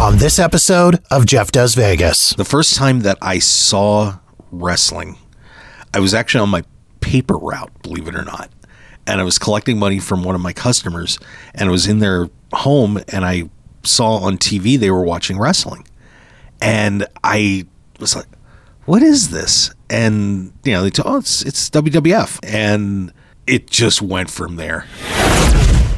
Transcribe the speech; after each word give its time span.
on 0.00 0.16
this 0.18 0.38
episode 0.38 1.02
of 1.10 1.26
Jeff 1.26 1.50
Does 1.50 1.74
Vegas. 1.74 2.30
The 2.34 2.44
first 2.44 2.76
time 2.76 3.00
that 3.00 3.18
I 3.20 3.40
saw 3.40 4.18
wrestling, 4.52 5.18
I 5.92 5.98
was 5.98 6.14
actually 6.14 6.42
on 6.42 6.50
my 6.50 6.62
paper 7.00 7.36
route, 7.36 7.72
believe 7.82 8.06
it 8.06 8.14
or 8.14 8.24
not. 8.24 8.48
And 9.08 9.20
I 9.20 9.24
was 9.24 9.38
collecting 9.38 9.76
money 9.76 9.98
from 9.98 10.22
one 10.22 10.36
of 10.36 10.40
my 10.40 10.52
customers, 10.52 11.18
and 11.52 11.68
I 11.68 11.72
was 11.72 11.88
in 11.88 11.98
their 11.98 12.28
home, 12.52 13.00
and 13.08 13.24
I 13.24 13.50
saw 13.82 14.18
on 14.18 14.38
TV 14.38 14.78
they 14.78 14.90
were 14.92 15.02
watching 15.02 15.36
wrestling. 15.36 15.84
And 16.62 17.04
I 17.24 17.66
was 17.98 18.14
like, 18.14 18.26
what 18.84 19.02
is 19.02 19.30
this? 19.30 19.74
And, 19.90 20.52
you 20.62 20.72
know, 20.72 20.84
they 20.84 20.90
told, 20.90 21.12
oh, 21.12 21.18
it's, 21.18 21.42
it's 21.42 21.70
WWF. 21.70 22.38
And 22.44 23.12
it 23.48 23.68
just 23.68 24.00
went 24.00 24.30
from 24.30 24.56
there. 24.56 24.86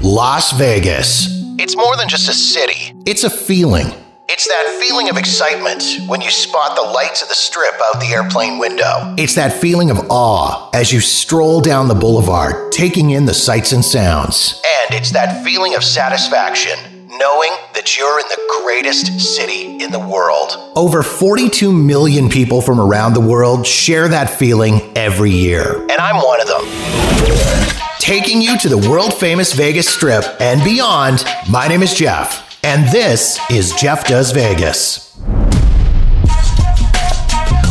Las 0.00 0.52
Vegas. 0.52 1.39
It's 1.62 1.76
more 1.76 1.94
than 1.94 2.08
just 2.08 2.26
a 2.26 2.32
city. 2.32 2.94
It's 3.04 3.22
a 3.22 3.28
feeling. 3.28 3.88
It's 4.30 4.48
that 4.48 4.82
feeling 4.82 5.10
of 5.10 5.18
excitement 5.18 5.84
when 6.06 6.22
you 6.22 6.30
spot 6.30 6.74
the 6.74 6.80
lights 6.80 7.20
of 7.20 7.28
the 7.28 7.34
strip 7.34 7.74
out 7.84 8.00
the 8.00 8.06
airplane 8.14 8.58
window. 8.58 9.14
It's 9.18 9.34
that 9.34 9.52
feeling 9.52 9.90
of 9.90 9.98
awe 10.08 10.70
as 10.72 10.90
you 10.90 11.00
stroll 11.00 11.60
down 11.60 11.88
the 11.88 11.94
boulevard, 11.94 12.72
taking 12.72 13.10
in 13.10 13.26
the 13.26 13.34
sights 13.34 13.72
and 13.72 13.84
sounds. 13.84 14.62
And 14.86 14.94
it's 14.94 15.10
that 15.10 15.44
feeling 15.44 15.74
of 15.74 15.84
satisfaction 15.84 16.78
knowing 17.10 17.50
that 17.74 17.98
you're 17.98 18.20
in 18.20 18.28
the 18.28 18.62
greatest 18.62 19.20
city 19.20 19.84
in 19.84 19.92
the 19.92 20.00
world. 20.00 20.72
Over 20.74 21.02
42 21.02 21.70
million 21.70 22.30
people 22.30 22.62
from 22.62 22.80
around 22.80 23.12
the 23.12 23.20
world 23.20 23.66
share 23.66 24.08
that 24.08 24.30
feeling 24.30 24.80
every 24.96 25.32
year. 25.32 25.82
And 25.82 25.92
I'm 25.92 26.24
one 26.24 26.40
of 26.40 26.48
them. 26.48 27.89
Taking 28.00 28.40
you 28.40 28.56
to 28.60 28.68
the 28.70 28.78
world 28.88 29.12
famous 29.12 29.52
Vegas 29.52 29.86
Strip 29.86 30.24
and 30.40 30.64
beyond, 30.64 31.22
my 31.50 31.68
name 31.68 31.82
is 31.82 31.92
Jeff, 31.92 32.58
and 32.64 32.90
this 32.90 33.38
is 33.50 33.72
Jeff 33.74 34.06
Does 34.06 34.32
Vegas. 34.32 35.18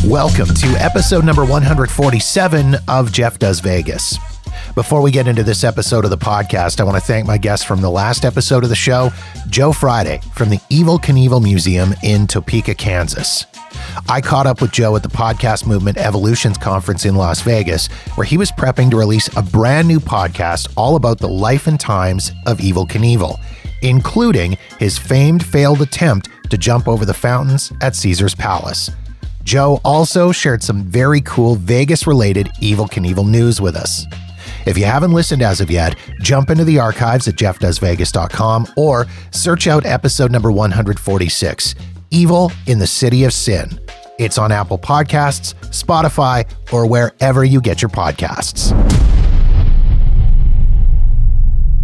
Welcome 0.05 0.53
to 0.53 0.67
episode 0.79 1.25
number 1.25 1.43
147 1.43 2.75
of 2.87 3.11
Jeff 3.11 3.39
Does 3.39 3.59
Vegas. 3.59 4.19
Before 4.75 5.01
we 5.01 5.09
get 5.09 5.27
into 5.27 5.43
this 5.43 5.63
episode 5.63 6.05
of 6.05 6.11
the 6.11 6.17
podcast, 6.17 6.79
I 6.79 6.83
want 6.83 6.95
to 6.95 7.03
thank 7.03 7.25
my 7.25 7.39
guest 7.39 7.65
from 7.65 7.81
the 7.81 7.89
last 7.89 8.23
episode 8.23 8.63
of 8.63 8.69
the 8.69 8.75
show, 8.75 9.09
Joe 9.49 9.73
Friday 9.73 10.21
from 10.35 10.49
the 10.51 10.57
Evel 10.69 10.99
Knievel 11.01 11.41
Museum 11.41 11.95
in 12.03 12.27
Topeka, 12.27 12.75
Kansas. 12.75 13.47
I 14.07 14.21
caught 14.21 14.47
up 14.47 14.61
with 14.61 14.71
Joe 14.71 14.95
at 14.95 15.03
the 15.03 15.09
Podcast 15.09 15.67
Movement 15.67 15.97
Evolutions 15.97 16.57
Conference 16.57 17.05
in 17.05 17.15
Las 17.15 17.41
Vegas, 17.41 17.87
where 18.15 18.25
he 18.25 18.37
was 18.37 18.51
prepping 18.51 18.89
to 18.91 18.97
release 18.97 19.27
a 19.35 19.41
brand 19.41 19.87
new 19.87 19.99
podcast 19.99 20.71
all 20.77 20.95
about 20.95 21.19
the 21.19 21.27
life 21.27 21.67
and 21.67 21.79
times 21.79 22.31
of 22.45 22.59
Evel 22.59 22.87
Knievel, 22.87 23.39
including 23.81 24.57
his 24.77 24.97
famed 24.97 25.45
failed 25.45 25.81
attempt 25.81 26.29
to 26.49 26.57
jump 26.57 26.87
over 26.87 27.05
the 27.05 27.13
fountains 27.13 27.73
at 27.81 27.95
Caesar's 27.95 28.35
Palace. 28.35 28.89
Joe 29.43 29.79
also 29.83 30.31
shared 30.31 30.61
some 30.61 30.83
very 30.83 31.21
cool 31.21 31.55
Vegas 31.55 32.05
related 32.05 32.47
Evel 32.61 32.89
Knievel 32.89 33.27
news 33.27 33.59
with 33.59 33.75
us. 33.75 34.05
If 34.65 34.77
you 34.77 34.85
haven't 34.85 35.13
listened 35.13 35.41
as 35.41 35.61
of 35.61 35.71
yet, 35.71 35.95
jump 36.21 36.49
into 36.49 36.63
the 36.63 36.79
archives 36.79 37.27
at 37.27 37.35
jeffdoesvegas.com 37.35 38.67
or 38.75 39.07
search 39.31 39.67
out 39.67 39.85
episode 39.85 40.31
number 40.31 40.51
146 40.51 41.75
Evil 42.11 42.51
in 42.65 42.79
the 42.79 42.87
City 42.87 43.23
of 43.23 43.33
Sin. 43.33 43.79
It's 44.19 44.37
on 44.37 44.51
Apple 44.51 44.77
Podcasts, 44.77 45.53
Spotify, 45.69 46.45
or 46.73 46.85
wherever 46.85 47.45
you 47.45 47.61
get 47.61 47.81
your 47.81 47.87
podcasts. 47.87 48.69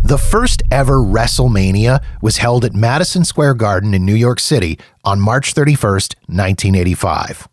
The 0.04 0.18
first 0.18 0.62
ever 0.70 0.98
WrestleMania 0.98 2.04
was 2.22 2.38
held 2.38 2.66
at 2.66 2.76
Madison 2.76 3.24
Square 3.24 3.56
Garden 3.56 3.94
in 3.94 4.06
New 4.06 4.14
York 4.14 4.42
City 4.42 4.78
on 5.06 5.22
March 5.22 5.54
31st, 5.56 6.16
1985. 6.28 7.48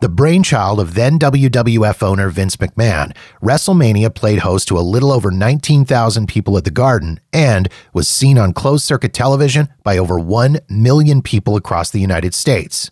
The 0.00 0.08
brainchild 0.08 0.80
of 0.80 0.94
then 0.94 1.18
WWF 1.18 2.02
owner 2.02 2.30
Vince 2.30 2.56
McMahon, 2.56 3.14
WrestleMania 3.42 4.14
played 4.14 4.40
host 4.40 4.68
to 4.68 4.78
a 4.78 4.80
little 4.80 5.12
over 5.12 5.30
19,000 5.30 6.26
people 6.28 6.56
at 6.56 6.64
the 6.64 6.70
Garden 6.70 7.20
and 7.32 7.68
was 7.92 8.08
seen 8.08 8.38
on 8.38 8.54
closed 8.54 8.84
circuit 8.84 9.12
television 9.12 9.68
by 9.82 9.98
over 9.98 10.18
1 10.18 10.60
million 10.70 11.20
people 11.20 11.56
across 11.56 11.90
the 11.90 12.00
United 12.00 12.34
States. 12.34 12.90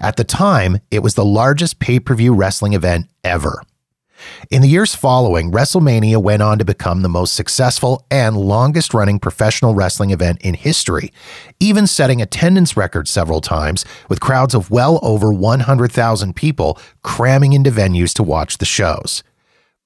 At 0.00 0.16
the 0.16 0.24
time, 0.24 0.78
it 0.90 1.02
was 1.02 1.14
the 1.14 1.24
largest 1.24 1.78
pay 1.78 2.00
per 2.00 2.14
view 2.14 2.34
wrestling 2.34 2.72
event 2.72 3.06
ever. 3.24 3.62
In 4.50 4.62
the 4.62 4.68
years 4.68 4.94
following, 4.94 5.52
WrestleMania 5.52 6.22
went 6.22 6.42
on 6.42 6.58
to 6.58 6.64
become 6.64 7.02
the 7.02 7.08
most 7.08 7.34
successful 7.34 8.06
and 8.10 8.36
longest 8.36 8.94
running 8.94 9.18
professional 9.18 9.74
wrestling 9.74 10.10
event 10.10 10.40
in 10.40 10.54
history, 10.54 11.12
even 11.60 11.86
setting 11.86 12.22
attendance 12.22 12.76
records 12.76 13.10
several 13.10 13.40
times, 13.40 13.84
with 14.08 14.20
crowds 14.20 14.54
of 14.54 14.70
well 14.70 14.98
over 15.02 15.32
100,000 15.32 16.34
people 16.34 16.78
cramming 17.02 17.52
into 17.52 17.70
venues 17.70 18.14
to 18.14 18.22
watch 18.22 18.58
the 18.58 18.64
shows. 18.64 19.22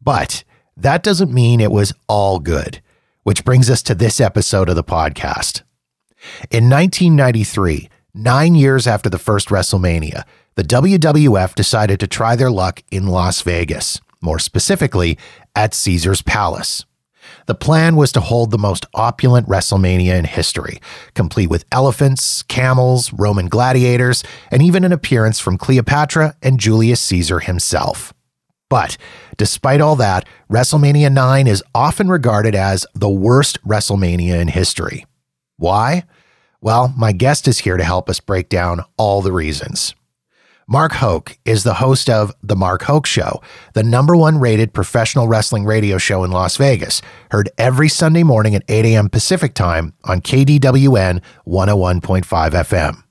But 0.01 0.45
that 0.77 1.03
doesn't 1.03 1.33
mean 1.33 1.61
it 1.61 1.73
was 1.73 1.93
all 2.09 2.39
good, 2.39 2.81
which 3.25 3.45
brings 3.45 3.69
us 3.69 3.83
to 3.83 3.95
this 3.95 4.21
episode 4.21 4.69
of 4.69 4.77
the 4.77 4.85
podcast. 4.85 5.63
In 6.51 6.71
1993, 6.71 7.90
nine 8.15 8.55
years 8.55 8.87
after 8.87 9.09
the 9.09 9.19
first 9.19 9.49
WrestleMania, 9.49 10.25
the 10.57 10.65
WWF 10.65 11.55
decided 11.55 12.01
to 12.01 12.07
try 12.07 12.37
their 12.37 12.51
luck 12.51 12.83
in 12.91 13.07
Las 13.07 13.43
Vegas 13.43 14.01
more 14.21 14.39
specifically, 14.39 15.19
at 15.55 15.75
Caesar's 15.75 16.23
Palace. 16.23 16.85
The 17.47 17.55
plan 17.55 17.97
was 17.97 18.13
to 18.13 18.21
hold 18.21 18.51
the 18.51 18.59
most 18.59 18.87
opulent 18.95 19.49
WrestleMania 19.49 20.19
in 20.19 20.25
history, 20.25 20.81
complete 21.15 21.49
with 21.49 21.65
elephants, 21.71 22.43
camels, 22.45 23.13
Roman 23.13 23.49
gladiators, 23.49 24.25
and 24.51 24.63
even 24.63 24.85
an 24.85 24.93
appearance 24.93 25.39
from 25.39 25.59
Cleopatra 25.59 26.37
and 26.43 26.61
Julius 26.61 27.01
Caesar 27.01 27.41
himself. 27.41 28.13
But 28.69 28.97
despite 29.37 29.81
all 29.81 29.97
that, 29.97 30.27
WrestleMania 30.51 31.13
9 31.13 31.47
is 31.47 31.63
often 31.75 32.09
regarded 32.09 32.55
as 32.55 32.87
the 32.95 33.11
worst 33.11 33.63
WrestleMania 33.67 34.41
in 34.41 34.49
history. 34.49 35.07
Why? 35.57 36.05
Well, 36.63 36.93
my 36.97 37.13
guest 37.13 37.49
is 37.49 37.61
here 37.61 37.79
to 37.79 37.85
help 37.85 38.11
us 38.11 38.21
break 38.21 38.51
down 38.51 38.83
all 38.99 39.23
the 39.23 39.33
reasons. 39.33 39.95
Mark 40.69 40.93
Hoke 40.93 41.39
is 41.45 41.65
the 41.65 41.75
host 41.75 42.09
of 42.09 42.33
The 42.43 42.55
Mark 42.55 42.83
Hoke 42.83 43.07
Show, 43.07 43.41
the 43.73 43.83
number 43.83 44.15
one 44.15 44.39
rated 44.39 44.73
professional 44.73 45.27
wrestling 45.27 45.65
radio 45.65 45.99
show 45.99 46.23
in 46.23 46.31
Las 46.31 46.59
Vegas, 46.59 47.03
heard 47.31 47.49
every 47.59 47.89
Sunday 47.89 48.23
morning 48.23 48.55
at 48.55 48.63
8 48.69 48.85
a.m. 48.85 49.09
Pacific 49.09 49.55
Time 49.55 49.95
on 50.05 50.21
KDWN 50.21 51.23
101.5 51.47 52.23
FM. 52.23 53.03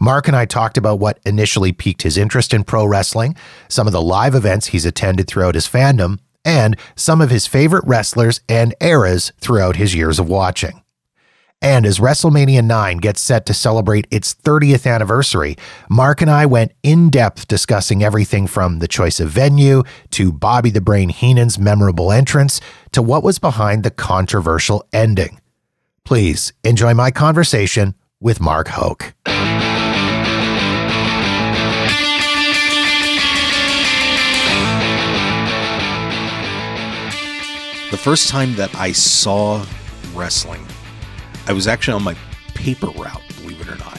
Mark 0.00 0.28
and 0.28 0.36
I 0.36 0.46
talked 0.46 0.78
about 0.78 0.98
what 0.98 1.20
initially 1.26 1.72
piqued 1.72 2.02
his 2.02 2.16
interest 2.16 2.54
in 2.54 2.64
pro 2.64 2.86
wrestling, 2.86 3.36
some 3.68 3.86
of 3.86 3.92
the 3.92 4.00
live 4.00 4.34
events 4.34 4.68
he's 4.68 4.86
attended 4.86 5.26
throughout 5.26 5.56
his 5.56 5.68
fandom, 5.68 6.20
and 6.44 6.76
some 6.96 7.20
of 7.20 7.30
his 7.30 7.46
favorite 7.46 7.84
wrestlers 7.86 8.40
and 8.48 8.74
eras 8.80 9.32
throughout 9.40 9.76
his 9.76 9.94
years 9.94 10.18
of 10.18 10.28
watching. 10.28 10.82
And 11.60 11.84
as 11.84 11.98
WrestleMania 11.98 12.64
9 12.64 12.98
gets 12.98 13.20
set 13.20 13.44
to 13.46 13.54
celebrate 13.54 14.06
its 14.12 14.32
30th 14.32 14.88
anniversary, 14.88 15.56
Mark 15.90 16.22
and 16.22 16.30
I 16.30 16.46
went 16.46 16.72
in 16.84 17.10
depth 17.10 17.48
discussing 17.48 18.04
everything 18.04 18.46
from 18.46 18.78
the 18.78 18.86
choice 18.86 19.18
of 19.18 19.30
venue 19.30 19.82
to 20.10 20.32
Bobby 20.32 20.70
the 20.70 20.80
Brain 20.80 21.08
Heenan's 21.08 21.58
memorable 21.58 22.12
entrance 22.12 22.60
to 22.92 23.02
what 23.02 23.24
was 23.24 23.40
behind 23.40 23.82
the 23.82 23.90
controversial 23.90 24.86
ending. 24.92 25.40
Please 26.04 26.52
enjoy 26.62 26.94
my 26.94 27.10
conversation 27.10 27.94
with 28.20 28.40
Mark 28.40 28.68
Hoke. 28.68 29.14
The 37.90 37.96
first 37.96 38.28
time 38.28 38.54
that 38.54 38.72
I 38.76 38.92
saw 38.92 39.66
wrestling 40.14 40.64
I 41.48 41.52
was 41.52 41.66
actually 41.66 41.94
on 41.94 42.04
my 42.04 42.14
paper 42.54 42.88
route, 42.88 43.22
believe 43.40 43.58
it 43.62 43.68
or 43.68 43.76
not. 43.76 43.98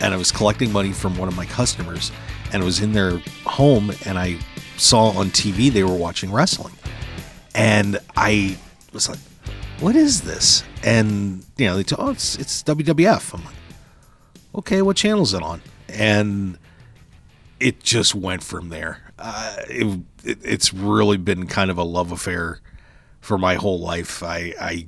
And 0.00 0.14
I 0.14 0.16
was 0.16 0.32
collecting 0.32 0.72
money 0.72 0.92
from 0.92 1.18
one 1.18 1.28
of 1.28 1.36
my 1.36 1.44
customers, 1.44 2.10
and 2.50 2.62
I 2.62 2.64
was 2.64 2.80
in 2.80 2.92
their 2.92 3.18
home, 3.44 3.92
and 4.06 4.18
I 4.18 4.38
saw 4.78 5.10
on 5.10 5.26
TV 5.26 5.70
they 5.70 5.84
were 5.84 5.94
watching 5.94 6.32
wrestling. 6.32 6.72
And 7.54 7.98
I 8.16 8.56
was 8.94 9.06
like, 9.06 9.18
what 9.80 9.96
is 9.96 10.22
this? 10.22 10.64
And, 10.82 11.44
you 11.58 11.66
know, 11.66 11.76
they 11.76 11.82
told, 11.82 12.08
oh, 12.08 12.10
it's, 12.10 12.36
it's 12.36 12.62
WWF. 12.62 13.34
I'm 13.34 13.44
like, 13.44 13.54
okay, 14.54 14.80
what 14.80 14.96
channel 14.96 15.22
is 15.22 15.34
it 15.34 15.42
on? 15.42 15.60
And 15.90 16.56
it 17.60 17.82
just 17.82 18.14
went 18.14 18.42
from 18.42 18.70
there. 18.70 19.12
Uh, 19.18 19.56
it, 19.68 20.00
it, 20.24 20.38
it's 20.42 20.72
really 20.72 21.18
been 21.18 21.48
kind 21.48 21.70
of 21.70 21.76
a 21.76 21.84
love 21.84 22.12
affair 22.12 22.60
for 23.20 23.36
my 23.36 23.56
whole 23.56 23.78
life. 23.78 24.22
I, 24.22 24.54
I 24.58 24.86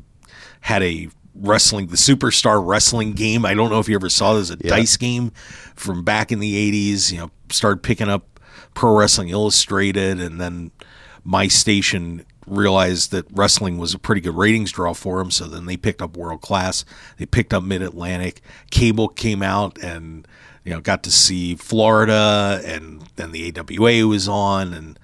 had 0.61 0.83
a 0.83 1.11
wrestling, 1.41 1.89
the 1.89 1.97
Superstar 1.97 2.65
Wrestling 2.65 3.13
game. 3.13 3.45
I 3.45 3.55
don't 3.55 3.71
know 3.71 3.81
if 3.81 3.89
you 3.89 3.95
ever 3.95 4.09
saw 4.09 4.35
this, 4.35 4.51
a 4.51 4.57
yeah. 4.61 4.77
dice 4.77 4.97
game 4.97 5.33
from 5.75 6.05
back 6.05 6.31
in 6.31 6.41
the 6.41 6.71
80s. 6.71 7.13
You 7.13 7.19
know, 7.19 7.31
started 7.51 7.83
picking 7.83 8.09
up 8.09 8.41
Pro 8.75 8.97
Wrestling 8.97 9.29
Illustrated, 9.29 10.21
and 10.21 10.41
then 10.41 10.71
my 11.25 11.49
station 11.49 12.25
realized 12.47 13.13
that 13.13 13.27
wrestling 13.31 13.79
was 13.79 13.95
a 13.95 13.99
pretty 13.99 14.21
good 14.21 14.35
ratings 14.35 14.73
draw 14.73 14.93
for 14.93 15.19
them. 15.19 15.31
So 15.31 15.47
then 15.47 15.67
they 15.67 15.77
picked 15.77 16.03
up 16.03 16.17
World 16.17 16.41
Class. 16.41 16.85
They 17.17 17.27
picked 17.27 17.55
up 17.55 17.63
Mid 17.63 17.83
Atlantic. 17.83 18.43
Cable 18.71 19.09
came 19.09 19.43
out 19.43 19.79
and 19.83 20.27
you 20.65 20.73
know 20.73 20.81
got 20.81 21.03
to 21.05 21.11
see 21.11 21.55
Florida, 21.57 22.61
and 22.65 23.03
then 23.17 23.33
the 23.33 23.53
AWA 23.57 24.07
was 24.07 24.29
on, 24.29 24.75
and 24.75 24.99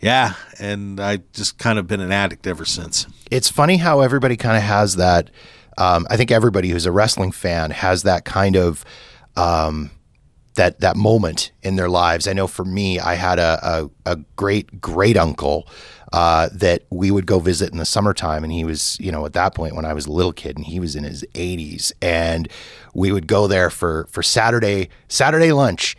yeah, 0.00 0.34
and 0.58 1.00
I 1.00 1.18
just 1.32 1.58
kind 1.58 1.78
of 1.78 1.86
been 1.86 2.00
an 2.00 2.12
addict 2.12 2.46
ever 2.46 2.64
since. 2.64 3.06
It's 3.30 3.50
funny 3.50 3.78
how 3.78 4.00
everybody 4.00 4.36
kind 4.36 4.56
of 4.56 4.62
has 4.62 4.96
that. 4.96 5.30
Um, 5.78 6.06
I 6.10 6.16
think 6.16 6.30
everybody 6.30 6.70
who's 6.70 6.86
a 6.86 6.92
wrestling 6.92 7.32
fan 7.32 7.70
has 7.70 8.02
that 8.04 8.24
kind 8.24 8.56
of 8.56 8.84
um, 9.36 9.90
that 10.56 10.80
that 10.80 10.96
moment 10.96 11.52
in 11.62 11.76
their 11.76 11.88
lives. 11.88 12.26
I 12.26 12.32
know 12.32 12.46
for 12.46 12.64
me, 12.64 12.98
I 12.98 13.14
had 13.14 13.38
a 13.38 13.90
a, 14.06 14.12
a 14.12 14.16
great 14.36 14.80
great 14.80 15.16
uncle 15.16 15.68
uh, 16.12 16.48
that 16.52 16.84
we 16.90 17.10
would 17.10 17.26
go 17.26 17.38
visit 17.38 17.70
in 17.72 17.78
the 17.78 17.84
summertime, 17.84 18.42
and 18.42 18.52
he 18.52 18.64
was 18.64 18.98
you 18.98 19.12
know 19.12 19.24
at 19.24 19.34
that 19.34 19.54
point 19.54 19.76
when 19.76 19.84
I 19.84 19.92
was 19.92 20.06
a 20.06 20.12
little 20.12 20.32
kid, 20.32 20.56
and 20.56 20.66
he 20.66 20.80
was 20.80 20.96
in 20.96 21.04
his 21.04 21.24
80s, 21.34 21.92
and 22.02 22.48
we 22.94 23.12
would 23.12 23.26
go 23.26 23.46
there 23.46 23.70
for 23.70 24.06
for 24.10 24.22
Saturday 24.22 24.88
Saturday 25.08 25.52
lunch, 25.52 25.96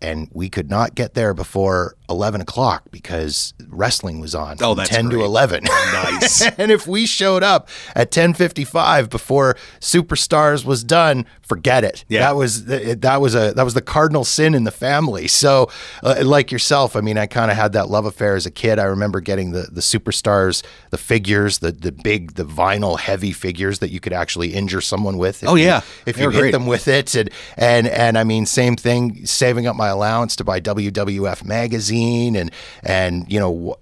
and 0.00 0.28
we 0.32 0.48
could 0.48 0.70
not 0.70 0.94
get 0.94 1.14
there 1.14 1.34
before 1.34 1.96
11 2.10 2.40
o'clock 2.40 2.82
because 2.90 3.54
wrestling 3.68 4.20
was 4.20 4.34
on 4.34 4.56
Oh, 4.60 4.70
from 4.74 4.78
that's 4.78 4.90
10 4.90 5.10
to 5.10 5.22
11 5.24 5.64
Nice. 5.64 6.42
and 6.58 6.70
if 6.72 6.86
we 6.86 7.06
showed 7.06 7.42
up 7.42 7.68
at 7.94 8.10
10:55 8.10 9.08
before 9.08 9.56
Superstars 9.80 10.64
was 10.64 10.84
done, 10.84 11.26
forget 11.42 11.84
it. 11.84 12.04
Yeah. 12.08 12.20
That 12.20 12.36
was 12.36 12.64
that 12.66 13.20
was 13.20 13.34
a 13.34 13.52
that 13.54 13.62
was 13.64 13.74
the 13.74 13.82
cardinal 13.82 14.24
sin 14.24 14.54
in 14.54 14.64
the 14.64 14.70
family. 14.70 15.28
So, 15.28 15.70
uh, 16.02 16.22
like 16.24 16.50
yourself, 16.52 16.96
I 16.96 17.00
mean, 17.00 17.18
I 17.18 17.26
kind 17.26 17.50
of 17.50 17.56
had 17.56 17.72
that 17.72 17.88
love 17.88 18.04
affair 18.06 18.34
as 18.36 18.46
a 18.46 18.50
kid. 18.50 18.78
I 18.78 18.84
remember 18.84 19.20
getting 19.20 19.52
the 19.52 19.68
the 19.70 19.80
Superstars, 19.80 20.62
the 20.90 20.98
figures, 20.98 21.58
the 21.58 21.72
the 21.72 21.92
big 21.92 22.34
the 22.34 22.44
vinyl 22.44 22.98
heavy 22.98 23.32
figures 23.32 23.78
that 23.80 23.90
you 23.90 24.00
could 24.00 24.12
actually 24.12 24.54
injure 24.54 24.80
someone 24.80 25.18
with. 25.18 25.42
if 25.42 25.48
Oh, 25.48 25.54
you- 25.54 25.66
yeah. 25.66 25.80
if 26.06 26.16
They 26.16 26.22
you 26.22 26.30
hit 26.30 26.38
great. 26.40 26.52
them 26.52 26.66
with 26.66 26.88
it 26.88 27.14
and 27.14 27.30
and 27.56 27.86
and 27.88 28.16
I 28.18 28.24
mean 28.24 28.46
same 28.46 28.76
thing 28.76 29.26
saving 29.26 29.66
up 29.66 29.76
my 29.76 29.88
allowance 29.88 30.36
to 30.36 30.44
buy 30.44 30.60
WWF 30.60 31.44
magazine 31.44 31.99
and 32.36 32.50
and 32.82 33.30
you 33.30 33.38
know 33.38 33.76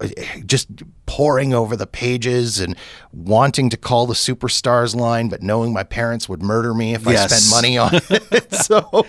just 0.45 0.67
poring 1.05 1.53
over 1.53 1.75
the 1.75 1.87
pages 1.87 2.59
and 2.59 2.75
wanting 3.11 3.69
to 3.69 3.77
call 3.77 4.05
the 4.05 4.13
superstars 4.13 4.95
line 4.95 5.27
but 5.27 5.41
knowing 5.41 5.73
my 5.73 5.83
parents 5.83 6.29
would 6.29 6.41
murder 6.41 6.73
me 6.73 6.93
if 6.93 7.07
I 7.07 7.15
spent 7.15 7.49
money 7.49 7.77
on 7.77 7.91
it. 7.93 8.47
So 8.69 9.05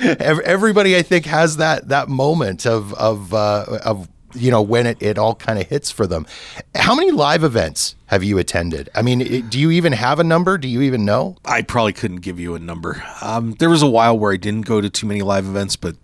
everybody 0.44 0.96
I 0.96 1.02
think 1.02 1.26
has 1.26 1.56
that 1.56 1.88
that 1.88 2.08
moment 2.08 2.66
of 2.66 2.92
of 2.94 3.32
uh, 3.32 3.78
of 3.84 4.08
you 4.34 4.50
know 4.50 4.60
when 4.60 4.86
it, 4.86 5.00
it 5.00 5.18
all 5.18 5.34
kind 5.34 5.58
of 5.58 5.68
hits 5.68 5.90
for 5.90 6.06
them. 6.06 6.26
How 6.74 6.94
many 6.94 7.10
live 7.10 7.44
events 7.44 7.94
have 8.06 8.22
you 8.24 8.38
attended? 8.38 8.90
I 8.94 9.02
mean 9.02 9.20
it, 9.20 9.50
do 9.50 9.58
you 9.58 9.70
even 9.70 9.92
have 9.92 10.18
a 10.18 10.24
number? 10.24 10.58
Do 10.58 10.68
you 10.68 10.82
even 10.82 11.04
know? 11.04 11.36
I 11.44 11.62
probably 11.62 11.92
couldn't 11.92 12.20
give 12.20 12.38
you 12.38 12.54
a 12.54 12.58
number. 12.58 13.02
Um, 13.22 13.52
there 13.58 13.70
was 13.70 13.82
a 13.82 13.88
while 13.88 14.18
where 14.18 14.32
I 14.32 14.36
didn't 14.36 14.66
go 14.66 14.80
to 14.80 14.90
too 14.90 15.06
many 15.06 15.22
live 15.22 15.46
events, 15.46 15.76
but 15.76 15.96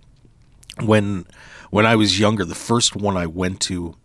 when 0.80 1.26
when 1.70 1.86
I 1.86 1.96
was 1.96 2.18
younger, 2.18 2.44
the 2.44 2.54
first 2.54 2.94
one 2.94 3.16
I 3.16 3.26
went 3.26 3.60
to, 3.62 3.96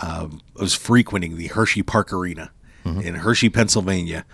um, 0.00 0.40
I 0.58 0.62
was 0.62 0.74
frequenting 0.74 1.36
the 1.36 1.46
Hershey 1.48 1.82
Park 1.82 2.12
Arena 2.12 2.50
in 3.00 3.14
Hershey, 3.14 3.48
Pennsylvania, 3.48 4.26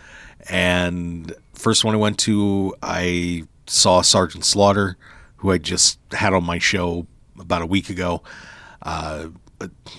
and 0.49 1.33
first 1.55 1.85
one 1.85 1.95
I 1.95 1.99
went 1.99 2.19
to, 2.21 2.75
I 2.83 3.45
saw 3.67 4.01
Sergeant 4.03 4.45
Slaughter, 4.45 4.97
who 5.37 5.53
I 5.53 5.59
just 5.59 6.01
had 6.11 6.35
on 6.35 6.43
my 6.45 6.59
show 6.59 7.07
about 7.39 7.63
a 7.63 7.67
week 7.67 7.89
ago. 7.91 8.23
Uh, 8.83 9.29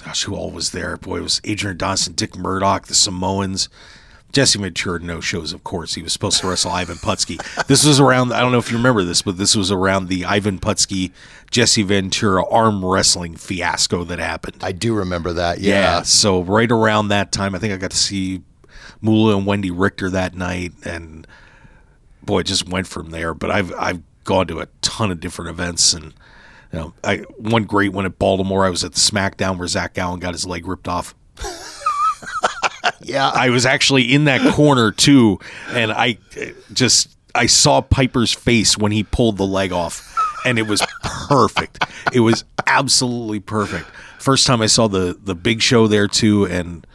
gosh, 0.04 0.24
who 0.24 0.36
all 0.36 0.51
was 0.51 0.72
there? 0.72 0.98
Boy, 0.98 1.19
it 1.19 1.24
was 1.24 1.39
Adrian 1.45 1.78
Dawson, 1.78 2.13
Dick 2.13 2.36
Murdoch, 2.36 2.88
the 2.88 2.95
Samoans. 2.95 3.69
Jesse 4.31 4.60
Ventura, 4.60 5.00
no 5.00 5.19
shows, 5.19 5.54
of 5.54 5.63
course. 5.63 5.95
He 5.95 6.01
was 6.01 6.13
supposed 6.13 6.39
to 6.42 6.48
wrestle 6.48 6.72
Ivan 6.72 6.98
Putski. 6.98 7.38
This 7.68 7.86
was 7.86 8.00
around, 8.00 8.31
I 8.31 8.39
don't 8.39 8.51
know 8.51 8.60
if 8.60 8.72
you 8.72 8.78
remember 8.78 9.04
this, 9.04 9.22
but 9.22 9.38
this 9.38 9.56
was 9.56 9.72
around 9.72 10.07
the 10.07 10.25
Ivan 10.25 10.60
Putski, 10.60 11.12
Jesse 11.50 11.83
Ventura 11.83 12.45
arm 12.50 12.83
wrestling 12.83 13.36
fiasco 13.36 14.04
that 14.06 14.19
happened. 14.19 14.57
I 14.63 14.72
do 14.72 14.95
remember 14.95 15.33
that. 15.33 15.60
Yeah. 15.60 15.74
Yeah. 15.74 16.01
So 16.04 16.42
right 16.44 16.72
around 16.72 17.10
that 17.10 17.31
time, 17.31 17.56
I 17.56 17.60
think 17.60 17.74
I 17.74 17.78
got 17.78 17.92
to 17.92 17.98
see 17.98 18.42
Moolah 19.01 19.38
and 19.38 19.45
Wendi 19.45 19.72
Richter 19.74 20.10
that 20.12 20.36
night, 20.36 20.74
and 20.83 21.28
boy, 22.24 22.39
it 22.39 22.45
just 22.45 22.69
went 22.69 22.88
from 22.88 23.10
there. 23.10 23.33
But 23.33 23.51
I've 23.51 23.74
I've 23.74 24.01
gone 24.24 24.48
to 24.48 24.60
a 24.60 24.68
ton 24.81 25.12
of 25.12 25.19
different 25.19 25.50
events, 25.50 25.94
and 25.94 26.13
you 26.72 26.80
know, 26.80 26.94
I 27.04 27.18
one 27.38 27.63
great 27.63 27.92
one 27.92 28.06
at 28.06 28.19
Baltimore. 28.19 28.66
I 28.66 28.69
was 28.69 28.83
at 28.83 28.94
the 28.94 29.00
SmackDown 29.00 29.57
where 29.57 29.68
Zach 29.68 29.95
Gowen 29.95 30.19
got 30.19 30.33
his 30.33 30.45
leg 30.45 30.68
ripped 30.68 30.88
off. 30.88 31.16
Yeah. 33.03 33.30
I 33.30 33.50
was 33.50 33.65
actually 33.65 34.13
in 34.13 34.25
that 34.25 34.53
corner 34.53 34.92
too, 34.92 35.39
and 35.69 35.92
I 35.92 36.18
just 36.74 37.15
I 37.33 37.45
saw 37.45 37.81
Piper's 37.81 38.33
face 38.33 38.77
when 38.77 38.92
he 38.92 39.03
pulled 39.03 39.38
the 39.38 39.45
leg 39.45 39.71
off, 39.71 40.15
and 40.45 40.59
it 40.59 40.68
was 40.68 40.86
perfect. 41.03 41.83
It 42.13 42.19
was 42.21 42.44
absolutely 42.68 43.39
perfect. 43.39 43.88
First 44.19 44.45
time 44.45 44.62
I 44.62 44.68
saw 44.68 44.88
the 44.88 45.18
the 45.21 45.36
Big 45.36 45.62
Show 45.62 45.88
there 45.88 46.07
too, 46.07 46.45
and 46.45 46.86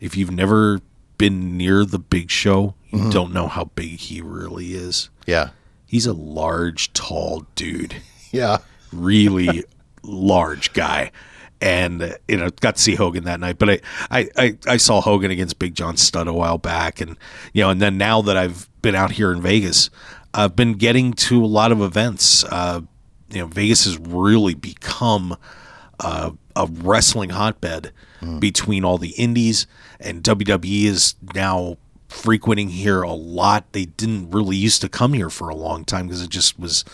if 0.00 0.16
you've 0.16 0.30
never 0.30 0.80
been 1.18 1.56
near 1.56 1.84
the 1.84 1.98
Big 1.98 2.30
Show, 2.30 2.74
you 2.90 2.98
mm-hmm. 2.98 3.10
don't 3.10 3.32
know 3.32 3.46
how 3.46 3.64
big 3.64 3.98
he 3.98 4.20
really 4.20 4.74
is. 4.74 5.10
yeah. 5.26 5.50
He's 5.86 6.06
a 6.06 6.14
large, 6.14 6.90
tall 6.94 7.44
dude 7.54 7.96
Yeah. 8.30 8.58
really 8.92 9.64
large 10.02 10.72
guy. 10.72 11.12
And 11.62 12.18
you 12.26 12.36
know, 12.36 12.50
got 12.60 12.76
to 12.76 12.82
see 12.82 12.96
Hogan 12.96 13.24
that 13.24 13.38
night, 13.38 13.56
but 13.58 13.70
I, 13.70 13.80
I, 14.10 14.28
I, 14.36 14.58
I 14.66 14.76
saw 14.78 15.00
Hogan 15.00 15.30
against 15.30 15.60
Big 15.60 15.76
John 15.76 15.96
Studd 15.96 16.26
a 16.26 16.32
while 16.32 16.58
back, 16.58 17.00
and 17.00 17.16
you 17.52 17.62
know, 17.62 17.70
and 17.70 17.80
then 17.80 17.96
now 17.96 18.20
that 18.22 18.36
I've 18.36 18.68
been 18.82 18.96
out 18.96 19.12
here 19.12 19.32
in 19.32 19.40
Vegas, 19.40 19.88
I've 20.34 20.56
been 20.56 20.72
getting 20.74 21.12
to 21.12 21.44
a 21.44 21.46
lot 21.46 21.70
of 21.70 21.80
events. 21.80 22.42
Uh, 22.42 22.80
you 23.30 23.38
know, 23.38 23.46
Vegas 23.46 23.84
has 23.84 23.96
really 23.96 24.54
become 24.54 25.36
uh, 26.00 26.32
a 26.56 26.66
wrestling 26.66 27.30
hotbed 27.30 27.92
between 28.38 28.84
all 28.84 28.98
the 28.98 29.10
indies 29.10 29.66
and 29.98 30.22
WWE 30.22 30.84
is 30.84 31.14
now 31.34 31.76
frequenting 32.08 32.68
here 32.68 33.02
a 33.02 33.12
lot. 33.12 33.72
They 33.72 33.86
didn't 33.86 34.30
really 34.30 34.56
used 34.56 34.80
to 34.82 34.88
come 34.88 35.12
here 35.12 35.30
for 35.30 35.48
a 35.48 35.54
long 35.54 35.84
time 35.84 36.06
because 36.06 36.22
it 36.22 36.30
just 36.30 36.58
was 36.58 36.84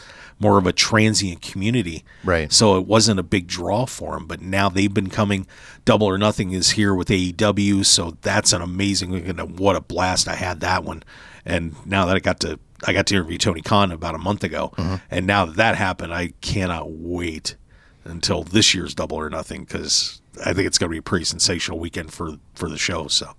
more 0.40 0.58
of 0.58 0.66
a 0.66 0.72
transient 0.72 1.42
community. 1.42 2.04
Right. 2.24 2.52
So 2.52 2.76
it 2.76 2.86
wasn't 2.86 3.20
a 3.20 3.22
big 3.22 3.46
draw 3.46 3.86
for 3.86 4.14
them, 4.14 4.26
but 4.26 4.40
now 4.40 4.68
they've 4.68 4.92
been 4.92 5.10
coming. 5.10 5.46
Double 5.84 6.06
or 6.06 6.18
Nothing 6.18 6.52
is 6.52 6.70
here 6.72 6.94
with 6.94 7.08
AEW, 7.08 7.84
so 7.84 8.16
that's 8.22 8.52
an 8.52 8.62
amazing. 8.62 9.26
What 9.56 9.76
a 9.76 9.80
blast! 9.80 10.28
I 10.28 10.34
had 10.34 10.60
that 10.60 10.84
one, 10.84 11.02
and 11.44 11.74
now 11.86 12.06
that 12.06 12.16
I 12.16 12.20
got 12.20 12.40
to, 12.40 12.58
I 12.86 12.92
got 12.92 13.06
to 13.06 13.14
interview 13.14 13.38
Tony 13.38 13.62
Khan 13.62 13.90
about 13.90 14.14
a 14.14 14.18
month 14.18 14.44
ago, 14.44 14.72
uh-huh. 14.76 14.98
and 15.10 15.26
now 15.26 15.46
that 15.46 15.56
that 15.56 15.76
happened, 15.76 16.12
I 16.12 16.32
cannot 16.40 16.90
wait 16.90 17.56
until 18.04 18.42
this 18.42 18.74
year's 18.74 18.94
Double 18.94 19.16
or 19.16 19.30
Nothing 19.30 19.64
because 19.64 20.20
I 20.44 20.52
think 20.52 20.66
it's 20.66 20.78
going 20.78 20.88
to 20.90 20.94
be 20.94 20.98
a 20.98 21.02
pretty 21.02 21.24
sensational 21.24 21.78
weekend 21.78 22.12
for 22.12 22.38
for 22.54 22.68
the 22.68 22.78
show. 22.78 23.08
So 23.08 23.34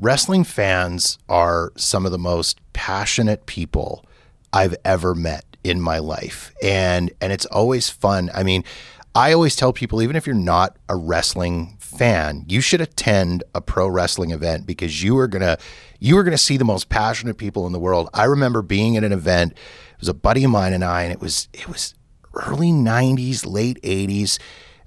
Wrestling 0.00 0.44
fans 0.44 1.18
are 1.28 1.72
some 1.76 2.06
of 2.06 2.12
the 2.12 2.18
most 2.18 2.60
passionate 2.72 3.46
people 3.46 4.04
I've 4.52 4.76
ever 4.84 5.14
met 5.14 5.44
in 5.68 5.80
my 5.80 5.98
life. 5.98 6.52
And 6.62 7.10
and 7.20 7.32
it's 7.32 7.46
always 7.46 7.90
fun. 7.90 8.30
I 8.34 8.42
mean, 8.42 8.64
I 9.14 9.32
always 9.32 9.56
tell 9.56 9.72
people 9.72 10.02
even 10.02 10.16
if 10.16 10.26
you're 10.26 10.36
not 10.36 10.76
a 10.88 10.96
wrestling 10.96 11.76
fan, 11.78 12.44
you 12.48 12.60
should 12.60 12.80
attend 12.80 13.44
a 13.54 13.60
pro 13.60 13.88
wrestling 13.88 14.30
event 14.30 14.66
because 14.66 15.02
you 15.02 15.16
are 15.18 15.28
going 15.28 15.42
to 15.42 15.58
you 15.98 16.16
are 16.18 16.22
going 16.22 16.32
to 16.32 16.38
see 16.38 16.56
the 16.56 16.64
most 16.64 16.88
passionate 16.88 17.38
people 17.38 17.66
in 17.66 17.72
the 17.72 17.78
world. 17.78 18.08
I 18.14 18.24
remember 18.24 18.62
being 18.62 18.96
at 18.96 19.04
an 19.04 19.12
event. 19.12 19.52
It 19.52 20.00
was 20.00 20.08
a 20.08 20.14
buddy 20.14 20.44
of 20.44 20.50
mine 20.50 20.72
and 20.72 20.84
I 20.84 21.02
and 21.02 21.12
it 21.12 21.20
was 21.20 21.48
it 21.52 21.68
was 21.68 21.94
early 22.34 22.70
90s, 22.70 23.46
late 23.46 23.80
80s. 23.82 24.38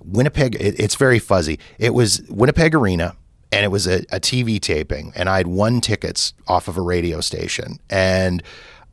Winnipeg, 0.03 0.55
it, 0.55 0.79
it's 0.79 0.95
very 0.95 1.19
fuzzy. 1.19 1.59
It 1.77 1.93
was 1.93 2.23
Winnipeg 2.29 2.73
Arena 2.73 3.15
and 3.51 3.65
it 3.65 3.67
was 3.67 3.85
a, 3.85 3.99
a 4.11 4.19
TV 4.19 4.59
taping, 4.59 5.11
and 5.15 5.27
I 5.27 5.37
had 5.37 5.47
won 5.47 5.81
tickets 5.81 6.33
off 6.47 6.67
of 6.67 6.77
a 6.77 6.81
radio 6.81 7.19
station. 7.19 7.79
And 7.89 8.41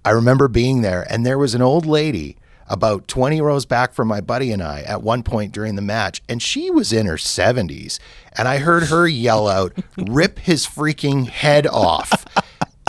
I 0.05 0.11
remember 0.11 0.49
being 0.49 0.83
there, 0.83 1.07
and 1.11 1.25
there 1.27 1.39
was 1.39 1.55
an 1.55 1.63
old 1.63 1.85
lady 1.87 2.37
about 2.71 3.09
20 3.09 3.41
rows 3.41 3.65
back 3.65 3.95
from 3.95 4.09
my 4.09 4.21
buddy 4.21 4.53
and 4.53 4.63
I 4.63 4.83
at 4.83 5.03
one 5.03 5.23
point 5.23 5.53
during 5.53 5.75
the 5.75 5.83
match, 5.83 6.23
and 6.29 6.43
she 6.43 6.71
was 6.71 6.93
in 6.93 7.07
her 7.07 7.17
70s. 7.17 7.99
And 8.37 8.47
I 8.47 8.59
heard 8.59 8.85
her 8.85 9.09
yell 9.09 9.49
out, 9.49 9.73
rip 9.97 10.39
his 10.39 10.67
freaking 10.67 11.27
head 11.29 11.67
off. 11.67 12.25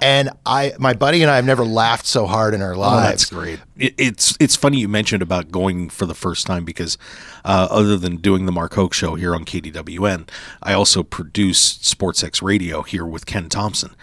And 0.01 0.29
I, 0.45 0.73
my 0.79 0.93
buddy 0.93 1.21
and 1.23 1.31
I 1.31 1.35
have 1.37 1.45
never 1.45 1.65
laughed 1.65 2.05
so 2.05 2.25
hard 2.25 2.53
in 2.53 2.61
our 2.61 2.73
Oh, 2.75 2.79
lives. 2.79 3.09
that's 3.09 3.25
great. 3.25 3.59
It, 3.77 3.95
it's 3.97 4.37
it's 4.39 4.55
funny 4.55 4.79
you 4.79 4.87
mentioned 4.87 5.21
about 5.21 5.51
going 5.51 5.89
for 5.89 6.05
the 6.05 6.13
first 6.13 6.45
time 6.47 6.63
because 6.63 6.97
uh, 7.43 7.67
other 7.69 7.97
than 7.97 8.15
doing 8.17 8.45
the 8.45 8.51
Mark 8.53 8.73
Hoke 8.75 8.93
show 8.93 9.15
here 9.15 9.33
on 9.35 9.43
KDWN, 9.43 10.29
I 10.63 10.71
also 10.73 11.03
produce 11.03 11.59
Sports 11.59 12.23
X 12.23 12.41
Radio 12.41 12.81
here 12.83 13.05
with 13.05 13.25
Ken 13.25 13.49
Thompson. 13.49 13.93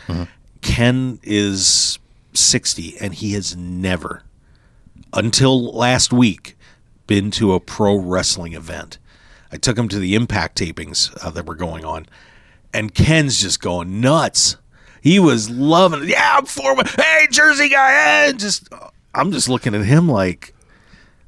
Ken 0.61 1.19
is 1.23 1.99
sixty 2.37 2.97
and 2.99 3.15
he 3.15 3.33
has 3.33 3.57
never, 3.57 4.23
until 5.13 5.73
last 5.73 6.13
week, 6.13 6.57
been 7.07 7.31
to 7.33 7.55
a 7.55 7.61
pro 7.61 7.97
wrestling 7.97 8.53
event. 8.55 8.99
I 9.53 9.57
took 9.57 9.79
him 9.79 9.89
to 9.89 9.99
the 9.99 10.15
Impact 10.15 10.59
tapings 10.59 11.17
uh, 11.25 11.31
that 11.31 11.47
were 11.47 11.55
going 11.55 11.85
on, 11.85 12.07
and 12.75 12.93
Ken's 12.95 13.41
just 13.41 13.61
going 13.61 14.01
nuts. 14.01 14.57
He 15.01 15.19
was 15.21 15.49
loving 15.49 16.03
it. 16.03 16.09
Yeah, 16.09 16.37
I'm 16.39 16.47
for 16.47 16.75
Hey, 16.97 17.29
Jersey 17.31 17.69
guy. 17.69 18.27
eh," 18.27 18.33
just 18.33 18.69
I'm 19.15 19.31
just 19.31 19.49
looking 19.49 19.75
at 19.75 19.85
him 19.85 20.09
like, 20.09 20.53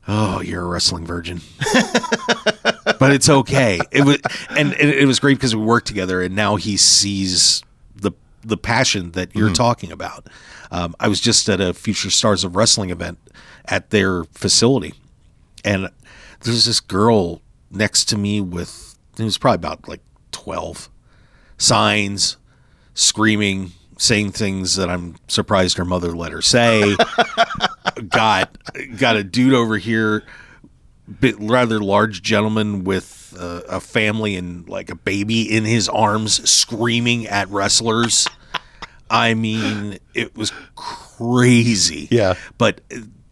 oh, 0.09 0.41
you're 0.41 0.63
a 0.65 0.67
wrestling 0.67 1.07
virgin. 1.07 1.41
but 2.99 3.13
it's 3.13 3.29
okay. 3.29 3.79
It 3.93 4.05
was 4.05 4.19
and 4.51 4.73
it, 4.73 4.99
it 5.01 5.07
was 5.07 5.21
great 5.21 5.35
because 5.39 5.55
we 5.55 5.63
worked 5.63 5.87
together, 5.87 6.21
and 6.23 6.35
now 6.35 6.57
he 6.57 6.77
sees 6.77 7.63
the 7.95 8.13
the 8.43 8.57
passion 8.57 9.13
that 9.13 9.35
you're 9.35 9.53
talking 9.53 9.93
about. 9.93 10.27
Um, 10.71 10.95
I 11.01 11.09
was 11.09 11.21
just 11.21 11.49
at 11.49 11.61
a 11.61 11.73
Future 11.73 12.11
Stars 12.11 12.45
of 12.45 12.57
Wrestling 12.57 12.91
event 12.91 13.19
at 13.65 13.91
their 13.91 14.25
facility, 14.25 14.95
and 15.65 15.89
there's 16.41 16.65
this 16.65 16.81
girl 16.81 17.43
next 17.71 18.07
to 18.07 18.19
me 18.19 18.41
with 18.41 18.97
it 19.19 19.25
was 19.25 19.39
probably 19.39 19.57
about 19.57 19.89
like 19.89 20.01
twelve 20.31 20.89
signs, 21.57 22.37
screaming, 22.95 23.73
saying 23.99 24.33
things 24.33 24.77
that 24.77 24.89
I'm 24.89 25.17
surprised 25.27 25.77
her 25.79 25.85
mother 25.85 26.13
let 26.13 26.33
her 26.33 26.43
say. 26.43 26.97
got 28.09 28.57
got 28.97 29.17
a 29.17 29.25
dude 29.25 29.55
over 29.55 29.77
here 29.77 30.25
bit 31.21 31.37
rather 31.39 31.81
large 31.81 32.23
gentleman 32.23 32.85
with 32.85 33.35
uh, 33.39 33.63
a 33.69 33.81
family 33.81 34.37
and 34.37 34.69
like 34.69 34.91
a 34.91 34.95
baby 34.95 35.43
in 35.43 35.65
his 35.65 35.89
arms 35.89 36.49
screaming 36.49 37.27
at 37.27 37.49
wrestlers. 37.49 38.27
I 39.11 39.35
mean, 39.35 39.99
it 40.15 40.37
was 40.37 40.53
crazy. 40.75 42.09
Yeah. 42.11 42.35
But 42.59 42.81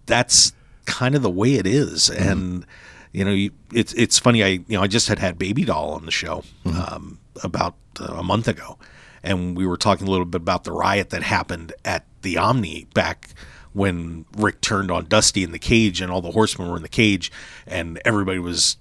that's 0.06 0.52
kind 0.84 1.14
of 1.14 1.22
the 1.22 1.30
way 1.30 1.54
it 1.54 1.66
is. 1.66 2.10
and 2.10 2.64
you 3.12 3.24
know, 3.24 3.30
you, 3.30 3.50
it's 3.72 3.92
it's 3.94 4.18
funny. 4.18 4.42
I 4.44 4.46
you 4.48 4.64
know 4.68 4.82
I 4.82 4.86
just 4.88 5.08
had 5.08 5.18
had 5.18 5.38
Baby 5.38 5.64
Doll 5.64 5.92
on 5.92 6.04
the 6.04 6.10
show 6.10 6.44
um, 6.66 7.18
about 7.42 7.74
uh, 7.98 8.12
a 8.16 8.22
month 8.22 8.46
ago, 8.46 8.76
and 9.22 9.56
we 9.56 9.66
were 9.66 9.78
talking 9.78 10.06
a 10.06 10.10
little 10.10 10.26
bit 10.26 10.42
about 10.42 10.64
the 10.64 10.72
riot 10.72 11.08
that 11.10 11.22
happened 11.22 11.72
at 11.84 12.04
the 12.20 12.36
Omni 12.36 12.86
back 12.92 13.30
when 13.72 14.26
Rick 14.36 14.60
turned 14.60 14.90
on 14.90 15.06
Dusty 15.06 15.42
in 15.42 15.52
the 15.52 15.58
cage, 15.58 16.02
and 16.02 16.12
all 16.12 16.20
the 16.20 16.30
horsemen 16.32 16.68
were 16.70 16.76
in 16.76 16.82
the 16.82 16.88
cage, 16.90 17.32
and 17.66 17.98
everybody 18.04 18.38
was 18.38 18.76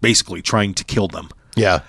basically 0.00 0.42
trying 0.42 0.74
to 0.74 0.84
kill 0.84 1.06
them 1.08 1.28
Yeah. 1.56 1.80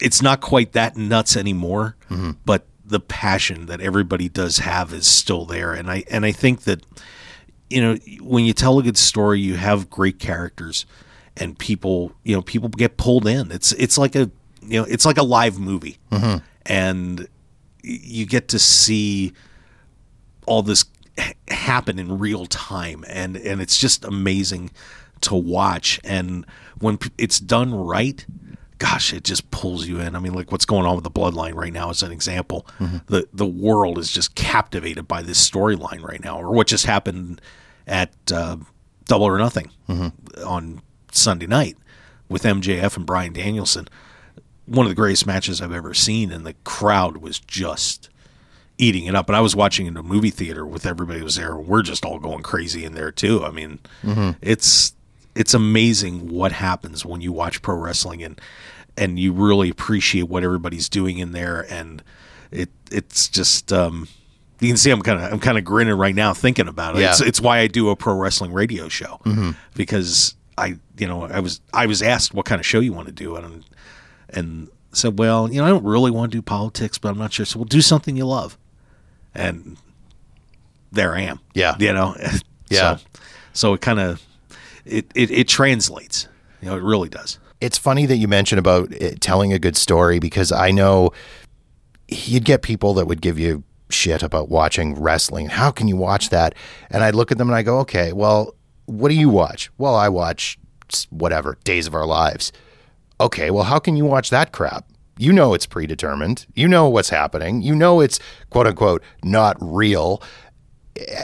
it's 0.00 0.20
not 0.20 0.40
quite 0.40 0.72
that 0.72 0.96
nuts 0.96 1.36
anymore, 1.36 1.96
but 2.44 2.66
the 2.94 3.00
passion 3.00 3.66
that 3.66 3.80
everybody 3.80 4.28
does 4.28 4.58
have 4.58 4.92
is 4.94 5.04
still 5.04 5.44
there, 5.44 5.72
and 5.72 5.90
I 5.90 6.04
and 6.08 6.24
I 6.24 6.30
think 6.30 6.60
that 6.60 6.86
you 7.68 7.82
know 7.82 7.96
when 8.20 8.44
you 8.44 8.52
tell 8.52 8.78
a 8.78 8.84
good 8.84 8.96
story, 8.96 9.40
you 9.40 9.56
have 9.56 9.90
great 9.90 10.20
characters, 10.20 10.86
and 11.36 11.58
people 11.58 12.12
you 12.22 12.36
know 12.36 12.40
people 12.40 12.68
get 12.68 12.96
pulled 12.96 13.26
in. 13.26 13.50
It's 13.50 13.72
it's 13.72 13.98
like 13.98 14.14
a 14.14 14.30
you 14.62 14.80
know 14.80 14.84
it's 14.84 15.04
like 15.04 15.18
a 15.18 15.24
live 15.24 15.58
movie, 15.58 15.98
mm-hmm. 16.12 16.36
and 16.66 17.26
you 17.82 18.26
get 18.26 18.46
to 18.48 18.60
see 18.60 19.32
all 20.46 20.62
this 20.62 20.84
happen 21.48 21.98
in 21.98 22.20
real 22.20 22.46
time. 22.46 23.04
And 23.08 23.36
and 23.36 23.60
it's 23.60 23.76
just 23.76 24.04
amazing 24.04 24.70
to 25.22 25.34
watch. 25.34 25.98
And 26.04 26.46
when 26.78 27.00
it's 27.18 27.40
done 27.40 27.74
right 27.74 28.24
gosh 28.78 29.12
it 29.12 29.24
just 29.24 29.50
pulls 29.50 29.86
you 29.86 30.00
in 30.00 30.16
i 30.16 30.18
mean 30.18 30.34
like 30.34 30.50
what's 30.50 30.64
going 30.64 30.84
on 30.84 30.94
with 30.94 31.04
the 31.04 31.10
bloodline 31.10 31.54
right 31.54 31.72
now 31.72 31.90
as 31.90 32.02
an 32.02 32.10
example 32.12 32.66
the 33.06 33.26
the 33.32 33.46
world 33.46 33.98
is 33.98 34.10
just 34.10 34.34
captivated 34.34 35.06
by 35.06 35.22
this 35.22 35.48
storyline 35.50 36.02
right 36.02 36.22
now 36.22 36.38
or 36.38 36.50
what 36.52 36.66
just 36.66 36.86
happened 36.86 37.40
at 37.86 38.12
uh, 38.32 38.56
double 39.06 39.26
or 39.26 39.38
nothing 39.38 39.70
on 40.44 40.80
sunday 41.12 41.46
night 41.46 41.76
with 42.28 42.42
mjf 42.42 42.96
and 42.96 43.06
bryan 43.06 43.32
danielson 43.32 43.86
one 44.66 44.86
of 44.86 44.90
the 44.90 44.96
greatest 44.96 45.26
matches 45.26 45.60
i've 45.60 45.72
ever 45.72 45.94
seen 45.94 46.32
and 46.32 46.44
the 46.44 46.54
crowd 46.64 47.18
was 47.18 47.38
just 47.38 48.08
eating 48.76 49.04
it 49.04 49.14
up. 49.14 49.28
And 49.28 49.36
I 49.36 49.40
was 49.40 49.54
watching 49.54 49.86
in 49.86 49.96
a 49.96 50.02
movie 50.02 50.30
theater 50.30 50.66
with 50.66 50.84
everybody 50.84 51.22
was 51.22 51.36
there. 51.36 51.54
We're 51.56 51.82
just 51.82 52.04
all 52.04 52.18
going 52.18 52.42
crazy 52.42 52.84
in 52.84 52.94
there 52.94 53.12
too. 53.12 53.44
I 53.44 53.52
mean, 53.52 53.78
it's 54.42 54.94
it's 55.34 55.54
amazing 55.54 56.28
what 56.28 56.52
happens 56.52 57.04
when 57.04 57.20
you 57.20 57.32
watch 57.32 57.62
pro 57.62 57.76
wrestling 57.76 58.22
and 58.22 58.40
and 58.96 59.18
you 59.18 59.32
really 59.32 59.68
appreciate 59.68 60.28
what 60.28 60.44
everybody's 60.44 60.88
doing 60.88 61.18
in 61.18 61.32
there. 61.32 61.66
And 61.68 62.02
it 62.50 62.70
it's 62.90 63.28
just 63.28 63.72
um, 63.72 64.08
you 64.60 64.68
can 64.68 64.76
see 64.76 64.90
I'm 64.90 65.02
kind 65.02 65.20
of 65.20 65.32
I'm 65.32 65.40
kind 65.40 65.58
of 65.58 65.64
grinning 65.64 65.94
right 65.96 66.14
now 66.14 66.32
thinking 66.32 66.68
about 66.68 66.96
it. 66.96 67.00
Yeah. 67.00 67.10
It's 67.10 67.20
it's 67.20 67.40
why 67.40 67.58
I 67.58 67.66
do 67.66 67.90
a 67.90 67.96
pro 67.96 68.14
wrestling 68.14 68.52
radio 68.52 68.88
show 68.88 69.20
because 69.74 70.36
I 70.56 70.78
you 70.96 71.08
know 71.08 71.24
I 71.24 71.40
was 71.40 71.60
I 71.72 71.86
was 71.86 72.02
asked 72.02 72.34
what 72.34 72.46
kind 72.46 72.60
of 72.60 72.66
show 72.66 72.80
you 72.80 72.92
want 72.92 73.06
to 73.08 73.12
do 73.12 73.36
and 73.36 73.64
and 74.30 74.68
said, 74.96 75.18
well, 75.18 75.52
you 75.52 75.60
know, 75.60 75.66
I 75.66 75.68
don't 75.70 75.84
really 75.84 76.10
want 76.10 76.32
to 76.32 76.38
do 76.38 76.42
politics, 76.42 76.98
but 76.98 77.08
I'm 77.08 77.18
not 77.18 77.32
sure. 77.32 77.46
So 77.46 77.58
we'll 77.58 77.66
do 77.66 77.80
something 77.80 78.16
you 78.16 78.26
love. 78.26 78.58
And 79.34 79.76
there 80.92 81.14
I 81.14 81.22
am. 81.22 81.40
Yeah. 81.54 81.74
You 81.78 81.92
know? 81.92 82.16
Yeah. 82.70 82.96
So, 82.96 83.04
so 83.52 83.74
it 83.74 83.82
kind 83.82 84.00
of, 84.00 84.22
it, 84.84 85.10
it, 85.14 85.30
it 85.30 85.48
translates. 85.48 86.28
You 86.60 86.68
know, 86.68 86.76
it 86.76 86.82
really 86.82 87.08
does. 87.08 87.38
It's 87.60 87.78
funny 87.78 88.06
that 88.06 88.16
you 88.16 88.28
mentioned 88.28 88.58
about 88.58 88.92
telling 89.20 89.52
a 89.52 89.58
good 89.58 89.76
story 89.76 90.18
because 90.18 90.52
I 90.52 90.70
know 90.70 91.12
you'd 92.08 92.44
get 92.44 92.62
people 92.62 92.94
that 92.94 93.06
would 93.06 93.20
give 93.20 93.38
you 93.38 93.64
shit 93.90 94.22
about 94.22 94.48
watching 94.48 95.00
wrestling. 95.00 95.46
How 95.46 95.70
can 95.70 95.88
you 95.88 95.96
watch 95.96 96.30
that? 96.30 96.54
And 96.90 97.02
I'd 97.02 97.14
look 97.14 97.32
at 97.32 97.38
them 97.38 97.48
and 97.48 97.56
I 97.56 97.62
go, 97.62 97.78
okay, 97.80 98.12
well, 98.12 98.54
what 98.86 99.08
do 99.08 99.14
you 99.14 99.28
watch? 99.28 99.70
Well, 99.78 99.94
I 99.94 100.08
watch 100.08 100.58
whatever, 101.10 101.58
Days 101.64 101.86
of 101.86 101.94
Our 101.94 102.06
Lives. 102.06 102.52
Okay, 103.20 103.50
well, 103.50 103.64
how 103.64 103.78
can 103.78 103.96
you 103.96 104.04
watch 104.04 104.30
that 104.30 104.52
crap? 104.52 104.86
You 105.16 105.32
know 105.32 105.54
it's 105.54 105.66
predetermined. 105.66 106.46
You 106.54 106.66
know 106.66 106.88
what's 106.88 107.10
happening. 107.10 107.62
You 107.62 107.76
know 107.76 108.00
it's 108.00 108.18
quote 108.50 108.66
unquote 108.66 109.02
not 109.22 109.56
real. 109.60 110.20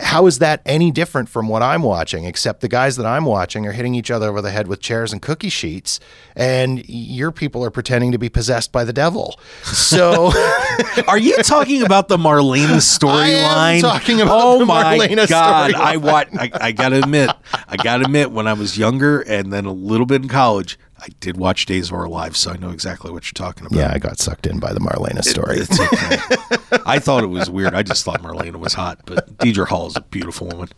How 0.01 0.27
is 0.27 0.41
that 0.41 0.63
any 0.67 0.91
different 0.91 1.29
from 1.29 1.49
what 1.49 1.63
I'm 1.63 1.83
watching? 1.83 2.25
Except 2.25 2.61
the 2.61 2.69
guys 2.69 2.97
that 2.97 3.07
I'm 3.07 3.25
watching 3.25 3.67
are 3.67 3.73
hitting 3.73 3.95
each 3.95 4.11
other 4.11 4.29
over 4.29 4.43
the 4.43 4.51
head 4.51 4.67
with 4.67 4.81
chairs 4.81 5.13
and 5.13 5.23
cookie 5.23 5.49
sheets, 5.49 6.01
and 6.35 6.85
your 6.89 7.31
people 7.31 7.65
are 7.65 7.71
pretending 7.71 8.11
to 8.11 8.19
be 8.19 8.29
possessed 8.29 8.73
by 8.73 8.83
the 8.83 8.93
devil. 8.93 9.39
So 9.63 10.33
Are 11.07 11.19
you 11.19 11.37
talking 11.37 11.83
about 11.83 12.09
the 12.09 12.17
Marlena 12.17 12.79
storyline? 12.79 13.81
talking 13.81 14.21
about 14.21 14.41
oh 14.43 14.59
the 14.59 14.67
my 14.67 14.99
Marlena 14.99 15.29
god! 15.29 15.75
I 15.75 15.97
watch. 15.99 16.29
I, 16.33 16.51
I 16.53 16.73
gotta 16.73 16.99
admit, 16.99 17.31
I 17.69 17.77
gotta 17.77 18.05
admit, 18.05 18.33
when 18.33 18.47
I 18.49 18.55
was 18.55 18.77
younger 18.77 19.21
and 19.21 19.53
then 19.53 19.67
a 19.67 19.73
little 19.73 20.07
bit 20.07 20.23
in 20.23 20.29
college, 20.29 20.79
I 21.03 21.09
did 21.21 21.37
watch 21.37 21.67
Days 21.67 21.89
of 21.89 21.95
Our 21.95 22.09
Lives, 22.09 22.39
so 22.39 22.51
I 22.51 22.57
know 22.57 22.71
exactly 22.71 23.11
what 23.11 23.25
you're 23.25 23.47
talking 23.47 23.67
about. 23.67 23.79
yeah, 23.79 23.91
I 23.93 23.99
got 23.99 24.19
sucked 24.19 24.47
in 24.47 24.59
by 24.59 24.73
the 24.73 24.81
Marlena 24.81 25.25
story. 25.25 25.59
It's 25.59 25.81
okay. 25.81 26.79
I 26.87 26.99
thought 26.99 27.25
it 27.25 27.29
was 27.29 27.49
weird. 27.49 27.75
I 27.75 27.83
just 27.83 28.05
thought 28.05 28.23
Marlena 28.23 28.57
was 28.57 28.75
hot, 28.75 29.01
but 29.07 29.37
Deidre 29.39 29.67
Hall 29.67 29.87
is 29.87 29.97
a 29.97 30.03
beautiful 30.03 30.49
woman. 30.49 30.69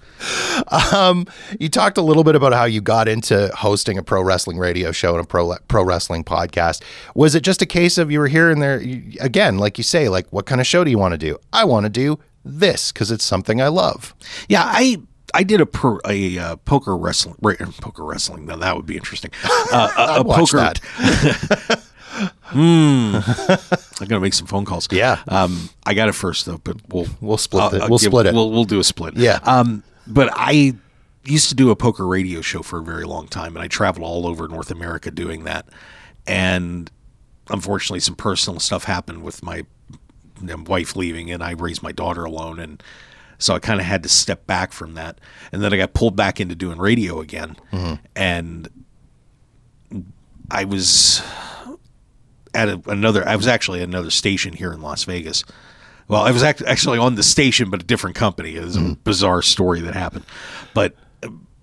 Um, 0.93 1.26
you 1.59 1.69
talked 1.69 1.99
a 1.99 2.02
little 2.02 2.25
bit 2.25 2.35
about 2.35 2.52
how 2.52 2.64
you 2.64 2.81
got 2.81 3.09
into 3.09 3.50
hosting 3.55 3.99
a 3.99 4.02
pro 4.02 4.23
wrestling 4.23 4.59
radio 4.59 4.93
show 4.93 5.17
and 5.17 5.25
a 5.25 5.26
pro 5.26 5.55
pro 5.69 5.83
wrestling 5.85 6.25
podcast. 6.25 6.83
Was 7.14 7.35
it 7.35 7.43
just 7.43 7.62
a 7.62 7.67
case 7.67 7.99
of 7.99 8.11
you 8.11 8.19
were 8.21 8.29
here 8.29 8.50
and 8.50 8.62
there 8.62 8.81
you, 8.81 9.19
again, 9.21 9.59
like 9.59 9.79
you 9.79 9.85
say, 9.85 10.09
like 10.09 10.26
what 10.31 10.47
kind 10.47 10.61
of 10.61 10.67
show 10.67 10.85
do 10.85 10.91
you 10.91 10.99
want 10.99 11.12
to 11.12 11.19
do? 11.19 11.38
I 11.52 11.64
want 11.64 11.85
to 11.85 11.91
do 11.91 12.19
this 12.45 12.93
because 12.93 13.11
it's 13.11 13.25
something 13.25 13.61
I 13.61 13.69
love. 13.69 14.14
Yeah, 14.49 14.62
I 14.64 14.99
I 15.35 15.43
did 15.43 15.61
a 15.61 15.67
pro, 15.67 15.99
a 16.07 16.39
uh, 16.39 16.57
poker 16.57 16.97
wrestling 16.97 17.37
ra- 17.43 17.55
poker 17.81 18.05
wrestling. 18.05 18.47
Now 18.47 18.57
that 18.57 18.77
would 18.77 18.87
be 18.87 18.97
interesting. 18.97 19.31
Uh, 19.45 19.91
a, 20.17 20.21
a 20.21 20.23
watch 20.23 20.51
poker. 20.53 20.57
that. 20.59 21.83
I'm 22.55 24.07
gonna 24.07 24.21
make 24.21 24.35
some 24.35 24.47
phone 24.47 24.65
calls. 24.65 24.89
Yeah. 24.91 25.23
Um, 25.29 25.71
I 25.87 25.95
got 25.95 26.09
it 26.09 26.12
first 26.12 26.47
though, 26.47 26.59
but 26.59 26.77
we'll 26.89 27.07
We'll 27.21 27.39
split 27.39 27.75
it. 27.75 27.81
We'll 27.89 27.99
give- 27.99 28.11
split 28.11 28.27
it. 28.27 28.35
We'll 28.35 28.51
we'll 28.51 28.65
do 28.65 28.79
a 28.81 28.85
split. 28.85 29.17
Yeah. 29.17 29.39
Um, 29.45 29.83
but 30.07 30.31
I 30.35 30.75
used 31.25 31.49
to 31.51 31.55
do 31.55 31.71
a 31.71 31.77
poker 31.77 32.07
radio 32.07 32.41
show 32.41 32.62
for 32.62 32.81
a 32.81 32.83
very 32.83 33.05
long 33.05 33.29
time, 33.29 33.55
and 33.57 33.62
I 33.62 33.69
traveled 33.69 34.05
all 34.07 34.27
over 34.27 34.49
North 34.49 34.71
America 34.71 35.11
doing 35.11 35.45
that. 35.45 35.67
And 36.27 36.91
unfortunately, 37.49 38.01
some 38.01 38.17
personal 38.17 38.61
stuff 38.61 38.85
happened 38.85 39.23
with 39.23 39.43
my 39.43 39.65
wife 40.67 40.97
leaving, 40.97 41.31
and 41.31 41.43
I 41.43 41.53
raised 41.53 41.83
my 41.83 41.93
daughter 41.93 42.25
alone, 42.25 42.59
and 42.59 42.83
so 43.42 43.54
I 43.54 43.58
kind 43.58 43.80
of 43.80 43.87
had 43.87 44.02
to 44.04 44.08
step 44.08 44.46
back 44.46 44.72
from 44.72 44.94
that. 44.94 45.20
And 45.50 45.62
then 45.62 45.72
I 45.72 45.76
got 45.76 45.94
pulled 45.94 46.16
back 46.16 46.40
into 46.40 46.54
doing 46.54 46.78
radio 46.78 47.20
again, 47.20 47.56
mm-hmm. 47.72 47.94
and 48.14 48.68
I 50.50 50.64
was 50.64 51.22
at 52.54 52.68
a, 52.68 52.80
another. 52.87 53.26
I 53.26 53.37
was 53.37 53.46
actually 53.46 53.80
at 53.80 53.88
another 53.88 54.11
station 54.11 54.52
here 54.52 54.72
in 54.72 54.80
Las 54.80 55.04
Vegas. 55.04 55.44
Well, 56.08 56.22
I 56.22 56.30
was 56.30 56.42
act- 56.42 56.62
actually 56.62 56.99
on 56.99 57.14
the 57.14 57.22
station, 57.22 57.70
but 57.70 57.82
a 57.82 57.84
different 57.84 58.16
company. 58.16 58.56
It 58.56 58.64
was 58.64 58.76
a 58.76 58.80
mm-hmm. 58.80 58.92
bizarre 59.04 59.42
story 59.42 59.80
that 59.80 59.94
happened. 59.94 60.25
But 60.75 60.94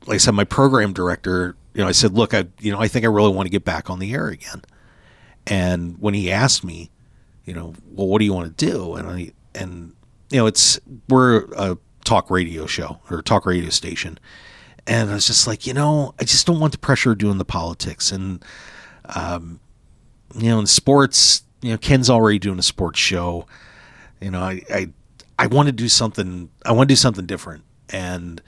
like 0.06 0.16
I 0.16 0.18
said, 0.18 0.34
my 0.34 0.44
program 0.44 0.92
director, 0.92 1.56
you 1.74 1.82
know, 1.82 1.88
I 1.88 1.94
said, 1.94 2.14
"Look, 2.14 2.34
I, 2.34 2.46
you 2.60 2.72
know, 2.72 2.80
I 2.80 2.88
think 2.88 3.06
I 3.06 3.10
really 3.10 3.32
want 3.32 3.46
to 3.46 3.52
get 3.52 3.64
back 3.64 3.90
on 3.90 4.00
the 4.00 4.14
air 4.14 4.28
again." 4.28 4.64
And 5.48 5.98
when 6.00 6.14
he 6.14 6.32
asked 6.32 6.64
me, 6.64 6.92
you 7.46 7.54
know, 7.54 7.74
well, 7.92 8.08
what 8.08 8.20
do 8.20 8.26
you 8.26 8.34
want 8.34 8.58
to 8.58 8.66
do? 8.66 8.96
And 8.96 9.08
I 9.08 9.32
and 9.56 9.94
you 10.30 10.38
know, 10.38 10.48
it's 10.48 10.80
we're 11.08 11.46
a 11.56 11.78
talk 12.06 12.30
radio 12.30 12.66
show 12.66 13.00
or 13.10 13.22
talk 13.22 13.46
radio 13.46 13.70
station, 13.70 14.20
and 14.90 15.12
I 15.12 15.14
was 15.14 15.28
just 15.28 15.46
like, 15.46 15.68
you 15.68 15.74
know, 15.74 16.16
I 16.20 16.24
just 16.24 16.48
don't 16.48 16.60
want 16.60 16.74
the 16.74 16.80
pressure 16.80 17.12
of 17.12 17.20
doing 17.20 17.38
the 17.38 17.46
politics. 17.46 18.12
And, 18.12 18.44
um, 19.16 19.60
you 20.36 20.50
know, 20.50 20.60
in 20.60 20.66
sports, 20.66 21.44
you 21.62 21.72
know, 21.72 21.78
Ken's 21.78 22.10
already 22.10 22.40
doing 22.40 22.58
a 22.58 22.64
sports 22.64 23.00
show. 23.00 23.46
You 24.20 24.32
know, 24.32 24.42
I, 24.42 24.64
I, 24.74 24.90
I 25.38 25.48
want 25.48 25.68
to 25.68 25.72
do 25.72 25.88
something, 25.90 26.50
I 26.66 26.72
want 26.72 26.90
to 26.90 26.92
do 26.92 26.98
something 26.98 27.28
different. 27.28 27.64
And 27.90 28.42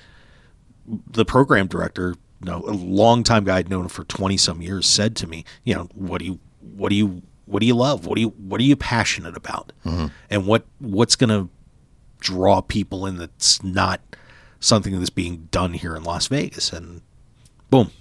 the 0.88 1.26
program 1.26 1.68
director, 1.68 2.16
you 2.44 2.52
know, 2.52 2.64
a 2.66 2.74
longtime 2.74 3.44
guy 3.44 3.58
I'd 3.58 3.70
known 3.70 3.88
for 3.88 4.04
20 4.04 4.36
some 4.38 4.64
years 4.64 4.88
said 4.88 5.16
to 5.18 5.28
me, 5.28 5.46
you 5.64 5.76
know, 5.76 5.90
what 5.94 6.20
do 6.20 6.26
you, 6.26 6.40
what 6.60 6.90
do 6.90 6.96
you, 6.96 7.22
what 7.46 7.60
do 7.60 7.68
you 7.68 7.76
love? 7.76 8.08
What 8.08 8.16
do 8.16 8.22
you, 8.22 8.30
what 8.30 8.60
are 8.60 8.64
you 8.64 8.76
passionate 8.76 9.38
about? 9.38 9.74
And 10.30 10.48
what, 10.48 10.66
what's 10.80 11.16
going 11.16 11.30
to 11.30 11.50
draw 12.22 12.62
people 12.62 13.06
in 13.06 13.18
that's 13.18 13.62
not 13.62 14.00
something 14.62 14.98
that's 14.98 15.10
being 15.10 15.50
done 15.52 15.74
here 15.74 15.96
in 15.96 16.04
Las 16.04 16.28
Vegas. 16.28 16.72
And 16.72 17.02
boom, 17.70 17.92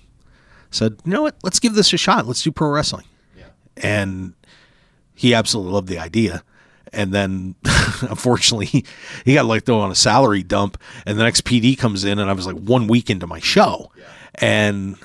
said, 0.71 0.99
you 1.05 1.13
know 1.13 1.23
what? 1.23 1.37
Let's 1.43 1.59
give 1.59 1.75
this 1.75 1.93
a 1.93 1.97
shot. 1.97 2.27
Let's 2.27 2.43
do 2.43 2.53
pro 2.53 2.69
wrestling. 2.69 3.07
Yeah. 3.37 3.47
And 3.77 4.35
he 5.15 5.35
absolutely 5.35 5.73
loved 5.73 5.89
the 5.89 5.99
idea. 5.99 6.45
And 6.93 7.13
then, 7.13 7.55
unfortunately, 8.03 8.67
he, 8.67 8.85
he 9.25 9.35
got 9.35 9.47
like 9.47 9.65
thrown 9.65 9.81
on 9.81 9.91
a 9.91 9.97
salary 9.97 10.43
dump. 10.43 10.81
And 11.07 11.19
the 11.19 11.25
next 11.25 11.45
PD 11.45 11.77
comes 11.77 12.05
in, 12.05 12.19
and 12.19 12.31
I 12.31 12.33
was 12.33 12.47
like 12.47 12.57
one 12.57 12.87
week 12.87 13.11
into 13.11 13.27
my 13.27 13.39
show, 13.39 13.93
and 14.37 14.97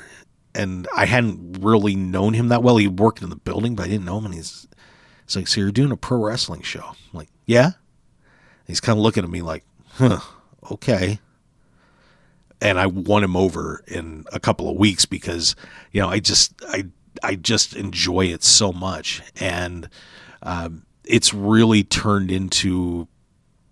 and 0.55 0.87
I 0.95 1.05
hadn't 1.05 1.59
really 1.61 1.95
known 1.95 2.33
him 2.33 2.47
that 2.47 2.63
well. 2.63 2.77
He 2.77 2.87
worked 2.87 3.21
in 3.21 3.29
the 3.29 3.35
building, 3.35 3.75
but 3.75 3.83
I 3.83 3.89
didn't 3.89 4.05
know 4.05 4.17
him. 4.17 4.25
And 4.25 4.33
he's, 4.33 4.67
he's 5.25 5.35
like, 5.35 5.47
"So 5.47 5.61
you're 5.61 5.71
doing 5.71 5.91
a 5.91 5.97
pro 5.97 6.17
wrestling 6.17 6.61
show?" 6.63 6.85
I'm 6.85 6.95
like, 7.13 7.29
"Yeah." 7.45 7.71
He's 8.67 8.79
kind 8.79 8.97
of 8.97 9.03
looking 9.03 9.23
at 9.23 9.29
me 9.29 9.41
like, 9.41 9.63
"Huh, 9.93 10.19
okay." 10.71 11.19
and 12.61 12.79
I 12.79 12.87
won 12.87 13.23
him 13.23 13.35
over 13.35 13.83
in 13.87 14.25
a 14.31 14.39
couple 14.39 14.69
of 14.69 14.77
weeks 14.77 15.05
because 15.05 15.55
you 15.91 16.01
know 16.01 16.09
I 16.09 16.19
just 16.19 16.53
I 16.67 16.85
I 17.23 17.35
just 17.35 17.75
enjoy 17.75 18.25
it 18.27 18.43
so 18.43 18.71
much 18.71 19.21
and 19.39 19.89
um, 20.43 20.85
it's 21.03 21.33
really 21.33 21.83
turned 21.83 22.31
into 22.31 23.07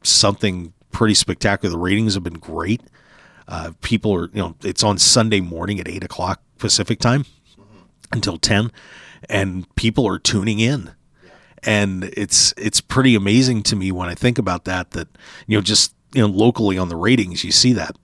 something 0.04 0.74
pretty 0.92 1.14
spectacular. 1.14 1.72
The 1.72 1.80
ratings 1.80 2.14
have 2.14 2.24
been 2.24 2.34
great. 2.34 2.82
Uh, 3.48 3.72
people 3.82 4.14
are 4.14 4.26
you 4.28 4.42
know 4.42 4.56
it's 4.64 4.84
on 4.84 4.98
Sunday 4.98 5.42
morning 5.42 5.80
at 5.80 5.88
eight 5.88 6.04
o'clock 6.04 6.42
Pacific 6.58 7.00
time 7.00 7.26
until 8.12 8.38
ten, 8.38 8.72
and 9.30 9.74
people 9.76 10.08
are 10.08 10.20
tuning 10.20 10.60
in. 10.60 10.92
And 11.66 12.06
it's 12.18 12.54
it's 12.58 12.82
pretty 12.82 13.16
amazing 13.16 13.64
to 13.64 13.76
me 13.76 13.92
when 13.92 14.10
I 14.10 14.16
think 14.16 14.38
about 14.38 14.66
that. 14.66 14.92
That 14.92 15.08
you 15.48 15.58
know, 15.58 15.62
just 15.62 15.96
you 16.14 16.22
know, 16.22 16.28
locally 16.28 16.78
on 16.78 16.90
the 16.90 16.96
ratings, 16.96 17.44
you 17.44 17.52
see 17.52 17.74
that 17.74 17.96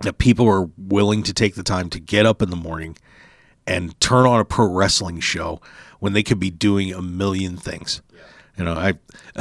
that 0.00 0.18
people 0.18 0.48
are 0.48 0.68
willing 0.76 1.22
to 1.22 1.32
take 1.32 1.54
the 1.54 1.62
time 1.62 1.88
to 1.90 2.00
get 2.00 2.26
up 2.26 2.42
in 2.42 2.50
the 2.50 2.56
morning 2.56 2.96
and 3.66 3.98
turn 4.00 4.26
on 4.26 4.40
a 4.40 4.44
pro 4.44 4.66
wrestling 4.66 5.20
show 5.20 5.60
when 6.00 6.12
they 6.12 6.22
could 6.22 6.40
be 6.40 6.50
doing 6.50 6.92
a 6.92 7.00
million 7.00 7.56
things. 7.56 8.02
You 8.58 8.64
know, 8.64 8.74
I 8.74 8.94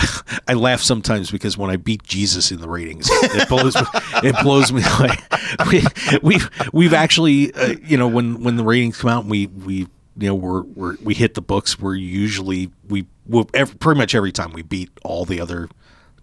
I 0.48 0.54
laugh 0.54 0.82
sometimes 0.82 1.32
because 1.32 1.58
when 1.58 1.70
I 1.70 1.76
beat 1.76 2.04
Jesus 2.04 2.52
in 2.52 2.62
the 2.62 2.70
ratings, 2.70 3.08
it 3.12 3.50
blows 3.50 3.76
me, 3.76 3.82
it 4.24 4.36
blows 4.44 4.72
me 4.72 4.84
away. 5.00 5.16
We 5.70 5.84
we've 6.22 6.50
we've 6.72 6.94
actually 6.94 7.54
uh, 7.54 7.76
you 7.84 7.98
know 7.98 8.08
when 8.08 8.42
when 8.42 8.56
the 8.56 8.64
ratings 8.64 8.98
come 8.98 9.10
out 9.10 9.24
and 9.24 9.32
we 9.32 9.48
we 9.48 9.88
you 10.18 10.28
know 10.28 10.36
we're, 10.36 10.62
we're 10.64 10.98
we 11.04 11.14
hit 11.14 11.34
the 11.36 11.42
books 11.42 11.80
we're 11.80 11.96
usually 11.96 12.72
we 12.90 13.06
we 13.28 13.46
every, 13.54 13.76
pretty 13.76 13.98
much 13.98 14.14
every 14.16 14.32
time 14.32 14.52
we 14.54 14.62
beat 14.62 14.90
all 15.04 15.26
the 15.26 15.40
other 15.40 15.70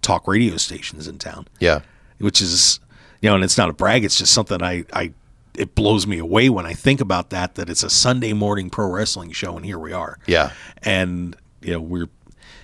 talk 0.02 0.28
radio 0.28 0.56
stations 0.56 1.08
in 1.08 1.18
town 1.18 1.46
Yeah. 1.60 1.80
which 2.18 2.40
is 2.42 2.80
you 3.20 3.28
know, 3.28 3.34
and 3.34 3.42
it's 3.42 3.58
not 3.58 3.68
a 3.68 3.72
brag. 3.72 4.04
It's 4.04 4.16
just 4.16 4.32
something 4.32 4.62
I 4.62 4.84
I 4.92 5.12
it 5.54 5.74
blows 5.74 6.06
me 6.06 6.18
away 6.18 6.48
when 6.48 6.66
I 6.66 6.72
think 6.72 7.00
about 7.00 7.30
that. 7.30 7.56
That 7.56 7.68
it's 7.68 7.82
a 7.82 7.90
Sunday 7.90 8.32
morning 8.32 8.70
pro 8.70 8.86
wrestling 8.88 9.32
show, 9.32 9.56
and 9.56 9.66
here 9.66 9.78
we 9.78 9.92
are. 9.92 10.18
Yeah. 10.26 10.52
and 10.84 11.34
you 11.60 11.72
know 11.72 11.80
we're 11.80 12.08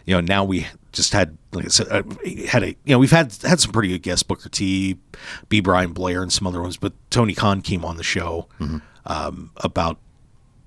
you 0.07 0.15
know 0.15 0.21
now 0.21 0.45
we 0.45 0.67
just 0.93 1.13
had 1.13 1.37
like 1.53 1.65
I 1.65 1.69
said 1.69 1.89
uh, 1.91 2.03
had 2.47 2.63
a 2.63 2.69
you 2.69 2.77
know 2.87 2.99
we've 3.01 3.11
had 3.11 3.35
had 3.43 3.59
some 3.59 3.73
pretty 3.73 3.89
good 3.89 4.03
guests 4.03 4.23
Booker 4.23 4.49
T, 4.49 4.97
B 5.49 5.59
Brian 5.59 5.93
Blair, 5.93 6.23
and 6.23 6.33
some 6.33 6.47
other 6.47 6.63
ones, 6.63 6.77
but 6.77 6.93
Tony 7.11 7.35
Khan 7.35 7.61
came 7.61 7.85
on 7.85 7.97
the 7.97 8.05
show 8.05 8.47
um, 9.07 9.51
about 9.57 9.99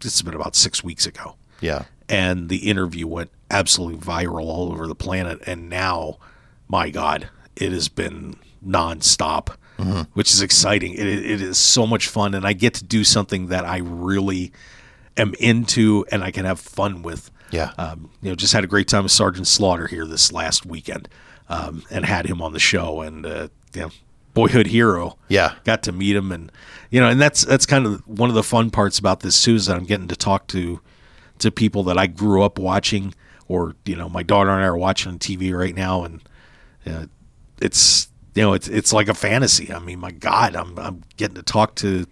it's 0.03 0.21
been 0.21 0.33
about 0.33 0.55
six 0.55 0.83
weeks 0.83 1.05
ago 1.05 1.36
Yeah. 1.62 1.83
and 2.10 2.49
the 2.49 2.69
interview 2.69 3.07
went 3.07 3.31
absolutely 3.49 3.97
viral 3.99 4.43
all 4.45 4.71
over 4.71 4.88
the 4.88 4.95
planet. 4.95 5.39
And 5.47 5.69
now, 5.69 6.17
my 6.67 6.89
God, 6.89 7.29
it 7.55 7.71
has 7.71 7.88
been 7.89 8.36
nonstop, 8.65 9.49
which 10.13 10.31
is 10.33 10.41
exciting. 10.41 10.93
It, 10.93 11.07
it 11.07 11.41
is 11.41 11.57
so 11.57 11.86
much 11.88 12.07
fun, 12.07 12.33
and 12.33 12.45
I 12.45 12.53
get 12.53 12.73
to 12.75 12.83
do 12.83 13.03
something 13.03 13.47
that 13.47 13.63
I 13.65 13.77
really 13.77 14.51
am 15.15 15.33
into, 15.39 16.05
and 16.12 16.23
I 16.23 16.31
can 16.31 16.45
have 16.45 16.60
fun 16.60 17.03
with. 17.03 17.31
Yeah. 17.51 17.71
Um, 17.77 18.10
you 18.21 18.29
know, 18.29 18.36
just 18.36 18.53
had 18.53 18.63
a 18.63 18.67
great 18.67 18.88
time 18.88 19.03
with 19.03 19.12
Sergeant 19.12 19.47
Slaughter 19.47 19.88
here 19.88 20.05
this 20.05 20.31
last 20.33 20.65
weekend, 20.65 21.07
um, 21.47 21.83
and 21.89 22.05
had 22.05 22.25
him 22.25 22.41
on 22.41 22.53
the 22.53 22.60
show, 22.60 23.01
and 23.01 23.25
uh, 23.25 23.47
you 23.73 23.81
know, 23.81 23.89
boyhood 24.38 24.67
hero. 24.67 25.17
Yeah. 25.28 25.56
got 25.63 25.84
to 25.84 25.91
meet 25.91 26.15
him 26.15 26.32
and 26.32 26.52
you 26.91 27.02
know 27.02 27.10
and 27.10 27.19
that's 27.19 27.43
that's 27.43 27.65
kind 27.65 27.86
of 27.86 28.08
one 28.08 28.30
of 28.30 28.36
the 28.36 28.43
fun 28.43 28.69
parts 28.69 29.00
about 29.00 29.21
this 29.21 29.41
too 29.43 29.56
is 29.56 29.65
that 29.65 29.76
i'm 29.76 29.84
getting 29.84 30.08
to 30.08 30.15
talk 30.15 30.47
to 30.47 30.80
to 31.39 31.52
people 31.52 31.84
that 31.84 31.97
i 31.97 32.08
grew 32.08 32.43
up 32.43 32.58
watching 32.58 33.13
or 33.47 33.76
you 33.86 33.95
know 33.95 34.08
my 34.10 34.23
daughter 34.23 34.50
and 34.50 34.63
i 34.63 34.65
are 34.65 34.78
watching 34.78 35.12
on 35.12 35.19
tv 35.19 35.58
right 35.58 35.76
now. 35.76 36.04
And 36.04 36.21
uh, 36.86 37.06
it's 37.62 38.10
you 38.36 38.43
know 38.43 38.54
it's 38.54 38.67
it's 38.67 38.93
like 38.93 39.08
a 39.08 39.13
fantasy. 39.13 39.73
I 39.73 39.80
mean 39.80 40.00
my 40.00 40.12
god 40.12 40.56
i'm 40.56 40.78
i'm 40.78 41.04
getting 41.17 41.36
to 41.36 41.43
talk 41.43 41.76
to 41.76 42.06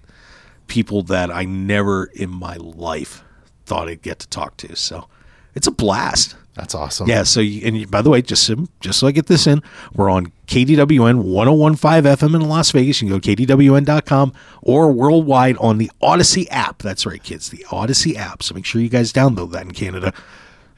people 0.67 1.03
that 1.03 1.29
i 1.29 1.45
never 1.45 2.05
in 2.05 2.31
my 2.31 2.55
life 2.55 3.23
thought 3.65 3.88
i'd 3.88 4.01
get 4.01 4.19
to 4.19 4.27
talk 4.27 4.57
to. 4.57 4.75
So 4.75 5.07
it's 5.55 5.67
a 5.67 5.71
blast 5.71 6.35
That's 6.55 6.73
awesome. 6.75 7.07
yeah. 7.09 7.23
So, 7.23 7.39
you, 7.41 7.65
and 7.65 7.77
you, 7.77 7.87
by 7.87 8.01
the 8.01 8.09
way, 8.09 8.21
just 8.21 8.43
so- 8.43 8.67
just 8.79 8.99
so 8.99 9.07
I 9.07 9.11
get 9.11 9.25
this 9.27 9.45
in, 9.47 9.61
we're 9.93 10.09
on 10.09 10.31
KDWN 10.47 11.23
1015 11.23 12.03
FM 12.03 12.35
in 12.35 12.41
Las 12.47 12.71
Vegas. 12.71 13.01
You 13.01 13.07
can 13.09 13.17
go 13.17 13.19
to 13.19 13.35
KDWN.com 13.35 14.31
or 14.61 14.91
worldwide 14.91 15.57
on 15.57 15.77
the 15.79 15.89
Audacy 16.01 16.47
app. 16.51 16.81
That's 16.83 17.05
right, 17.05 17.21
kids, 17.23 17.49
the 17.49 17.65
Audacy 17.69 18.15
app. 18.15 18.41
So 18.43 18.53
make 18.55 18.65
sure 18.65 18.81
you 18.81 18.89
guys 18.89 19.11
download 19.11 19.51
that 19.51 19.63
in 19.63 19.71
Canada. 19.71 20.13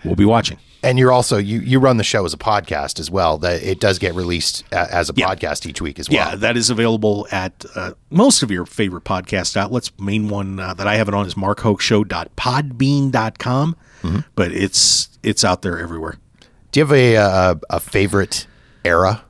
We'll 0.05 0.15
be 0.15 0.25
watching. 0.25 0.57
And 0.83 0.99
you're 0.99 1.11
also 1.11 1.37
you 1.37 1.59
you 1.59 1.79
run 1.79 1.97
the 1.97 2.03
show 2.03 2.23
as 2.23 2.31
a 2.33 2.37
podcast 2.37 2.99
as 2.99 3.09
well. 3.11 3.39
That 3.39 3.63
it 3.63 3.79
does 3.79 3.97
get 3.97 4.13
released 4.13 4.63
as 4.71 5.09
a 5.09 5.13
Yeah. 5.15 5.25
podcast 5.33 5.65
each 5.65 5.81
week 5.81 5.97
as 5.99 6.07
well. 6.07 6.17
Yeah, 6.29 6.35
that 6.35 6.55
is 6.55 6.69
available 6.69 7.27
at 7.31 7.65
uh, 7.75 7.93
most 8.11 8.43
of 8.43 8.51
your 8.51 8.67
favorite 8.67 9.03
podcast 9.03 9.57
outlets. 9.57 9.91
Main 9.99 10.29
one 10.29 10.59
uh, 10.59 10.75
that 10.75 10.85
I 10.87 10.95
have 10.97 11.07
it 11.07 11.15
on 11.15 11.25
is 11.25 11.33
markhokeshow.podbean.com, 11.33 13.75
but 14.35 14.51
it's 14.51 15.09
it's 15.23 15.43
out 15.43 15.61
there 15.61 15.77
everywhere. 15.79 16.17
Do 16.71 16.79
you 16.79 16.85
have 16.85 16.93
a, 16.93 17.15
a 17.15 17.59
a 17.71 17.79
favorite 17.79 18.47
era 18.85 19.23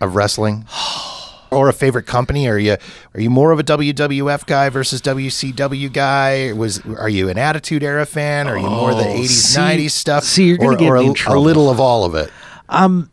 of 0.00 0.14
wrestling, 0.16 0.66
or 1.50 1.68
a 1.68 1.72
favorite 1.72 2.06
company? 2.06 2.48
Are 2.48 2.58
you 2.58 2.76
are 3.14 3.20
you 3.20 3.30
more 3.30 3.50
of 3.52 3.58
a 3.58 3.64
WWF 3.64 4.46
guy 4.46 4.68
versus 4.68 5.00
WCW 5.02 5.92
guy? 5.92 6.52
Was 6.52 6.80
are 6.86 7.08
you 7.08 7.28
an 7.28 7.38
Attitude 7.38 7.82
Era 7.82 8.06
fan? 8.06 8.46
Are 8.48 8.56
you 8.56 8.68
more 8.68 8.94
the 8.94 9.04
Oh, 9.06 9.14
eighties 9.14 9.56
nineties 9.56 9.94
stuff? 9.94 10.24
see, 10.24 10.46
you're 10.48 10.58
gonna 10.58 10.74
or, 10.74 10.76
get 10.76 11.26
or 11.26 11.34
a, 11.34 11.38
a 11.38 11.40
little 11.40 11.68
of 11.70 11.80
all 11.80 12.04
of 12.04 12.14
it. 12.14 12.30
Um, 12.68 13.10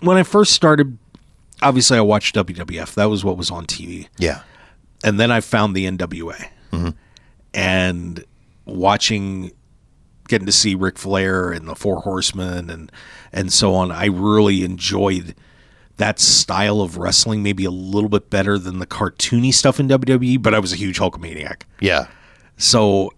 When 0.00 0.16
I 0.16 0.22
first 0.22 0.52
started, 0.52 0.96
obviously 1.62 1.98
I 1.98 2.00
watched 2.02 2.34
WWF. 2.36 2.94
That 2.94 3.06
was 3.10 3.24
what 3.24 3.36
was 3.36 3.50
on 3.50 3.66
TV. 3.66 4.06
Yeah, 4.18 4.42
and 5.04 5.18
then 5.18 5.30
I 5.30 5.40
found 5.40 5.74
the 5.74 5.86
NWA, 5.86 6.48
and 7.54 8.24
watching, 8.64 9.50
getting 10.30 10.46
to 10.46 10.52
see 10.52 10.74
Ric 10.74 10.98
Flair 10.98 11.50
and 11.52 11.68
the 11.68 11.74
Four 11.74 12.00
Horsemen 12.00 12.70
and 12.70 12.90
and 13.32 13.52
so 13.52 13.74
on. 13.74 13.92
I 13.92 14.06
really 14.06 14.64
enjoyed 14.64 15.34
that 15.98 16.18
style 16.18 16.80
of 16.80 16.96
wrestling, 16.96 17.42
maybe 17.42 17.66
a 17.66 17.70
little 17.70 18.08
bit 18.08 18.30
better 18.30 18.58
than 18.58 18.78
the 18.78 18.86
cartoony 18.86 19.52
stuff 19.52 19.78
in 19.78 19.88
WWE. 19.88 20.40
But 20.42 20.54
I 20.54 20.58
was 20.58 20.72
a 20.72 20.76
huge 20.76 20.98
Hulkamaniac, 20.98 21.62
yeah, 21.80 22.06
so 22.56 23.12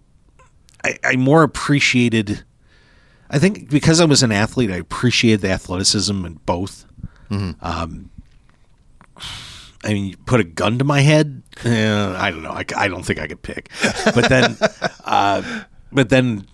I, 0.83 0.97
I 1.03 1.15
more 1.15 1.43
appreciated. 1.43 2.43
I 3.29 3.39
think 3.39 3.69
because 3.69 4.01
I 4.01 4.05
was 4.05 4.21
an 4.21 4.31
athlete, 4.33 4.69
I 4.69 4.75
appreciated 4.75 5.41
the 5.41 5.49
athleticism 5.51 6.25
in 6.25 6.33
both. 6.45 6.85
Um, 7.31 8.11
I 9.83 9.91
mean, 9.93 10.05
you 10.05 10.17
put 10.17 10.39
a 10.39 10.43
gun 10.43 10.77
to 10.77 10.83
my 10.85 11.01
head. 11.01 11.41
eh, 11.65 12.15
I 12.17 12.31
don't 12.31 12.43
know. 12.43 12.51
I 12.51 12.87
don't 12.87 13.03
think 13.03 13.19
I 13.19 13.27
could 13.27 13.41
pick. 13.41 13.69
But 14.13 14.29
then, 14.29 14.55
uh, 15.05 15.63
but 15.91 16.09
then, 16.09 16.45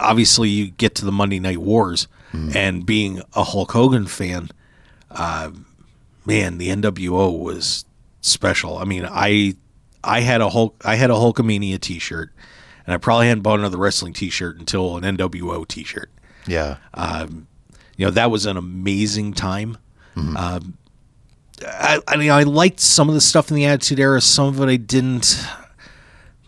obviously, 0.00 0.48
you 0.48 0.70
get 0.70 0.94
to 0.96 1.04
the 1.04 1.12
Monday 1.12 1.38
Night 1.40 1.58
Wars, 1.58 2.08
and 2.32 2.86
being 2.86 3.22
a 3.34 3.42
Hulk 3.42 3.72
Hogan 3.72 4.06
fan, 4.06 4.50
uh, 5.10 5.50
man, 6.24 6.58
the 6.58 6.68
NWO 6.68 7.36
was 7.36 7.84
special. 8.20 8.78
I 8.78 8.84
mean, 8.84 9.04
I 9.08 9.54
I 10.04 10.20
had 10.20 10.40
a 10.40 10.48
Hulk 10.48 10.80
I 10.84 10.94
had 10.94 11.10
a 11.10 11.14
Hulkamania 11.14 11.80
T-shirt, 11.80 12.32
and 12.86 12.94
I 12.94 12.98
probably 12.98 13.26
hadn't 13.28 13.42
bought 13.42 13.58
another 13.58 13.78
wrestling 13.78 14.12
T-shirt 14.12 14.58
until 14.58 14.96
an 14.96 15.02
NWO 15.16 15.66
T-shirt 15.66 16.10
yeah. 16.46 16.76
you 17.96 18.04
know 18.06 18.10
that 18.10 18.30
was 18.30 18.46
an 18.46 18.56
amazing 18.56 19.32
time 19.34 19.76
um, 20.36 20.76
I, 21.66 22.00
I 22.08 22.16
mean, 22.16 22.30
I 22.30 22.42
liked 22.44 22.80
some 22.80 23.08
of 23.08 23.14
the 23.14 23.20
stuff 23.20 23.50
in 23.50 23.56
the 23.56 23.64
Attitude 23.66 24.00
Era. 24.00 24.20
Some 24.20 24.46
of 24.48 24.60
it 24.60 24.68
I 24.68 24.76
didn't, 24.76 25.38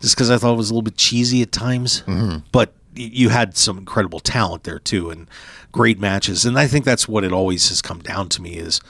just 0.01 0.15
because 0.15 0.29
I 0.31 0.37
thought 0.37 0.53
it 0.53 0.57
was 0.57 0.69
a 0.69 0.73
little 0.73 0.81
bit 0.83 0.97
cheesy 0.97 1.41
at 1.41 1.51
times. 1.51 2.03
But 2.51 2.73
y- 2.73 2.82
you 2.95 3.29
had 3.29 3.57
some 3.57 3.77
incredible 3.77 4.19
talent 4.19 4.63
there 4.63 4.79
too, 4.79 5.09
and 5.09 5.27
great 5.71 5.99
matches. 5.99 6.45
And 6.45 6.57
I 6.57 6.67
think 6.67 6.85
that's 6.85 7.07
what 7.07 7.23
it 7.23 7.31
always 7.31 7.69
has 7.69 7.81
come 7.81 7.99
down 7.99 8.29
to 8.29 8.41
me 8.41 8.55
is, 8.55 8.81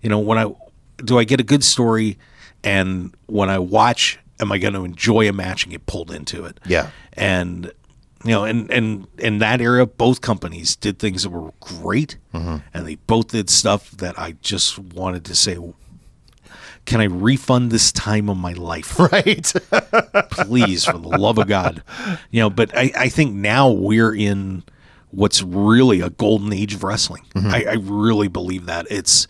you 0.00 0.08
know, 0.08 0.18
when 0.18 0.38
I 0.38 0.52
do 0.98 1.18
I 1.18 1.24
get 1.24 1.40
a 1.40 1.44
good 1.44 1.64
story, 1.64 2.18
and 2.62 3.14
when 3.26 3.48
I 3.48 3.58
watch, 3.58 4.18
am 4.40 4.52
I 4.52 4.58
going 4.58 4.74
to 4.74 4.84
enjoy 4.84 5.28
a 5.28 5.32
match 5.32 5.64
and 5.64 5.72
get 5.72 5.86
pulled 5.86 6.10
into 6.10 6.44
it? 6.44 6.58
Yeah. 6.66 6.90
and 7.14 7.72
you 8.24 8.30
know, 8.30 8.44
and 8.44 8.70
and 8.70 9.06
in 9.18 9.38
that 9.38 9.60
era, 9.60 9.86
both 9.86 10.20
companies 10.20 10.76
did 10.76 10.98
things 10.98 11.24
that 11.24 11.30
were 11.30 11.52
great, 11.60 12.18
mm-hmm. 12.32 12.58
and 12.72 12.86
they 12.86 12.94
both 12.94 13.28
did 13.28 13.50
stuff 13.50 13.90
that 13.92 14.18
I 14.18 14.36
just 14.42 14.78
wanted 14.78 15.24
to 15.24 15.34
say, 15.34 15.58
"Can 16.84 17.00
I 17.00 17.04
refund 17.04 17.70
this 17.70 17.92
time 17.92 18.28
of 18.28 18.36
my 18.36 18.52
life, 18.52 18.98
Right. 19.12 19.52
please, 20.30 20.84
for 20.84 20.98
the 20.98 21.08
love 21.08 21.38
of 21.38 21.48
God?" 21.48 21.82
You 22.30 22.40
know, 22.40 22.50
but 22.50 22.76
I, 22.76 22.92
I 22.96 23.08
think 23.08 23.34
now 23.34 23.70
we're 23.70 24.14
in 24.14 24.62
what's 25.10 25.42
really 25.42 26.00
a 26.00 26.10
golden 26.10 26.52
age 26.52 26.74
of 26.74 26.84
wrestling. 26.84 27.24
Mm-hmm. 27.34 27.50
I, 27.50 27.64
I 27.70 27.74
really 27.74 28.28
believe 28.28 28.66
that 28.66 28.86
it's. 28.90 29.26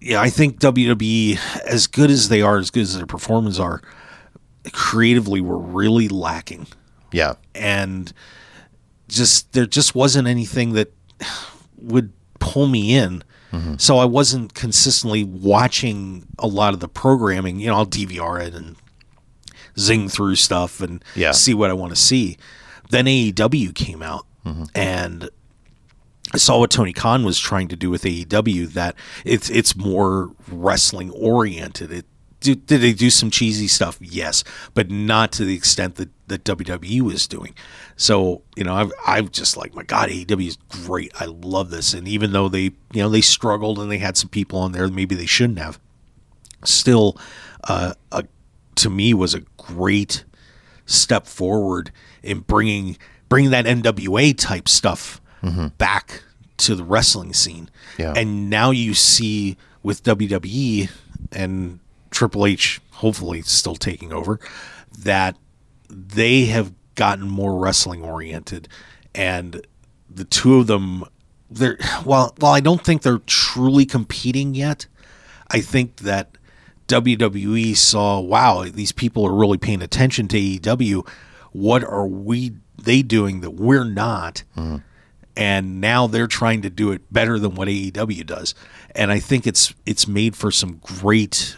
Yeah, 0.00 0.20
I 0.20 0.30
think 0.30 0.58
WWE, 0.58 1.38
as 1.64 1.86
good 1.86 2.10
as 2.10 2.28
they 2.28 2.42
are, 2.42 2.58
as 2.58 2.70
good 2.72 2.82
as 2.82 2.96
their 2.96 3.06
performances 3.06 3.60
are, 3.60 3.80
creatively, 4.72 5.40
were 5.40 5.58
really 5.58 6.08
lacking 6.08 6.66
yeah. 7.12 7.34
and 7.54 8.12
just 9.08 9.52
there 9.52 9.66
just 9.66 9.94
wasn't 9.94 10.26
anything 10.26 10.72
that 10.72 10.92
would 11.76 12.12
pull 12.40 12.66
me 12.66 12.94
in. 12.94 13.22
So 13.78 13.98
I 13.98 14.04
wasn't 14.06 14.54
consistently 14.54 15.24
watching 15.24 16.26
a 16.38 16.46
lot 16.46 16.72
of 16.74 16.80
the 16.80 16.88
programming. 16.88 17.60
You 17.60 17.66
know, 17.68 17.76
I'll 17.76 17.86
DVR 17.86 18.40
it 18.40 18.54
and 18.54 18.76
zing 19.78 20.08
through 20.08 20.36
stuff 20.36 20.80
and 20.80 21.04
Yeah. 21.14 21.32
see 21.32 21.54
what 21.54 21.70
I 21.70 21.74
want 21.74 21.94
to 21.94 22.00
see. 22.00 22.38
Then 22.90 23.06
AEW 23.06 23.74
came 23.74 24.02
out 24.02 24.26
mm-hmm. 24.44 24.64
and 24.74 25.28
I 26.34 26.38
saw 26.38 26.58
what 26.58 26.70
Tony 26.70 26.92
Khan 26.92 27.24
was 27.24 27.38
trying 27.38 27.68
to 27.68 27.76
do 27.76 27.90
with 27.90 28.04
AEW 28.04 28.72
that 28.72 28.94
it's 29.24 29.50
it's 29.50 29.76
more 29.76 30.30
wrestling 30.48 31.10
oriented. 31.10 31.92
It 31.92 32.06
do, 32.42 32.54
did 32.54 32.80
they 32.80 32.92
do 32.92 33.08
some 33.08 33.30
cheesy 33.30 33.68
stuff? 33.68 33.98
Yes, 34.00 34.44
but 34.74 34.90
not 34.90 35.32
to 35.32 35.44
the 35.44 35.54
extent 35.54 35.94
that, 35.96 36.10
that 36.26 36.44
WWE 36.44 37.00
was 37.00 37.28
doing. 37.28 37.54
So 37.96 38.42
you 38.56 38.64
know, 38.64 38.74
I've 38.74 38.92
I've 39.06 39.32
just 39.32 39.56
like 39.56 39.74
my 39.74 39.82
God, 39.82 40.08
AEW 40.08 40.46
is 40.46 40.58
great. 40.68 41.12
I 41.20 41.26
love 41.26 41.70
this, 41.70 41.94
and 41.94 42.08
even 42.08 42.32
though 42.32 42.48
they 42.48 42.62
you 42.62 43.02
know 43.02 43.08
they 43.08 43.20
struggled 43.20 43.78
and 43.78 43.90
they 43.90 43.98
had 43.98 44.16
some 44.16 44.28
people 44.28 44.58
on 44.58 44.72
there 44.72 44.88
maybe 44.88 45.14
they 45.14 45.26
shouldn't 45.26 45.58
have, 45.58 45.78
still, 46.64 47.16
uh, 47.64 47.94
a, 48.10 48.24
to 48.76 48.90
me 48.90 49.14
was 49.14 49.34
a 49.34 49.40
great 49.56 50.24
step 50.86 51.26
forward 51.26 51.92
in 52.22 52.40
bringing 52.40 52.96
bringing 53.28 53.50
that 53.50 53.64
NWA 53.64 54.36
type 54.36 54.68
stuff 54.68 55.20
back 55.78 56.22
to 56.58 56.74
the 56.76 56.84
wrestling 56.84 57.32
scene. 57.32 57.68
Yeah. 57.98 58.12
And 58.14 58.48
now 58.48 58.70
you 58.70 58.94
see 58.94 59.56
with 59.82 60.04
WWE 60.04 60.88
and 61.32 61.80
Triple 62.10 62.46
H 62.46 62.80
hopefully 62.92 63.42
still 63.42 63.74
taking 63.74 64.12
over 64.12 64.38
that 64.98 65.36
they 65.90 66.44
have 66.46 66.72
gotten 66.94 67.28
more 67.28 67.58
wrestling 67.58 68.02
oriented 68.02 68.68
and 69.14 69.66
the 70.08 70.24
two 70.24 70.58
of 70.58 70.66
them 70.66 71.04
they're 71.50 71.78
while 72.04 72.34
while 72.38 72.52
I 72.52 72.60
don't 72.60 72.82
think 72.82 73.02
they're 73.02 73.18
truly 73.18 73.84
competing 73.84 74.54
yet, 74.54 74.86
I 75.50 75.60
think 75.60 75.96
that 75.98 76.36
WWE 76.88 77.76
saw, 77.76 78.20
wow, 78.20 78.64
these 78.64 78.92
people 78.92 79.26
are 79.26 79.34
really 79.34 79.58
paying 79.58 79.82
attention 79.82 80.28
to 80.28 80.38
AEW. 80.38 81.06
What 81.52 81.84
are 81.84 82.06
we 82.06 82.52
they 82.82 83.02
doing 83.02 83.40
that 83.40 83.52
we're 83.52 83.84
not? 83.84 84.44
Mm-hmm. 84.56 84.76
And 85.34 85.80
now 85.80 86.06
they're 86.06 86.26
trying 86.26 86.60
to 86.62 86.70
do 86.70 86.92
it 86.92 87.10
better 87.10 87.38
than 87.38 87.54
what 87.54 87.68
AEW 87.68 88.26
does. 88.26 88.54
And 88.94 89.10
I 89.10 89.18
think 89.18 89.46
it's 89.46 89.74
it's 89.86 90.06
made 90.06 90.36
for 90.36 90.50
some 90.50 90.80
great 90.82 91.56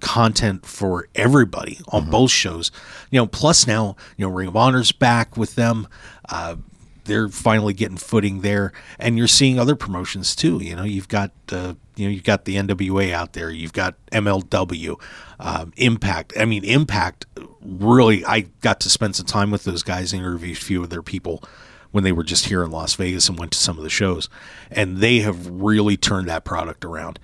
content 0.00 0.66
for 0.66 1.08
everybody 1.14 1.80
on 1.88 2.10
both 2.10 2.30
shows. 2.30 2.70
You 3.10 3.20
know, 3.20 3.26
plus 3.26 3.66
now, 3.66 3.96
you 4.16 4.26
know, 4.26 4.32
Ring 4.32 4.48
of 4.48 4.56
Honor's 4.56 4.92
back 4.92 5.36
with 5.36 5.54
them. 5.54 5.88
Uh, 6.28 6.56
they're 7.04 7.28
finally 7.28 7.72
getting 7.72 7.96
footing 7.96 8.42
there, 8.42 8.72
and 8.98 9.18
you're 9.18 9.26
seeing 9.26 9.58
other 9.58 9.74
promotions 9.74 10.36
too. 10.36 10.62
You 10.62 10.76
know, 10.76 10.84
you've 10.84 11.08
got 11.08 11.32
uh, 11.50 11.74
you 11.96 12.06
know 12.06 12.12
you've 12.12 12.24
got 12.24 12.44
the 12.44 12.56
NWA 12.56 13.12
out 13.12 13.32
there, 13.32 13.50
you've 13.50 13.72
got 13.72 13.96
MLW, 14.12 15.00
um, 15.40 15.72
Impact. 15.76 16.34
I 16.38 16.44
mean, 16.44 16.64
Impact 16.64 17.26
really. 17.62 18.24
I 18.24 18.42
got 18.60 18.78
to 18.80 18.90
spend 18.90 19.16
some 19.16 19.26
time 19.26 19.50
with 19.50 19.64
those 19.64 19.82
guys, 19.82 20.12
and 20.12 20.22
interviewed 20.22 20.58
a 20.58 20.60
few 20.60 20.82
of 20.82 20.90
their 20.90 21.02
people 21.02 21.42
when 21.90 22.04
they 22.04 22.12
were 22.12 22.22
just 22.22 22.44
here 22.44 22.62
in 22.62 22.70
Las 22.70 22.94
Vegas 22.94 23.28
and 23.30 23.38
went 23.38 23.52
to 23.52 23.58
some 23.58 23.78
of 23.78 23.82
the 23.82 23.90
shows, 23.90 24.28
and 24.70 24.98
they 24.98 25.20
have 25.20 25.46
really 25.48 25.96
turned 25.96 26.28
that 26.28 26.44
product 26.44 26.84
around. 26.84 27.18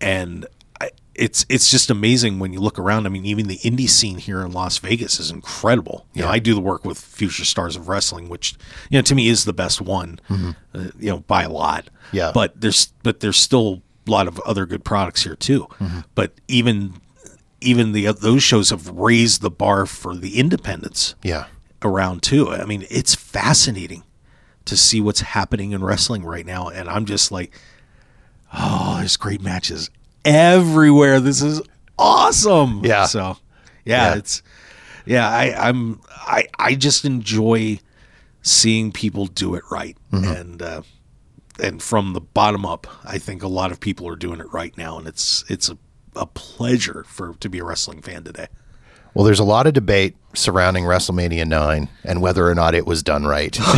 And 0.00 0.44
I, 0.44 0.48
it's 1.18 1.44
it's 1.48 1.70
just 1.70 1.90
amazing 1.90 2.38
when 2.38 2.52
you 2.52 2.60
look 2.60 2.78
around. 2.78 3.04
I 3.06 3.08
mean, 3.10 3.26
even 3.26 3.48
the 3.48 3.58
indie 3.58 3.88
scene 3.88 4.18
here 4.18 4.40
in 4.42 4.52
Las 4.52 4.78
Vegas 4.78 5.18
is 5.20 5.30
incredible. 5.30 6.06
You 6.14 6.22
know, 6.22 6.28
I 6.28 6.38
do 6.38 6.54
the 6.54 6.60
work 6.60 6.84
with 6.84 6.98
Future 6.98 7.44
Stars 7.44 7.76
of 7.76 7.88
Wrestling, 7.88 8.28
which 8.28 8.54
you 8.88 8.98
know 8.98 9.02
to 9.02 9.14
me 9.14 9.28
is 9.28 9.44
the 9.44 9.52
best 9.52 9.80
one, 9.80 10.20
uh, 10.30 10.52
you 10.98 11.10
know, 11.10 11.18
by 11.20 11.42
a 11.42 11.50
lot. 11.50 11.90
Yeah. 12.12 12.30
But 12.32 12.60
there's 12.60 12.92
but 13.02 13.20
there's 13.20 13.36
still 13.36 13.82
a 14.06 14.10
lot 14.10 14.28
of 14.28 14.38
other 14.46 14.64
good 14.64 14.84
products 14.84 15.24
here 15.24 15.36
too. 15.36 15.66
But 16.14 16.32
even 16.48 16.94
even 17.60 17.92
the 17.92 18.12
those 18.12 18.42
shows 18.42 18.70
have 18.70 18.88
raised 18.88 19.42
the 19.42 19.50
bar 19.50 19.84
for 19.86 20.14
the 20.16 20.38
independents 20.38 21.16
Yeah. 21.24 21.46
around 21.82 22.22
too. 22.22 22.50
I 22.52 22.64
mean, 22.64 22.86
it's 22.90 23.14
fascinating 23.16 24.04
to 24.66 24.76
see 24.76 25.00
what's 25.00 25.20
happening 25.20 25.72
in 25.72 25.82
wrestling 25.82 26.24
right 26.24 26.46
now, 26.46 26.68
and 26.68 26.88
I'm 26.88 27.04
just 27.06 27.32
like, 27.32 27.58
oh, 28.54 28.96
there's 28.98 29.16
great 29.16 29.42
matches 29.42 29.90
everywhere. 30.24 31.20
This 31.20 31.42
is 31.42 31.60
awesome. 31.98 32.84
Yeah. 32.84 33.06
So, 33.06 33.36
yeah, 33.84 34.12
Yeah. 34.12 34.18
it's 34.18 34.42
yeah. 35.06 35.28
I 35.28 35.68
I'm 35.68 36.00
I 36.10 36.48
I 36.58 36.74
just 36.74 37.04
enjoy 37.04 37.80
seeing 38.42 38.92
people 38.92 39.26
do 39.26 39.54
it 39.54 39.62
right, 39.70 39.96
and 40.12 40.62
uh, 40.62 40.82
and 41.62 41.82
from 41.82 42.12
the 42.12 42.20
bottom 42.20 42.64
up, 42.64 42.86
I 43.04 43.18
think 43.18 43.42
a 43.42 43.48
lot 43.48 43.72
of 43.72 43.80
people 43.80 44.08
are 44.08 44.16
doing 44.16 44.40
it 44.40 44.52
right 44.52 44.76
now, 44.76 44.98
and 44.98 45.06
it's 45.08 45.44
it's 45.48 45.68
a 45.68 45.78
a 46.16 46.26
pleasure 46.26 47.04
for 47.06 47.34
to 47.40 47.48
be 47.48 47.58
a 47.58 47.64
wrestling 47.64 48.02
fan 48.02 48.24
today. 48.24 48.48
Well, 49.14 49.24
there's 49.24 49.40
a 49.40 49.44
lot 49.44 49.66
of 49.66 49.72
debate 49.72 50.16
surrounding 50.34 50.84
WrestleMania 50.84 51.46
9 51.46 51.88
and 52.04 52.22
whether 52.22 52.46
or 52.48 52.54
not 52.54 52.74
it 52.74 52.86
was 52.86 53.02
done 53.02 53.24
right. 53.24 53.58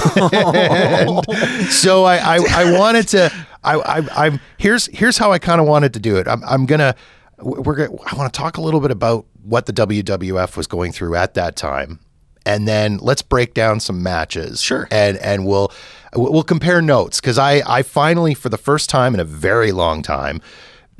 So 1.70 2.04
I, 2.04 2.16
I, 2.16 2.38
I 2.50 2.78
wanted 2.78 3.08
to, 3.08 3.32
I, 3.62 3.76
I, 3.76 4.26
I'm 4.26 4.40
here's, 4.58 4.86
here's 4.86 5.16
how 5.16 5.32
I 5.32 5.38
kind 5.38 5.60
of 5.60 5.66
wanted 5.66 5.94
to 5.94 6.00
do 6.00 6.16
it. 6.16 6.28
I'm, 6.28 6.42
I'm 6.44 6.66
going 6.66 6.80
to, 6.80 6.94
we're 7.38 7.76
going 7.76 7.96
to, 7.96 8.04
I 8.04 8.16
want 8.16 8.32
to 8.32 8.38
talk 8.38 8.56
a 8.56 8.60
little 8.60 8.80
bit 8.80 8.90
about 8.90 9.24
what 9.42 9.66
the 9.66 9.72
WWF 9.72 10.56
was 10.56 10.66
going 10.66 10.92
through 10.92 11.14
at 11.14 11.34
that 11.34 11.56
time. 11.56 12.00
And 12.44 12.66
then 12.66 12.98
let's 12.98 13.22
break 13.22 13.54
down 13.54 13.80
some 13.80 14.02
matches. 14.02 14.60
Sure. 14.60 14.88
And, 14.90 15.16
and 15.18 15.46
we'll, 15.46 15.72
we'll 16.14 16.42
compare 16.42 16.82
notes. 16.82 17.20
Cause 17.20 17.38
I, 17.38 17.62
I 17.66 17.82
finally, 17.82 18.34
for 18.34 18.48
the 18.48 18.58
first 18.58 18.90
time 18.90 19.14
in 19.14 19.20
a 19.20 19.24
very 19.24 19.72
long 19.72 20.02
time, 20.02 20.42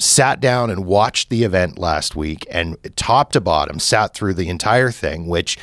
sat 0.01 0.41
down 0.41 0.71
and 0.71 0.87
watched 0.87 1.29
the 1.29 1.45
event 1.45 1.79
last 1.79 2.17
week 2.17 2.47
and 2.51 2.77
top 2.97 3.33
to 3.33 3.41
bottom 3.41 3.79
sat 3.79 4.15
through 4.15 4.35
the 4.35 4.49
entire 4.49 4.91
thing 4.91 5.27
which 5.27 5.59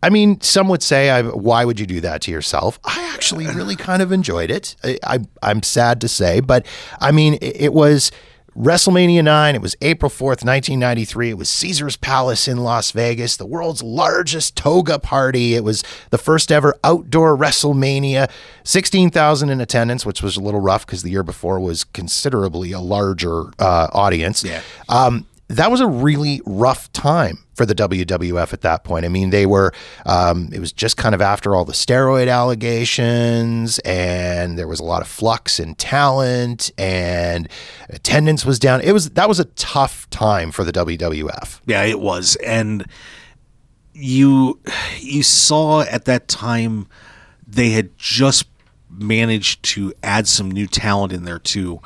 I 0.00 0.10
mean, 0.10 0.40
some 0.40 0.68
would 0.68 0.82
say, 0.82 1.10
I, 1.10 1.22
"Why 1.22 1.64
would 1.64 1.80
you 1.80 1.86
do 1.86 2.00
that 2.02 2.22
to 2.22 2.30
yourself?" 2.30 2.78
I 2.84 3.10
actually 3.12 3.48
really 3.48 3.74
kind 3.74 4.00
of 4.00 4.12
enjoyed 4.12 4.48
it. 4.48 4.76
I, 4.84 4.98
I, 5.02 5.18
I'm 5.42 5.62
sad 5.64 6.00
to 6.02 6.08
say, 6.08 6.38
but 6.38 6.66
I 7.00 7.10
mean, 7.10 7.34
it, 7.34 7.62
it 7.62 7.74
was 7.74 8.12
WrestleMania 8.58 9.22
nine. 9.22 9.54
It 9.54 9.62
was 9.62 9.76
April 9.80 10.10
fourth, 10.10 10.42
1993. 10.44 11.30
It 11.30 11.38
was 11.38 11.48
Caesar's 11.48 11.96
Palace 11.96 12.48
in 12.48 12.58
Las 12.58 12.90
Vegas, 12.90 13.36
the 13.36 13.46
world's 13.46 13.84
largest 13.84 14.56
toga 14.56 14.98
party. 14.98 15.54
It 15.54 15.62
was 15.62 15.84
the 16.10 16.18
first 16.18 16.50
ever 16.50 16.74
outdoor 16.82 17.36
WrestleMania. 17.36 18.28
Sixteen 18.64 19.10
thousand 19.10 19.50
in 19.50 19.60
attendance, 19.60 20.04
which 20.04 20.22
was 20.22 20.36
a 20.36 20.40
little 20.40 20.60
rough 20.60 20.84
because 20.84 21.04
the 21.04 21.10
year 21.10 21.22
before 21.22 21.60
was 21.60 21.84
considerably 21.84 22.72
a 22.72 22.80
larger 22.80 23.44
uh, 23.60 23.88
audience. 23.92 24.42
Yeah. 24.42 24.62
Um, 24.88 25.26
that 25.48 25.70
was 25.70 25.80
a 25.80 25.86
really 25.86 26.40
rough 26.44 26.92
time 26.92 27.38
for 27.54 27.64
the 27.64 27.74
WWF 27.74 28.52
at 28.52 28.60
that 28.60 28.84
point. 28.84 29.04
I 29.04 29.08
mean, 29.08 29.30
they 29.30 29.46
were, 29.46 29.72
um, 30.06 30.50
it 30.52 30.60
was 30.60 30.72
just 30.72 30.96
kind 30.96 31.14
of 31.14 31.22
after 31.22 31.56
all 31.56 31.64
the 31.64 31.72
steroid 31.72 32.30
allegations, 32.30 33.78
and 33.80 34.58
there 34.58 34.68
was 34.68 34.78
a 34.78 34.84
lot 34.84 35.00
of 35.02 35.08
flux 35.08 35.58
in 35.58 35.74
talent, 35.74 36.70
and 36.76 37.48
attendance 37.88 38.44
was 38.44 38.58
down. 38.58 38.82
It 38.82 38.92
was, 38.92 39.10
that 39.10 39.28
was 39.28 39.40
a 39.40 39.46
tough 39.46 40.08
time 40.10 40.50
for 40.50 40.64
the 40.64 40.72
WWF. 40.72 41.60
Yeah, 41.66 41.82
it 41.82 41.98
was. 41.98 42.36
And 42.36 42.86
you 43.98 44.60
you 45.00 45.22
saw 45.22 45.80
at 45.82 46.04
that 46.04 46.28
time 46.28 46.86
they 47.46 47.70
had 47.70 47.96
just 47.98 48.46
managed 48.88 49.62
to 49.64 49.92
add 50.02 50.28
some 50.28 50.50
new 50.50 50.66
talent 50.66 51.12
in 51.12 51.24
there 51.24 51.38
too. 51.38 51.80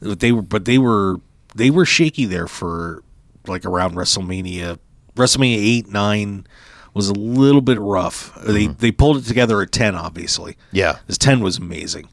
They 0.00 0.32
were 0.32 0.42
but 0.42 0.64
they 0.64 0.78
were 0.78 1.20
they 1.54 1.70
were 1.70 1.84
shaky 1.86 2.24
there 2.24 2.46
for 2.48 3.02
like 3.46 3.64
around 3.64 3.94
WrestleMania. 3.94 4.78
WrestleMania 5.14 5.56
eight 5.56 5.88
nine 5.88 6.46
was 6.94 7.08
a 7.08 7.12
little 7.14 7.60
bit 7.60 7.78
rough. 7.80 8.34
They 8.44 8.66
they 8.68 8.90
pulled 8.92 9.16
it 9.18 9.24
together 9.24 9.60
at 9.62 9.72
ten, 9.72 9.94
obviously. 9.94 10.56
Yeah. 10.72 10.98
This 11.06 11.18
ten 11.18 11.40
was 11.40 11.58
amazing, 11.58 12.08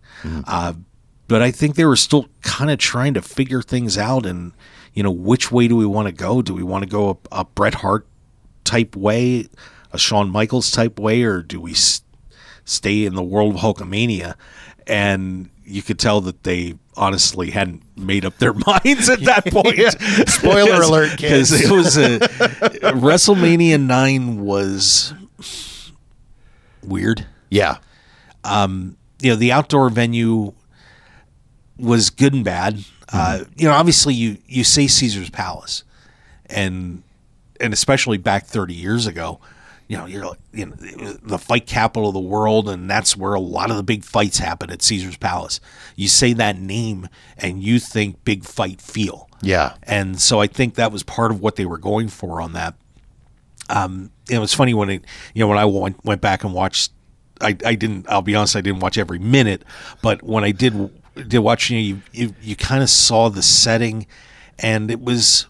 uh, 0.48 0.74
but 1.28 1.42
I 1.42 1.52
think 1.52 1.76
they 1.76 1.86
were 1.86 1.96
still 1.96 2.28
kind 2.42 2.70
of 2.72 2.78
trying 2.80 3.14
to 3.14 3.22
figure 3.22 3.62
things 3.62 3.98
out. 3.98 4.26
And 4.26 4.52
you 4.94 5.04
know, 5.04 5.12
which 5.12 5.52
way 5.52 5.68
do 5.68 5.76
we 5.76 5.86
want 5.86 6.08
to 6.08 6.12
go? 6.12 6.42
Do 6.42 6.54
we 6.54 6.64
want 6.64 6.84
to 6.84 6.90
go 6.90 7.20
a, 7.32 7.42
a 7.42 7.46
Bret 7.46 7.76
Hart 7.76 8.08
type 8.64 8.96
way, 8.96 9.48
a 9.94 9.98
Shawn 9.98 10.30
Michaels 10.30 10.70
type 10.72 11.00
way, 11.00 11.24
or 11.24 11.42
do 11.42 11.62
we 11.62 11.72
s- 11.72 12.02
stay 12.66 13.06
in 13.06 13.16
the 13.16 13.24
world 13.24 13.56
of 13.56 13.62
Hulkamania? 13.62 14.36
And 14.88 15.51
you 15.66 15.82
could 15.82 16.00
tell 16.00 16.22
that 16.22 16.44
they 16.44 16.76
honestly 16.96 17.52
hadn't 17.52 17.84
made 17.98 18.26
up 18.26 18.38
their 18.38 18.54
minds 18.68 19.10
at 19.10 19.22
that 19.22 19.46
point. 19.52 19.80
Spoiler 20.30 20.82
alert, 20.84 21.18
kids. 21.18 21.52
Because 21.52 21.62
it 21.62 21.72
was 21.72 21.98
a 21.98 22.20
WrestleMania 22.92 23.82
nine 23.82 24.42
was 24.42 25.14
weird. 26.84 27.26
Yeah. 27.50 27.78
You 28.46 28.96
know, 29.30 29.36
the 29.36 29.52
outdoor 29.52 29.90
venue 29.90 30.54
was 31.78 32.10
good 32.10 32.34
and 32.34 32.44
bad. 32.44 32.84
Uh, 33.12 33.44
you 33.56 33.68
know, 33.68 33.74
obviously 33.74 34.14
you 34.14 34.38
you 34.48 34.64
say 34.64 34.88
Caesar's 34.88 35.30
Palace, 35.30 35.84
and 36.46 37.04
and 37.60 37.74
especially 37.74 38.18
back 38.18 38.46
thirty 38.46 38.74
years 38.74 39.06
ago, 39.06 39.40
you 39.92 39.98
know, 39.98 40.06
you're 40.06 40.38
you 40.54 40.68
know 40.68 40.74
the 41.22 41.38
fight 41.38 41.68
capital 41.68 42.08
of 42.08 42.14
the 42.14 42.20
world, 42.22 42.70
and 42.70 42.90
that's 42.90 43.18
where 43.18 43.34
a 43.34 43.42
lot 43.42 43.70
of 43.70 43.76
the 43.76 43.84
big 43.84 44.06
fights 44.06 44.38
happen 44.38 44.70
at 44.70 44.82
Caesar's 44.82 45.18
Palace. 45.18 45.60
You 45.98 46.08
say 46.08 46.32
that 46.32 46.58
name, 46.58 47.10
and 47.38 47.62
you 47.62 47.78
think 47.78 48.24
big 48.24 48.46
fight 48.46 48.80
feel. 48.80 49.30
Yeah. 49.42 49.74
And 49.84 50.22
so 50.22 50.40
I 50.40 50.48
think 50.48 50.76
that 50.76 50.94
was 50.94 51.04
part 51.04 51.32
of 51.32 51.42
what 51.42 51.58
they 51.58 51.66
were 51.66 51.78
going 51.78 52.08
for 52.08 52.42
on 52.42 52.54
that. 52.54 52.76
Um, 53.70 54.12
it 54.30 54.40
was 54.40 54.54
funny 54.54 54.74
when 54.74 54.90
it, 54.90 55.04
you 55.34 55.42
know, 55.42 55.50
when 55.50 55.58
I 55.58 55.66
went, 55.66 56.06
went 56.06 56.22
back 56.22 56.46
and 56.46 56.54
watched, 56.54 56.94
I, 57.42 57.58
I 57.66 57.76
didn't, 57.76 58.10
I'll 58.10 58.22
be 58.22 58.34
honest, 58.34 58.56
I 58.56 58.62
didn't 58.62 58.80
watch 58.80 58.98
every 58.98 59.20
minute, 59.20 59.64
but 60.02 60.24
when 60.24 60.46
I 60.46 60.52
did, 60.52 60.90
did 61.28 61.40
watch, 61.40 61.70
you 61.70 61.78
know, 61.78 61.82
you, 61.82 62.02
you, 62.14 62.36
you 62.42 62.56
kind 62.56 62.82
of 62.82 62.90
saw 62.90 63.30
the 63.30 63.42
setting 63.42 64.08
and 64.58 64.90
it 64.90 65.02
was, 65.02 65.48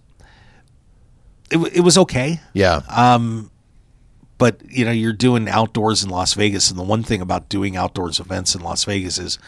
it, 1.51 1.57
it 1.75 1.81
was 1.81 1.97
okay. 1.99 2.39
Yeah. 2.53 2.81
But, 4.41 4.59
you 4.69 4.83
know, 4.83 4.91
you're 4.91 5.13
doing 5.13 5.47
outdoors 5.47 6.03
in 6.03 6.09
Las 6.09 6.33
Vegas. 6.33 6.69
And 6.69 6.77
the 6.77 6.83
one 6.83 7.03
thing 7.03 7.21
about 7.21 7.47
doing 7.47 7.77
outdoors 7.77 8.19
events 8.19 8.55
in 8.55 8.61
Las 8.61 8.83
Vegas 8.83 9.17
is 9.17 9.39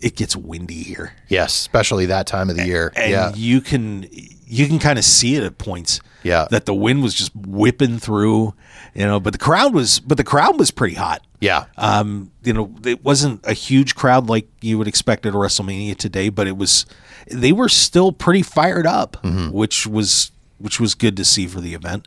it 0.00 0.16
gets 0.16 0.34
windy 0.36 0.82
here. 0.82 1.14
yes. 1.28 1.52
Especially 1.56 2.06
that 2.06 2.26
time 2.26 2.50
of 2.50 2.56
the 2.56 2.66
year. 2.66 2.92
and 2.96 3.10
yeah. 3.10 3.32
you 3.34 3.60
can 3.60 4.06
you 4.46 4.66
can 4.66 4.78
kind 4.78 4.98
of 4.98 5.04
see 5.04 5.36
it 5.36 5.44
at 5.44 5.56
points. 5.58 6.00
Yeah. 6.24 6.46
that 6.50 6.66
the 6.66 6.74
wind 6.74 7.02
was 7.02 7.14
just 7.14 7.34
whipping 7.34 7.98
through, 7.98 8.54
you 8.94 9.04
know. 9.06 9.18
But 9.18 9.32
the 9.32 9.38
crowd 9.40 9.74
was, 9.74 9.98
but 9.98 10.16
the 10.18 10.24
crowd 10.24 10.56
was 10.58 10.70
pretty 10.70 10.94
hot. 10.94 11.20
Yeah. 11.40 11.64
Um, 11.76 12.30
you 12.44 12.52
know, 12.52 12.72
it 12.84 13.02
wasn't 13.02 13.40
a 13.44 13.54
huge 13.54 13.96
crowd 13.96 14.28
like 14.28 14.46
you 14.60 14.78
would 14.78 14.86
expect 14.86 15.26
at 15.26 15.34
a 15.34 15.36
WrestleMania 15.36 15.96
today, 15.96 16.28
but 16.28 16.46
it 16.46 16.56
was. 16.56 16.86
They 17.28 17.50
were 17.52 17.68
still 17.68 18.12
pretty 18.12 18.42
fired 18.42 18.86
up, 18.86 19.16
Mm-hmm. 19.24 19.50
which 19.52 19.86
was 19.86 20.30
which 20.58 20.78
was 20.78 20.94
good 20.94 21.16
to 21.16 21.24
see 21.24 21.46
for 21.48 21.60
the 21.60 21.74
event. 21.74 22.06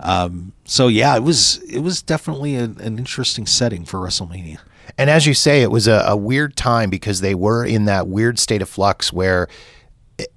Um, 0.00 0.52
so 0.64 0.88
yeah, 0.88 1.16
it 1.16 1.22
was 1.22 1.58
it 1.70 1.78
was 1.80 2.02
definitely 2.02 2.56
a, 2.56 2.64
an 2.64 2.98
interesting 2.98 3.46
setting 3.46 3.84
for 3.84 3.98
WrestleMania. 4.00 4.58
And 4.98 5.10
as 5.10 5.26
you 5.26 5.34
say, 5.34 5.62
it 5.62 5.70
was 5.70 5.86
a, 5.88 6.04
a 6.06 6.16
weird 6.16 6.56
time 6.56 6.90
because 6.90 7.20
they 7.20 7.34
were 7.34 7.64
in 7.64 7.86
that 7.86 8.06
weird 8.08 8.38
state 8.38 8.62
of 8.62 8.68
flux 8.68 9.12
where 9.12 9.48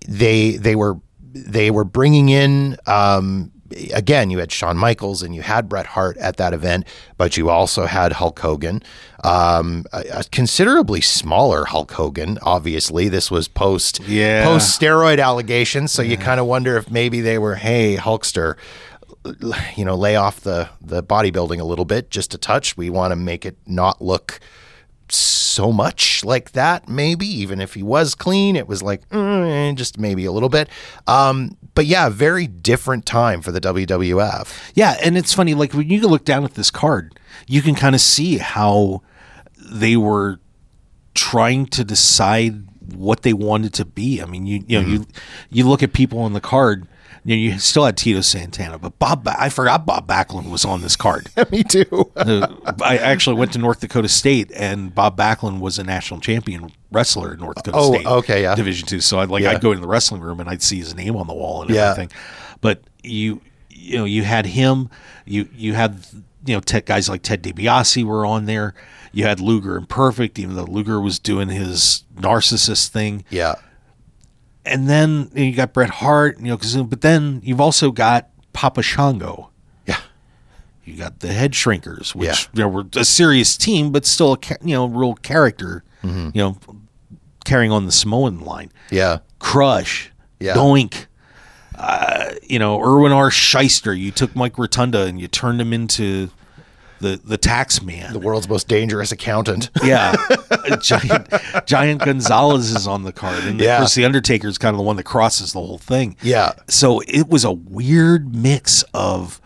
they 0.07 0.51
they 0.57 0.75
were 0.75 0.97
they 1.31 1.71
were 1.71 1.83
bringing 1.83 2.29
in 2.29 2.75
um, 2.87 3.51
again. 3.93 4.29
You 4.31 4.39
had 4.39 4.51
Shawn 4.51 4.77
Michaels 4.77 5.21
and 5.21 5.35
you 5.35 5.41
had 5.41 5.69
Bret 5.69 5.85
Hart 5.85 6.17
at 6.17 6.37
that 6.37 6.53
event, 6.53 6.85
but 7.17 7.37
you 7.37 7.49
also 7.49 7.85
had 7.85 8.13
Hulk 8.13 8.39
Hogan, 8.39 8.81
um, 9.23 9.85
a, 9.93 10.03
a 10.11 10.23
considerably 10.31 11.01
smaller 11.01 11.65
Hulk 11.65 11.91
Hogan. 11.91 12.39
Obviously, 12.41 13.07
this 13.09 13.29
was 13.29 13.47
post 13.47 13.99
Yeah. 14.01 14.43
post 14.45 14.79
steroid 14.79 15.21
allegations, 15.23 15.91
so 15.91 16.01
you 16.01 16.17
kind 16.17 16.39
of 16.39 16.47
wonder 16.47 16.75
if 16.77 16.89
maybe 16.89 17.21
they 17.21 17.37
were, 17.37 17.55
hey, 17.55 17.95
Hulkster. 17.97 18.55
You 19.75 19.85
know, 19.85 19.95
lay 19.95 20.15
off 20.15 20.41
the 20.41 20.69
the 20.81 21.03
bodybuilding 21.03 21.59
a 21.59 21.63
little 21.63 21.85
bit, 21.85 22.09
just 22.09 22.33
a 22.33 22.37
touch. 22.37 22.77
We 22.77 22.89
want 22.89 23.11
to 23.11 23.15
make 23.15 23.45
it 23.45 23.57
not 23.65 24.01
look 24.01 24.39
so 25.11 25.71
much 25.71 26.23
like 26.23 26.51
that 26.51 26.87
maybe 26.87 27.25
even 27.25 27.59
if 27.59 27.73
he 27.73 27.81
was 27.81 28.13
clean 28.13 28.55
it 28.55 28.67
was 28.67 28.83
like 28.83 29.09
mm, 29.09 29.75
just 29.75 29.97
maybe 29.97 30.23
a 30.23 30.31
little 30.31 30.49
bit 30.49 30.69
um 31.07 31.57
but 31.73 31.87
yeah 31.87 32.09
very 32.09 32.45
different 32.45 33.07
time 33.07 33.41
for 33.41 33.51
the 33.51 33.59
WWF 33.59 34.71
Yeah, 34.75 34.97
and 35.03 35.17
it's 35.17 35.33
funny, 35.33 35.55
like 35.55 35.73
when 35.73 35.89
you 35.89 36.01
look 36.07 36.25
down 36.25 36.43
at 36.43 36.53
this 36.53 36.69
card, 36.69 37.19
you 37.47 37.61
can 37.63 37.73
kind 37.73 37.95
of 37.95 38.01
see 38.01 38.37
how 38.37 39.01
they 39.57 39.97
were 39.97 40.39
trying 41.15 41.65
to 41.67 41.83
decide 41.83 42.67
what 42.93 43.23
they 43.23 43.33
wanted 43.33 43.73
to 43.75 43.85
be. 43.85 44.21
I 44.21 44.25
mean, 44.25 44.45
you 44.45 44.63
you 44.67 44.81
know, 44.81 44.87
you 44.87 45.05
you 45.49 45.67
look 45.67 45.81
at 45.81 45.93
people 45.93 46.19
on 46.19 46.33
the 46.33 46.41
card, 46.41 46.87
you 47.25 47.35
know, 47.35 47.39
you 47.53 47.59
still 47.59 47.85
had 47.85 47.97
Tito 47.97 48.21
Santana, 48.21 48.77
but 48.79 48.97
Bob 48.99 49.23
Ba- 49.23 49.35
I 49.39 49.49
forgot 49.49 49.85
Bob 49.85 50.07
Backlund 50.07 50.49
was 50.49 50.63
on 50.65 50.81
this 50.81 50.95
card. 50.95 51.29
me 51.51 51.63
too 51.63 52.11
I 52.15 52.97
actually 53.01 53.35
went 53.35 53.53
to 53.53 53.59
North 53.59 53.79
Dakota 53.81 54.07
State, 54.09 54.51
and 54.55 54.93
Bob 54.95 55.17
Backlund 55.17 55.59
was 55.59 55.77
a 55.79 55.83
national 55.83 56.19
champion 56.21 56.71
wrestler 56.91 57.33
in 57.33 57.39
North 57.39 57.57
Dakota 57.63 57.77
Oh, 57.77 57.93
State. 57.93 58.05
okay, 58.05 58.41
yeah. 58.43 58.55
Division 58.55 58.87
two. 58.87 58.99
So 59.01 59.19
I'd 59.19 59.29
like 59.29 59.43
Yeah. 59.43 59.51
I'd 59.51 59.61
go 59.61 59.71
into 59.71 59.81
the 59.81 59.87
wrestling 59.87 60.21
room 60.21 60.39
and 60.39 60.49
I'd 60.49 60.61
see 60.63 60.77
his 60.77 60.95
name 60.95 61.15
on 61.15 61.27
the 61.27 61.33
wall 61.33 61.61
and 61.61 61.69
Yeah. 61.71 61.91
everything. 61.91 62.11
But 62.61 62.81
you 63.03 63.41
you 63.69 63.97
know 63.97 64.05
you 64.05 64.23
had 64.23 64.45
him, 64.45 64.89
you 65.25 65.47
you 65.55 65.73
had 65.73 66.05
you 66.45 66.53
know 66.55 66.59
Ted, 66.61 66.85
guys 66.85 67.09
like 67.09 67.21
Ted 67.21 67.43
DiBiase 67.43 68.03
were 68.03 68.25
on 68.25 68.45
there. 68.45 68.73
You 69.11 69.25
had 69.25 69.39
Luger 69.39 69.75
and 69.75 69.89
Perfect, 69.89 70.37
even 70.37 70.55
though 70.55 70.63
Luger 70.65 70.99
was 71.01 71.17
doing 71.19 71.49
his 71.49 72.03
narcissist 72.15 72.89
thing 72.89 73.23
yeah 73.29 73.55
and 74.69 74.87
then 74.89 75.29
you 75.35 75.51
got 75.53 75.73
Bret 75.73 75.89
Hart, 75.89 76.39
you 76.39 76.45
know, 76.47 76.57
'cause- 76.57 76.75
but 76.77 77.01
then 77.01 77.41
you've 77.43 77.61
also 77.61 77.91
got 77.91 78.27
Papa 78.53 78.81
Shango. 78.81 79.49
yeah 79.85 79.97
You 80.85 80.95
got 80.95 81.19
the 81.19 81.27
Head 81.33 81.51
Shrinkers, 81.53 82.15
which 82.15 82.27
Yeah. 82.27 82.35
you 82.53 82.61
know, 82.63 82.67
were 82.69 82.85
a 82.95 83.05
serious 83.05 83.57
team, 83.57 83.91
but 83.91 84.05
still 84.05 84.33
a 84.33 84.37
you 84.63 84.75
know 84.75 84.85
real 84.87 85.13
character. 85.15 85.83
Mm-hmm. 86.03 86.29
You 86.33 86.41
know, 86.41 86.57
carrying 87.45 87.71
on 87.71 87.85
the 87.85 87.91
Samoan 87.91 88.39
line. 88.39 88.71
yeah 88.91 89.19
Crush, 89.39 90.11
Yeah. 90.39 90.53
Doink. 90.55 91.05
Uh, 91.77 92.31
you 92.47 92.59
know, 92.59 92.81
Irwin 92.83 93.11
R. 93.13 93.31
Shyster. 93.31 93.93
You 93.93 94.11
took 94.11 94.35
Mike 94.35 94.57
Rotunda 94.57 95.05
and 95.05 95.19
you 95.19 95.27
turned 95.29 95.61
him 95.61 95.71
into 95.71 96.29
the 96.99 97.19
the 97.23 97.37
tax 97.37 97.81
man. 97.81 98.13
the 98.13 98.19
world's 98.19 98.47
most 98.49 98.67
dangerous 98.67 99.11
accountant 99.11 99.69
Yeah, 99.83 100.15
giant 100.81 101.27
giant 101.65 102.01
Gonzalez 102.03 102.71
is 102.71 102.87
on 102.87 103.03
the 103.03 103.11
card, 103.13 103.43
and 103.45 103.59
Yeah. 103.59 103.75
of 103.75 103.79
course 103.81 103.95
the 103.95 104.05
Undertaker 104.05 104.47
is 104.47 104.57
kind 104.57 104.73
of 104.73 104.77
the 104.77 104.83
one 104.83 104.95
that 104.97 105.03
crosses 105.05 105.53
the 105.53 105.59
whole 105.59 105.77
thing. 105.77 106.15
Yeah. 106.21 106.53
So 106.67 107.01
it 107.07 107.27
was 107.29 107.43
a 107.43 107.51
weird 107.51 108.35
mix 108.35 108.83
of 108.93 109.41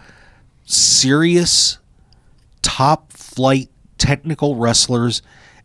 serious, 0.65 1.77
top 2.61 3.11
flight 3.13 3.69
technical 3.97 4.55
wrestlers 4.55 5.21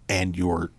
and 0.09 0.37
your 0.37 0.71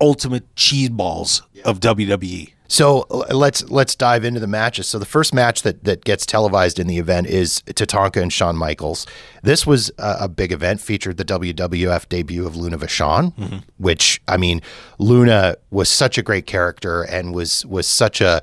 ultimate 0.00 0.54
cheese 0.56 0.90
balls 0.90 1.42
of. 1.64 1.80
WWE. 1.80 2.52
So 2.68 3.06
let's 3.30 3.68
let's 3.70 3.94
dive 3.94 4.24
into 4.24 4.40
the 4.40 4.46
matches. 4.46 4.86
So 4.88 4.98
the 4.98 5.06
first 5.06 5.34
match 5.34 5.62
that 5.62 5.84
that 5.84 6.04
gets 6.04 6.26
televised 6.26 6.78
in 6.78 6.86
the 6.86 6.98
event 6.98 7.26
is 7.26 7.62
Tatanka 7.62 8.20
and 8.20 8.32
Shawn 8.32 8.56
Michaels. 8.56 9.06
This 9.42 9.66
was 9.66 9.90
a, 9.98 10.16
a 10.20 10.28
big 10.28 10.52
event, 10.52 10.80
featured 10.80 11.16
the 11.16 11.24
WWF 11.24 12.08
debut 12.08 12.46
of 12.46 12.56
Luna 12.56 12.78
Vachon, 12.78 13.34
mm-hmm. 13.34 13.58
which 13.78 14.20
I 14.28 14.36
mean, 14.36 14.60
Luna 14.98 15.56
was 15.70 15.88
such 15.88 16.18
a 16.18 16.22
great 16.22 16.46
character 16.46 17.02
and 17.02 17.34
was 17.34 17.64
was 17.64 17.86
such 17.86 18.20
a 18.20 18.42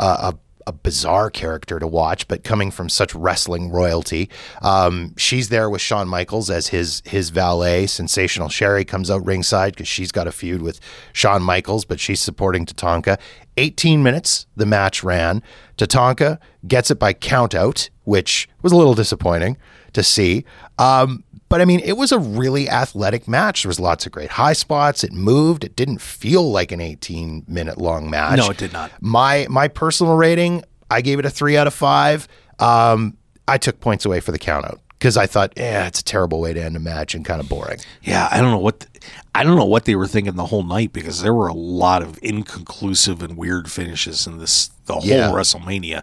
a, 0.00 0.04
a 0.04 0.34
a 0.66 0.72
bizarre 0.72 1.30
character 1.30 1.78
to 1.78 1.86
watch, 1.86 2.26
but 2.26 2.42
coming 2.42 2.70
from 2.70 2.88
such 2.88 3.14
wrestling 3.14 3.70
royalty, 3.70 4.28
um, 4.62 5.14
she's 5.16 5.48
there 5.48 5.70
with 5.70 5.80
Shawn 5.80 6.08
Michaels 6.08 6.50
as 6.50 6.68
his 6.68 7.02
his 7.04 7.30
valet. 7.30 7.86
Sensational 7.86 8.48
Sherry 8.48 8.84
comes 8.84 9.10
out 9.10 9.24
ringside 9.24 9.74
because 9.74 9.88
she's 9.88 10.10
got 10.10 10.26
a 10.26 10.32
feud 10.32 10.62
with 10.62 10.80
Shawn 11.12 11.42
Michaels, 11.42 11.84
but 11.84 12.00
she's 12.00 12.20
supporting 12.20 12.66
Tatanka. 12.66 13.18
18 13.56 14.02
minutes 14.02 14.46
the 14.56 14.66
match 14.66 15.02
ran. 15.02 15.42
Tatanka 15.78 16.38
gets 16.66 16.90
it 16.90 16.98
by 16.98 17.14
countout, 17.14 17.88
which 18.04 18.48
was 18.62 18.72
a 18.72 18.76
little 18.76 18.94
disappointing 18.94 19.56
to 19.92 20.02
see. 20.02 20.44
Um, 20.78 21.24
but 21.48 21.60
I 21.60 21.64
mean, 21.64 21.80
it 21.80 21.96
was 21.96 22.12
a 22.12 22.18
really 22.18 22.68
athletic 22.68 23.28
match. 23.28 23.62
There 23.62 23.68
was 23.68 23.78
lots 23.80 24.06
of 24.06 24.12
great 24.12 24.30
high 24.30 24.52
spots. 24.52 25.04
It 25.04 25.12
moved. 25.12 25.64
It 25.64 25.76
didn't 25.76 26.00
feel 26.00 26.50
like 26.50 26.72
an 26.72 26.80
18 26.80 27.44
minute 27.46 27.78
long 27.78 28.10
match. 28.10 28.38
No, 28.38 28.50
it 28.50 28.56
did 28.58 28.72
not. 28.72 28.90
My 29.00 29.46
my 29.48 29.68
personal 29.68 30.16
rating, 30.16 30.62
I 30.90 31.00
gave 31.00 31.18
it 31.18 31.24
a 31.24 31.30
three 31.30 31.56
out 31.56 31.66
of 31.66 31.74
five. 31.74 32.26
Um, 32.58 33.16
I 33.48 33.58
took 33.58 33.80
points 33.80 34.04
away 34.04 34.20
for 34.20 34.32
the 34.32 34.38
countout 34.38 34.78
because 34.98 35.16
I 35.16 35.26
thought, 35.26 35.52
yeah, 35.56 35.86
it's 35.86 36.00
a 36.00 36.04
terrible 36.04 36.40
way 36.40 36.52
to 36.52 36.60
end 36.62 36.74
a 36.74 36.80
match 36.80 37.14
and 37.14 37.24
kind 37.24 37.40
of 37.40 37.48
boring. 37.48 37.78
Yeah, 38.02 38.28
I 38.30 38.40
don't 38.40 38.50
know 38.50 38.58
what 38.58 38.86
I 39.34 39.44
don't 39.44 39.56
know 39.56 39.64
what 39.66 39.84
they 39.84 39.94
were 39.94 40.06
thinking 40.08 40.34
the 40.34 40.46
whole 40.46 40.62
night 40.64 40.92
because 40.92 41.22
there 41.22 41.34
were 41.34 41.48
a 41.48 41.52
lot 41.54 42.02
of 42.02 42.18
inconclusive 42.22 43.22
and 43.22 43.36
weird 43.36 43.70
finishes 43.70 44.26
in 44.26 44.38
this 44.38 44.70
the 44.86 44.94
whole 44.94 45.04
Yeah. 45.04 45.30
WrestleMania. 45.30 46.02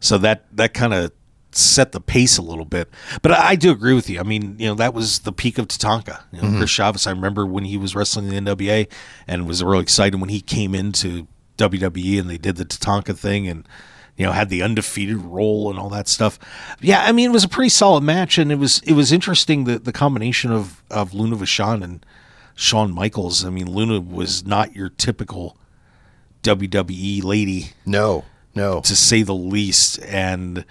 So 0.00 0.18
that 0.18 0.44
that 0.56 0.74
kind 0.74 0.92
of 0.92 1.12
set 1.54 1.92
the 1.92 2.00
pace 2.00 2.38
a 2.38 2.42
little 2.42 2.64
bit. 2.64 2.88
But 3.22 3.32
I, 3.32 3.48
I 3.50 3.56
do 3.56 3.70
agree 3.70 3.94
with 3.94 4.08
you. 4.08 4.20
I 4.20 4.22
mean, 4.22 4.56
you 4.58 4.66
know, 4.66 4.74
that 4.74 4.94
was 4.94 5.20
the 5.20 5.32
peak 5.32 5.58
of 5.58 5.68
Tatanka. 5.68 6.22
You 6.32 6.40
know, 6.40 6.48
mm-hmm. 6.48 6.58
Chris 6.58 6.70
Chavis. 6.70 7.06
I 7.06 7.10
remember 7.10 7.46
when 7.46 7.64
he 7.64 7.76
was 7.76 7.94
wrestling 7.94 8.32
in 8.32 8.44
the 8.44 8.54
NWA 8.54 8.88
and 9.26 9.46
was 9.46 9.62
really 9.62 9.82
excited 9.82 10.20
when 10.20 10.30
he 10.30 10.40
came 10.40 10.74
into 10.74 11.26
WWE 11.58 12.18
and 12.20 12.28
they 12.30 12.38
did 12.38 12.56
the 12.56 12.64
Tatanka 12.64 13.16
thing 13.16 13.46
and 13.46 13.68
you 14.16 14.26
know 14.26 14.32
had 14.32 14.48
the 14.48 14.62
undefeated 14.62 15.16
role 15.18 15.70
and 15.70 15.78
all 15.78 15.88
that 15.90 16.08
stuff. 16.08 16.38
Yeah, 16.80 17.02
I 17.04 17.12
mean 17.12 17.30
it 17.30 17.32
was 17.32 17.44
a 17.44 17.48
pretty 17.48 17.68
solid 17.70 18.02
match 18.02 18.38
and 18.38 18.50
it 18.50 18.56
was 18.56 18.80
it 18.80 18.92
was 18.92 19.12
interesting 19.12 19.64
the 19.64 19.78
the 19.78 19.92
combination 19.92 20.50
of 20.52 20.82
of 20.90 21.14
Luna 21.14 21.36
Vachon 21.36 21.82
and 21.82 22.04
Shawn 22.54 22.92
Michaels. 22.92 23.44
I 23.44 23.50
mean 23.50 23.70
Luna 23.70 24.00
was 24.00 24.44
not 24.46 24.74
your 24.74 24.88
typical 24.88 25.56
WWE 26.42 27.22
lady 27.22 27.70
No, 27.86 28.24
no. 28.54 28.80
to 28.80 28.96
say 28.96 29.22
the 29.22 29.34
least. 29.34 30.00
And 30.04 30.64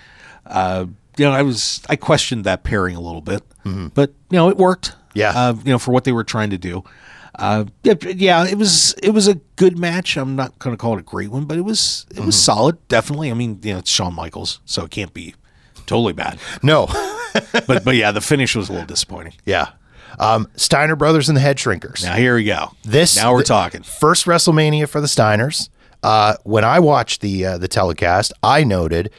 uh, 0.45 0.85
you 1.17 1.25
know, 1.25 1.31
I 1.31 1.41
was 1.41 1.81
I 1.89 1.95
questioned 1.95 2.45
that 2.45 2.63
pairing 2.63 2.95
a 2.95 3.01
little 3.01 3.21
bit, 3.21 3.43
but 3.63 4.09
you 4.29 4.37
know, 4.37 4.49
it 4.49 4.57
worked. 4.57 4.95
Yeah. 5.13 5.31
uh, 5.35 5.53
you 5.65 5.71
know, 5.71 5.77
for 5.79 5.91
what 5.91 6.05
they 6.05 6.13
were 6.13 6.23
trying 6.23 6.51
to 6.51 6.57
do. 6.57 6.83
Uh, 7.37 7.65
yeah, 7.83 8.45
it 8.47 8.57
was 8.57 8.93
it 9.03 9.11
was 9.11 9.27
a 9.27 9.35
good 9.55 9.77
match. 9.77 10.17
I'm 10.17 10.35
not 10.35 10.57
going 10.59 10.73
to 10.75 10.77
call 10.79 10.93
it 10.95 10.99
a 10.99 11.03
great 11.03 11.29
one, 11.31 11.45
but 11.45 11.57
it 11.57 11.61
was 11.61 12.05
it 12.15 12.19
was 12.21 12.41
solid, 12.41 12.77
definitely. 12.87 13.29
I 13.31 13.33
mean, 13.33 13.59
you 13.63 13.73
know, 13.73 13.79
it's 13.79 13.89
Shawn 13.89 14.13
Michaels, 14.13 14.59
so 14.65 14.83
it 14.85 14.91
can't 14.91 15.13
be 15.13 15.35
totally 15.85 16.13
bad. 16.13 16.39
No. 16.63 16.87
But 17.65 17.85
but 17.85 17.95
yeah, 17.95 18.11
the 18.11 18.19
finish 18.19 18.57
was 18.57 18.67
a 18.67 18.73
little 18.73 18.85
disappointing. 18.87 19.33
yeah. 19.45 19.69
Um, 20.19 20.49
Steiner 20.57 20.97
Brothers 20.97 21.29
and 21.29 21.37
the 21.37 21.41
Head 21.41 21.55
Shrinkers. 21.55 22.03
Now 22.03 22.15
here 22.15 22.35
we 22.35 22.43
go. 22.43 22.71
This 22.83 23.15
now 23.15 23.31
we're 23.31 23.43
talking. 23.43 23.83
First 23.83 24.25
WrestleMania 24.25 24.89
for 24.89 24.99
the 24.99 25.07
Steiners. 25.07 25.69
Uh, 26.03 26.35
when 26.43 26.65
I 26.65 26.79
watched 26.79 27.21
the 27.21 27.45
uh, 27.45 27.57
the 27.57 27.69
telecast, 27.69 28.33
I 28.43 28.65
noted 28.65 29.11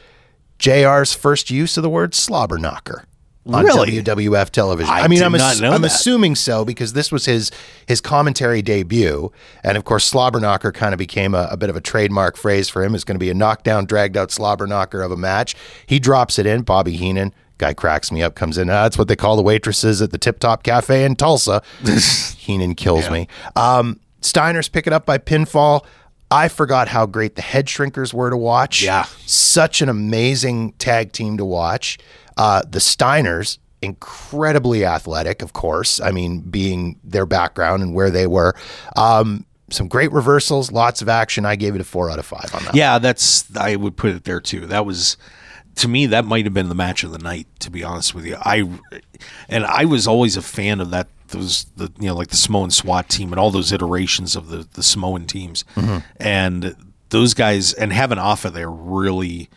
JR's 0.63 1.11
first 1.11 1.51
use 1.51 1.75
of 1.75 1.83
the 1.83 1.89
word 1.89 2.15
slobber 2.15 2.57
knocker 2.57 3.03
on 3.45 3.65
Really? 3.65 4.01
WWF 4.01 4.49
television. 4.49 4.93
I 4.93 5.09
mean, 5.09 5.19
did 5.19 5.25
I'm, 5.25 5.33
not 5.33 5.59
know 5.59 5.73
I'm 5.73 5.83
assuming 5.83 6.35
so 6.35 6.63
because 6.63 6.93
this 6.93 7.11
was 7.11 7.25
his 7.25 7.51
his 7.85 7.99
commentary 7.99 8.61
debut, 8.61 9.29
and 9.61 9.75
of 9.77 9.83
course, 9.83 10.05
slobber 10.05 10.39
knocker 10.39 10.71
kind 10.71 10.93
of 10.93 10.97
became 10.97 11.35
a, 11.35 11.49
a 11.51 11.57
bit 11.57 11.69
of 11.69 11.75
a 11.75 11.81
trademark 11.81 12.37
phrase 12.37 12.69
for 12.69 12.81
him. 12.81 12.95
It's 12.95 13.03
going 13.03 13.15
to 13.15 13.19
be 13.19 13.29
a 13.29 13.33
knockdown, 13.33 13.83
dragged 13.83 14.15
out 14.15 14.31
slobber 14.31 14.65
knocker 14.65 15.01
of 15.01 15.11
a 15.11 15.17
match. 15.17 15.53
He 15.85 15.99
drops 15.99 16.39
it 16.39 16.45
in. 16.45 16.61
Bobby 16.61 16.95
Heenan. 16.95 17.33
Guy 17.57 17.73
cracks 17.73 18.09
me 18.09 18.23
up, 18.23 18.33
comes 18.33 18.57
in. 18.57 18.69
"Ah, 18.69 18.83
that's 18.83 18.97
what 18.97 19.09
they 19.09 19.17
call 19.17 19.35
the 19.35 19.43
waitresses 19.43 20.01
at 20.01 20.11
the 20.11 20.17
Tip 20.17 20.39
Top 20.39 20.63
Cafe 20.63 21.03
in 21.03 21.17
Tulsa. 21.17 21.61
Heenan 22.37 22.75
kills 22.75 23.09
me. 23.09 23.27
Um, 23.57 23.99
Steiner's 24.21 24.69
pick 24.69 24.87
it 24.87 24.93
up 24.93 25.05
by 25.05 25.17
pinfall. 25.17 25.85
I 26.33 26.47
forgot 26.47 26.87
how 26.87 27.05
great 27.05 27.35
the 27.35 27.41
head 27.41 27.67
shrinkers 27.67 28.13
were 28.13 28.29
to 28.29 28.37
watch. 28.37 28.81
Yeah. 28.81 29.05
Such 29.25 29.81
an 29.81 29.89
amazing 29.89 30.73
tag 30.73 31.11
team 31.11 31.37
to 31.37 31.45
watch. 31.45 31.99
Uh, 32.35 32.63
the 32.67 32.79
Steiners, 32.79 33.59
incredibly 33.83 34.83
athletic, 34.83 35.41
of 35.41 35.53
course. 35.53 36.01
I 36.01 36.11
mean, 36.11 36.41
being 36.41 36.99
their 37.03 37.27
background 37.27 37.83
and 37.83 37.93
where 37.93 38.09
they 38.09 38.25
were. 38.25 38.55
Um, 38.95 39.45
some 39.69 39.87
great 39.87 40.11
reversals, 40.11 40.71
lots 40.71 41.01
of 41.01 41.09
action. 41.09 41.45
I 41.45 41.55
gave 41.55 41.75
it 41.75 41.81
a 41.81 41.83
four 41.83 42.09
out 42.09 42.19
of 42.19 42.25
five 42.25 42.53
on 42.53 42.63
that. 42.65 42.75
Yeah, 42.75 42.99
that's 42.99 43.55
I 43.55 43.75
would 43.75 43.97
put 43.97 44.11
it 44.11 44.23
there 44.23 44.39
too. 44.39 44.65
That 44.67 44.85
was 44.85 45.17
to 45.75 45.87
me 45.87 46.05
that 46.07 46.25
might 46.25 46.45
have 46.45 46.53
been 46.53 46.69
the 46.69 46.75
match 46.75 47.03
of 47.03 47.11
the 47.11 47.17
night. 47.17 47.47
To 47.59 47.71
be 47.71 47.83
honest 47.83 48.13
with 48.13 48.25
you, 48.25 48.37
I 48.39 48.69
and 49.49 49.65
I 49.65 49.85
was 49.85 50.07
always 50.07 50.37
a 50.37 50.41
fan 50.41 50.79
of 50.79 50.91
that. 50.91 51.07
Those 51.33 51.65
the 51.75 51.91
you 51.99 52.07
know 52.07 52.15
like 52.15 52.29
the 52.29 52.37
Samoan 52.37 52.71
SWAT 52.71 53.09
team 53.09 53.33
and 53.33 53.39
all 53.39 53.51
those 53.51 53.71
iterations 53.73 54.35
of 54.35 54.47
the 54.47 54.67
the 54.73 54.83
Samoan 54.83 55.25
teams, 55.25 55.65
and 56.17 56.75
those 57.09 57.33
guys 57.33 57.73
and 57.73 57.91
having 57.91 58.17
Afa 58.17 58.49
there 58.49 58.71
really 58.71 59.49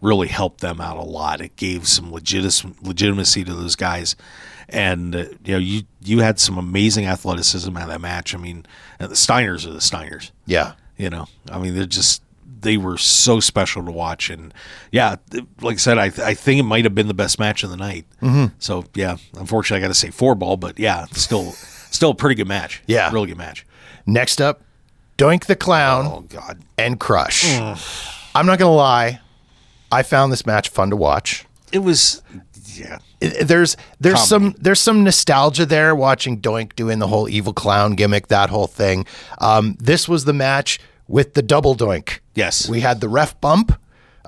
really 0.00 0.28
helped 0.28 0.60
them 0.60 0.80
out 0.80 0.96
a 0.96 1.02
lot. 1.02 1.40
It 1.40 1.56
gave 1.56 1.88
some 1.88 2.12
legit- 2.12 2.64
legitimacy 2.82 3.44
to 3.44 3.54
those 3.54 3.76
guys. 3.76 4.16
And 4.68 5.16
uh, 5.16 5.24
you 5.44 5.52
know, 5.54 5.58
you 5.58 5.82
you 6.02 6.18
had 6.20 6.38
some 6.38 6.58
amazing 6.58 7.06
athleticism 7.06 7.74
out 7.76 7.84
of 7.84 7.88
that 7.88 8.00
match. 8.00 8.34
I 8.34 8.38
mean, 8.38 8.66
uh, 9.00 9.06
the 9.06 9.14
Steiners 9.14 9.66
are 9.66 9.72
the 9.72 9.78
Steiners. 9.78 10.30
Yeah. 10.46 10.74
You 10.96 11.10
know, 11.10 11.26
I 11.50 11.58
mean, 11.58 11.74
they're 11.74 11.86
just 11.86 12.22
they 12.60 12.76
were 12.76 12.96
so 12.98 13.40
special 13.40 13.84
to 13.84 13.90
watch, 13.90 14.30
and 14.30 14.52
yeah, 14.92 15.16
like 15.60 15.74
I 15.74 15.78
said, 15.78 15.98
I 15.98 16.06
I 16.06 16.34
think 16.34 16.60
it 16.60 16.64
might 16.64 16.84
have 16.84 16.94
been 16.94 17.08
the 17.08 17.14
best 17.14 17.38
match 17.38 17.62
of 17.64 17.70
the 17.70 17.76
night. 17.76 18.04
Mm-hmm. 18.22 18.54
So 18.58 18.84
yeah, 18.94 19.16
unfortunately, 19.36 19.82
I 19.84 19.86
got 19.88 19.92
to 19.92 19.98
say 19.98 20.10
four 20.10 20.34
ball, 20.34 20.56
but 20.56 20.78
yeah, 20.78 21.06
still 21.12 21.52
still 21.52 22.10
a 22.10 22.14
pretty 22.14 22.34
good 22.34 22.48
match. 22.48 22.82
Yeah. 22.86 23.10
really 23.12 23.28
good 23.28 23.38
match. 23.38 23.64
Next 24.06 24.40
up, 24.40 24.62
Doink 25.18 25.46
the 25.46 25.56
Clown 25.56 26.06
Oh 26.06 26.20
God, 26.28 26.62
and 26.76 26.98
Crush. 26.98 27.44
I'm 28.34 28.46
not 28.46 28.58
going 28.58 28.70
to 28.70 28.76
lie. 28.76 29.20
I 29.90 30.02
found 30.02 30.32
this 30.32 30.44
match 30.46 30.68
fun 30.68 30.90
to 30.90 30.96
watch. 30.96 31.44
it 31.72 31.78
was 31.80 32.22
yeah. 32.74 32.98
There's 33.20 33.76
there's 33.98 34.28
Comedy. 34.28 34.28
some 34.28 34.54
there's 34.58 34.80
some 34.80 35.02
nostalgia 35.02 35.66
there 35.66 35.94
watching 35.94 36.40
Doink 36.40 36.76
doing 36.76 36.98
the 37.00 37.08
whole 37.08 37.28
evil 37.28 37.52
clown 37.52 37.94
gimmick, 37.96 38.28
that 38.28 38.48
whole 38.50 38.66
thing. 38.68 39.06
Um, 39.38 39.76
this 39.80 40.08
was 40.08 40.24
the 40.24 40.32
match 40.32 40.78
with 41.08 41.34
the 41.34 41.42
double 41.42 41.74
Doink. 41.74 42.20
Yes. 42.34 42.68
we 42.68 42.80
had 42.80 43.00
the 43.00 43.08
ref 43.08 43.40
bump, 43.40 43.72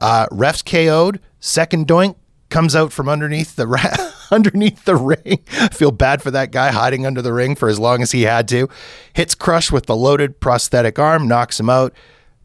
uh, 0.00 0.26
refs 0.28 0.64
KO'd. 0.64 1.20
Second 1.38 1.86
Doink 1.86 2.16
comes 2.48 2.74
out 2.74 2.92
from 2.92 3.08
underneath 3.08 3.54
the 3.54 3.66
ra- 3.66 4.10
underneath 4.32 4.84
the 4.84 4.96
ring. 4.96 5.38
I 5.52 5.68
feel 5.72 5.92
bad 5.92 6.20
for 6.22 6.30
that 6.32 6.50
guy 6.50 6.72
hiding 6.72 7.06
under 7.06 7.22
the 7.22 7.32
ring 7.32 7.54
for 7.54 7.68
as 7.68 7.78
long 7.78 8.02
as 8.02 8.10
he 8.12 8.22
had 8.22 8.48
to. 8.48 8.68
Hits 9.12 9.34
Crush 9.36 9.70
with 9.70 9.86
the 9.86 9.94
loaded 9.94 10.40
prosthetic 10.40 10.98
arm, 10.98 11.28
knocks 11.28 11.60
him 11.60 11.70
out. 11.70 11.92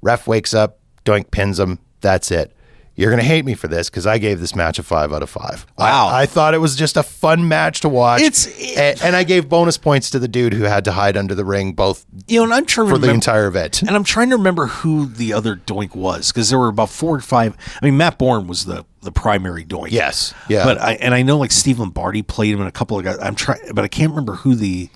Ref 0.02 0.28
wakes 0.28 0.54
up. 0.54 0.80
Doink 1.06 1.32
pins 1.32 1.60
him. 1.60 1.80
That's 2.02 2.30
it. 2.30 2.52
You're 2.98 3.10
gonna 3.10 3.24
hate 3.24 3.44
me 3.44 3.56
for 3.56 3.68
this 3.68 3.90
because 3.90 4.08
I 4.08 4.18
gave 4.20 4.40
this 4.40 4.56
match 4.56 4.80
a 4.80 4.84
five 4.84 5.12
out 5.12 5.22
of 5.22 5.30
five. 5.30 5.66
Wow. 5.78 6.08
I, 6.08 6.22
I 6.22 6.26
thought 6.26 6.54
it 6.54 6.60
was 6.60 6.76
just 6.78 6.96
a 6.96 7.04
fun 7.04 7.48
match 7.48 7.82
to 7.82 7.90
watch. 7.90 8.22
It's- 8.22 8.48
and, 8.78 9.02
and 9.02 9.16
I 9.16 9.24
gave 9.26 9.50
bonus 9.50 9.78
points 9.78 10.10
to 10.12 10.20
the 10.20 10.28
dude 10.30 10.54
who 10.54 10.64
had 10.64 10.86
to 10.86 10.94
hide 10.94 11.18
under 11.18 11.36
the 11.36 11.44
ring 11.44 11.74
both 11.74 12.06
You 12.28 12.40
know, 12.40 12.44
and 12.46 12.54
I'm 12.54 12.66
trying 12.66 12.88
to 12.88 12.94
for 12.94 12.98
the 12.98 13.08
remember, 13.08 13.16
entire 13.16 13.48
event. 13.48 13.82
and 13.82 13.92
I'm 13.92 14.04
trying 14.06 14.30
to 14.30 14.38
remember 14.38 14.68
who 14.68 15.08
the 15.08 15.34
other 15.34 15.56
Doink 15.58 15.94
was 15.96 16.32
because 16.32 16.50
there 16.50 16.58
were 16.60 16.70
about 16.70 16.90
four 16.90 17.16
or 17.18 17.20
five. 17.20 17.58
I 17.82 17.86
mean, 17.86 17.98
Matt 17.98 18.18
Bourne 18.18 18.48
was 18.48 18.66
the 18.66 18.86
the 19.02 19.12
primary 19.12 19.66
Doink. 19.66 19.92
Yes. 19.92 20.34
Yeah. 20.48 20.64
But 20.64 20.80
I 20.82 20.94
and 20.94 21.14
I 21.14 21.22
know 21.22 21.38
like 21.38 21.52
Steve 21.52 21.80
Lombardi 21.80 22.22
played 22.22 22.54
him 22.54 22.62
in 22.62 22.68
a 22.68 22.72
couple 22.72 22.98
of 22.98 23.04
guys. 23.04 23.18
I'm 23.20 23.36
trying, 23.36 23.60
but 23.74 23.84
I 23.84 23.88
can't 23.90 24.12
remember 24.12 24.36
who 24.36 24.56
the 24.56 24.90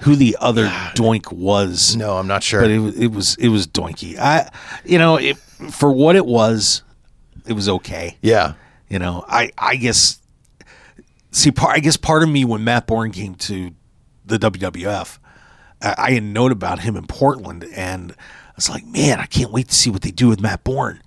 who 0.00 0.14
the 0.14 0.36
other 0.40 0.66
Doink 0.94 1.32
was. 1.32 1.96
no, 1.96 2.16
I'm 2.18 2.26
not 2.26 2.42
sure. 2.42 2.60
but 2.60 2.70
it 2.70 2.78
was 2.78 2.94
it 2.96 3.08
was 3.08 3.34
it 3.36 3.48
was 3.48 3.66
Doinky. 3.66 4.18
I 4.18 4.50
you 4.84 4.98
know 4.98 5.16
it, 5.16 5.36
for 5.38 5.90
what 5.90 6.16
it 6.16 6.26
was, 6.26 6.82
it 7.50 7.54
was 7.54 7.68
okay. 7.68 8.16
yeah. 8.22 8.54
You 8.88 8.98
know, 8.98 9.24
I 9.28 9.52
I 9.58 9.76
guess 9.76 10.18
see 11.30 11.50
part 11.52 11.76
I 11.76 11.80
guess 11.80 11.96
part 11.96 12.22
of 12.22 12.28
me 12.28 12.44
when 12.44 12.64
Matt 12.64 12.86
Bourne 12.86 13.12
came 13.12 13.34
to 13.36 13.72
the 14.26 14.38
WWF, 14.38 15.18
I, 15.82 15.94
I 15.98 16.10
had 16.12 16.22
known 16.24 16.50
about 16.52 16.80
him 16.80 16.96
in 16.96 17.06
Portland, 17.06 17.64
and 17.74 18.12
I 18.12 18.52
was 18.56 18.68
like, 18.68 18.84
man, 18.86 19.20
I 19.20 19.26
can't 19.26 19.52
wait 19.52 19.68
to 19.68 19.74
see 19.74 19.90
what 19.90 20.02
they 20.02 20.10
do 20.10 20.28
with 20.28 20.40
Matt 20.40 20.64
Bourne. 20.64 21.02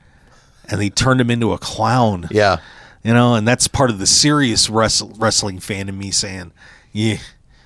And 0.70 0.80
they 0.80 0.90
turned 0.90 1.20
him 1.20 1.30
into 1.30 1.52
a 1.52 1.58
clown. 1.58 2.28
Yeah. 2.32 2.58
You 3.04 3.14
know, 3.14 3.36
and 3.36 3.46
that's 3.46 3.68
part 3.68 3.90
of 3.90 4.00
the 4.00 4.08
serious 4.08 4.70
wrestle, 4.70 5.12
wrestling 5.18 5.60
fan 5.60 5.90
in 5.90 5.98
me 5.98 6.10
saying, 6.10 6.54
yeah, 6.94 7.18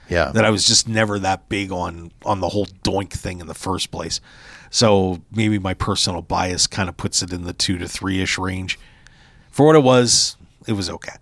Yeah. 0.10 0.32
that 0.32 0.44
I 0.46 0.50
was 0.50 0.66
just 0.66 0.88
never 0.88 1.20
that 1.20 1.48
big 1.48 1.72
on 1.72 2.12
on 2.26 2.40
the 2.40 2.50
whole 2.50 2.66
doink 2.66 3.12
thing 3.12 3.40
in 3.40 3.46
the 3.46 3.54
first 3.54 3.92
place. 3.92 4.20
So 4.70 5.22
maybe 5.32 5.60
my 5.60 5.74
personal 5.74 6.22
bias 6.22 6.68
kind 6.68 6.90
of 6.90 6.98
puts 6.98 7.22
it 7.22 7.32
in 7.32 7.44
the 7.44 7.54
two 7.54 7.78
to 7.78 7.88
three 7.88 8.22
ish 8.22 8.38
range. 8.38 8.80
For 9.50 9.66
what 9.66 9.76
it 9.76 9.84
was, 9.84 10.38
it 10.68 10.74
was 10.74 10.90
okay. 10.90 11.14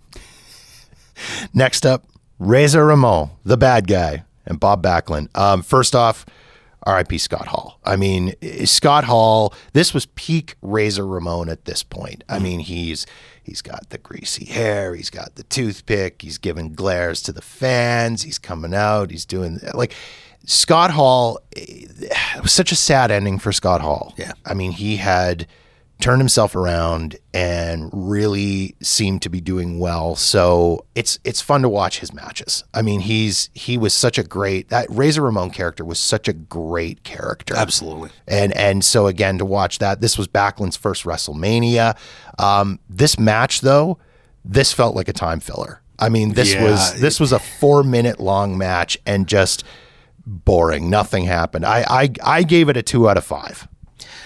Next 1.54 1.86
up, 1.86 2.04
Razor 2.38 2.84
Ramon, 2.84 3.30
the 3.44 3.56
bad 3.56 3.86
guy, 3.86 4.24
and 4.44 4.60
Bob 4.60 4.82
Backlund. 4.82 5.34
Um, 5.36 5.62
first 5.62 5.94
off, 5.94 6.26
R.I.P. 6.82 7.18
Scott 7.18 7.48
Hall. 7.48 7.80
I 7.84 7.96
mean, 7.96 8.34
Scott 8.64 9.04
Hall. 9.04 9.52
This 9.72 9.92
was 9.92 10.06
peak 10.06 10.54
Razor 10.62 11.06
Ramon 11.06 11.48
at 11.48 11.64
this 11.64 11.82
point. 11.82 12.22
I 12.28 12.38
mean, 12.38 12.60
he's 12.60 13.06
he's 13.42 13.60
got 13.60 13.90
the 13.90 13.98
greasy 13.98 14.44
hair, 14.44 14.94
he's 14.94 15.10
got 15.10 15.34
the 15.34 15.42
toothpick, 15.44 16.22
he's 16.22 16.38
giving 16.38 16.74
glares 16.74 17.22
to 17.22 17.32
the 17.32 17.42
fans, 17.42 18.22
he's 18.22 18.38
coming 18.38 18.74
out, 18.74 19.10
he's 19.10 19.24
doing 19.24 19.60
like 19.74 19.94
Scott 20.46 20.90
Hall. 20.92 21.38
eh, 21.54 21.84
It 22.36 22.42
was 22.42 22.52
such 22.52 22.72
a 22.72 22.76
sad 22.76 23.10
ending 23.10 23.38
for 23.38 23.52
Scott 23.52 23.80
Hall. 23.82 24.14
Yeah. 24.16 24.32
I 24.44 24.54
mean, 24.54 24.72
he 24.72 24.96
had 24.96 25.46
turned 25.98 26.20
himself 26.20 26.54
around 26.54 27.16
and 27.32 27.88
really 27.90 28.76
seemed 28.82 29.22
to 29.22 29.30
be 29.30 29.40
doing 29.40 29.78
well. 29.78 30.14
So 30.14 30.84
it's 30.94 31.18
it's 31.24 31.40
fun 31.40 31.62
to 31.62 31.70
watch 31.70 32.00
his 32.00 32.12
matches. 32.12 32.64
I 32.74 32.82
mean, 32.82 33.00
he's 33.00 33.48
he 33.54 33.78
was 33.78 33.94
such 33.94 34.18
a 34.18 34.22
great 34.22 34.68
that 34.68 34.86
Razor 34.90 35.22
Ramon 35.22 35.50
character 35.50 35.84
was 35.86 35.98
such 35.98 36.28
a 36.28 36.34
great 36.34 37.02
character. 37.02 37.56
Absolutely. 37.56 38.10
And 38.28 38.52
and 38.54 38.84
so 38.84 39.06
again 39.06 39.38
to 39.38 39.46
watch 39.46 39.78
that, 39.78 40.02
this 40.02 40.18
was 40.18 40.28
Backlund's 40.28 40.76
first 40.76 41.04
WrestleMania. 41.04 41.96
Um, 42.38 42.78
this 42.90 43.18
match 43.18 43.62
though, 43.62 43.98
this 44.44 44.74
felt 44.74 44.94
like 44.94 45.08
a 45.08 45.14
time 45.14 45.40
filler. 45.40 45.80
I 45.98 46.10
mean, 46.10 46.34
this 46.34 46.52
Yeah. 46.52 46.64
was 46.64 47.00
this 47.00 47.18
was 47.18 47.32
a 47.32 47.38
four 47.38 47.82
minute 47.82 48.20
long 48.20 48.58
match 48.58 48.98
and 49.06 49.26
just 49.26 49.64
boring. 50.26 50.90
Nothing 50.90 51.24
happened. 51.24 51.64
I, 51.64 51.84
I 51.88 52.10
I 52.22 52.42
gave 52.42 52.68
it 52.68 52.76
a 52.76 52.82
two 52.82 53.08
out 53.08 53.16
of 53.16 53.24
five. 53.24 53.68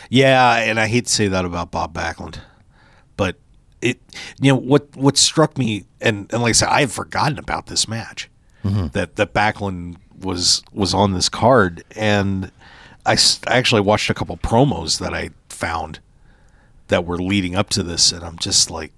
Yeah, 0.08 0.56
and 0.56 0.80
I 0.80 0.88
hate 0.88 1.06
to 1.06 1.12
say 1.12 1.28
that 1.28 1.44
about 1.44 1.70
Bob 1.70 1.94
Backlund, 1.94 2.40
but 3.16 3.36
it 3.80 4.00
you 4.40 4.52
know 4.52 4.58
what 4.58 4.96
what 4.96 5.16
struck 5.16 5.56
me 5.58 5.84
and 6.00 6.32
and 6.32 6.42
like 6.42 6.50
I 6.50 6.52
said, 6.52 6.68
I 6.68 6.80
had 6.80 6.90
forgotten 6.90 7.38
about 7.38 7.66
this 7.66 7.86
match 7.86 8.28
mm-hmm. 8.64 8.88
that 8.88 9.16
that 9.16 9.34
Backlund 9.34 9.96
was 10.18 10.62
was 10.72 10.94
on 10.94 11.12
this 11.12 11.28
card, 11.28 11.84
and 11.94 12.50
I, 13.06 13.16
I 13.46 13.58
actually 13.58 13.82
watched 13.82 14.10
a 14.10 14.14
couple 14.14 14.36
promos 14.38 14.98
that 14.98 15.14
I 15.14 15.30
found 15.48 16.00
that 16.88 17.04
were 17.04 17.18
leading 17.18 17.54
up 17.54 17.68
to 17.70 17.82
this, 17.82 18.10
and 18.10 18.24
I'm 18.24 18.38
just 18.38 18.70
like, 18.70 18.92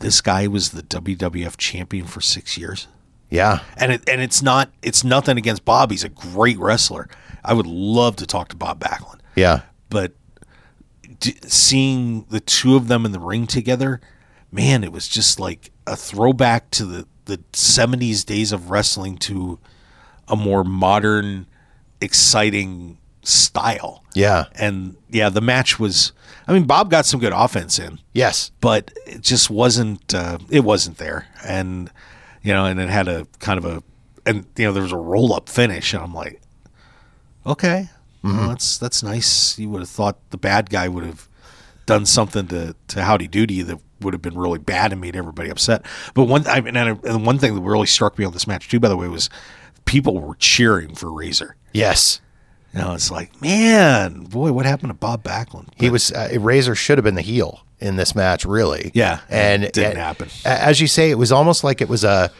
this 0.00 0.20
guy 0.20 0.46
was 0.46 0.70
the 0.70 0.82
WWF 0.82 1.56
champion 1.56 2.06
for 2.06 2.20
six 2.20 2.58
years 2.58 2.86
Yeah. 3.30 3.60
and 3.76 3.92
it 3.92 4.08
and 4.08 4.20
it's 4.20 4.42
not 4.42 4.70
it's 4.82 5.04
nothing 5.04 5.38
against 5.38 5.64
Bob. 5.64 5.90
He's 5.90 6.04
a 6.04 6.08
great 6.08 6.58
wrestler. 6.58 7.08
I 7.44 7.54
would 7.54 7.66
love 7.66 8.16
to 8.16 8.26
talk 8.26 8.48
to 8.48 8.56
Bob 8.56 8.80
Backlund, 8.80 9.20
Yeah. 9.36 9.60
but 9.88 10.12
d- 11.20 11.36
seeing 11.46 12.24
the 12.28 12.40
two 12.40 12.76
of 12.76 12.88
them 12.88 13.06
in 13.06 13.12
the 13.12 13.20
ring 13.20 13.46
together, 13.46 14.00
man, 14.52 14.84
it 14.84 14.92
was 14.92 15.08
just 15.08 15.40
like 15.40 15.70
a 15.86 15.96
throwback 15.96 16.70
to 16.72 16.84
the 16.84 17.06
the 17.26 17.38
'70s 17.52 18.24
days 18.26 18.50
of 18.52 18.70
wrestling 18.70 19.16
to 19.18 19.58
a 20.28 20.36
more 20.36 20.64
modern, 20.64 21.46
exciting 22.00 22.98
style. 23.22 24.02
Yeah. 24.14 24.46
And 24.54 24.96
yeah, 25.10 25.28
the 25.28 25.40
match 25.40 25.78
was. 25.78 26.12
I 26.48 26.52
mean, 26.52 26.64
Bob 26.64 26.90
got 26.90 27.06
some 27.06 27.20
good 27.20 27.32
offense 27.34 27.78
in 27.78 28.00
Yes. 28.12 28.50
but 28.60 28.90
it 29.06 29.20
just 29.22 29.50
wasn't 29.50 30.12
uh, 30.14 30.38
it 30.50 30.60
wasn't 30.64 30.98
there 30.98 31.26
and 31.44 31.90
you 32.42 32.52
know 32.52 32.64
and 32.64 32.80
it 32.80 32.88
had 32.88 33.08
a 33.08 33.26
kind 33.38 33.58
of 33.58 33.64
a 33.64 33.82
and 34.26 34.46
you 34.56 34.66
know 34.66 34.72
there 34.72 34.82
was 34.82 34.92
a 34.92 34.96
roll 34.96 35.32
up 35.32 35.48
finish 35.48 35.92
and 35.94 36.02
i'm 36.02 36.14
like 36.14 36.40
okay 37.46 37.88
well, 38.22 38.48
that's 38.48 38.78
that's 38.78 39.02
nice. 39.02 39.58
You 39.58 39.70
would 39.70 39.80
have 39.80 39.88
thought 39.88 40.18
the 40.30 40.36
bad 40.36 40.68
guy 40.70 40.88
would 40.88 41.04
have 41.04 41.28
done 41.86 42.04
something 42.06 42.46
to 42.48 42.74
to 42.88 43.02
howdy 43.02 43.28
doody 43.28 43.62
that 43.62 43.78
would 44.00 44.14
have 44.14 44.22
been 44.22 44.38
really 44.38 44.58
bad 44.58 44.92
and 44.92 45.00
made 45.00 45.16
everybody 45.16 45.50
upset. 45.50 45.84
But 46.14 46.24
one 46.24 46.46
I 46.46 46.60
mean, 46.60 46.76
and, 46.76 47.02
and 47.04 47.26
one 47.26 47.38
thing 47.38 47.54
that 47.54 47.60
really 47.60 47.86
struck 47.86 48.18
me 48.18 48.24
on 48.24 48.32
this 48.32 48.46
match 48.46 48.68
too 48.68 48.80
by 48.80 48.88
the 48.88 48.96
way 48.96 49.08
was 49.08 49.30
people 49.84 50.20
were 50.20 50.34
cheering 50.36 50.94
for 50.94 51.10
razor. 51.12 51.56
Yes. 51.72 52.20
you 52.74 52.80
know 52.80 52.92
it's 52.92 53.10
like 53.10 53.40
man 53.40 54.24
boy 54.24 54.52
what 54.52 54.66
happened 54.66 54.90
to 54.90 54.94
bob 54.94 55.22
backlund? 55.22 55.68
He 55.76 55.88
was 55.88 56.12
uh, 56.12 56.28
Razor 56.38 56.74
should 56.74 56.98
have 56.98 57.04
been 57.04 57.14
the 57.14 57.22
heel 57.22 57.64
in 57.80 57.96
this 57.96 58.14
match, 58.14 58.44
really. 58.44 58.90
Yeah, 58.94 59.20
and 59.28 59.64
it 59.64 59.72
didn't 59.72 59.92
and 59.92 59.98
happen. 59.98 60.28
As 60.44 60.80
you 60.80 60.86
say, 60.86 61.10
it 61.10 61.18
was 61.18 61.32
almost 61.32 61.64
like 61.64 61.80
it 61.80 61.88
was 61.88 62.04
a 62.04 62.30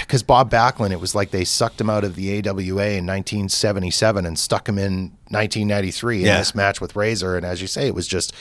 because 0.00 0.22
Bob 0.22 0.50
Backlund. 0.50 0.92
It 0.92 1.00
was 1.00 1.14
like 1.14 1.30
they 1.30 1.44
sucked 1.44 1.80
him 1.80 1.90
out 1.90 2.04
of 2.04 2.14
the 2.14 2.30
AWA 2.38 2.90
in 2.90 3.06
1977 3.06 4.24
and 4.26 4.38
stuck 4.38 4.68
him 4.68 4.78
in 4.78 5.12
1993 5.28 6.20
in 6.20 6.26
Yeah. 6.26 6.38
this 6.38 6.54
match 6.54 6.80
with 6.80 6.94
Razor. 6.96 7.36
And 7.36 7.44
as 7.44 7.60
you 7.60 7.66
say, 7.66 7.86
it 7.86 7.94
was 7.94 8.06
just 8.06 8.32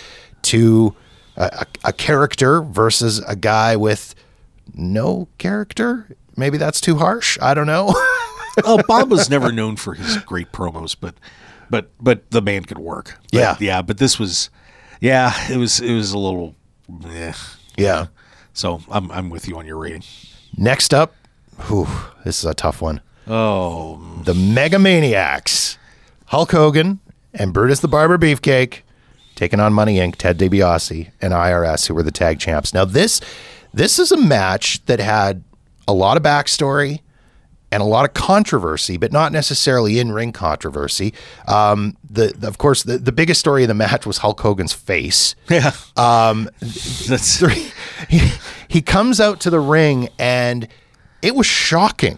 two 0.41 0.95
a, 1.35 1.65
a, 1.85 1.93
character 1.93 2.61
versus 2.61 3.19
a 3.19 3.35
guy 3.35 3.75
with 3.75 4.13
no 4.73 5.27
character. 5.37 6.15
Maybe 6.35 6.57
that's 6.57 6.81
too 6.81 6.97
harsh. 6.97 7.37
I 7.41 7.53
don't 7.53 7.65
know. 7.67 7.87
oh, 8.65 8.81
Bob 8.87 9.09
was 9.09 9.29
never 9.29 9.51
known 9.51 9.75
for 9.77 9.93
his 9.93 10.17
great 10.17 10.51
promos, 10.51 10.95
but 10.99 11.15
but 11.69 11.89
but 11.99 12.29
the 12.31 12.41
man 12.41 12.63
could 12.65 12.79
work. 12.79 13.17
But, 13.31 13.39
Yeah. 13.39 13.57
yeah. 13.59 13.81
But 13.81 13.97
this 13.97 14.19
was, 14.19 14.49
yeah, 14.99 15.33
it 15.51 15.57
was 15.57 15.79
it 15.79 15.93
was 15.93 16.11
a 16.11 16.17
little, 16.17 16.55
yeah. 17.07 17.35
yeah. 17.77 18.07
So 18.53 18.81
I'm 18.89 19.11
I'm 19.11 19.29
with 19.29 19.47
you 19.47 19.57
on 19.57 19.65
your 19.65 19.77
rating. 19.77 20.03
Next 20.57 20.93
up, 20.93 21.13
whew, 21.67 21.87
this 22.25 22.39
is 22.39 22.45
a 22.45 22.53
tough 22.53 22.81
one. 22.81 23.01
Oh, 23.27 24.21
the 24.23 24.33
Megamaniacs, 24.33 25.77
Hulk 26.25 26.51
Hogan 26.51 26.99
and 27.33 27.53
Brutus 27.53 27.79
the 27.79 27.87
Barber 27.87 28.17
Beefcake, 28.17 28.81
taking 29.35 29.59
on 29.59 29.71
Money 29.71 29.97
Inc., 29.97 30.15
Ted 30.15 30.37
DiBiase, 30.37 31.11
and 31.21 31.33
IRS, 31.33 31.87
who 31.87 31.93
were 31.93 32.03
the 32.03 32.11
tag 32.11 32.39
champs. 32.39 32.73
Now 32.73 32.85
this 32.85 33.21
this 33.73 33.99
is 33.99 34.11
a 34.11 34.17
match 34.17 34.83
that 34.85 34.99
had 34.99 35.43
a 35.87 35.93
lot 35.93 36.17
of 36.17 36.23
backstory 36.23 37.01
and 37.71 37.81
a 37.81 37.85
lot 37.85 38.05
of 38.05 38.13
controversy, 38.13 38.97
but 38.97 39.11
not 39.11 39.31
necessarily 39.31 39.99
in 39.99 40.11
ring 40.11 40.31
controversy. 40.31 41.13
Um, 41.47 41.95
the, 42.09 42.33
the- 42.37 42.47
of 42.47 42.57
course 42.57 42.83
the, 42.83 42.97
the 42.97 43.11
biggest 43.11 43.39
story 43.39 43.63
of 43.63 43.67
the 43.67 43.73
match 43.75 44.05
was 44.05 44.17
Hulk 44.19 44.39
Hogan's 44.41 44.73
face. 44.73 45.35
yeah. 45.49 45.71
Um, 45.97 46.49
that's 46.61 47.39
he, 48.09 48.31
he 48.67 48.81
comes 48.81 49.19
out 49.19 49.39
to 49.41 49.49
the 49.49 49.59
ring 49.59 50.09
and 50.17 50.67
it 51.21 51.35
was 51.35 51.45
shocking. 51.47 52.17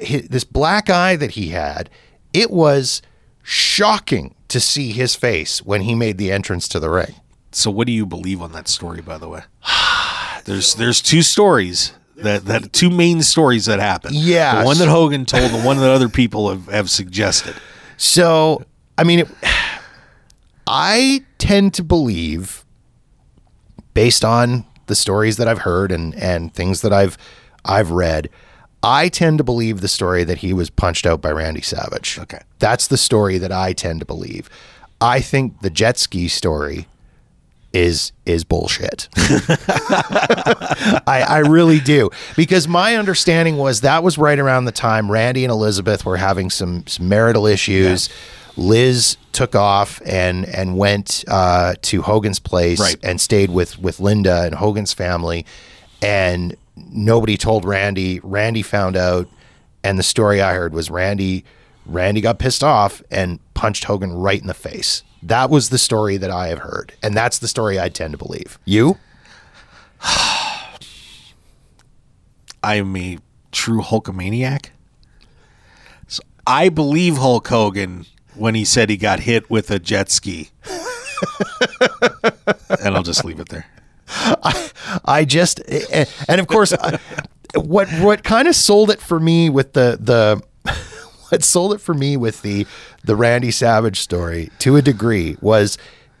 This 0.00 0.44
black 0.44 0.90
eye 0.90 1.16
that 1.16 1.32
he 1.32 1.48
had, 1.48 1.88
it 2.32 2.50
was 2.50 3.00
shocking 3.42 4.34
to 4.48 4.60
see 4.60 4.92
his 4.92 5.14
face 5.14 5.62
when 5.64 5.82
he 5.82 5.94
made 5.94 6.18
the 6.18 6.30
entrance 6.30 6.68
to 6.68 6.78
the 6.80 6.90
ring. 6.90 7.14
so. 7.52 7.70
What 7.70 7.86
do 7.86 7.92
you 7.92 8.04
believe 8.04 8.42
on 8.42 8.52
that 8.52 8.68
story? 8.68 9.00
By 9.00 9.16
the 9.18 9.28
way, 9.28 9.42
there's 10.44 10.74
there's 10.74 11.00
two 11.00 11.22
stories. 11.22 11.92
That, 12.22 12.44
that 12.46 12.72
two 12.72 12.90
main 12.90 13.22
stories 13.22 13.66
that 13.66 13.80
happened. 13.80 14.14
Yeah, 14.14 14.60
the 14.60 14.66
one 14.66 14.78
that 14.78 14.88
Hogan 14.88 15.24
told, 15.24 15.50
the 15.50 15.62
one 15.62 15.78
that 15.78 15.90
other 15.90 16.08
people 16.08 16.50
have, 16.50 16.66
have 16.66 16.90
suggested. 16.90 17.54
So, 17.96 18.64
I 18.98 19.04
mean, 19.04 19.20
it, 19.20 19.28
I 20.66 21.24
tend 21.38 21.74
to 21.74 21.84
believe, 21.84 22.64
based 23.94 24.24
on 24.24 24.64
the 24.86 24.94
stories 24.94 25.36
that 25.36 25.48
I've 25.48 25.58
heard 25.58 25.92
and 25.92 26.14
and 26.14 26.52
things 26.54 26.82
that 26.82 26.92
I've 26.92 27.16
I've 27.64 27.90
read, 27.90 28.28
I 28.82 29.08
tend 29.08 29.38
to 29.38 29.44
believe 29.44 29.80
the 29.80 29.88
story 29.88 30.24
that 30.24 30.38
he 30.38 30.52
was 30.52 30.70
punched 30.70 31.06
out 31.06 31.20
by 31.20 31.30
Randy 31.30 31.60
Savage. 31.60 32.18
Okay. 32.18 32.40
that's 32.58 32.86
the 32.86 32.96
story 32.96 33.38
that 33.38 33.52
I 33.52 33.72
tend 33.72 34.00
to 34.00 34.06
believe. 34.06 34.48
I 35.00 35.20
think 35.20 35.60
the 35.60 35.70
jet 35.70 35.98
ski 35.98 36.28
story 36.28 36.86
is 37.72 38.12
is 38.26 38.44
bullshit. 38.44 39.08
I, 39.96 41.24
I 41.28 41.38
really 41.38 41.80
do 41.80 42.10
because 42.36 42.66
my 42.68 42.96
understanding 42.96 43.56
was 43.56 43.82
that 43.82 44.02
was 44.02 44.18
right 44.18 44.38
around 44.38 44.64
the 44.64 44.72
time 44.72 45.10
Randy 45.10 45.44
and 45.44 45.50
Elizabeth 45.50 46.04
were 46.04 46.16
having 46.16 46.50
some, 46.50 46.86
some 46.86 47.08
marital 47.08 47.46
issues. 47.46 48.08
Liz 48.56 49.16
took 49.32 49.54
off 49.54 50.02
and 50.04 50.44
and 50.46 50.76
went 50.76 51.24
uh, 51.28 51.74
to 51.82 52.02
Hogan's 52.02 52.40
place 52.40 52.80
Right. 52.80 52.96
and 53.02 53.20
stayed 53.20 53.50
with 53.50 53.78
with 53.78 54.00
Linda 54.00 54.42
and 54.42 54.54
Hogan's 54.56 54.92
family, 54.92 55.46
and 56.02 56.56
nobody 56.76 57.36
told 57.36 57.64
Randy. 57.64 58.20
Randy 58.22 58.62
found 58.62 58.96
out, 58.96 59.28
and 59.84 59.98
the 59.98 60.02
story 60.02 60.42
I 60.42 60.54
heard 60.54 60.74
was 60.74 60.90
Randy 60.90 61.44
Randy 61.86 62.20
got 62.20 62.38
pissed 62.38 62.62
off 62.64 63.02
and 63.10 63.38
punched 63.54 63.84
Hogan 63.84 64.12
right 64.12 64.40
in 64.40 64.46
the 64.48 64.54
face. 64.54 65.02
That 65.22 65.50
was 65.50 65.68
the 65.68 65.78
story 65.78 66.16
that 66.16 66.30
I 66.30 66.48
have 66.48 66.60
heard, 66.60 66.94
and 67.02 67.16
that's 67.16 67.38
the 67.38 67.48
story 67.48 67.78
I 67.78 67.88
tend 67.88 68.12
to 68.12 68.18
believe. 68.18 68.58
You? 68.64 68.98
I'm 72.62 72.96
a 72.96 73.18
true 73.52 73.82
Hulkamaniac. 73.82 74.66
So 76.08 76.22
I 76.46 76.68
believe 76.68 77.16
Hulk 77.16 77.48
Hogan 77.48 78.06
when 78.34 78.54
he 78.54 78.64
said 78.64 78.90
he 78.90 78.96
got 78.96 79.20
hit 79.20 79.50
with 79.50 79.70
a 79.70 79.78
jet 79.78 80.10
ski. 80.10 80.50
and 82.80 82.94
I'll 82.96 83.02
just 83.02 83.24
leave 83.24 83.40
it 83.40 83.48
there. 83.48 83.66
I 85.04 85.24
just 85.24 85.60
and 86.28 86.40
of 86.40 86.46
course 86.46 86.74
what 87.54 87.88
what 88.00 88.24
kind 88.24 88.48
of 88.48 88.56
sold 88.56 88.90
it 88.90 89.00
for 89.00 89.20
me 89.20 89.50
with 89.50 89.72
the 89.74 89.98
the 90.00 90.42
what 91.28 91.44
sold 91.44 91.74
it 91.74 91.80
for 91.80 91.94
me 91.94 92.16
with 92.16 92.42
the 92.42 92.66
the 93.04 93.16
Randy 93.16 93.50
Savage 93.50 94.00
story 94.00 94.50
to 94.60 94.76
a 94.76 94.82
degree 94.82 95.36
was 95.40 95.78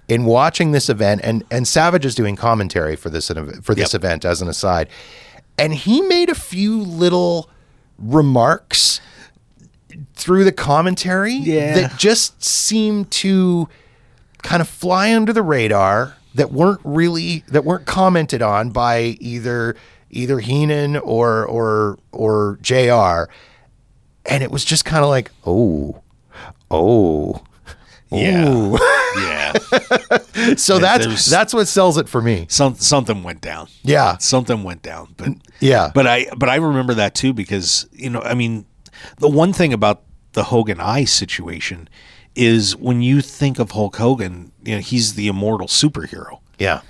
in 0.08 0.24
watching 0.24 0.72
this 0.72 0.88
event 0.88 1.20
and 1.24 1.44
and 1.50 1.66
Savage 1.68 2.04
is 2.06 2.14
doing 2.14 2.36
commentary 2.36 2.96
for 2.96 3.10
this 3.10 3.28
for 3.62 3.74
this 3.74 3.92
Yep. 3.92 4.00
event 4.00 4.24
as 4.24 4.40
an 4.42 4.48
aside 4.48 4.88
and 5.58 5.74
he 5.74 6.00
made 6.00 6.28
a 6.30 6.34
few 6.34 6.80
little 6.80 7.48
remarks 7.98 9.00
through 10.14 10.44
the 10.44 10.52
commentary 10.52 11.34
Yeah. 11.34 11.74
that 11.74 11.98
just 11.98 12.42
seemed 12.42 13.10
to 13.12 13.68
kind 14.42 14.60
of 14.62 14.68
fly 14.68 15.14
under 15.14 15.32
the 15.32 15.42
radar 15.42 16.16
that 16.34 16.52
weren't 16.52 16.80
really 16.84 17.44
that 17.48 17.64
weren't 17.64 17.86
commented 17.86 18.40
on 18.42 18.70
by 18.70 19.16
either 19.20 19.76
either 20.10 20.38
Heenan 20.40 20.96
or 20.96 21.44
or 21.46 21.98
or 22.12 22.58
JR 22.62 23.30
and 24.26 24.42
it 24.42 24.50
was 24.50 24.64
just 24.64 24.84
kind 24.84 25.02
of 25.04 25.10
like 25.10 25.30
oh 25.46 26.02
oh 26.70 27.42
Yeah. 28.10 28.48
ooh. 28.48 28.78
Yeah. 29.16 29.52
so 30.56 30.78
that's 30.78 31.26
that's 31.26 31.52
what 31.54 31.66
sells 31.68 31.96
it 31.98 32.08
for 32.08 32.20
me 32.22 32.46
Some, 32.48 32.74
something 32.76 33.22
went 33.22 33.40
down. 33.40 33.68
yeah 33.82 34.16
Something 34.18 34.62
went 34.62 34.82
down. 34.82 35.14
But 35.16 35.30
yeah 35.60 35.90
but 35.94 36.06
I 36.06 36.26
but 36.36 36.48
I 36.48 36.56
remember 36.56 36.94
that 36.94 37.14
too 37.14 37.32
because 37.32 37.88
you 37.92 38.10
know 38.10 38.20
I 38.22 38.34
mean 38.34 38.66
the 39.18 39.28
one 39.28 39.52
thing 39.52 39.72
about 39.72 40.02
the 40.32 40.44
Hogan 40.44 40.80
eye 40.80 41.04
situation 41.04 41.88
is 42.36 42.76
when 42.76 43.02
you 43.02 43.20
think 43.20 43.58
of 43.58 43.72
Hulk 43.72 43.96
Hogan, 43.96 44.52
you 44.64 44.74
know 44.76 44.80
he's 44.80 45.14
the 45.14 45.26
immortal 45.28 45.66
superhero. 45.66 46.40
yeah 46.58 46.80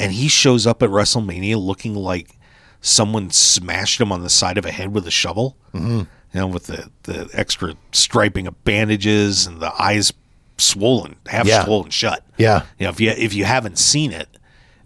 and 0.00 0.12
he 0.12 0.28
shows 0.28 0.66
up 0.66 0.82
at 0.82 0.90
WrestleMania 0.90 1.56
looking 1.60 1.94
like 1.94 2.36
someone 2.80 3.30
smashed 3.30 4.00
him 4.00 4.12
on 4.12 4.22
the 4.22 4.30
side 4.30 4.56
of 4.58 4.64
a 4.64 4.70
head 4.70 4.94
with 4.94 5.06
a 5.06 5.10
shovel. 5.10 5.56
Mm-hmm. 5.74 6.02
You 6.34 6.40
know, 6.40 6.46
with 6.46 6.66
the 6.66 6.90
the 7.04 7.28
extra 7.32 7.74
striping 7.92 8.46
of 8.46 8.64
bandages 8.64 9.46
and 9.46 9.60
the 9.60 9.72
eyes 9.82 10.12
swollen, 10.58 11.16
half 11.26 11.46
Yeah. 11.46 11.64
swollen 11.64 11.90
shut. 11.90 12.22
Yeah. 12.36 12.64
You 12.78 12.84
know, 12.86 12.90
if 12.90 13.00
you 13.00 13.10
if 13.10 13.34
you 13.34 13.44
haven't 13.44 13.78
seen 13.78 14.12
it, 14.12 14.28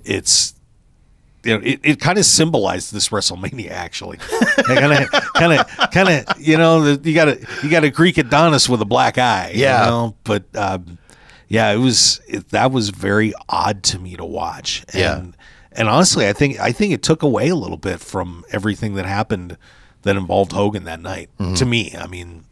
it's 0.05 0.55
you 1.45 1.59
know, 1.59 1.65
it, 1.65 1.81
it 1.83 2.01
kind 2.01 2.19
of 2.19 2.25
symbolized 2.25 2.93
this 2.95 3.09
WrestleMania 3.09 3.71
actually. 3.73 4.19
Kind 4.65 4.93
of, 4.93 5.11
kind 5.35 5.53
of, 5.59 5.91
kind 5.91 6.09
of, 6.09 6.41
you 6.41 6.57
know, 6.57 6.97
you 7.03 7.15
got 7.15 7.27
a 7.29 7.41
you 7.65 7.69
got 7.71 7.83
a 7.83 7.91
Greek 7.91 8.19
Adonis 8.19 8.69
with 8.69 8.81
a 8.81 8.85
black 8.85 9.19
eye. 9.19 9.51
you 9.55 9.63
Yeah. 9.63 9.87
know? 9.87 10.15
but 10.23 10.45
um, 10.55 10.99
yeah, 11.49 11.73
it 11.73 11.79
was 11.79 12.21
it, 12.29 12.51
that 12.51 12.71
was 12.71 12.91
very 12.91 13.33
odd 13.49 13.83
to 13.85 13.99
me 13.99 14.15
to 14.17 14.25
watch. 14.25 14.85
And, 14.93 15.01
Yeah. 15.01 15.23
and 15.73 15.89
honestly, 15.89 16.29
I 16.29 16.33
think 16.33 16.61
I 16.61 16.71
think 16.71 16.93
it 16.93 17.03
took 17.03 17.25
away 17.25 17.49
a 17.49 17.57
little 17.57 17.77
bit 17.77 17.99
from 17.99 18.45
everything 18.53 18.95
that 18.95 19.07
happened 19.07 19.57
that 20.03 20.17
involved 20.17 20.53
Hogan 20.53 20.85
that 20.85 21.01
night. 21.01 21.31
Mm-hmm. 21.39 21.55
To 21.55 21.67
me, 21.67 21.95
I 21.97 22.07
mean, 22.07 22.45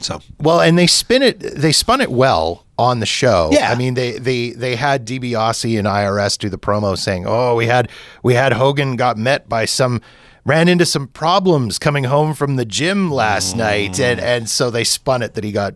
so 0.00 0.20
Well, 0.40 0.60
and 0.60 0.78
they 0.78 0.86
spin 0.86 1.22
it. 1.22 1.40
They 1.40 1.72
spun 1.72 2.00
it 2.00 2.10
well 2.10 2.64
on 2.78 3.00
the 3.00 3.06
show. 3.06 3.50
Yeah. 3.52 3.70
I 3.70 3.74
mean, 3.74 3.94
they 3.94 4.12
they 4.18 4.50
they 4.50 4.76
had 4.76 5.06
DiBiase 5.06 5.78
and 5.78 5.86
IRS 5.86 6.38
do 6.38 6.48
the 6.48 6.58
promo 6.58 6.96
saying, 6.96 7.24
"Oh, 7.26 7.54
we 7.54 7.66
had 7.66 7.90
we 8.22 8.34
had 8.34 8.52
Hogan 8.52 8.96
got 8.96 9.16
met 9.16 9.48
by 9.48 9.64
some." 9.64 10.00
Ran 10.44 10.68
into 10.68 10.86
some 10.86 11.08
problems 11.08 11.76
coming 11.76 12.04
home 12.04 12.32
from 12.32 12.54
the 12.54 12.64
gym 12.64 13.10
last 13.10 13.56
night, 13.56 13.98
and 13.98 14.20
and 14.20 14.48
so 14.48 14.70
they 14.70 14.84
spun 14.84 15.20
it 15.20 15.34
that 15.34 15.42
he 15.42 15.50
got 15.50 15.74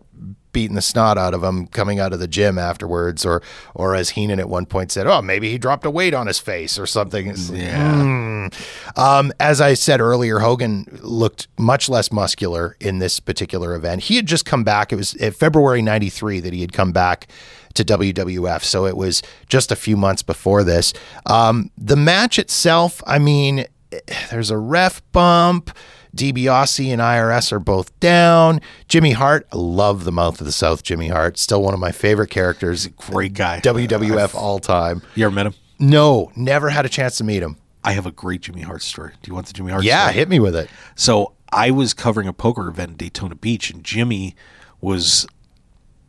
beating 0.51 0.75
the 0.75 0.81
snot 0.81 1.17
out 1.17 1.33
of 1.33 1.43
him 1.43 1.67
coming 1.67 1.99
out 1.99 2.13
of 2.13 2.19
the 2.19 2.27
gym 2.27 2.57
afterwards, 2.57 3.25
or 3.25 3.41
or 3.73 3.95
as 3.95 4.11
Heenan 4.11 4.39
at 4.39 4.49
one 4.49 4.65
point 4.65 4.91
said, 4.91 5.07
"Oh, 5.07 5.21
maybe 5.21 5.49
he 5.49 5.57
dropped 5.57 5.85
a 5.85 5.91
weight 5.91 6.13
on 6.13 6.27
his 6.27 6.39
face 6.39 6.77
or 6.79 6.85
something." 6.85 7.27
It's 7.27 7.49
yeah, 7.49 8.49
um, 8.95 9.31
as 9.39 9.61
I 9.61 9.73
said 9.73 10.01
earlier, 10.01 10.39
Hogan 10.39 10.99
looked 11.01 11.47
much 11.57 11.89
less 11.89 12.11
muscular 12.11 12.75
in 12.79 12.99
this 12.99 13.19
particular 13.19 13.75
event. 13.75 14.03
He 14.03 14.15
had 14.15 14.25
just 14.25 14.45
come 14.45 14.63
back. 14.63 14.91
It 14.91 14.95
was 14.95 15.15
uh, 15.21 15.31
February 15.31 15.81
93 15.81 16.39
that 16.41 16.53
he 16.53 16.61
had 16.61 16.73
come 16.73 16.91
back 16.91 17.27
to 17.73 17.83
WWF. 17.83 18.63
So 18.63 18.85
it 18.85 18.97
was 18.97 19.21
just 19.47 19.71
a 19.71 19.75
few 19.75 19.97
months 19.97 20.23
before 20.23 20.63
this. 20.63 20.93
Um, 21.25 21.71
the 21.77 21.95
match 21.95 22.37
itself, 22.39 23.01
I 23.07 23.19
mean, 23.19 23.65
eh, 23.91 23.99
there's 24.29 24.51
a 24.51 24.57
ref 24.57 25.01
bump. 25.11 25.71
DiBiase 26.15 26.87
and 26.91 27.01
IRS 27.01 27.51
are 27.51 27.59
both 27.59 27.97
down. 27.99 28.59
Jimmy 28.87 29.11
Hart, 29.11 29.47
I 29.53 29.57
love 29.57 30.03
the 30.03 30.11
mouth 30.11 30.39
of 30.41 30.45
the 30.45 30.51
South. 30.51 30.83
Jimmy 30.83 31.07
Hart, 31.07 31.37
still 31.37 31.61
one 31.61 31.73
of 31.73 31.79
my 31.79 31.91
favorite 31.91 32.29
characters. 32.29 32.87
great 32.87 33.33
guy. 33.33 33.59
WWF 33.61 34.35
all 34.35 34.59
time. 34.59 35.01
You 35.15 35.25
ever 35.25 35.33
met 35.35 35.45
him? 35.47 35.53
No, 35.79 36.31
never 36.35 36.69
had 36.69 36.85
a 36.85 36.89
chance 36.89 37.17
to 37.17 37.23
meet 37.23 37.41
him. 37.41 37.57
I 37.83 37.93
have 37.93 38.05
a 38.05 38.11
great 38.11 38.41
Jimmy 38.41 38.61
Hart 38.61 38.81
story. 38.83 39.13
Do 39.21 39.29
you 39.29 39.33
want 39.33 39.47
the 39.47 39.53
Jimmy 39.53 39.71
Hart 39.71 39.83
Yeah, 39.83 40.03
story? 40.03 40.13
hit 40.15 40.29
me 40.29 40.39
with 40.39 40.55
it. 40.55 40.69
So 40.95 41.33
I 41.51 41.71
was 41.71 41.93
covering 41.93 42.27
a 42.27 42.33
poker 42.33 42.67
event 42.67 42.91
in 42.91 42.97
Daytona 42.97 43.35
Beach, 43.35 43.71
and 43.71 43.83
Jimmy 43.83 44.35
was 44.81 45.25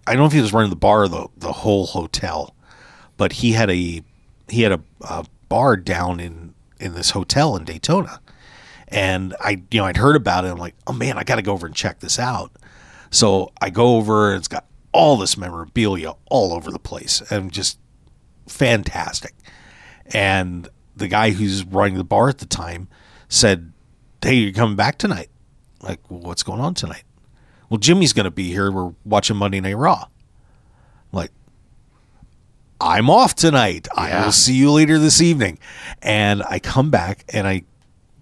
I 0.07 0.13
don't 0.13 0.21
know 0.23 0.27
if 0.27 0.33
he 0.33 0.41
was 0.41 0.53
running 0.53 0.71
the 0.71 0.77
bar 0.77 1.05
or 1.05 1.09
the 1.09 1.29
the 1.37 1.53
whole 1.53 1.87
hotel, 1.87 2.55
but 3.17 3.33
he 3.35 3.53
had 3.53 3.71
a 3.71 4.03
he 4.49 4.63
had 4.63 4.73
a, 4.73 4.81
a 5.03 5.25
bar 5.49 5.77
down 5.77 6.21
in 6.21 6.55
in 6.79 6.95
this 6.95 7.11
hotel 7.11 7.57
in 7.57 7.65
Daytona, 7.65 8.21
and 8.93 9.35
I 9.41 9.63
you 9.71 9.81
know 9.81 9.87
I'd 9.87 9.97
heard 9.97 10.17
about 10.17 10.45
it. 10.45 10.49
I'm 10.49 10.59
like, 10.59 10.75
oh 10.87 10.93
man, 10.93 11.19
I 11.19 11.25
got 11.25 11.37
to 11.37 11.43
go 11.43 11.53
over 11.53 11.67
and 11.67 11.75
check 11.75 12.01
this 12.01 12.19
out. 12.19 12.53
So 13.11 13.53
I 13.61 13.71
go 13.71 13.97
over, 13.97 14.31
and 14.31 14.39
it's 14.39 14.49
got 14.49 14.67
all 14.93 15.17
this 15.17 15.37
memorabilia 15.37 16.15
all 16.31 16.53
over 16.53 16.71
the 16.71 16.79
place, 16.79 17.23
and 17.31 17.51
just 17.53 17.79
fantastic. 18.47 19.35
And 20.15 20.69
the 20.97 21.09
guy 21.09 21.31
who's 21.31 21.65
running 21.65 21.97
the 21.97 22.05
bar 22.05 22.29
at 22.29 22.39
the 22.39 22.47
time 22.47 22.89
said, 23.29 23.73
"Hey, 24.23 24.35
you're 24.35 24.53
coming 24.53 24.77
back 24.77 24.99
tonight." 24.99 25.31
Like, 25.83 26.11
well, 26.11 26.21
what's 26.21 26.43
going 26.43 26.61
on 26.61 26.75
tonight? 26.75 27.05
Well, 27.69 27.79
Jimmy's 27.79 28.13
going 28.13 28.25
to 28.25 28.31
be 28.31 28.49
here. 28.49 28.71
We're 28.71 28.93
watching 29.05 29.37
Monday 29.37 29.61
Night 29.61 29.77
Raw. 29.77 30.05
I'm 30.05 30.09
like, 31.11 31.31
I'm 32.81 33.09
off 33.09 33.35
tonight. 33.35 33.89
I 33.97 34.25
will 34.25 34.33
see 34.33 34.55
you 34.55 34.71
later 34.71 34.99
this 34.99 35.23
evening. 35.23 35.59
And 36.03 36.43
I 36.43 36.59
come 36.59 36.91
back 36.91 37.25
and 37.33 37.49
I, 37.49 37.63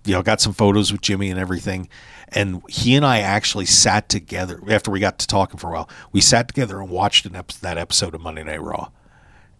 you 0.04 0.12
know, 0.14 0.22
got 0.22 0.40
some 0.40 0.52
photos 0.52 0.90
with 0.92 1.00
Jimmy 1.00 1.30
and 1.30 1.38
everything. 1.38 1.88
And 2.28 2.62
he 2.68 2.94
and 2.94 3.04
I 3.04 3.18
actually 3.20 3.66
sat 3.66 4.08
together 4.08 4.60
after 4.68 4.90
we 4.90 5.00
got 5.00 5.18
to 5.18 5.26
talking 5.26 5.58
for 5.58 5.68
a 5.68 5.72
while. 5.72 5.88
We 6.12 6.20
sat 6.20 6.46
together 6.48 6.80
and 6.80 6.88
watched 6.88 7.26
an 7.26 7.34
ep- 7.34 7.48
that 7.60 7.76
episode 7.76 8.14
of 8.14 8.20
Monday 8.20 8.44
Night 8.44 8.62
Raw. 8.62 8.90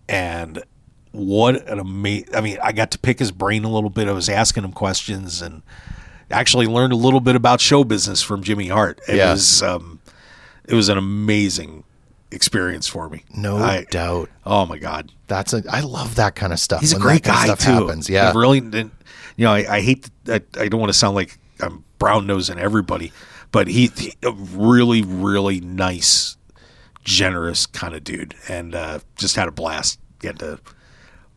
And 0.09 0.63
what 1.13 1.67
an 1.69 1.79
amazing! 1.79 2.35
I 2.35 2.41
mean, 2.41 2.59
I 2.63 2.73
got 2.73 2.91
to 2.93 2.99
pick 2.99 3.19
his 3.19 3.33
brain 3.33 3.65
a 3.65 3.71
little 3.71 3.91
bit. 3.91 4.09
I 4.09 4.13
was 4.13 4.29
asking 4.29 4.65
him 4.65 4.73
questions 4.73 5.43
and 5.43 5.63
actually 6.31 6.67
learned 6.67 6.93
a 6.93 6.97
little 6.97 7.21
bit 7.21 7.35
about 7.37 7.61
show 7.61 7.83
business 7.85 8.23
from 8.23 8.43
Jimmy 8.43 8.69
Hart. 8.69 9.01
It 9.09 9.17
Yeah. 9.17 9.33
was 9.33 9.63
um, 9.63 10.01
it 10.65 10.75
was 10.75 10.89
an 10.89 10.99
amazing 10.99 11.83
experience 12.31 12.87
for 12.87 13.09
me. 13.09 13.25
No 13.35 13.57
I- 13.57 13.87
doubt. 13.91 14.31
Oh 14.47 14.67
my 14.67 14.79
god, 14.79 15.11
That's 15.27 15.53
a. 15.53 15.63
I 15.69 15.81
love 15.81 16.15
that 16.17 16.35
kind 16.37 16.53
of 16.53 16.61
stuff. 16.61 16.81
he's 16.81 16.93
a 16.93 16.99
great 17.01 17.23
guy 17.25 17.45
stuff 17.45 17.59
too. 17.61 17.73
Happens. 17.73 18.09
Yeah. 18.09 18.33
He 18.33 18.39
really 18.39 18.61
didn't. 18.61 18.93
You 19.41 19.47
know, 19.47 19.53
I, 19.55 19.77
I 19.77 19.81
hate. 19.81 20.11
I, 20.29 20.43
I 20.59 20.69
don't 20.69 20.81
want 20.81 20.93
to 20.93 20.99
sound 20.99 21.15
like 21.15 21.39
I'm 21.61 21.83
brown 21.99 22.27
nosing 22.27 22.59
everybody, 22.59 23.11
but 23.53 23.69
he, 23.69 23.87
he 23.97 24.13
a 24.23 24.33
really 24.33 25.01
really 25.01 25.63
nice, 25.63 26.37
generous 27.05 27.65
kind 27.65 27.95
of 27.95 28.05
dude, 28.05 28.35
and 28.49 28.75
uh, 28.75 28.99
just 29.17 29.37
had 29.37 29.49
a 29.49 29.51
blast 29.51 29.99
getting 30.19 30.39
to 30.41 30.59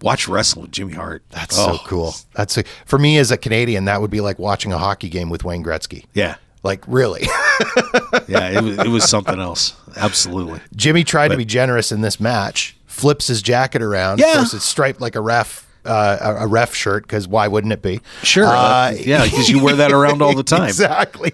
watch 0.01 0.27
wrestling 0.27 0.63
with 0.63 0.71
Jimmy 0.71 0.91
Hart. 0.95 1.23
That's 1.29 1.57
Oh, 1.57 1.77
so 1.77 1.83
cool. 1.87 2.13
That's 2.33 2.57
a, 2.57 2.65
for 2.85 2.99
me 2.99 3.17
as 3.19 3.31
a 3.31 3.37
Canadian. 3.37 3.85
That 3.85 4.01
would 4.01 4.11
be 4.11 4.19
like 4.19 4.37
watching 4.37 4.73
a 4.73 4.77
hockey 4.77 5.07
game 5.07 5.29
with 5.29 5.45
Wayne 5.45 5.63
Gretzky. 5.63 6.03
Yeah, 6.13 6.35
Like 6.61 6.83
really, 6.87 7.21
yeah, 8.27 8.49
it 8.49 8.61
was, 8.61 8.79
it 8.79 8.89
was 8.89 9.09
something 9.09 9.39
else. 9.39 9.75
Absolutely. 9.95 10.59
Jimmy 10.75 11.05
tried 11.05 11.29
to 11.29 11.37
be 11.37 11.45
generous 11.45 11.93
in 11.93 12.01
this 12.01 12.19
match. 12.19 12.75
Flips 12.85 13.27
his 13.27 13.41
jacket 13.41 13.81
around. 13.81 14.19
Yeah. 14.19 14.31
Of 14.31 14.35
course, 14.39 14.53
it's 14.53 14.65
striped 14.65 14.99
like 14.99 15.15
a 15.15 15.21
ref. 15.21 15.69
Uh, 15.85 16.35
a, 16.39 16.47
ref 16.47 16.73
shirt 16.73 17.03
because 17.03 17.27
why 17.27 17.45
wouldn't 17.47 17.73
it 17.73 17.81
be? 17.81 17.99
Sure. 18.21 18.45
Uh, 18.45 18.91
yeah, 18.97 19.25
because 19.25 19.49
you 19.49 19.61
wear 19.61 19.75
that 19.75 19.91
around 19.97 20.21
all 20.21 20.33
the 20.33 20.41
time. 20.43 20.63
Exactly. 20.63 21.33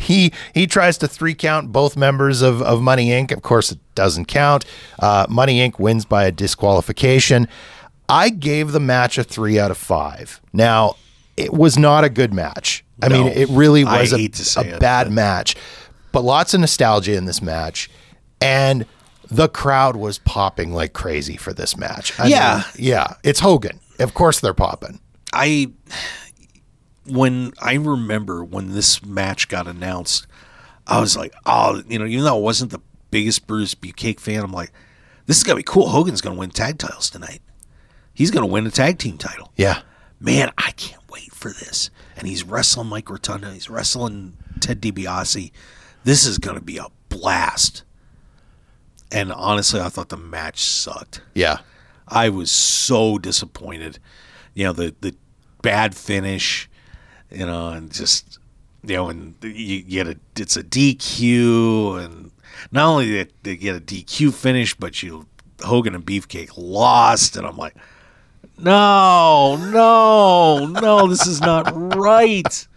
He 0.00 0.32
he 0.54 0.66
tries 0.66 0.96
to 0.98 1.08
three 1.08 1.34
count 1.34 1.72
both 1.72 1.94
members 1.96 2.40
of, 2.40 2.62
of 2.62 2.80
Money 2.80 3.08
Inc. 3.10 3.32
Of 3.32 3.42
course, 3.42 3.70
it 3.70 3.78
doesn't 3.94 4.26
count. 4.26 4.64
Uh, 4.98 5.26
Money 5.28 5.58
Inc. 5.58 5.78
wins 5.78 6.06
by 6.06 6.24
a 6.24 6.32
disqualification. 6.32 7.48
I 8.08 8.30
gave 8.30 8.72
the 8.72 8.80
match 8.80 9.18
a 9.18 9.24
three 9.24 9.58
out 9.58 9.70
of 9.70 9.76
five. 9.78 10.40
Now, 10.54 10.96
it 11.36 11.52
was 11.52 11.76
not 11.78 12.02
a 12.04 12.08
good 12.08 12.32
match. 12.32 12.84
I 13.02 13.08
No. 13.08 13.24
mean, 13.24 13.32
it 13.32 13.48
really 13.50 13.84
was 13.84 14.12
a, 14.12 14.18
hate 14.18 14.34
to 14.34 14.44
say 14.44 14.70
a 14.70 14.74
it, 14.76 14.80
bad 14.80 15.08
but- 15.08 15.12
match, 15.12 15.56
but 16.12 16.22
lots 16.22 16.54
of 16.54 16.60
nostalgia 16.60 17.14
in 17.14 17.26
this 17.26 17.42
match. 17.42 17.90
And 18.40 18.86
the 19.30 19.48
crowd 19.48 19.96
was 19.96 20.18
popping 20.18 20.74
like 20.74 20.92
crazy 20.92 21.38
for 21.38 21.54
this 21.54 21.74
match. 21.76 22.18
I 22.20 22.26
Yeah. 22.26 22.54
mean, 22.76 22.86
yeah. 22.86 23.14
It's 23.22 23.40
Hogan. 23.40 23.80
Of 23.98 24.14
course 24.14 24.40
they're 24.40 24.54
popping. 24.54 25.00
I 25.32 25.72
when 27.06 27.52
I 27.60 27.74
remember 27.74 28.44
when 28.44 28.72
this 28.72 29.04
match 29.04 29.48
got 29.48 29.66
announced, 29.66 30.26
I 30.86 31.00
was 31.00 31.16
like, 31.16 31.32
oh, 31.46 31.82
you 31.88 31.98
know, 31.98 32.06
even 32.06 32.24
though 32.24 32.36
I 32.36 32.40
wasn't 32.40 32.70
the 32.70 32.80
biggest 33.10 33.46
Brutus 33.46 33.74
Beefcake 33.74 34.20
fan, 34.20 34.42
I'm 34.42 34.52
like, 34.52 34.72
this 35.26 35.36
is 35.36 35.44
gonna 35.44 35.56
be 35.56 35.62
cool. 35.62 35.88
Hogan's 35.88 36.20
gonna 36.20 36.38
win 36.38 36.50
tag 36.50 36.78
titles 36.78 37.10
tonight. 37.10 37.40
He's 38.14 38.30
gonna 38.30 38.46
win 38.46 38.66
a 38.66 38.70
tag 38.70 38.98
team 38.98 39.18
title. 39.18 39.52
Yeah. 39.56 39.82
Man, 40.20 40.52
I 40.58 40.70
can't 40.72 41.02
wait 41.10 41.32
for 41.32 41.50
this. 41.50 41.90
And 42.16 42.28
he's 42.28 42.44
wrestling 42.44 42.88
Mike 42.88 43.10
Rotunda. 43.10 43.50
He's 43.52 43.70
wrestling 43.70 44.36
Ted 44.60 44.80
DiBiase. 44.80 45.50
This 46.04 46.24
is 46.26 46.38
gonna 46.38 46.60
be 46.60 46.78
a 46.78 46.86
blast. 47.08 47.84
And 49.10 49.32
honestly, 49.32 49.80
I 49.80 49.88
thought 49.88 50.08
the 50.08 50.16
match 50.16 50.62
sucked. 50.62 51.20
Yeah. 51.34 51.58
I 52.12 52.28
was 52.28 52.50
so 52.50 53.18
disappointed. 53.18 53.98
You 54.54 54.64
know, 54.64 54.72
the 54.72 54.94
the 55.00 55.14
bad 55.62 55.94
finish, 55.94 56.68
you 57.30 57.46
know, 57.46 57.68
and 57.68 57.92
just 57.92 58.38
you 58.84 58.96
know, 58.96 59.08
and 59.08 59.34
you, 59.42 59.50
you 59.50 59.82
get 59.82 60.06
a 60.08 60.16
it's 60.36 60.56
a 60.56 60.62
DQ, 60.62 62.04
and 62.04 62.30
not 62.70 62.86
only 62.88 63.06
did 63.10 63.32
they 63.42 63.56
get 63.56 63.76
a 63.76 63.80
DQ 63.80 64.34
finish, 64.34 64.74
but 64.74 65.02
you 65.02 65.26
Hogan 65.62 65.94
and 65.94 66.04
Beefcake 66.04 66.50
lost, 66.56 67.36
and 67.36 67.46
I'm 67.46 67.56
like, 67.56 67.74
no, 68.58 69.56
no, 69.70 70.66
no, 70.66 71.06
this 71.08 71.26
is 71.26 71.40
not 71.40 71.64
right. 71.96 72.68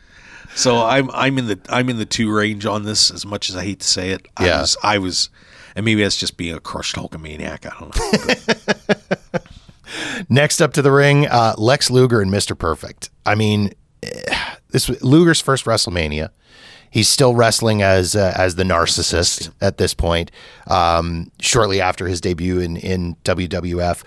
So 0.55 0.77
I'm 0.81 1.11
I'm 1.11 1.37
in 1.37 1.47
the 1.47 1.59
I'm 1.69 1.89
in 1.89 1.97
the 1.97 2.05
two 2.05 2.31
range 2.33 2.65
on 2.65 2.83
this. 2.83 3.11
As 3.11 3.25
much 3.25 3.49
as 3.49 3.55
I 3.55 3.63
hate 3.63 3.81
to 3.81 3.87
say 3.87 4.11
it, 4.11 4.25
I 4.37 4.45
Yeah. 4.45 4.61
was 4.61 4.77
I 4.83 4.97
was, 4.99 5.29
and 5.75 5.85
maybe 5.85 6.01
that's 6.01 6.17
just 6.17 6.37
being 6.37 6.55
a 6.55 6.59
crushed 6.59 6.95
Hulkamaniac. 6.95 7.65
I 7.65 7.79
don't 7.79 7.95
know. 7.95 9.25
But 9.31 9.45
Next 10.29 10.61
up 10.61 10.73
to 10.73 10.81
the 10.81 10.91
ring, 10.91 11.27
uh, 11.27 11.55
Lex 11.57 11.89
Luger 11.89 12.21
and 12.21 12.31
Mr. 12.31 12.57
Perfect. 12.57 13.09
I 13.25 13.35
mean, 13.35 13.71
eh, 14.03 14.55
this 14.69 14.89
was 14.89 15.03
Luger's 15.03 15.41
first 15.41 15.65
WrestleMania. 15.65 16.29
He's 16.89 17.09
still 17.09 17.35
wrestling 17.35 17.81
as 17.81 18.15
uh, 18.15 18.33
as 18.37 18.55
the 18.55 18.63
narcissist 18.63 19.51
at 19.59 19.77
this 19.77 19.93
point. 19.93 20.31
Um, 20.67 21.31
shortly 21.41 21.81
after 21.81 22.07
his 22.07 22.21
debut 22.21 22.59
in 22.59 22.77
in 22.77 23.15
WWF, 23.25 24.03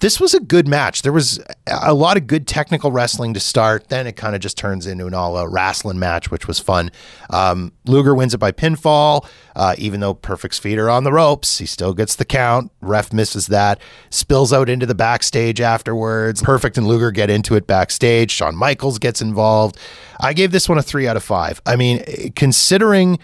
this 0.00 0.20
was 0.20 0.34
a 0.34 0.40
good 0.40 0.68
match. 0.68 1.02
There 1.02 1.12
was 1.12 1.42
a 1.66 1.94
lot 1.94 2.18
of 2.18 2.26
good 2.26 2.46
technical 2.46 2.92
wrestling 2.92 3.32
to 3.34 3.40
start. 3.40 3.88
Then 3.88 4.06
it 4.06 4.14
kind 4.14 4.34
of 4.34 4.42
just 4.42 4.58
turns 4.58 4.86
into 4.86 5.06
an 5.06 5.14
all-out 5.14 5.50
wrestling 5.50 5.98
match, 5.98 6.30
which 6.30 6.46
was 6.46 6.58
fun. 6.58 6.90
Um, 7.30 7.72
Luger 7.86 8.14
wins 8.14 8.34
it 8.34 8.38
by 8.38 8.52
pinfall, 8.52 9.26
uh, 9.54 9.74
even 9.78 10.00
though 10.00 10.12
Perfect's 10.12 10.58
feet 10.58 10.78
are 10.78 10.90
on 10.90 11.04
the 11.04 11.12
ropes. 11.12 11.58
He 11.58 11.66
still 11.66 11.94
gets 11.94 12.14
the 12.14 12.26
count. 12.26 12.72
Ref 12.82 13.12
misses 13.12 13.46
that. 13.46 13.80
Spills 14.10 14.52
out 14.52 14.68
into 14.68 14.84
the 14.84 14.94
backstage 14.94 15.62
afterwards. 15.62 16.42
Perfect 16.42 16.76
and 16.76 16.86
Luger 16.86 17.10
get 17.10 17.30
into 17.30 17.54
it 17.54 17.66
backstage. 17.66 18.30
Shawn 18.30 18.54
Michaels 18.54 18.98
gets 18.98 19.22
involved. 19.22 19.78
I 20.20 20.34
gave 20.34 20.52
this 20.52 20.68
one 20.68 20.76
a 20.76 20.82
three 20.82 21.08
out 21.08 21.16
of 21.16 21.22
five. 21.22 21.62
I 21.64 21.76
mean, 21.76 22.04
considering 22.34 23.18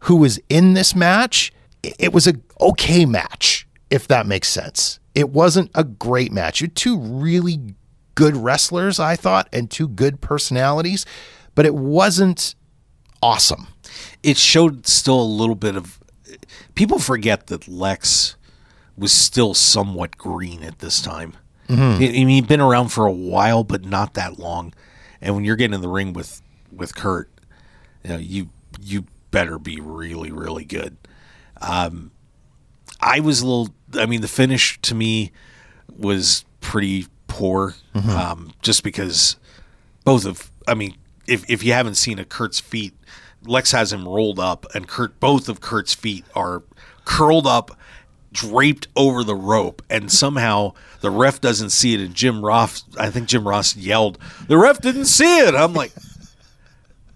who 0.00 0.16
was 0.16 0.38
in 0.48 0.74
this 0.74 0.94
match, 0.94 1.52
it 1.82 2.12
was 2.12 2.28
a 2.28 2.34
okay 2.60 3.06
match, 3.06 3.66
if 3.90 4.06
that 4.06 4.26
makes 4.26 4.48
sense 4.48 5.00
it 5.14 5.30
wasn't 5.30 5.70
a 5.74 5.84
great 5.84 6.32
match. 6.32 6.60
You 6.60 6.68
two 6.68 6.98
really 6.98 7.74
good 8.14 8.36
wrestlers, 8.36 8.98
I 9.00 9.16
thought, 9.16 9.48
and 9.52 9.70
two 9.70 9.88
good 9.88 10.20
personalities, 10.20 11.06
but 11.54 11.66
it 11.66 11.74
wasn't 11.74 12.54
awesome. 13.22 13.68
It 14.22 14.36
showed 14.36 14.86
still 14.86 15.20
a 15.20 15.24
little 15.24 15.54
bit 15.54 15.76
of. 15.76 15.98
People 16.74 16.98
forget 16.98 17.48
that 17.48 17.68
Lex 17.68 18.36
was 18.96 19.12
still 19.12 19.54
somewhat 19.54 20.16
green 20.16 20.62
at 20.62 20.78
this 20.78 21.00
time. 21.00 21.36
Mm-hmm. 21.68 21.82
I 21.82 21.98
mean, 21.98 22.28
he'd 22.28 22.48
been 22.48 22.60
around 22.60 22.88
for 22.88 23.06
a 23.06 23.12
while, 23.12 23.64
but 23.64 23.84
not 23.84 24.14
that 24.14 24.38
long. 24.38 24.72
And 25.20 25.34
when 25.34 25.44
you're 25.44 25.56
getting 25.56 25.74
in 25.74 25.80
the 25.80 25.88
ring 25.88 26.12
with 26.12 26.42
with 26.70 26.94
Curt, 26.94 27.30
you 28.04 28.10
know, 28.10 28.16
you 28.18 28.50
you 28.80 29.06
better 29.30 29.58
be 29.58 29.80
really 29.80 30.30
really 30.30 30.64
good. 30.64 30.96
Um, 31.60 32.11
I 33.02 33.20
was 33.20 33.42
a 33.42 33.46
little. 33.46 33.74
I 33.94 34.06
mean, 34.06 34.20
the 34.20 34.28
finish 34.28 34.80
to 34.82 34.94
me 34.94 35.32
was 35.94 36.44
pretty 36.60 37.06
poor, 37.26 37.74
mm-hmm. 37.94 38.08
um, 38.10 38.52
just 38.62 38.82
because 38.82 39.36
both 40.04 40.24
of. 40.24 40.50
I 40.66 40.74
mean, 40.74 40.96
if 41.26 41.48
if 41.50 41.64
you 41.64 41.72
haven't 41.72 41.96
seen 41.96 42.18
a 42.18 42.24
Curt's 42.24 42.60
feet, 42.60 42.94
Lex 43.44 43.72
has 43.72 43.92
him 43.92 44.06
rolled 44.06 44.38
up, 44.38 44.66
and 44.74 44.86
Curt 44.86 45.18
both 45.18 45.48
of 45.48 45.60
Curt's 45.60 45.94
feet 45.94 46.24
are 46.34 46.62
curled 47.04 47.46
up, 47.46 47.76
draped 48.32 48.86
over 48.94 49.24
the 49.24 49.34
rope, 49.34 49.82
and 49.90 50.10
somehow 50.10 50.72
the 51.00 51.10
ref 51.10 51.40
doesn't 51.40 51.70
see 51.70 51.94
it. 51.94 52.00
And 52.00 52.14
Jim 52.14 52.44
Ross, 52.44 52.84
I 52.98 53.10
think 53.10 53.28
Jim 53.28 53.46
Ross 53.46 53.76
yelled, 53.76 54.18
"The 54.46 54.56
ref 54.56 54.80
didn't 54.80 55.06
see 55.06 55.40
it." 55.40 55.54
I'm 55.56 55.74
like, 55.74 55.92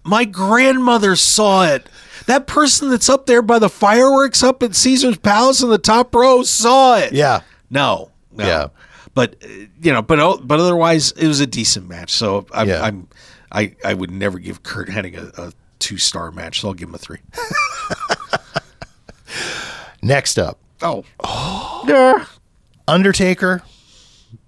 my 0.03 0.25
grandmother 0.25 1.15
saw 1.15 1.65
it. 1.65 1.87
That 2.27 2.45
person 2.45 2.89
that's 2.89 3.09
up 3.09 3.25
there 3.25 3.41
by 3.41 3.57
the 3.57 3.69
fireworks 3.69 4.43
up 4.43 4.61
at 4.61 4.75
Caesar's 4.75 5.17
Palace 5.17 5.63
in 5.63 5.69
the 5.69 5.77
top 5.77 6.13
row 6.13 6.43
saw 6.43 6.97
it. 6.97 7.13
Yeah. 7.13 7.41
No. 7.69 8.11
no. 8.31 8.45
Yeah. 8.45 8.67
But 9.13 9.37
uh, 9.43 9.47
you 9.81 9.93
know, 9.93 10.01
but 10.01 10.45
but 10.45 10.59
otherwise, 10.59 11.11
it 11.13 11.27
was 11.27 11.39
a 11.39 11.47
decent 11.47 11.87
match. 11.87 12.11
So 12.11 12.45
I'm, 12.51 12.67
yeah. 12.67 12.83
I'm 12.83 13.07
I 13.51 13.75
I 13.83 13.93
would 13.93 14.11
never 14.11 14.39
give 14.39 14.61
Curt 14.61 14.89
Hennig 14.89 15.17
a, 15.17 15.41
a 15.41 15.51
two 15.79 15.97
star 15.97 16.31
match. 16.31 16.61
So 16.61 16.67
I'll 16.67 16.73
give 16.73 16.89
him 16.89 16.95
a 16.95 16.99
three. 16.99 17.19
Next 20.01 20.37
up. 20.37 20.59
Oh. 20.81 21.03
oh. 21.23 21.63
Yeah. 21.87 22.25
Undertaker 22.89 23.63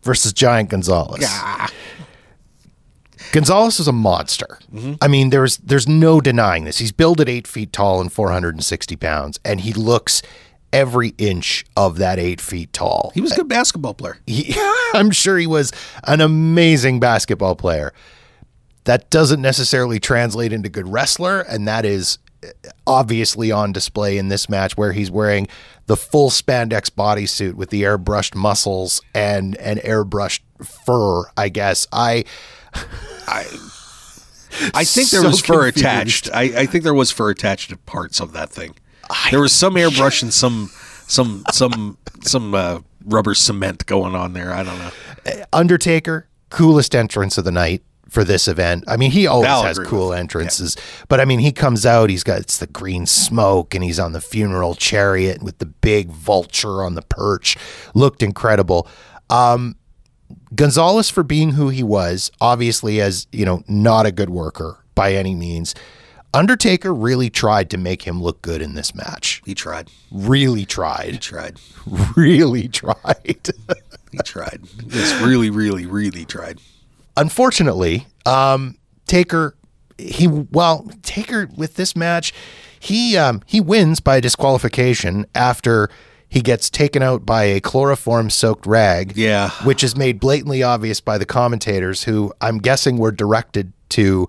versus 0.03 0.33
Giant 0.33 0.69
Gonzalez. 0.69 1.21
Yeah. 1.21 1.67
Gonzalez 3.31 3.79
is 3.79 3.87
a 3.87 3.93
monster. 3.93 4.59
Mm-hmm. 4.73 4.93
I 5.01 5.07
mean, 5.07 5.29
there's 5.29 5.57
there's 5.57 5.87
no 5.87 6.19
denying 6.21 6.63
this. 6.63 6.79
He's 6.79 6.91
built 6.91 7.19
at 7.19 7.29
eight 7.29 7.47
feet 7.47 7.71
tall 7.71 8.01
and 8.01 8.11
460 8.11 8.95
pounds, 8.95 9.39
and 9.45 9.61
he 9.61 9.73
looks 9.73 10.21
every 10.71 11.09
inch 11.17 11.65
of 11.75 11.97
that 11.97 12.19
eight 12.19 12.41
feet 12.41 12.71
tall. 12.73 13.11
He 13.13 13.21
was 13.21 13.31
a 13.31 13.35
good 13.35 13.47
basketball 13.47 13.93
player. 13.93 14.17
He, 14.27 14.55
I'm 14.93 15.11
sure 15.11 15.37
he 15.37 15.47
was 15.47 15.71
an 16.03 16.21
amazing 16.21 16.99
basketball 16.99 17.55
player. 17.55 17.93
That 18.85 19.09
doesn't 19.09 19.41
necessarily 19.41 19.99
translate 19.99 20.53
into 20.53 20.69
good 20.69 20.87
wrestler, 20.87 21.41
and 21.41 21.67
that 21.67 21.85
is 21.85 22.17
obviously 22.87 23.51
on 23.51 23.71
display 23.71 24.17
in 24.17 24.29
this 24.29 24.49
match 24.49 24.77
where 24.77 24.93
he's 24.93 25.11
wearing 25.11 25.47
the 25.87 25.97
full 25.97 26.29
spandex 26.29 26.89
bodysuit 26.89 27.53
with 27.53 27.69
the 27.69 27.83
airbrushed 27.83 28.35
muscles 28.35 29.01
and 29.13 29.57
an 29.57 29.77
airbrushed 29.79 30.41
fur, 30.63 31.23
I 31.35 31.49
guess. 31.49 31.87
I 31.91 32.25
I 33.29 33.45
I 34.73 34.83
think 34.83 35.09
there 35.09 35.21
so 35.21 35.29
was 35.29 35.41
fur 35.41 35.65
confused. 35.71 35.77
attached. 35.77 36.29
I, 36.33 36.41
I 36.61 36.65
think 36.65 36.83
there 36.83 36.93
was 36.93 37.11
fur 37.11 37.29
attached 37.29 37.69
to 37.69 37.77
parts 37.77 38.19
of 38.19 38.33
that 38.33 38.49
thing. 38.49 38.75
I, 39.09 39.29
there 39.31 39.41
was 39.41 39.53
some 39.53 39.75
airbrush 39.75 40.21
and 40.21 40.33
some 40.33 40.69
some 41.07 41.43
some 41.51 41.97
some 42.21 42.53
uh, 42.53 42.79
rubber 43.05 43.35
cement 43.35 43.85
going 43.85 44.15
on 44.15 44.33
there. 44.33 44.51
I 44.53 44.63
don't 44.63 44.77
know. 44.79 44.91
Undertaker, 45.53 46.27
coolest 46.49 46.95
entrance 46.95 47.37
of 47.37 47.45
the 47.45 47.51
night 47.51 47.83
for 48.09 48.23
this 48.23 48.47
event. 48.47 48.83
I 48.87 48.97
mean, 48.97 49.11
he 49.11 49.27
always 49.27 49.49
I'll 49.49 49.63
has 49.63 49.77
cool 49.79 50.13
entrances, 50.13 50.75
yeah. 50.75 51.05
but 51.07 51.19
I 51.19 51.25
mean, 51.25 51.39
he 51.39 51.51
comes 51.51 51.85
out, 51.85 52.09
he's 52.09 52.23
got 52.23 52.39
it's 52.39 52.57
the 52.57 52.67
green 52.67 53.05
smoke, 53.05 53.75
and 53.75 53.83
he's 53.83 53.99
on 53.99 54.13
the 54.13 54.21
funeral 54.21 54.73
chariot 54.75 55.43
with 55.43 55.59
the 55.59 55.67
big 55.67 56.09
vulture 56.09 56.83
on 56.83 56.95
the 56.95 57.03
perch. 57.03 57.55
Looked 57.93 58.23
incredible. 58.23 58.87
Um, 59.29 59.75
Gonzalez, 60.55 61.09
for 61.09 61.23
being 61.23 61.51
who 61.51 61.69
he 61.69 61.83
was, 61.83 62.31
obviously 62.41 62.99
as 63.01 63.27
you 63.31 63.45
know, 63.45 63.63
not 63.67 64.05
a 64.05 64.11
good 64.11 64.29
worker 64.29 64.83
by 64.95 65.13
any 65.13 65.35
means. 65.35 65.75
Undertaker 66.33 66.93
really 66.93 67.29
tried 67.29 67.71
to 67.71 67.77
make 67.77 68.03
him 68.03 68.21
look 68.21 68.41
good 68.43 68.61
in 68.61 68.75
this 68.75 68.93
match. 68.93 69.41
He 69.45 69.55
tried. 69.55 69.89
Really 70.11 70.63
tried. 70.65 71.13
He 71.13 71.17
tried. 71.17 71.59
Really 72.15 72.67
tried. 72.67 73.49
he 74.11 74.17
tried. 74.23 74.61
Just 74.87 75.19
really, 75.23 75.49
really, 75.49 75.85
really 75.87 76.25
tried. 76.25 76.59
Unfortunately, 77.17 78.05
um, 78.25 78.77
Taker, 79.07 79.55
he 79.97 80.27
well, 80.27 80.89
Taker 81.01 81.49
with 81.57 81.75
this 81.75 81.95
match, 81.95 82.31
he 82.79 83.17
um, 83.17 83.41
he 83.45 83.59
wins 83.59 83.99
by 83.99 84.19
disqualification 84.19 85.25
after 85.33 85.89
he 86.29 86.41
gets 86.41 86.69
taken 86.69 87.01
out 87.01 87.25
by 87.25 87.43
a 87.43 87.59
chloroform 87.59 88.29
soaked 88.29 88.65
rag. 88.65 89.17
Yeah. 89.17 89.49
Which 89.63 89.83
is 89.83 89.97
made 89.97 90.19
blatantly 90.19 90.61
obvious 90.61 91.01
by 91.01 91.17
the 91.17 91.25
commentators 91.25 92.03
who 92.03 92.31
I'm 92.39 92.59
guessing 92.59 92.97
were 92.97 93.11
directed 93.11 93.73
to 93.89 94.27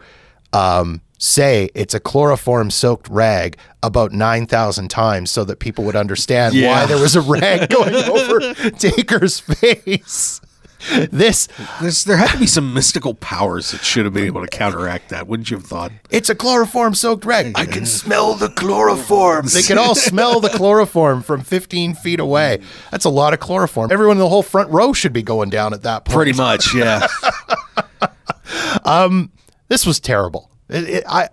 um, 0.54 1.02
say 1.18 1.68
it's 1.74 1.92
a 1.92 2.00
chloroform 2.00 2.70
soaked 2.70 3.08
rag 3.08 3.58
about 3.82 4.12
9,000 4.12 4.88
times 4.88 5.30
so 5.30 5.44
that 5.44 5.58
people 5.58 5.84
would 5.84 5.96
understand 5.96 6.54
yeah. 6.54 6.68
why 6.68 6.86
there 6.86 6.98
was 6.98 7.14
a 7.14 7.20
rag 7.20 7.68
going 7.68 7.94
over 7.94 8.54
Taker's 8.70 9.38
face. 9.38 10.40
this 11.10 11.48
There's, 11.80 12.04
there 12.04 12.16
had 12.16 12.30
to 12.30 12.38
be 12.38 12.46
some 12.46 12.72
mystical 12.72 13.14
powers 13.14 13.70
that 13.72 13.82
should 13.82 14.04
have 14.04 14.14
been 14.14 14.24
able 14.24 14.40
to 14.40 14.48
counteract 14.48 15.10
that, 15.10 15.26
wouldn't 15.26 15.50
you 15.50 15.58
have 15.58 15.66
thought? 15.66 15.92
It's 16.10 16.30
a 16.30 16.34
chloroform 16.34 16.94
soaked 16.94 17.24
rag. 17.24 17.52
I 17.54 17.66
can 17.66 17.84
smell 17.84 18.34
the 18.34 18.48
chloroform. 18.48 19.46
They 19.52 19.62
can 19.62 19.78
all 19.78 19.94
smell 19.94 20.40
the 20.40 20.48
chloroform 20.48 21.22
from 21.22 21.42
15 21.42 21.94
feet 21.94 22.20
away. 22.20 22.60
That's 22.90 23.04
a 23.04 23.10
lot 23.10 23.34
of 23.34 23.40
chloroform. 23.40 23.92
Everyone 23.92 24.16
in 24.16 24.20
the 24.20 24.28
whole 24.28 24.42
front 24.42 24.70
row 24.70 24.92
should 24.92 25.12
be 25.12 25.22
going 25.22 25.50
down 25.50 25.74
at 25.74 25.82
that 25.82 26.04
point. 26.04 26.16
Pretty 26.16 26.32
much, 26.32 26.74
yeah. 26.74 27.06
um, 28.84 29.30
this 29.68 29.84
was 29.84 30.00
terrible. 30.00 30.50
It, 30.68 30.88
it, 30.88 31.04
I. 31.08 31.28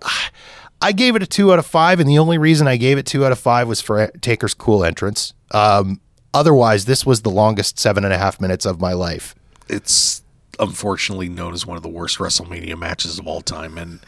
I 0.80 0.92
gave 0.92 1.16
it 1.16 1.24
a 1.24 1.26
two 1.26 1.52
out 1.52 1.58
of 1.58 1.66
five, 1.66 1.98
and 1.98 2.08
the 2.08 2.18
only 2.18 2.38
reason 2.38 2.68
I 2.68 2.76
gave 2.76 2.98
it 2.98 3.04
two 3.04 3.26
out 3.26 3.32
of 3.32 3.38
five 3.40 3.66
was 3.66 3.80
for 3.80 4.12
Taker's 4.20 4.54
cool 4.54 4.84
entrance. 4.84 5.34
Um, 5.50 6.00
otherwise, 6.32 6.84
this 6.84 7.04
was 7.04 7.22
the 7.22 7.30
longest 7.30 7.80
seven 7.80 8.04
and 8.04 8.14
a 8.14 8.16
half 8.16 8.40
minutes 8.40 8.64
of 8.64 8.80
my 8.80 8.92
life 8.92 9.34
it's 9.68 10.22
unfortunately 10.58 11.28
known 11.28 11.54
as 11.54 11.64
one 11.64 11.76
of 11.76 11.82
the 11.82 11.88
worst 11.88 12.18
WrestleMania 12.18 12.78
matches 12.78 13.18
of 13.18 13.26
all 13.26 13.40
time. 13.40 13.78
And 13.78 14.00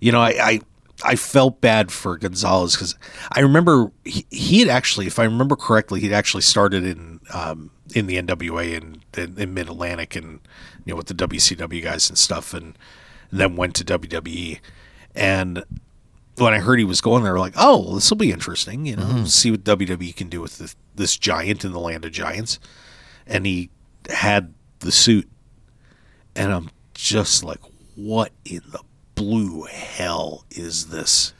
you 0.00 0.12
know, 0.12 0.20
I 0.20 0.34
I, 0.40 0.60
I 1.04 1.16
felt 1.16 1.60
bad 1.60 1.90
for 1.90 2.16
Gonzalez 2.16 2.74
because 2.74 2.94
I 3.32 3.40
remember 3.40 3.90
he, 4.04 4.26
he 4.30 4.60
had 4.60 4.68
actually, 4.68 5.06
if 5.06 5.18
I 5.18 5.24
remember 5.24 5.56
correctly, 5.56 6.00
he'd 6.00 6.12
actually 6.12 6.42
started 6.42 6.84
in 6.84 7.20
um, 7.32 7.70
in 7.94 8.06
the 8.06 8.20
NWA 8.20 8.74
in, 8.74 9.02
in, 9.16 9.38
in 9.38 9.54
Mid 9.54 9.68
Atlantic 9.68 10.16
and 10.16 10.40
you 10.84 10.92
know 10.92 10.96
with 10.96 11.06
the 11.06 11.14
WCW 11.14 11.82
guys 11.82 12.08
and 12.08 12.18
stuff, 12.18 12.54
and, 12.54 12.78
and 13.30 13.40
then 13.40 13.56
went 13.56 13.74
to 13.76 13.84
WWE. 13.84 14.60
And 15.14 15.64
when 16.36 16.52
I 16.52 16.58
heard 16.58 16.78
he 16.78 16.84
was 16.84 17.00
going 17.00 17.22
there, 17.22 17.38
like, 17.38 17.54
oh, 17.56 17.94
this 17.94 18.10
will 18.10 18.16
be 18.16 18.32
interesting. 18.32 18.86
You 18.86 18.96
know, 18.96 19.04
mm-hmm. 19.04 19.24
see 19.26 19.50
what 19.50 19.64
WWE 19.64 20.14
can 20.16 20.28
do 20.28 20.40
with 20.40 20.58
this, 20.58 20.76
this 20.94 21.16
giant 21.16 21.64
in 21.64 21.72
the 21.72 21.80
land 21.80 22.04
of 22.04 22.12
giants. 22.12 22.58
And 23.26 23.46
he 23.46 23.70
had 24.10 24.52
the 24.84 24.92
suit, 24.92 25.28
and 26.36 26.52
I'm 26.52 26.70
just 26.94 27.42
like, 27.42 27.60
what 27.96 28.32
in 28.44 28.62
the 28.70 28.80
blue 29.14 29.64
hell 29.64 30.44
is 30.50 30.88
this? 30.88 31.32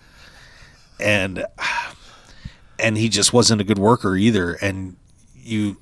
And 1.00 1.44
and 2.78 2.96
he 2.96 3.08
just 3.08 3.32
wasn't 3.32 3.60
a 3.60 3.64
good 3.64 3.78
worker 3.78 4.16
either. 4.16 4.54
And 4.54 4.96
you 5.34 5.76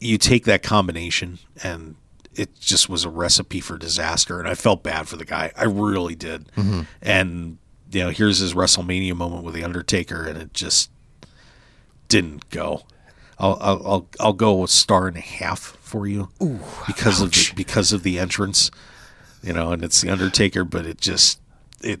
you 0.00 0.18
take 0.18 0.44
that 0.44 0.62
combination 0.62 1.38
and 1.62 1.96
it 2.34 2.58
just 2.60 2.88
was 2.88 3.04
a 3.04 3.08
recipe 3.08 3.60
for 3.60 3.78
disaster 3.78 4.38
and 4.38 4.46
I 4.46 4.54
felt 4.54 4.82
bad 4.82 5.08
for 5.08 5.16
the 5.16 5.24
guy. 5.24 5.52
I 5.56 5.64
really 5.64 6.14
did. 6.14 6.52
Mm-hmm. 6.52 6.82
And 7.00 7.58
you 7.90 8.00
know, 8.00 8.10
here's 8.10 8.38
his 8.38 8.54
WrestleMania 8.54 9.14
moment 9.14 9.44
with 9.44 9.54
the 9.54 9.64
Undertaker 9.64 10.26
and 10.26 10.38
it 10.38 10.52
just 10.52 10.90
didn't 12.08 12.50
go. 12.50 12.82
I'll 13.38 13.58
I'll 13.60 13.86
I'll, 13.86 14.08
I'll 14.20 14.32
go 14.32 14.64
a 14.64 14.68
star 14.68 15.08
and 15.08 15.16
a 15.16 15.20
half 15.20 15.75
for 15.86 16.06
you 16.06 16.28
because 16.86 17.20
of 17.20 17.30
the, 17.30 17.52
because 17.54 17.92
of 17.92 18.02
the 18.02 18.18
entrance, 18.18 18.70
you 19.42 19.52
know, 19.52 19.70
and 19.72 19.84
it's 19.84 20.00
the 20.00 20.10
Undertaker, 20.10 20.64
but 20.64 20.84
it 20.84 21.00
just 21.00 21.40
it 21.80 22.00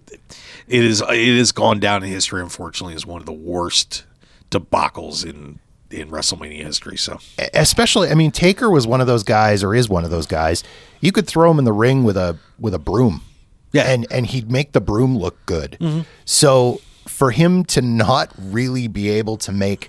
it 0.66 0.84
is 0.84 1.02
it 1.08 1.38
has 1.38 1.52
gone 1.52 1.78
down 1.78 2.02
in 2.02 2.10
history, 2.10 2.42
unfortunately, 2.42 2.94
as 2.94 3.06
one 3.06 3.20
of 3.20 3.26
the 3.26 3.32
worst 3.32 4.04
debacles 4.50 5.24
in 5.24 5.60
in 5.90 6.10
WrestleMania 6.10 6.64
history. 6.64 6.96
So 6.96 7.18
especially 7.54 8.10
i 8.10 8.14
mean 8.14 8.32
taker 8.32 8.68
was 8.68 8.86
one 8.88 9.00
of 9.00 9.06
those 9.06 9.22
guys 9.22 9.62
or 9.62 9.72
is 9.72 9.88
one 9.88 10.04
of 10.04 10.10
those 10.10 10.26
guys 10.26 10.64
you 11.00 11.12
could 11.12 11.28
throw 11.28 11.48
him 11.50 11.60
in 11.60 11.64
the 11.64 11.72
ring 11.72 12.02
with 12.02 12.16
a 12.16 12.36
with 12.58 12.74
a 12.74 12.78
broom 12.78 13.22
Yeah. 13.72 13.82
and 13.84 14.04
and 14.10 14.26
he'd 14.26 14.50
make 14.50 14.72
the 14.72 14.80
broom 14.80 15.16
look 15.16 15.36
good 15.46 15.76
mm-hmm. 15.80 16.00
so 16.24 16.80
for 17.06 17.30
him 17.30 17.64
to 17.66 17.80
not 17.80 18.32
really 18.36 18.88
be 18.88 19.08
able 19.10 19.36
to 19.38 19.52
make 19.52 19.88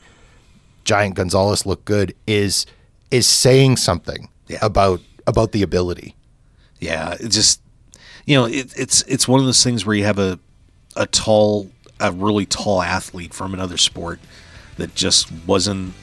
giant 0.83 1.15
gonzalez 1.15 1.65
look 1.65 1.83
good 1.83 2.13
is 2.27 2.67
is 3.11 3.25
saying 3.27 3.77
something 3.77 4.29
Yeah. 4.47 4.59
about 4.61 5.01
about 5.25 5.51
the 5.51 5.63
ability 5.63 6.15
yeah, 6.79 7.15
it 7.19 7.29
just 7.29 7.59
you 8.25 8.35
know 8.35 8.45
it, 8.45 8.71
it's 8.77 9.01
it's 9.03 9.27
one 9.27 9.39
of 9.39 9.45
those 9.47 9.63
things 9.63 9.85
where 9.85 9.95
you 9.95 10.03
have 10.03 10.19
a 10.19 10.39
a 10.95 11.07
tall 11.07 11.69
a 11.99 12.11
really 12.11 12.45
tall 12.45 12.81
athlete 12.83 13.33
from 13.33 13.53
another 13.53 13.77
sport 13.77 14.19
that 14.77 14.93
just 14.93 15.31
wasn't 15.47 15.93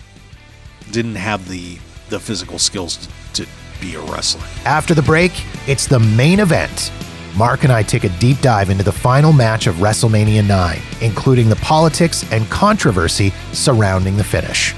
didn't 0.91 1.15
have 1.15 1.49
the 1.49 1.79
the 2.09 2.19
physical 2.21 2.59
skills 2.59 3.09
to, 3.35 3.45
to 3.45 3.51
be 3.81 3.95
a 3.95 4.01
wrestler. 4.01 4.43
After 4.65 4.95
the 4.95 5.03
break, 5.03 5.33
it's 5.69 5.87
the 5.87 6.01
main 6.01 6.41
event. 6.41 6.91
Mark 7.37 7.65
and 7.65 7.73
I 7.73 7.83
take 7.83 8.05
a 8.05 8.09
deep 8.21 8.41
dive 8.41 8.69
into 8.71 8.85
the 8.85 8.93
final 8.93 9.33
match 9.33 9.67
of 9.67 9.77
WrestleMania 9.77 10.47
9, 10.47 10.81
including 11.01 11.49
the 11.49 11.57
politics 11.57 12.25
and 12.33 12.49
controversy 12.51 13.33
surrounding 13.53 14.17
the 14.17 14.23
finish. 14.25 14.73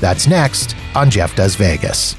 That's 0.00 0.26
next 0.26 0.76
on 0.94 1.10
Jeff 1.10 1.34
Does 1.34 1.54
Vegas. 1.56 2.16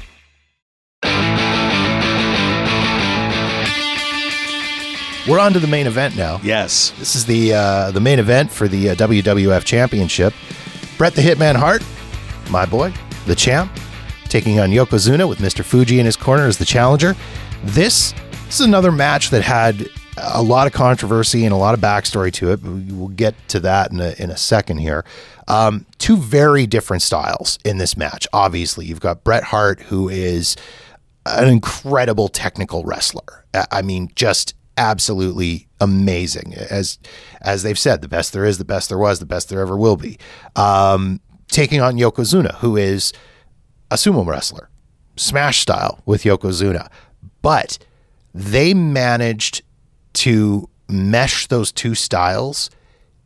We're 5.28 5.38
on 5.38 5.52
to 5.52 5.60
the 5.60 5.68
main 5.68 5.86
event 5.86 6.16
now. 6.16 6.40
Yes, 6.42 6.90
This 6.98 7.14
is 7.14 7.24
the 7.24 7.52
uh, 7.54 7.90
the 7.92 8.00
main 8.00 8.18
event 8.18 8.50
for 8.50 8.66
the 8.66 8.90
uh, 8.90 8.94
WWF 8.96 9.64
Championship. 9.64 10.32
Bret 10.98 11.14
the 11.14 11.22
Hitman 11.22 11.54
Hart, 11.54 11.84
my 12.50 12.66
boy, 12.66 12.92
the 13.26 13.34
champ, 13.34 13.70
taking 14.24 14.58
on 14.58 14.70
Yokozuna 14.70 15.28
with 15.28 15.38
Mr. 15.38 15.62
Fuji 15.64 16.00
in 16.00 16.06
his 16.06 16.16
corner 16.16 16.46
as 16.46 16.58
the 16.58 16.64
challenger. 16.64 17.14
This, 17.62 18.12
this 18.46 18.60
is 18.60 18.66
another 18.66 18.90
match 18.90 19.30
that 19.30 19.42
had 19.42 19.88
a 20.22 20.42
lot 20.42 20.66
of 20.66 20.72
controversy 20.72 21.44
and 21.44 21.52
a 21.52 21.56
lot 21.56 21.74
of 21.74 21.80
backstory 21.80 22.32
to 22.34 22.52
it. 22.52 22.62
We- 22.62 22.92
We'll 22.92 23.08
get 23.08 23.34
to 23.48 23.60
that 23.60 23.90
in 23.92 24.00
a, 24.00 24.14
in 24.18 24.30
a 24.30 24.36
second 24.36 24.78
here. 24.78 25.04
Um, 25.48 25.86
two 25.98 26.16
very 26.16 26.66
different 26.66 27.02
styles 27.02 27.58
in 27.64 27.78
this 27.78 27.96
match. 27.96 28.26
Obviously, 28.32 28.84
you've 28.86 29.00
got 29.00 29.24
Bret 29.24 29.44
Hart, 29.44 29.80
who 29.82 30.08
is 30.08 30.56
an 31.26 31.48
incredible 31.48 32.28
technical 32.28 32.84
wrestler. 32.84 33.44
I- 33.54 33.66
I 33.72 33.82
mean, 33.82 34.10
just 34.14 34.54
absolutely 34.76 35.68
amazing. 35.80 36.54
As 36.54 36.98
as 37.42 37.62
they've 37.62 37.78
said, 37.78 38.00
the 38.02 38.08
best 38.08 38.32
there 38.32 38.44
is, 38.44 38.58
the 38.58 38.64
best 38.64 38.88
there 38.88 38.98
was, 38.98 39.18
the 39.18 39.26
best 39.26 39.48
there 39.48 39.60
ever 39.60 39.76
will 39.76 39.96
be. 39.96 40.18
Um, 40.56 41.20
taking 41.48 41.80
on 41.80 41.96
Yokozuna, 41.96 42.54
who 42.56 42.76
is 42.76 43.12
a 43.90 43.96
sumo 43.96 44.24
wrestler, 44.26 44.68
smash 45.16 45.60
style 45.60 46.00
with 46.06 46.22
Yokozuna, 46.22 46.88
but 47.42 47.78
they 48.34 48.72
managed 48.74 49.62
to 50.14 50.68
mesh 50.88 51.46
those 51.46 51.70
two 51.72 51.94
styles 51.94 52.70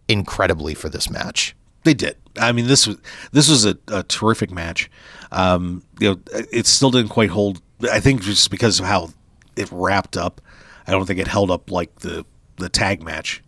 incredibly 0.08 0.74
for 0.74 0.88
this 0.88 1.10
match. 1.10 1.56
they 1.84 1.94
did. 1.94 2.16
I 2.38 2.52
mean, 2.52 2.66
this 2.66 2.86
was 2.86 2.96
this 3.32 3.48
was 3.48 3.64
a, 3.64 3.78
a 3.88 4.02
terrific 4.02 4.50
match. 4.50 4.90
Um, 5.30 5.82
you 6.00 6.10
know, 6.10 6.20
it 6.52 6.66
still 6.66 6.90
didn't 6.90 7.10
quite 7.10 7.30
hold. 7.30 7.60
I 7.90 8.00
think 8.00 8.22
just 8.22 8.50
because 8.50 8.80
of 8.80 8.86
how 8.86 9.10
it 9.56 9.68
wrapped 9.70 10.16
up, 10.16 10.40
I 10.86 10.90
don't 10.92 11.06
think 11.06 11.20
it 11.20 11.28
held 11.28 11.50
up 11.50 11.70
like 11.70 11.94
the 12.00 12.24
the 12.56 12.68
tag 12.68 13.02
match. 13.02 13.42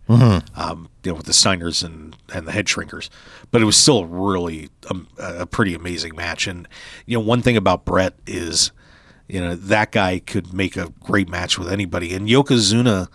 Um, 0.55 0.89
you 1.03 1.11
know, 1.11 1.16
with 1.16 1.26
the 1.26 1.32
Steiners 1.32 1.84
and 1.84 2.16
and 2.32 2.47
the 2.47 2.53
Head 2.53 2.66
Shrinkers, 2.66 3.09
but 3.51 3.61
it 3.61 3.64
was 3.64 3.76
still 3.76 4.05
really 4.07 4.68
um, 4.89 5.09
a, 5.18 5.41
a 5.41 5.47
pretty 5.47 5.74
amazing 5.74 6.14
match. 6.14 6.47
And 6.47 6.68
you 7.07 7.18
know, 7.18 7.24
one 7.24 7.43
thing 7.43 7.57
about 7.57 7.84
Bret 7.84 8.14
is, 8.26 8.70
you 9.28 9.41
know, 9.41 9.57
that 9.57 9.91
guy 9.91 10.20
could 10.20 10.53
make 10.55 10.76
a 10.76 10.93
great 11.01 11.28
match 11.28 11.59
with 11.59 11.72
anybody. 11.72 12.14
And 12.14 12.28
Yokozuna, 12.28 13.09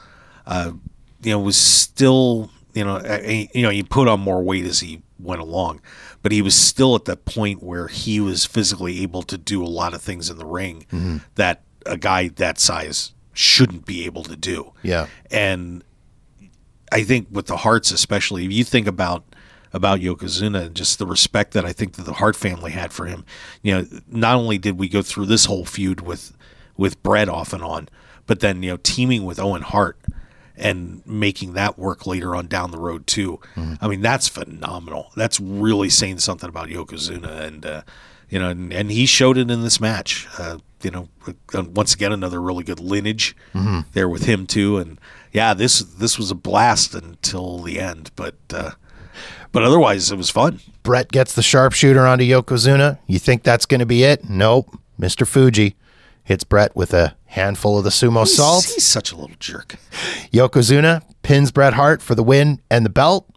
uh, 0.47 0.71
you 1.23 1.31
know, 1.31 1.39
was 1.39 1.57
still, 1.57 2.49
you 2.73 2.83
know, 2.83 3.01
a- 3.03 3.49
you 3.53 3.61
know, 3.61 3.69
he 3.69 3.83
put 3.83 4.07
on 4.07 4.19
more 4.19 4.41
weight 4.43 4.65
as 4.65 4.79
he 4.79 5.01
went 5.19 5.41
along, 5.41 5.81
but 6.23 6.31
he 6.31 6.41
was 6.41 6.55
still 6.55 6.95
at 6.95 7.05
that 7.05 7.25
point 7.25 7.61
where 7.61 7.87
he 7.87 8.19
was 8.19 8.45
physically 8.45 9.01
able 9.03 9.21
to 9.23 9.37
do 9.37 9.63
a 9.63 9.67
lot 9.67 9.93
of 9.93 10.01
things 10.01 10.29
in 10.29 10.37
the 10.37 10.45
ring 10.45 11.21
that 11.35 11.61
a 11.85 11.97
guy 11.97 12.27
that 12.29 12.59
size 12.59 13.13
shouldn't 13.33 13.85
be 13.85 14.05
able 14.05 14.23
to 14.23 14.35
do. 14.35 14.73
Yeah. 14.83 15.07
And 15.29 15.83
I 16.91 17.03
think 17.03 17.27
with 17.31 17.45
the 17.47 17.57
Hearts, 17.57 17.91
especially, 17.91 18.45
if 18.45 18.51
you 18.51 18.63
think 18.63 18.87
about 18.87 19.23
about 19.73 19.99
Yokozuna 20.01 20.65
and 20.65 20.75
just 20.75 20.99
the 20.99 21.05
respect 21.07 21.53
that 21.53 21.63
I 21.65 21.71
think 21.71 21.93
that 21.93 22.03
the 22.03 22.13
Hart 22.13 22.35
family 22.35 22.71
had 22.71 22.91
for 22.91 23.05
him, 23.05 23.23
you 23.61 23.73
know, 23.73 23.87
not 24.09 24.35
only 24.35 24.57
did 24.57 24.77
we 24.77 24.89
go 24.89 25.01
through 25.01 25.27
this 25.27 25.45
whole 25.45 25.63
feud 25.65 26.01
with 26.01 26.35
with 26.75 27.01
Bret 27.03 27.29
off 27.29 27.53
and 27.53 27.63
on, 27.63 27.87
but 28.27 28.41
then 28.41 28.63
you 28.63 28.71
know 28.71 28.77
teaming 28.83 29.23
with 29.23 29.39
Owen 29.39 29.61
Hart 29.61 29.97
and 30.61 31.05
making 31.05 31.53
that 31.53 31.77
work 31.77 32.05
later 32.05 32.35
on 32.35 32.47
down 32.47 32.71
the 32.71 32.77
road 32.79 33.07
too. 33.07 33.39
I 33.81 33.87
mean, 33.87 34.01
that's 34.01 34.27
phenomenal. 34.27 35.11
That's 35.15 35.39
really 35.39 35.89
saying 35.89 36.19
something 36.19 36.47
about 36.49 36.69
Yokozuna, 36.69 37.41
and 37.41 37.65
uh, 37.65 37.81
you 38.29 38.39
know, 38.39 38.49
and, 38.49 38.71
and 38.71 38.91
he 38.91 39.05
showed 39.05 39.37
it 39.37 39.49
in 39.51 39.63
this 39.63 39.79
match. 39.81 40.27
Uh, 40.37 40.59
you 40.83 40.91
know, 40.91 41.09
uh, 41.53 41.63
once 41.63 41.93
again, 41.93 42.11
another 42.11 42.41
really 42.41 42.63
good 42.63 42.79
lineage 42.79 43.35
there 43.93 44.07
with 44.09 44.25
him 44.25 44.47
too, 44.47 44.77
and 44.77 44.99
yeah, 45.31 45.53
this 45.53 45.79
this 45.79 46.17
was 46.17 46.31
a 46.31 46.35
blast 46.35 46.95
until 46.95 47.59
the 47.59 47.79
end, 47.79 48.11
but 48.15 48.35
uh, 48.53 48.71
but 49.51 49.63
otherwise 49.63 50.11
it 50.11 50.15
was 50.17 50.29
fun. 50.29 50.59
Bret 50.83 51.11
gets 51.11 51.33
the 51.33 51.43
sharpshooter 51.43 52.05
onto 52.07 52.23
Yokozuna. 52.23 52.99
You 53.07 53.19
think 53.19 53.43
that's 53.43 53.65
going 53.65 53.79
to 53.79 53.85
be 53.85 54.03
it? 54.03 54.29
Nope. 54.29 54.77
Mr. 54.99 55.27
Fuji 55.27 55.75
hits 56.31 56.43
Bret 56.43 56.75
with 56.75 56.93
a 56.93 57.15
handful 57.25 57.77
of 57.77 57.83
the 57.83 57.89
sumo 57.91 58.19
He's- 58.25 58.35
salt. 58.35 58.65
He's 58.65 58.87
such 58.87 59.11
a 59.11 59.15
little 59.15 59.35
jerk. 59.39 59.75
Yokozuna 60.33 61.01
pins 61.23 61.51
Bret 61.51 61.73
Hart 61.73 62.01
for 62.01 62.15
the 62.15 62.23
win 62.23 62.61
and 62.69 62.85
the 62.85 62.89
belt. 62.89 63.27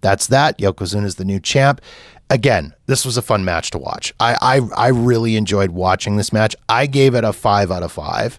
That's 0.00 0.26
that. 0.28 0.58
Yokozuna 0.58 1.04
is 1.04 1.16
the 1.16 1.24
new 1.24 1.40
champ. 1.40 1.80
Again, 2.28 2.74
this 2.86 3.04
was 3.04 3.16
a 3.16 3.22
fun 3.22 3.44
match 3.44 3.70
to 3.72 3.78
watch. 3.78 4.12
I, 4.20 4.36
I 4.40 4.60
I 4.76 4.88
really 4.88 5.36
enjoyed 5.36 5.70
watching 5.70 6.16
this 6.16 6.32
match. 6.32 6.54
I 6.68 6.86
gave 6.86 7.14
it 7.14 7.24
a 7.24 7.32
five 7.32 7.70
out 7.70 7.82
of 7.82 7.90
five. 7.92 8.38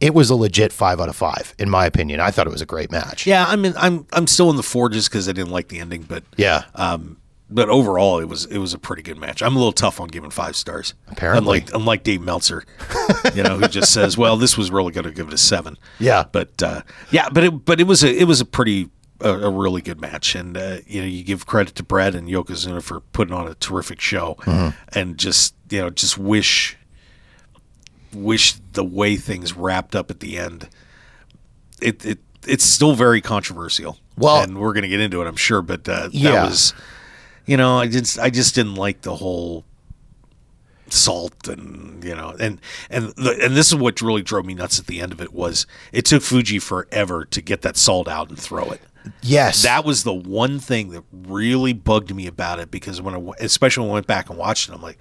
It 0.00 0.14
was 0.14 0.30
a 0.30 0.34
legit 0.34 0.72
five 0.72 1.00
out 1.00 1.08
of 1.08 1.16
five, 1.16 1.54
in 1.58 1.70
my 1.70 1.86
opinion. 1.86 2.20
I 2.20 2.30
thought 2.30 2.46
it 2.46 2.52
was 2.52 2.60
a 2.60 2.66
great 2.66 2.90
match. 2.90 3.26
Yeah, 3.26 3.46
I 3.48 3.56
mean, 3.56 3.72
I'm 3.78 4.06
I'm 4.12 4.26
still 4.26 4.50
in 4.50 4.56
the 4.56 4.62
forges 4.62 5.08
because 5.08 5.28
I 5.28 5.32
didn't 5.32 5.52
like 5.52 5.68
the 5.68 5.78
ending, 5.78 6.02
but 6.02 6.24
Yeah. 6.36 6.64
Um, 6.74 7.16
but 7.54 7.68
overall, 7.68 8.18
it 8.18 8.26
was 8.28 8.44
it 8.46 8.58
was 8.58 8.72
a 8.74 8.78
pretty 8.78 9.02
good 9.02 9.18
match. 9.18 9.42
I'm 9.42 9.54
a 9.54 9.58
little 9.58 9.72
tough 9.72 10.00
on 10.00 10.08
giving 10.08 10.30
five 10.30 10.56
stars. 10.56 10.94
Apparently. 11.08 11.58
unlike 11.58 11.74
unlike 11.74 12.02
Dave 12.04 12.20
Meltzer, 12.22 12.64
you 13.34 13.42
know, 13.42 13.56
who 13.58 13.68
just 13.68 13.92
says, 13.92 14.16
"Well, 14.18 14.36
this 14.36 14.56
was 14.56 14.70
really 14.70 14.92
going 14.92 15.04
to 15.04 15.12
give 15.12 15.28
it 15.28 15.34
a 15.34 15.38
seven. 15.38 15.76
Yeah. 15.98 16.24
but 16.30 16.62
uh, 16.62 16.82
yeah, 17.10 17.28
but 17.28 17.44
it 17.44 17.64
but 17.64 17.80
it 17.80 17.86
was 17.86 18.02
a 18.02 18.12
it 18.14 18.24
was 18.24 18.40
a 18.40 18.44
pretty 18.44 18.90
a, 19.20 19.30
a 19.32 19.50
really 19.50 19.82
good 19.82 20.00
match, 20.00 20.34
and 20.34 20.56
uh, 20.56 20.78
you 20.86 21.00
know, 21.00 21.06
you 21.06 21.22
give 21.24 21.46
credit 21.46 21.74
to 21.76 21.82
Bret 21.82 22.14
and 22.14 22.28
Yokozuna 22.28 22.82
for 22.82 23.00
putting 23.00 23.34
on 23.34 23.46
a 23.46 23.54
terrific 23.54 24.00
show, 24.00 24.36
and 24.94 25.18
just 25.18 25.54
you 25.70 25.80
know, 25.80 25.90
just 25.90 26.18
wish 26.18 26.76
wish 28.12 28.54
the 28.72 28.84
way 28.84 29.16
things 29.16 29.56
wrapped 29.56 29.94
up 29.96 30.10
at 30.10 30.20
the 30.20 30.36
end. 30.38 30.68
It 31.80 32.04
it 32.04 32.18
it's 32.46 32.64
still 32.64 32.94
very 32.94 33.20
controversial. 33.20 33.98
Well- 34.16 34.42
and 34.42 34.58
we're 34.58 34.72
going 34.72 34.82
to 34.82 34.88
get 34.88 35.00
into 35.00 35.22
it, 35.22 35.26
I'm 35.26 35.36
sure. 35.36 35.62
But 35.62 35.88
uh, 35.88 36.02
that 36.08 36.14
Yeah. 36.14 36.44
was, 36.44 36.74
you 37.46 37.56
know, 37.56 37.78
I 37.78 37.88
just 37.88 38.18
I 38.18 38.30
just 38.30 38.54
didn't 38.54 38.74
like 38.76 39.02
the 39.02 39.16
whole 39.16 39.64
salt 40.88 41.48
and 41.48 42.04
you 42.04 42.14
know 42.14 42.34
and 42.38 42.60
and 42.90 43.06
the, 43.16 43.38
and 43.42 43.56
this 43.56 43.68
is 43.68 43.74
what 43.74 44.02
really 44.02 44.20
drove 44.20 44.44
me 44.44 44.52
nuts 44.52 44.78
at 44.78 44.86
the 44.86 45.00
end 45.00 45.10
of 45.10 45.22
it 45.22 45.32
was 45.32 45.66
it 45.90 46.04
took 46.04 46.22
Fuji 46.22 46.58
forever 46.58 47.24
to 47.24 47.40
get 47.40 47.62
that 47.62 47.78
salt 47.78 48.08
out 48.08 48.28
and 48.28 48.38
throw 48.38 48.70
it. 48.70 48.80
Yes. 49.22 49.62
That 49.62 49.84
was 49.84 50.04
the 50.04 50.12
one 50.12 50.60
thing 50.60 50.90
that 50.90 51.02
really 51.12 51.72
bugged 51.72 52.14
me 52.14 52.26
about 52.26 52.60
it 52.60 52.70
because 52.70 53.00
when 53.00 53.14
I 53.14 53.32
especially 53.40 53.82
when 53.84 53.90
I 53.90 53.94
went 53.94 54.06
back 54.06 54.28
and 54.28 54.38
watched 54.38 54.68
it, 54.68 54.74
I'm 54.74 54.82
like, 54.82 54.98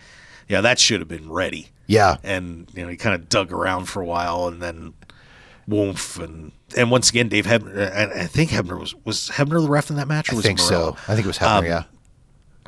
yeah, 0.47 0.61
that 0.61 0.79
should 0.79 1.01
have 1.01 1.07
been 1.09 1.29
ready. 1.29 1.69
yeah. 1.87 2.17
And 2.23 2.69
you 2.73 2.83
know, 2.83 2.89
he 2.89 2.95
kind 2.97 3.13
of 3.13 3.27
dug 3.29 3.51
around 3.51 3.85
for 3.85 4.01
a 4.01 4.05
while, 4.05 4.47
and 4.47 4.61
then 4.61 4.93
woof, 5.67 6.17
and 6.19 6.51
and 6.75 6.89
once 6.89 7.09
again, 7.09 7.27
Dave 7.27 7.45
Hebner. 7.45 7.91
And 7.93 8.11
I 8.13 8.25
think 8.25 8.49
Hebner 8.51 8.79
was 8.79 8.95
was 9.05 9.29
Hebner 9.33 9.61
the 9.61 9.69
ref 9.69 9.89
in 9.89 9.97
that 9.97 10.07
match. 10.07 10.31
Or 10.31 10.37
I 10.37 10.41
think 10.41 10.59
so. 10.59 10.95
I 11.07 11.15
think 11.15 11.25
it 11.25 11.27
was 11.27 11.37
Hebner, 11.37 11.57
Um, 11.59 11.65
yeah. 11.65 11.83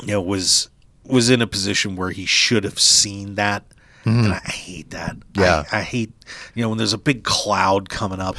You 0.01 0.07
know, 0.07 0.21
was 0.21 0.69
was 1.05 1.29
in 1.29 1.41
a 1.41 1.47
position 1.47 1.95
where 1.95 2.09
he 2.11 2.25
should 2.25 2.63
have 2.63 2.79
seen 2.79 3.35
that. 3.35 3.63
And 4.05 4.33
I 4.33 4.39
hate 4.39 4.89
that. 4.89 5.15
Mm-hmm. 5.17 5.39
Yeah. 5.41 5.63
I, 5.71 5.79
I 5.79 5.81
hate, 5.81 6.11
you 6.55 6.61
know, 6.61 6.67
when 6.69 6.77
there's 6.77 6.91
a 6.91 6.97
big 6.97 7.23
cloud 7.23 7.87
coming 7.89 8.19
up, 8.19 8.35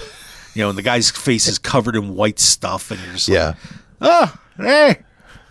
you 0.54 0.62
know, 0.62 0.68
and 0.68 0.76
the 0.76 0.82
guy's 0.82 1.10
face 1.10 1.48
is 1.48 1.58
covered 1.58 1.96
in 1.96 2.14
white 2.14 2.38
stuff, 2.38 2.90
and 2.90 3.00
you're 3.00 3.14
just 3.14 3.30
like, 3.30 3.34
Yeah. 3.34 3.54
oh, 4.02 4.38
hey, 4.58 4.98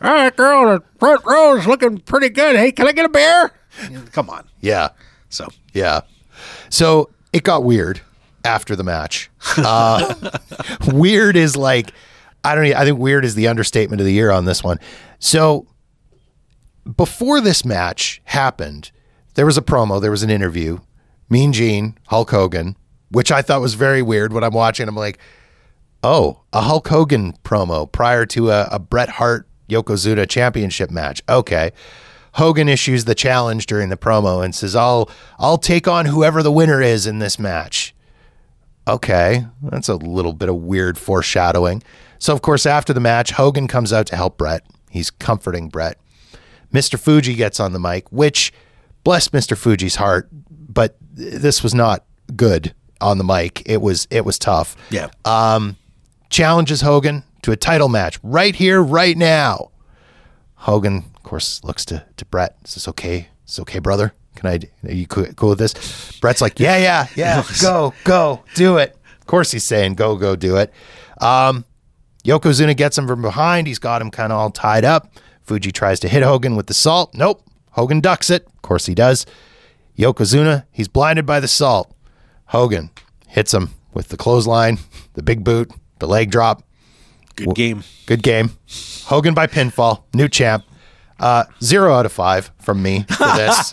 All 0.02 0.12
right, 0.14 0.36
girl, 0.36 0.78
the 0.78 0.84
front 1.00 1.26
row 1.26 1.56
is 1.58 1.66
looking 1.66 1.98
pretty 1.98 2.30
good. 2.30 2.56
Hey, 2.56 2.72
can 2.72 2.88
I 2.88 2.92
get 2.92 3.06
a 3.06 3.10
beer? 3.10 3.54
Come 4.12 4.30
on. 4.30 4.48
Yeah. 4.62 4.90
So 5.30 5.48
Yeah. 5.74 6.02
So 6.70 7.10
it 7.32 7.42
got 7.44 7.64
weird 7.64 8.02
after 8.46 8.76
the 8.76 8.84
match. 8.84 9.32
Uh, 9.58 10.14
weird 10.94 11.36
is 11.36 11.56
like, 11.58 11.92
I 12.44 12.54
don't. 12.56 12.66
I 12.74 12.86
think 12.86 13.00
weird 13.00 13.26
is 13.26 13.34
the 13.36 13.48
understatement 13.48 14.00
of 14.00 14.06
the 14.06 14.14
year 14.14 14.30
on 14.32 14.46
this 14.46 14.64
one. 14.64 14.80
So 15.20 15.66
before 16.84 17.42
this 17.42 17.64
match 17.64 18.22
happened, 18.26 18.92
there 19.36 19.46
was 19.46 19.58
a 19.58 19.62
promo. 19.62 20.02
There 20.02 20.12
was 20.12 20.24
an 20.24 20.30
interview. 20.30 20.80
Mean 21.30 21.54
Gene, 21.54 21.98
Hulk 22.08 22.30
Hogan, 22.32 22.76
which 23.10 23.32
I 23.32 23.42
thought 23.42 23.62
was 23.62 23.74
very 23.74 24.02
weird. 24.02 24.34
When 24.34 24.44
I'm 24.44 24.54
watching, 24.54 24.88
I'm 24.88 24.96
like, 24.96 25.18
oh, 26.04 26.42
a 26.52 26.62
Hulk 26.62 26.88
Hogan 26.88 27.34
promo 27.44 27.92
prior 27.92 28.26
to 28.28 28.52
a, 28.52 28.68
a 28.72 28.80
Bret 28.80 29.10
Hart 29.10 29.48
Yokozuna 29.70 30.30
championship 30.30 30.92
match. 30.92 31.22
Okay. 31.28 31.72
Hogan 32.34 32.68
issues 32.68 33.06
the 33.06 33.16
challenge 33.16 33.68
during 33.68 33.90
the 33.90 33.98
promo 33.98 34.44
and 34.44 34.54
says, 34.54 34.76
I'll 34.76 35.10
I'll 35.40 35.58
take 35.58 35.88
on 35.88 36.08
whoever 36.08 36.44
the 36.44 36.52
winner 36.52 36.82
is 36.82 37.08
in 37.08 37.20
this 37.20 37.40
match. 37.40 37.96
Okay. 38.88 39.46
That's 39.62 39.90
a 39.90 39.96
little 39.96 40.34
bit 40.34 40.50
of 40.50 40.56
weird 40.58 40.98
foreshadowing. 40.98 41.84
So 42.20 42.34
of 42.34 42.42
course 42.42 42.66
after 42.66 42.92
the 42.92 43.00
match, 43.00 43.32
Hogan 43.32 43.68
comes 43.68 43.94
out 43.94 44.08
to 44.08 44.16
help 44.16 44.38
Bret. 44.38 44.66
He's 44.90 45.10
comforting 45.10 45.70
Bret. 45.70 45.98
Mr. 46.74 47.00
Fuji 47.00 47.36
gets 47.36 47.60
on 47.60 47.74
the 47.74 47.80
mic, 47.80 48.12
which 48.12 48.52
bless 49.04 49.30
Mr. 49.30 49.58
Fuji's 49.58 49.96
heart, 49.96 50.28
but 50.52 50.98
this 51.02 51.62
was 51.64 51.74
not 51.74 52.04
good 52.36 52.74
on 53.00 53.18
the 53.18 53.24
mic. 53.24 53.62
It 53.66 53.82
was 53.82 54.08
it 54.10 54.26
was 54.26 54.40
tough 54.40 54.76
yeah, 54.90 55.10
challenges 56.30 56.82
Hogan 56.82 57.24
to 57.44 57.52
a 57.52 57.56
title 57.56 57.90
match 57.90 58.20
right 58.24 58.56
here, 58.56 58.82
right 58.82 59.16
now. 59.16 59.70
Hogan, 60.56 61.06
of 61.16 61.24
course, 61.24 61.64
looks 61.64 61.86
to, 61.86 62.06
to 62.18 62.26
Bret. 62.26 62.58
Is 62.66 62.74
this 62.74 62.88
okay? 62.88 63.28
Is 63.46 63.56
this 63.56 63.60
okay, 63.60 63.80
brother? 63.80 64.14
Can 64.36 64.50
I, 64.50 64.88
are 64.90 64.94
you 64.94 65.06
cool, 65.06 65.26
cool 65.36 65.50
with 65.50 65.60
this? 65.60 66.18
Bret's 66.20 66.42
like, 66.42 66.60
yeah, 66.60 66.78
yeah, 66.78 67.08
yeah, 67.16 67.44
go, 67.62 67.94
go, 68.04 68.44
do 68.56 68.78
it. 68.78 68.98
Of 69.20 69.28
course 69.28 69.52
he's 69.52 69.64
saying, 69.64 69.94
go, 69.94 70.16
go, 70.16 70.36
do 70.36 70.58
it. 70.58 70.74
Um, 71.22 71.66
Yokozuna 72.26 72.76
gets 72.76 72.98
him 72.98 73.08
from 73.08 73.22
behind. 73.22 73.68
He's 73.68 73.80
got 73.80 74.02
him 74.02 74.10
kind 74.10 74.32
of 74.34 74.40
all 74.40 74.50
tied 74.50 74.86
up. 74.86 75.12
Fuji 75.44 75.72
tries 75.72 76.00
to 76.02 76.08
hit 76.08 76.24
Hogan 76.24 76.56
with 76.56 76.68
the 76.68 76.74
salt. 76.74 77.14
Nope. 77.14 77.44
Hogan 77.72 78.00
ducks 78.00 78.30
it. 78.30 78.46
Of 78.48 78.62
course 78.62 78.86
he 78.86 78.96
does. 78.96 79.26
Yokozuna, 79.98 80.66
he's 80.72 80.88
blinded 80.88 81.26
by 81.26 81.40
the 81.40 81.48
salt. 81.48 81.94
Hogan 82.48 82.90
hits 83.28 83.54
him 83.54 83.70
with 83.94 84.10
the 84.10 84.18
clothesline, 84.18 84.80
the 85.14 85.24
big 85.24 85.44
boot, 85.44 85.72
the 86.00 86.08
leg 86.08 86.32
drop. 86.32 86.64
good 87.36 87.54
game. 87.56 87.84
Good 88.06 88.24
game. 88.24 88.52
Hogan 89.06 89.34
by 89.34 89.48
pinfall, 89.48 90.04
new 90.14 90.28
champ. 90.28 90.64
Uh, 91.20 91.46
zero 91.62 91.94
out 91.94 92.06
of 92.06 92.12
five 92.12 92.52
from 92.60 92.82
me 92.82 93.06
for 93.08 93.26
this. 93.38 93.72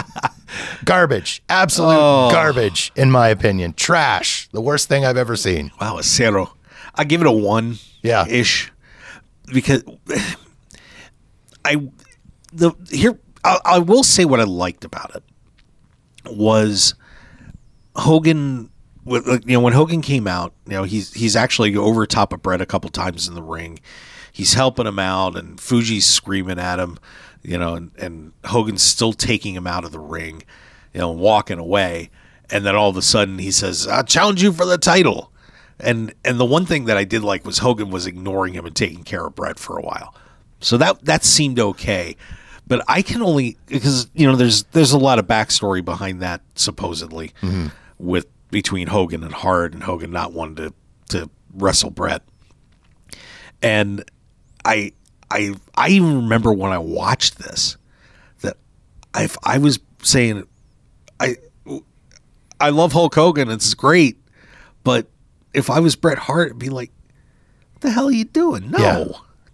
garbage. 0.84 1.42
Absolute 1.48 2.30
garbage, 2.30 2.92
in 2.94 3.10
my 3.10 3.28
opinion. 3.28 3.72
Trash. 3.72 4.48
The 4.52 4.60
worst 4.60 4.88
thing 4.88 5.04
I've 5.04 5.16
ever 5.16 5.36
seen. 5.36 5.72
Wow, 5.80 5.98
a 5.98 6.02
zero. 6.02 6.54
I 6.94 7.04
give 7.04 7.20
it 7.20 7.26
a 7.26 7.32
one. 7.32 7.76
Yeah. 8.02 8.26
ish, 8.28 8.70
because 9.52 9.82
I 11.66 11.88
the 12.52 12.72
here 12.90 13.18
I, 13.44 13.58
I 13.64 13.78
will 13.78 14.02
say 14.02 14.24
what 14.24 14.40
I 14.40 14.44
liked 14.44 14.84
about 14.84 15.14
it 15.14 15.22
was 16.30 16.94
Hogan. 17.96 18.70
You 19.04 19.40
know, 19.46 19.60
when 19.60 19.72
Hogan 19.72 20.02
came 20.02 20.26
out, 20.26 20.52
you 20.66 20.72
know 20.72 20.82
he's 20.82 21.12
he's 21.12 21.36
actually 21.36 21.76
over 21.76 22.06
top 22.06 22.32
of 22.32 22.42
Bret 22.42 22.60
a 22.60 22.66
couple 22.66 22.90
times 22.90 23.28
in 23.28 23.34
the 23.34 23.42
ring. 23.42 23.78
He's 24.32 24.54
helping 24.54 24.86
him 24.86 24.98
out, 24.98 25.36
and 25.36 25.60
Fuji's 25.60 26.06
screaming 26.06 26.58
at 26.58 26.78
him. 26.78 26.98
You 27.42 27.58
know, 27.58 27.74
and, 27.74 27.92
and 27.96 28.32
Hogan's 28.44 28.82
still 28.82 29.12
taking 29.12 29.54
him 29.54 29.66
out 29.66 29.84
of 29.84 29.92
the 29.92 30.00
ring. 30.00 30.42
You 30.92 31.00
know, 31.00 31.10
walking 31.10 31.58
away, 31.58 32.10
and 32.50 32.66
then 32.66 32.74
all 32.74 32.90
of 32.90 32.96
a 32.96 33.02
sudden 33.02 33.38
he 33.38 33.50
says, 33.52 33.86
"I 33.86 34.02
challenge 34.02 34.42
you 34.42 34.52
for 34.52 34.66
the 34.66 34.78
title." 34.78 35.32
And 35.78 36.12
and 36.24 36.40
the 36.40 36.44
one 36.44 36.66
thing 36.66 36.86
that 36.86 36.96
I 36.96 37.04
did 37.04 37.22
like 37.22 37.44
was 37.44 37.58
Hogan 37.58 37.90
was 37.90 38.06
ignoring 38.06 38.54
him 38.54 38.66
and 38.66 38.74
taking 38.74 39.04
care 39.04 39.26
of 39.26 39.34
Bret 39.34 39.58
for 39.58 39.78
a 39.78 39.82
while. 39.82 40.14
So 40.60 40.76
that 40.78 41.04
that 41.04 41.24
seemed 41.24 41.58
okay. 41.58 42.16
But 42.66 42.84
I 42.88 43.02
can 43.02 43.22
only 43.22 43.56
because 43.66 44.08
you 44.14 44.26
know 44.26 44.36
there's 44.36 44.64
there's 44.64 44.92
a 44.92 44.98
lot 44.98 45.18
of 45.18 45.26
backstory 45.26 45.84
behind 45.84 46.20
that 46.22 46.40
supposedly 46.54 47.32
mm-hmm. 47.40 47.68
with 47.98 48.26
between 48.50 48.88
Hogan 48.88 49.22
and 49.22 49.32
Hart 49.32 49.72
and 49.72 49.82
Hogan 49.82 50.10
not 50.10 50.32
wanting 50.32 50.56
to 50.56 50.74
to 51.10 51.30
wrestle 51.54 51.90
Bret. 51.90 52.22
And 53.62 54.04
I 54.64 54.92
I 55.30 55.54
I 55.76 55.88
even 55.90 56.16
remember 56.16 56.52
when 56.52 56.72
I 56.72 56.78
watched 56.78 57.38
this 57.38 57.76
that 58.40 58.56
I 59.14 59.28
I 59.44 59.58
was 59.58 59.78
saying 60.02 60.44
I 61.20 61.36
I 62.60 62.70
love 62.70 62.92
Hulk 62.92 63.14
Hogan. 63.14 63.50
It's 63.50 63.74
great, 63.74 64.18
but 64.82 65.06
if 65.52 65.70
I 65.70 65.80
was 65.80 65.94
Bret 65.96 66.18
Hart, 66.18 66.48
it'd 66.48 66.58
be 66.58 66.68
like, 66.68 66.90
"What 67.72 67.82
the 67.82 67.90
hell 67.90 68.08
are 68.08 68.12
you 68.12 68.24
doing? 68.24 68.70
No, 68.70 68.78
Yeah. 68.78 69.04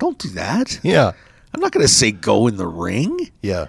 Don't 0.02 0.18
do 0.18 0.30
that. 0.30 0.80
Yeah. 0.82 1.12
I'm 1.54 1.60
not 1.60 1.70
going 1.70 1.86
to 1.86 1.92
say 1.92 2.10
go 2.10 2.48
in 2.48 2.56
the 2.56 2.66
ring. 2.66 3.30
Yeah. 3.40 3.66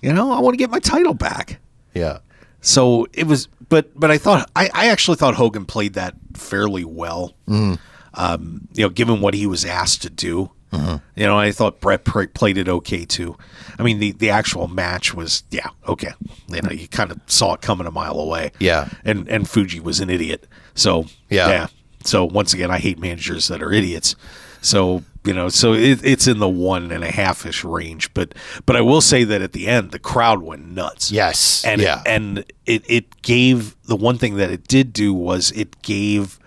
You 0.00 0.12
know, 0.12 0.30
I 0.30 0.38
want 0.38 0.54
to 0.54 0.58
get 0.58 0.70
my 0.70 0.78
title 0.78 1.14
back." 1.14 1.58
Yeah. 1.94 2.18
So 2.60 3.08
it 3.12 3.26
was, 3.26 3.48
but 3.68 3.90
but 3.98 4.08
I 4.12 4.18
thought 4.18 4.48
I, 4.54 4.70
I 4.72 4.86
actually 4.88 5.16
thought 5.16 5.34
Hogan 5.34 5.64
played 5.64 5.94
that 5.94 6.14
fairly 6.34 6.84
well. 6.84 7.34
Um, 7.48 8.68
you 8.72 8.84
know, 8.84 8.88
given 8.88 9.20
what 9.20 9.34
he 9.34 9.46
was 9.48 9.64
asked 9.64 10.02
to 10.02 10.10
do. 10.10 10.50
You 10.72 11.00
know, 11.26 11.38
I 11.38 11.52
thought 11.52 11.80
Bret 11.80 12.04
played 12.04 12.58
it 12.58 12.68
okay 12.68 13.04
too. 13.04 13.36
I 13.78 13.82
mean, 13.84 13.98
the 14.00 14.10
the 14.12 14.30
actual 14.30 14.66
match 14.68 15.12
was 15.14 15.42
yeah 15.50 15.68
okay. 15.88 16.12
You 16.48 16.62
know, 16.62 16.70
you 16.70 16.86
kind 16.88 17.10
of 17.12 17.20
saw 17.26 17.54
it 17.54 17.62
coming 17.62 17.86
a 17.86 17.90
mile 17.92 18.18
away. 18.18 18.50
Yeah. 18.60 18.88
and 19.04 19.28
and 19.28 19.48
Fuji 19.48 19.78
was 19.80 20.00
an 20.00 20.10
idiot. 20.10 20.46
So 20.74 21.06
Yeah. 21.48 21.66
So 22.04 22.24
once 22.24 22.54
again, 22.54 22.70
I 22.70 22.78
hate 22.78 22.98
managers 22.98 23.48
that 23.48 23.62
are 23.62 23.72
idiots. 23.72 24.16
So 24.62 25.02
you 25.24 25.32
know, 25.32 25.48
so 25.48 25.72
it, 25.72 26.04
it's 26.04 26.26
in 26.26 26.38
the 26.38 26.48
one 26.48 26.90
and 26.92 27.02
a 27.02 27.10
half 27.10 27.46
ish 27.46 27.64
range. 27.64 28.12
But 28.14 28.34
but 28.66 28.76
I 28.76 28.80
will 28.82 29.00
say 29.00 29.24
that 29.24 29.40
at 29.42 29.52
the 29.52 29.66
end, 29.66 29.90
the 29.90 29.98
crowd 29.98 30.42
went 30.42 30.66
nuts 30.68 31.10
Yes. 31.10 31.64
and 31.64 31.80
yeah. 31.80 32.02
and 32.06 32.44
it 32.66 32.84
it 32.88 33.22
gave 33.22 33.76
the 33.84 33.96
one 33.96 34.18
thing 34.18 34.36
that 34.36 34.50
it 34.50 34.68
did 34.68 34.92
do 34.92 35.14
was 35.14 35.50
it 35.52 35.80
gave 35.82 36.38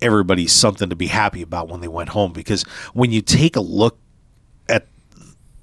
everybody 0.00 0.46
something 0.46 0.88
to 0.90 0.96
be 0.96 1.08
happy 1.08 1.42
about 1.42 1.68
when 1.68 1.80
they 1.80 1.88
went 1.88 2.10
home 2.10 2.32
because 2.32 2.62
when 2.92 3.10
you 3.10 3.20
take 3.20 3.56
a 3.56 3.60
look 3.60 3.98
at 4.68 4.86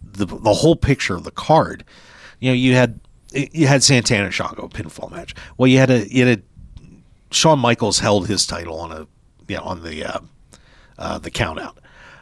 the 0.03 0.25
the 0.25 0.53
whole 0.53 0.75
picture 0.75 1.15
of 1.15 1.23
the 1.23 1.31
card, 1.31 1.83
you 2.39 2.49
know 2.49 2.55
you 2.55 2.73
had 2.73 2.99
you 3.31 3.67
had 3.67 3.83
Santana 3.83 4.31
Shango 4.31 4.67
pinfall 4.69 5.11
match. 5.11 5.35
Well, 5.57 5.67
you 5.67 5.77
had 5.77 5.89
a 5.91 6.07
you 6.11 6.25
had 6.25 6.39
a 6.39 6.41
Shawn 7.31 7.59
Michaels 7.59 7.99
held 7.99 8.27
his 8.27 8.45
title 8.47 8.79
on 8.79 8.91
a 8.91 9.07
yeah 9.47 9.59
on 9.59 9.83
the 9.83 10.03
uh, 10.05 10.19
uh, 10.97 11.17
the 11.19 11.29
count 11.31 11.59
out. 11.59 11.77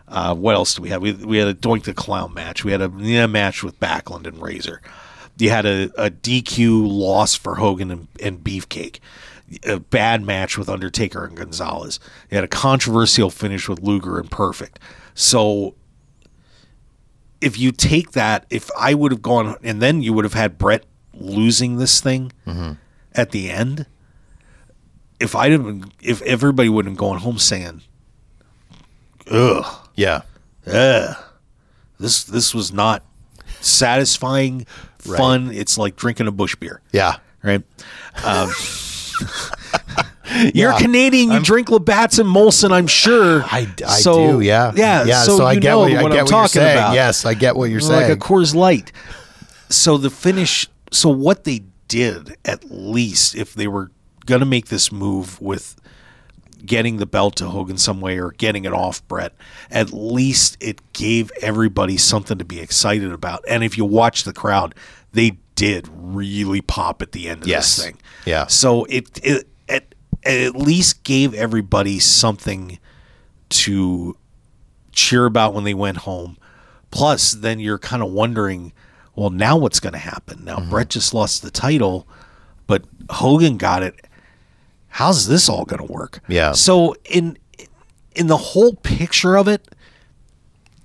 Uh, 0.08 0.36
what 0.36 0.56
else 0.56 0.76
do 0.76 0.82
we 0.82 0.90
have? 0.90 1.02
We, 1.02 1.14
we 1.14 1.38
had 1.38 1.48
a 1.48 1.54
Doink 1.54 1.84
the 1.84 1.94
Clown 1.94 2.34
match. 2.34 2.64
We 2.64 2.72
had 2.72 2.82
a 2.82 2.90
match 3.28 3.64
with 3.64 3.80
Backlund 3.80 4.28
and 4.28 4.42
Razor. 4.42 4.82
You 5.38 5.50
had 5.50 5.66
a, 5.66 5.84
a 5.98 6.12
DQ 6.12 6.88
loss 6.88 7.34
for 7.36 7.56
Hogan 7.56 7.90
and, 7.90 8.08
and 8.22 8.44
Beefcake. 8.44 9.00
A 9.66 9.80
bad 9.80 10.24
match 10.24 10.58
with 10.58 10.70
Undertaker 10.70 11.26
and 11.26 11.36
Gonzalez. 11.36 12.00
You 12.30 12.36
had 12.36 12.44
a 12.44 12.48
controversial 12.48 13.30
finish 13.30 13.68
with 13.68 13.82
Luger 13.82 14.20
and 14.20 14.30
Perfect. 14.30 14.80
So 15.16 15.76
if 17.42 17.58
you 17.58 17.72
take 17.72 18.12
that, 18.12 18.46
if 18.50 18.70
I 18.80 18.94
would 18.94 19.12
have 19.12 19.22
gone, 19.22 19.58
and 19.64 19.82
then 19.82 20.02
you 20.02 20.14
would 20.14 20.26
have 20.26 20.34
had 20.34 20.58
Bret 20.58 20.86
losing 21.14 21.78
this 21.78 22.00
thing 22.02 22.32
at 23.14 23.32
the 23.32 23.50
end. 23.50 23.86
If 25.20 25.36
I'd 25.36 25.52
have 25.52 25.64
been, 25.64 25.92
if 26.02 26.22
everybody 26.24 26.70
would 26.70 26.86
have 26.86 26.98
gone 26.98 27.20
home 27.20 27.38
saying, 27.38 27.82
"Ugh, 29.30 29.83
yeah. 29.96 30.22
ugh, 30.68 31.16
this 32.00 32.24
this 32.24 32.54
was 32.54 32.72
not 32.74 33.04
satisfying, 33.62 34.66
fun. 34.98 35.52
It's 35.52 35.78
like 35.78 35.96
drinking 35.96 36.28
a 36.28 36.32
Busch 36.32 36.56
beer, 36.56 36.82
Yeah. 36.92 37.18
right?" 37.44 37.62
Um, 38.24 38.50
You're 40.54 40.72
Yeah. 40.72 40.78
Canadian. 40.80 41.32
You 41.32 41.40
drink 41.42 41.70
Labatt's 41.70 42.18
and 42.18 42.28
Molson, 42.28 42.72
I'm 42.72 42.88
sure. 42.88 43.44
I, 43.52 43.68
I 43.86 44.00
So, 44.00 44.40
do. 44.40 44.42
Yeah. 44.46 44.72
yeah. 44.76 45.04
Yeah. 45.04 45.24
So, 45.24 45.44
I 45.44 45.54
you 45.54 45.60
get 45.60 45.70
know 45.72 45.80
what, 45.80 45.88
I 45.88 45.92
get 45.92 46.00
I'm 46.00 46.04
what 46.06 46.18
talking 46.18 46.34
you're 46.34 46.48
saying. 46.48 46.78
about. 46.78 46.94
Yes. 46.96 47.26
I 47.26 47.34
get 47.36 47.56
what 47.56 47.70
you're 47.70 47.82
like 47.82 47.90
saying. 47.90 48.10
Like 48.10 48.18
a 48.18 48.20
Coors 48.20 48.56
Light. 48.56 48.92
So 49.70 49.98
the 49.98 50.10
finish. 50.10 50.68
So 50.92 51.10
what 51.10 51.44
they 51.44 51.64
did, 51.88 52.36
at 52.46 52.72
least, 52.72 53.36
if 53.36 53.54
they 53.54 53.68
were 53.68 53.92
going 54.26 54.40
to 54.40 54.46
make 54.46 54.68
this 54.68 54.92
move 54.92 55.40
with 55.42 55.76
getting 56.66 56.98
the 56.98 57.06
belt 57.06 57.36
to 57.38 57.46
Hogan 57.50 57.78
some 57.78 58.02
way 58.02 58.18
or 58.20 58.32
getting 58.32 58.66
it 58.66 58.74
off 58.74 59.06
Bret, 59.08 59.34
at 59.70 59.92
least 59.92 60.58
it 60.60 60.82
gave 60.94 61.32
everybody 61.42 61.98
something 61.98 62.38
to 62.38 62.46
be 62.46 62.60
excited 62.60 63.12
about. 63.12 63.44
And 63.48 63.64
if 63.64 63.78
you 63.78 63.86
watch 63.86 64.24
the 64.24 64.34
crowd, 64.34 64.76
they 65.12 65.38
did 65.56 65.88
really 65.94 66.62
pop 66.62 67.02
at 67.02 67.12
the 67.12 67.30
end 67.30 67.44
of 67.44 67.48
Yes. 67.48 67.76
this 67.76 67.86
thing. 67.86 67.98
Yeah. 68.26 68.48
So 68.48 68.86
it, 68.86 69.20
it, 69.24 69.48
it 69.68 69.96
at 70.24 70.56
least 70.56 71.04
gave 71.04 71.34
everybody 71.34 72.00
something 72.00 72.80
to 73.50 74.18
cheer 74.92 75.26
about 75.26 75.54
when 75.54 75.64
they 75.64 75.74
went 75.74 75.98
home. 75.98 76.38
Plus, 76.92 77.32
then 77.32 77.60
you're 77.60 77.80
kind 77.80 78.02
of 78.04 78.12
wondering, 78.12 78.72
well, 79.16 79.30
now 79.30 79.58
what's 79.58 79.80
going 79.80 79.94
to 79.94 80.00
happen? 80.00 80.46
Now 80.46 80.58
mm-hmm. 80.58 80.70
Bret 80.70 80.90
just 80.90 81.14
lost 81.14 81.42
the 81.42 81.52
title, 81.52 82.08
but 82.68 82.86
Hogan 83.10 83.58
got 83.58 83.84
it. 83.84 83.96
How's 84.94 85.28
this 85.28 85.50
all 85.50 85.66
going 85.66 85.86
to 85.86 85.92
work? 85.92 86.20
Yeah. 86.28 86.52
So 86.54 86.96
in 87.06 87.38
in 88.16 88.28
the 88.28 88.38
whole 88.38 88.76
picture 88.76 89.36
of 89.36 89.48
it, 89.48 89.68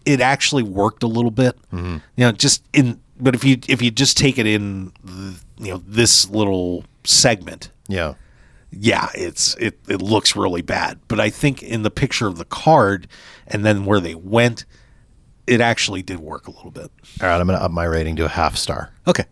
it 0.07 0.21
actually 0.23 0.63
worked 0.63 1.03
a 1.03 1.07
little 1.07 1.31
bit. 1.31 1.57
Mm-hmm. 1.73 1.99
You 2.17 2.25
know, 2.25 2.33
just 2.33 2.65
in 2.73 3.01
but 3.21 3.35
if 3.35 3.45
you 3.45 3.59
if 3.69 3.83
you 3.83 3.91
just 3.91 4.17
take 4.17 4.39
it 4.39 4.47
in, 4.47 4.93
the, 5.05 5.39
you 5.59 5.73
know, 5.73 5.83
this 5.87 6.31
little 6.31 6.85
segment, 7.05 7.71
Yeah. 7.89 8.15
yeah, 8.71 9.09
it's 9.15 9.55
it 9.57 9.79
it 9.89 10.01
looks 10.01 10.35
really 10.37 10.63
bad. 10.63 11.01
But 11.09 11.21
I 11.21 11.29
think 11.31 11.63
in 11.63 11.83
the 11.83 11.91
picture 11.91 12.27
of 12.27 12.39
the 12.39 12.45
card 12.47 13.09
and 13.47 13.65
then 13.65 13.85
where 13.85 14.01
they 14.01 14.15
went, 14.15 14.65
it 15.49 15.61
actually 15.61 16.03
did 16.03 16.21
work 16.21 16.47
a 16.47 16.51
little 16.51 16.71
bit. 16.71 16.91
All 17.21 17.29
right, 17.29 17.41
I'm 17.41 17.47
going 17.47 17.59
to 17.59 17.65
up 17.65 17.71
my 17.71 17.85
rating 17.85 18.17
to 18.17 18.25
a 18.25 18.29
half 18.29 18.57
star. 18.57 18.93
Okay. 19.07 19.25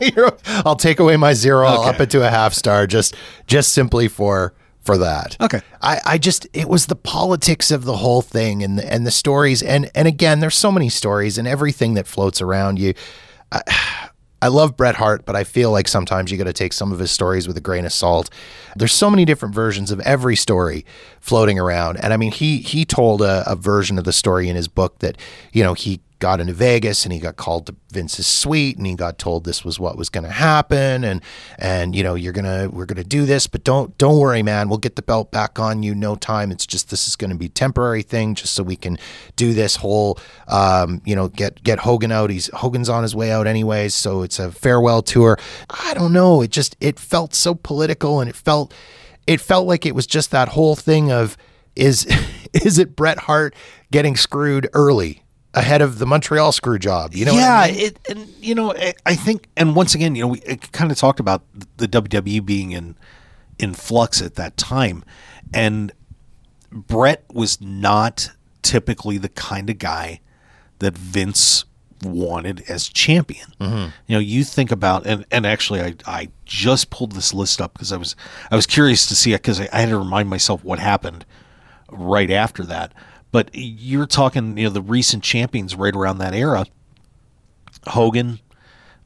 I'll 0.64 0.76
take 0.76 0.98
away 0.98 1.16
my 1.16 1.34
zero. 1.34 1.66
I'll 1.66 1.82
up 1.82 2.00
it 2.00 2.10
to 2.10 2.26
a 2.26 2.30
half 2.30 2.54
star 2.54 2.86
just 2.86 3.14
just 3.46 3.72
simply 3.72 4.08
for 4.08 4.54
for 4.80 4.96
that. 4.98 5.36
Okay. 5.40 5.60
I, 5.82 6.00
I 6.04 6.18
just 6.18 6.46
it 6.54 6.68
was 6.68 6.86
the 6.86 6.96
politics 6.96 7.70
of 7.70 7.84
the 7.84 7.98
whole 7.98 8.22
thing 8.22 8.62
and 8.62 8.78
the, 8.78 8.92
and 8.92 9.06
the 9.06 9.10
stories 9.10 9.62
and 9.62 9.90
and 9.94 10.08
again 10.08 10.40
there's 10.40 10.56
so 10.56 10.72
many 10.72 10.88
stories 10.88 11.36
and 11.36 11.46
everything 11.46 11.94
that 11.94 12.06
floats 12.06 12.40
around 12.40 12.78
you. 12.78 12.94
I, 13.52 14.08
I 14.40 14.48
love 14.48 14.76
Bret 14.76 14.94
Hart, 14.94 15.26
but 15.26 15.34
I 15.34 15.42
feel 15.44 15.72
like 15.72 15.88
sometimes 15.88 16.30
you 16.30 16.38
got 16.38 16.44
to 16.44 16.52
take 16.52 16.72
some 16.72 16.92
of 16.92 16.98
his 16.98 17.10
stories 17.10 17.48
with 17.48 17.56
a 17.56 17.60
grain 17.60 17.84
of 17.84 17.92
salt. 17.92 18.30
There's 18.76 18.92
so 18.92 19.10
many 19.10 19.24
different 19.24 19.54
versions 19.54 19.90
of 19.90 19.98
every 20.00 20.36
story 20.36 20.84
floating 21.20 21.58
around, 21.58 21.96
and 21.96 22.12
I 22.12 22.16
mean 22.16 22.30
he 22.30 22.58
he 22.58 22.84
told 22.84 23.20
a, 23.20 23.42
a 23.50 23.56
version 23.56 23.98
of 23.98 24.04
the 24.04 24.12
story 24.12 24.48
in 24.48 24.54
his 24.54 24.68
book 24.68 24.98
that 25.00 25.16
you 25.52 25.64
know 25.64 25.74
he 25.74 26.00
got 26.18 26.40
into 26.40 26.52
Vegas 26.52 27.04
and 27.04 27.12
he 27.12 27.20
got 27.20 27.36
called 27.36 27.66
to 27.66 27.76
Vince's 27.92 28.26
suite 28.26 28.76
and 28.76 28.86
he 28.86 28.94
got 28.94 29.18
told 29.18 29.44
this 29.44 29.64
was 29.64 29.78
what 29.78 29.96
was 29.96 30.08
going 30.08 30.24
to 30.24 30.30
happen 30.30 31.04
and 31.04 31.22
and 31.58 31.94
you 31.94 32.02
know 32.02 32.14
you're 32.14 32.32
gonna 32.32 32.68
we're 32.70 32.86
gonna 32.86 33.04
do 33.04 33.24
this 33.24 33.46
but 33.46 33.64
don't 33.64 33.96
don't 33.98 34.18
worry 34.18 34.42
man. 34.42 34.68
We'll 34.68 34.78
get 34.78 34.96
the 34.96 35.02
belt 35.02 35.30
back 35.30 35.58
on 35.58 35.82
you 35.82 35.94
no 35.94 36.16
time. 36.16 36.50
It's 36.50 36.66
just 36.66 36.90
this 36.90 37.06
is 37.06 37.16
going 37.16 37.30
to 37.30 37.36
be 37.36 37.48
temporary 37.48 38.02
thing 38.02 38.34
just 38.34 38.54
so 38.54 38.62
we 38.62 38.76
can 38.76 38.98
do 39.36 39.52
this 39.52 39.76
whole 39.76 40.18
um, 40.48 41.02
you 41.04 41.14
know 41.14 41.28
get 41.28 41.62
get 41.62 41.80
Hogan 41.80 42.12
out. 42.12 42.30
He's 42.30 42.48
Hogan's 42.54 42.88
on 42.88 43.02
his 43.02 43.14
way 43.14 43.30
out 43.30 43.46
anyways 43.46 43.94
so 43.94 44.22
it's 44.22 44.38
a 44.38 44.50
farewell 44.50 45.02
tour. 45.02 45.38
I 45.70 45.94
don't 45.94 46.12
know. 46.12 46.42
It 46.42 46.50
just 46.50 46.76
it 46.80 46.98
felt 46.98 47.34
so 47.34 47.54
political 47.54 48.20
and 48.20 48.28
it 48.28 48.36
felt 48.36 48.74
it 49.26 49.40
felt 49.40 49.66
like 49.66 49.86
it 49.86 49.94
was 49.94 50.06
just 50.06 50.30
that 50.30 50.48
whole 50.48 50.74
thing 50.74 51.12
of 51.12 51.36
is 51.76 52.06
is 52.52 52.78
it 52.78 52.96
Bret 52.96 53.18
Hart 53.18 53.54
getting 53.90 54.16
screwed 54.16 54.68
early 54.72 55.22
ahead 55.54 55.82
of 55.82 55.98
the 55.98 56.06
Montreal 56.06 56.52
screw 56.52 56.78
job? 56.78 57.14
You 57.14 57.26
know, 57.26 57.32
yeah, 57.34 57.60
I 57.60 57.70
mean? 57.70 57.80
it 57.80 57.98
and 58.08 58.28
you 58.40 58.54
know 58.54 58.74
I, 59.06 59.14
think 59.14 59.48
and 59.56 59.74
once 59.74 59.94
again 59.94 60.14
you 60.14 60.22
know 60.22 60.28
we 60.28 60.40
kind 60.40 60.90
of 60.90 60.98
talked 60.98 61.20
about 61.20 61.42
the 61.76 61.88
WWE 61.88 62.44
being 62.44 62.72
in 62.72 62.96
in 63.58 63.74
flux 63.74 64.22
at 64.22 64.36
that 64.36 64.56
time, 64.56 65.04
and 65.52 65.92
Bret 66.70 67.24
was 67.32 67.60
not 67.60 68.30
typically 68.62 69.18
the 69.18 69.30
kind 69.30 69.70
of 69.70 69.78
guy 69.78 70.20
that 70.78 70.96
Vince 70.96 71.64
wanted 72.02 72.62
as 72.68 72.88
champion. 72.88 73.52
Mm-hmm. 73.60 73.90
You 74.06 74.16
know, 74.16 74.18
you 74.18 74.44
think 74.44 74.70
about 74.70 75.06
and 75.06 75.24
and 75.30 75.46
actually 75.46 75.80
I 75.80 75.94
I 76.06 76.28
just 76.44 76.90
pulled 76.90 77.12
this 77.12 77.34
list 77.34 77.60
up 77.60 77.72
because 77.72 77.92
I 77.92 77.96
was 77.96 78.14
I 78.50 78.56
was 78.56 78.66
curious 78.66 79.06
to 79.08 79.16
see 79.16 79.32
it 79.32 79.42
because 79.42 79.60
I, 79.60 79.68
I 79.72 79.80
had 79.80 79.88
to 79.90 79.98
remind 79.98 80.28
myself 80.28 80.64
what 80.64 80.78
happened 80.78 81.24
right 81.90 82.30
after 82.30 82.64
that. 82.64 82.92
But 83.30 83.50
you're 83.52 84.06
talking, 84.06 84.56
you 84.56 84.64
know, 84.64 84.70
the 84.70 84.80
recent 84.82 85.22
champions 85.22 85.74
right 85.74 85.94
around 85.94 86.18
that 86.18 86.34
era. 86.34 86.64
Hogan, 87.86 88.40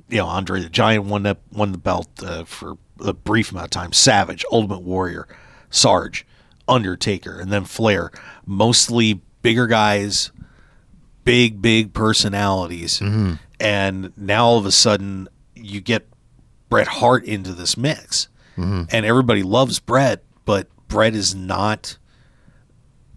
you 0.09 0.19
know, 0.19 0.27
Andre 0.27 0.61
the 0.61 0.69
Giant 0.69 1.05
won 1.07 1.25
that 1.25 1.39
won 1.53 1.73
the 1.73 1.79
belt 1.79 2.09
uh, 2.25 2.45
for 2.45 2.77
a 3.05 3.13
brief 3.13 3.51
amount 3.51 3.65
of 3.67 3.71
time. 3.71 3.93
Savage, 3.93 4.45
Ultimate 4.53 4.83
Warrior, 4.83 5.27
Sarge, 5.71 6.25
Undertaker, 6.69 7.41
and 7.41 7.51
then 7.53 7.65
Flair. 7.65 8.11
Mostly 8.47 9.21
bigger 9.43 9.67
guys, 9.67 10.31
big 11.25 11.61
big 11.61 11.93
personalities, 11.93 13.01
and 13.61 14.13
now 14.17 14.45
all 14.47 14.59
of 14.59 14.67
a 14.67 14.73
sudden 14.73 15.29
you 15.55 15.81
get 15.81 16.09
Bret 16.69 16.87
Hart 16.87 17.25
into 17.25 17.53
this 17.53 17.77
mix, 17.77 18.29
and 18.57 19.05
everybody 19.07 19.43
loves 19.43 19.81
Bret, 19.81 20.23
but 20.45 20.69
Bret 20.89 21.15
is 21.15 21.35
not 21.35 21.99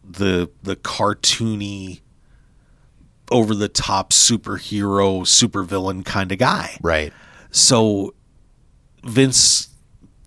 the 0.08 0.50
the 0.64 0.76
cartoony 0.76 2.02
over 3.32 3.56
the 3.56 3.68
top 3.70 4.12
superhero 4.12 5.22
supervillain 5.24 6.06
kind 6.06 6.32
of 6.32 6.38
guy. 6.38 6.78
right. 6.82 7.12
So 7.52 8.14
Vince 9.04 9.70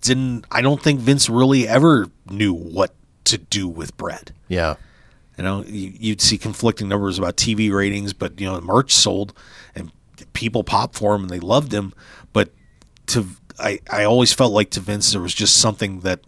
didn't 0.00 0.46
I 0.50 0.60
don't 0.62 0.82
think 0.82 1.00
Vince 1.00 1.28
really 1.28 1.66
ever 1.68 2.08
knew 2.30 2.52
what 2.54 2.94
to 3.24 3.38
do 3.38 3.68
with 3.68 3.96
Bret. 3.96 4.32
Yeah. 4.48 4.76
You 5.36 5.44
know, 5.44 5.64
you- 5.64 5.92
you'd 5.98 6.20
see 6.20 6.38
conflicting 6.38 6.88
numbers 6.88 7.18
about 7.18 7.36
TV 7.36 7.70
ratings, 7.72 8.12
but 8.12 8.40
you 8.40 8.46
know, 8.46 8.56
the 8.56 8.62
merch 8.62 8.92
sold 8.94 9.32
and 9.74 9.92
people 10.32 10.64
popped 10.64 10.96
for 10.96 11.14
him 11.14 11.22
and 11.22 11.30
they 11.30 11.40
loved 11.40 11.72
him. 11.72 11.92
But 12.32 12.50
to 13.08 13.26
I, 13.60 13.80
I 13.90 14.04
always 14.04 14.32
felt 14.32 14.52
like 14.52 14.70
to 14.70 14.80
Vince 14.80 15.12
there 15.12 15.20
was 15.20 15.34
just 15.34 15.56
something 15.56 16.00
that 16.00 16.20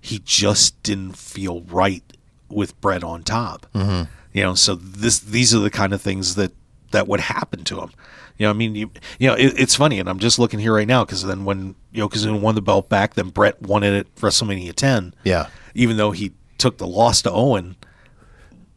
he 0.00 0.20
just 0.24 0.80
didn't 0.84 1.16
feel 1.16 1.62
right 1.62 2.02
with 2.48 2.78
Bret 2.80 3.02
on 3.04 3.22
top. 3.22 3.66
Mm-hmm. 3.74 4.10
You 4.32 4.42
know, 4.42 4.54
so 4.54 4.74
this 4.74 5.18
these 5.18 5.54
are 5.54 5.58
the 5.60 5.70
kind 5.70 5.92
of 5.92 6.00
things 6.02 6.34
that 6.36 6.52
that 6.90 7.06
would 7.08 7.20
happen 7.20 7.64
to 7.64 7.80
him. 7.80 7.90
You 8.36 8.46
know, 8.46 8.50
I 8.50 8.52
mean, 8.54 8.74
you 8.74 8.90
you 9.18 9.28
know, 9.28 9.34
it, 9.34 9.58
it's 9.58 9.74
funny, 9.74 9.98
and 9.98 10.08
I'm 10.08 10.18
just 10.20 10.38
looking 10.38 10.60
here 10.60 10.74
right 10.74 10.86
now 10.86 11.04
because 11.04 11.24
then 11.24 11.44
when 11.44 11.74
Yokozuna 11.94 12.40
won 12.40 12.54
the 12.54 12.62
belt 12.62 12.88
back, 12.88 13.14
then 13.14 13.30
Bret 13.30 13.60
won 13.60 13.82
it 13.82 13.94
at 13.98 14.14
WrestleMania 14.16 14.74
10 14.74 15.14
Yeah. 15.24 15.48
even 15.74 15.96
though 15.96 16.12
he 16.12 16.32
took 16.56 16.78
the 16.78 16.86
loss 16.86 17.20
to 17.22 17.32
Owen 17.32 17.76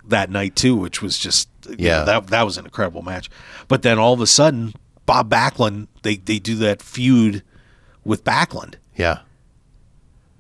that 0.07 0.30
night 0.32 0.55
too, 0.55 0.76
which 0.76 1.01
was 1.01 1.17
just 1.19 1.47
you 1.69 1.76
know, 1.76 1.84
Yeah. 1.84 2.03
that 2.05 2.28
that 2.28 2.43
was 2.43 2.57
an 2.57 2.65
incredible 2.65 3.01
match. 3.03 3.30
But 3.67 3.84
then 3.84 3.99
all 3.99 4.13
of 4.13 4.22
a 4.22 4.28
sudden, 4.28 4.74
Bob 5.05 5.30
Backlund 5.30 5.88
they 6.01 6.15
they 6.15 6.39
do 6.39 6.55
that 6.55 6.82
feud 6.82 7.43
with 8.03 8.24
Backlund, 8.24 8.76
Yeah. 8.95 9.19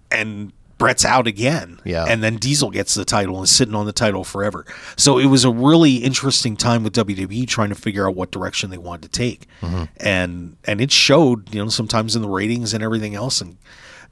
and 0.09 0.51
Bret's 0.81 1.05
out 1.05 1.27
again. 1.27 1.79
Yeah. 1.85 2.05
and 2.07 2.21
then 2.23 2.35
Diesel 2.37 2.69
gets 2.71 2.93
the 2.95 3.05
title 3.05 3.37
and 3.37 3.45
is 3.45 3.49
sitting 3.51 3.75
on 3.75 3.85
the 3.85 3.93
title 3.93 4.23
forever. 4.23 4.65
So 4.97 5.17
it 5.17 5.27
was 5.27 5.45
a 5.45 5.51
really 5.51 5.95
interesting 5.97 6.57
time 6.57 6.83
with 6.83 6.93
WWE 6.93 7.47
trying 7.47 7.69
to 7.69 7.75
figure 7.75 8.07
out 8.07 8.15
what 8.15 8.31
direction 8.31 8.69
they 8.69 8.77
wanted 8.77 9.03
to 9.03 9.09
take, 9.17 9.47
Mm-hmm. 9.61 9.83
and 9.97 10.57
and 10.65 10.81
it 10.81 10.91
showed 10.91 11.53
you 11.53 11.63
know 11.63 11.69
sometimes 11.69 12.15
in 12.15 12.21
the 12.21 12.29
ratings 12.29 12.73
and 12.73 12.83
everything 12.83 13.15
else 13.15 13.41
and. 13.41 13.57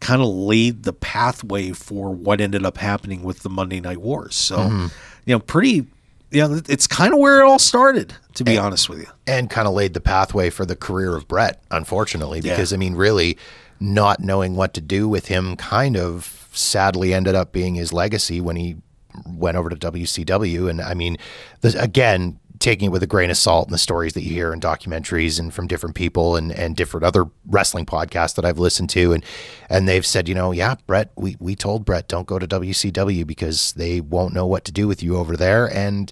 Kind 0.02 0.22
of 0.22 0.30
laid 0.30 0.84
the 0.84 0.94
pathway 0.94 1.72
for 1.74 2.10
what 2.16 2.40
ended 2.40 2.66
up 2.66 2.78
happening 2.78 3.22
with 3.22 3.40
the 3.40 3.50
Monday 3.50 3.82
Night 3.82 3.98
Wars. 3.98 4.34
So, 4.38 4.58
Mm-hmm. 4.60 4.86
you 5.26 5.36
know, 5.36 5.40
pretty, 5.40 5.88
you 6.32 6.48
know, 6.48 6.62
it's 6.70 6.88
kind 6.88 7.12
of 7.12 7.20
where 7.20 7.42
it 7.42 7.44
all 7.44 7.60
started, 7.60 8.14
to 8.36 8.46
be 8.46 8.58
honest 8.58 8.88
with 8.88 9.00
you. 9.00 9.08
and 9.28 9.50
kind 9.50 9.68
of 9.68 9.74
laid 9.74 9.94
the 9.94 10.00
pathway 10.00 10.50
for 10.52 10.66
the 10.66 10.78
career 10.78 11.18
of 11.18 11.28
Bret, 11.28 11.62
unfortunately, 11.70 12.40
Yeah. 12.40 12.54
because 12.54 12.72
I 12.72 12.78
mean, 12.78 12.96
really, 12.96 13.38
not 13.82 14.22
knowing 14.22 14.56
what 14.56 14.74
to 14.76 14.80
do 14.80 15.10
with 15.10 15.26
him 15.28 15.58
kind 15.58 15.98
of 15.98 16.48
sadly 16.52 17.14
ended 17.14 17.36
up 17.36 17.52
being 17.52 17.76
his 17.76 17.94
legacy 17.94 18.42
when 18.42 18.56
he 18.56 18.78
went 19.26 19.58
over 19.58 19.70
to 19.70 19.76
WCW. 19.76 20.70
And 20.70 20.82
I 20.82 20.94
mean, 20.94 21.18
the, 21.62 21.82
again, 21.82 22.40
taking 22.60 22.88
it 22.88 22.92
with 22.92 23.02
a 23.02 23.08
grain 23.08 23.30
of 23.30 23.38
salt 23.38 23.70
in 23.70 23.72
the 23.72 23.78
stories 23.78 24.14
that 24.14 24.22
you 24.22 24.32
hear 24.32 24.54
in 24.54 24.60
documentaries 24.60 25.40
and 25.40 25.54
from 25.54 25.66
different 25.66 25.96
people 25.96 26.36
and, 26.36 26.52
and 26.52 26.76
different 26.76 27.06
other 27.06 27.26
wrestling 27.48 27.86
podcasts 27.86 28.36
that 28.36 28.46
I've 28.46 28.60
listened 28.60 28.90
to. 28.92 29.14
And, 29.14 29.24
and 29.70 29.88
they've 29.88 30.06
said, 30.06 30.28
you 30.28 30.36
know, 30.36 30.52
yeah, 30.52 30.76
Bret, 30.86 31.12
we, 31.16 31.38
we 31.40 31.56
told 31.56 31.86
Bret, 31.86 32.08
don't 32.08 32.28
go 32.28 32.38
to 32.38 32.48
WCW 32.48 33.26
because 33.26 33.74
they 33.74 34.02
won't 34.02 34.34
know 34.34 34.46
what 34.46 34.66
to 34.66 34.72
do 34.72 34.88
with 34.88 35.02
you 35.02 35.16
over 35.16 35.38
there. 35.38 35.74
And 35.74 36.12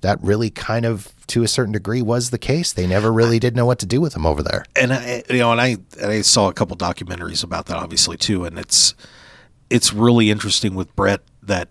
that 0.00 0.22
really 0.22 0.50
kind 0.50 0.86
of, 0.86 1.12
to 1.26 1.42
a 1.42 1.48
certain 1.48 1.72
degree, 1.72 2.00
was 2.00 2.30
the 2.30 2.38
case. 2.38 2.72
They 2.72 2.86
never 2.86 3.12
really 3.12 3.40
did 3.40 3.56
know 3.56 3.66
what 3.66 3.80
to 3.80 3.86
do 3.86 4.00
with 4.00 4.14
him 4.14 4.24
over 4.24 4.42
there. 4.42 4.64
and 4.76 4.92
I, 4.92 5.24
you 5.28 5.38
know, 5.38 5.50
and 5.50 5.60
I, 5.60 5.78
and 6.00 6.10
I 6.12 6.20
saw 6.20 6.48
a 6.48 6.52
couple 6.52 6.76
documentaries 6.76 7.42
about 7.42 7.66
that, 7.66 7.76
obviously 7.76 8.16
too, 8.16 8.44
and 8.44 8.56
it's, 8.56 8.94
it's 9.70 9.92
really 9.92 10.30
interesting 10.30 10.74
with 10.74 10.94
Bret 10.96 11.20
that, 11.42 11.68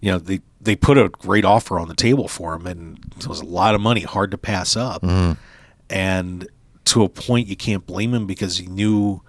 you 0.00 0.10
know, 0.10 0.18
they 0.18 0.40
they 0.60 0.76
put 0.76 0.96
a 0.96 1.08
great 1.10 1.44
offer 1.44 1.78
on 1.78 1.88
the 1.88 1.94
table 1.94 2.26
for 2.28 2.54
him, 2.54 2.66
and 2.66 2.98
it 3.18 3.26
was 3.26 3.40
a 3.40 3.44
lot 3.44 3.74
of 3.74 3.80
money, 3.80 4.00
hard 4.02 4.30
to 4.30 4.38
pass 4.38 4.76
up, 4.76 5.02
mm-hmm. 5.02 5.32
and 5.90 6.48
to 6.86 7.02
a 7.02 7.08
point 7.08 7.48
you 7.48 7.56
can't 7.56 7.86
blame 7.86 8.14
him 8.14 8.26
because 8.26 8.58
he 8.58 8.66
knew 8.66 9.22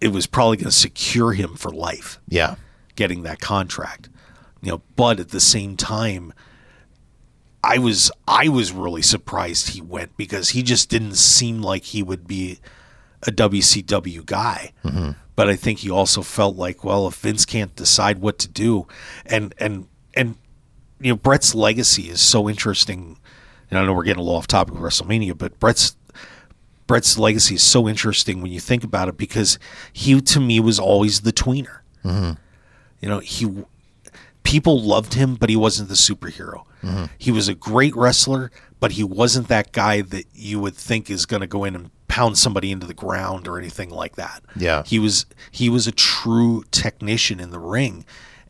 it 0.00 0.08
was 0.08 0.26
probably 0.26 0.56
going 0.56 0.66
to 0.66 0.72
secure 0.72 1.32
him 1.32 1.54
for 1.54 1.70
life 1.70 2.20
Yeah. 2.28 2.54
getting 2.94 3.22
that 3.24 3.40
contract. 3.40 4.08
You 4.62 4.72
know, 4.72 4.82
but 4.96 5.18
at 5.20 5.30
the 5.30 5.40
same 5.40 5.76
time, 5.76 6.32
I 7.62 7.78
was 7.78 8.10
I 8.26 8.48
was 8.48 8.72
really 8.72 9.02
surprised 9.02 9.70
he 9.70 9.80
went 9.80 10.16
because 10.16 10.50
he 10.50 10.62
just 10.62 10.88
didn't 10.88 11.16
seem 11.16 11.60
like 11.62 11.84
he 11.84 12.02
would 12.02 12.26
be 12.26 12.58
a 13.26 13.30
WCW 13.30 14.24
guy. 14.24 14.72
Mm-hmm. 14.84 15.10
But 15.36 15.48
I 15.48 15.56
think 15.56 15.80
he 15.80 15.90
also 15.90 16.22
felt 16.22 16.56
like, 16.56 16.82
well, 16.82 17.06
if 17.06 17.16
Vince 17.16 17.44
can't 17.44 17.74
decide 17.76 18.18
what 18.18 18.38
to 18.40 18.48
do, 18.48 18.86
and 19.24 19.54
and 19.58 19.86
and 20.14 20.36
you 21.00 21.12
know, 21.12 21.16
Bret's 21.16 21.54
legacy 21.54 22.10
is 22.10 22.20
so 22.20 22.48
interesting 22.48 23.18
And 23.70 23.78
I 23.78 23.84
know 23.84 23.92
we're 23.92 24.04
getting 24.04 24.20
a 24.20 24.22
little 24.22 24.36
off 24.36 24.46
topic 24.46 24.74
of 24.74 24.80
WrestleMania, 24.80 25.36
but 25.36 25.58
Bret's 25.58 25.96
Bret's 26.86 27.18
legacy 27.18 27.56
is 27.56 27.62
so 27.62 27.86
interesting 27.86 28.40
when 28.40 28.50
you 28.50 28.60
think 28.60 28.82
about 28.82 29.08
it 29.08 29.18
because 29.18 29.58
he 29.92 30.20
to 30.20 30.40
me 30.40 30.58
was 30.58 30.78
always 30.78 31.20
the 31.20 31.32
tweener. 31.32 31.80
Mm-hmm. 32.04 32.32
You 33.00 33.08
know, 33.08 33.18
he 33.18 33.64
people 34.42 34.80
loved 34.80 35.14
him, 35.14 35.34
but 35.34 35.50
he 35.50 35.56
wasn't 35.56 35.90
the 35.90 35.94
superhero. 35.94 36.64
Mm-hmm. 36.82 37.04
He 37.18 37.30
was 37.30 37.48
a 37.48 37.54
great 37.54 37.94
wrestler, 37.94 38.50
but 38.80 38.92
he 38.92 39.04
wasn't 39.04 39.48
that 39.48 39.72
guy 39.72 40.00
that 40.00 40.24
you 40.32 40.60
would 40.60 40.74
think 40.74 41.10
is 41.10 41.26
going 41.26 41.42
to 41.42 41.46
go 41.46 41.64
in 41.64 41.74
and 41.74 41.90
pound 42.18 42.36
somebody 42.36 42.72
into 42.72 42.86
the 42.86 42.94
ground 42.94 43.46
or 43.46 43.58
anything 43.58 43.90
like 43.90 44.16
that. 44.16 44.42
Yeah. 44.56 44.82
He 44.84 44.98
was 44.98 45.24
he 45.52 45.68
was 45.68 45.86
a 45.86 45.92
true 45.92 46.64
technician 46.72 47.38
in 47.38 47.50
the 47.50 47.60
ring 47.60 48.04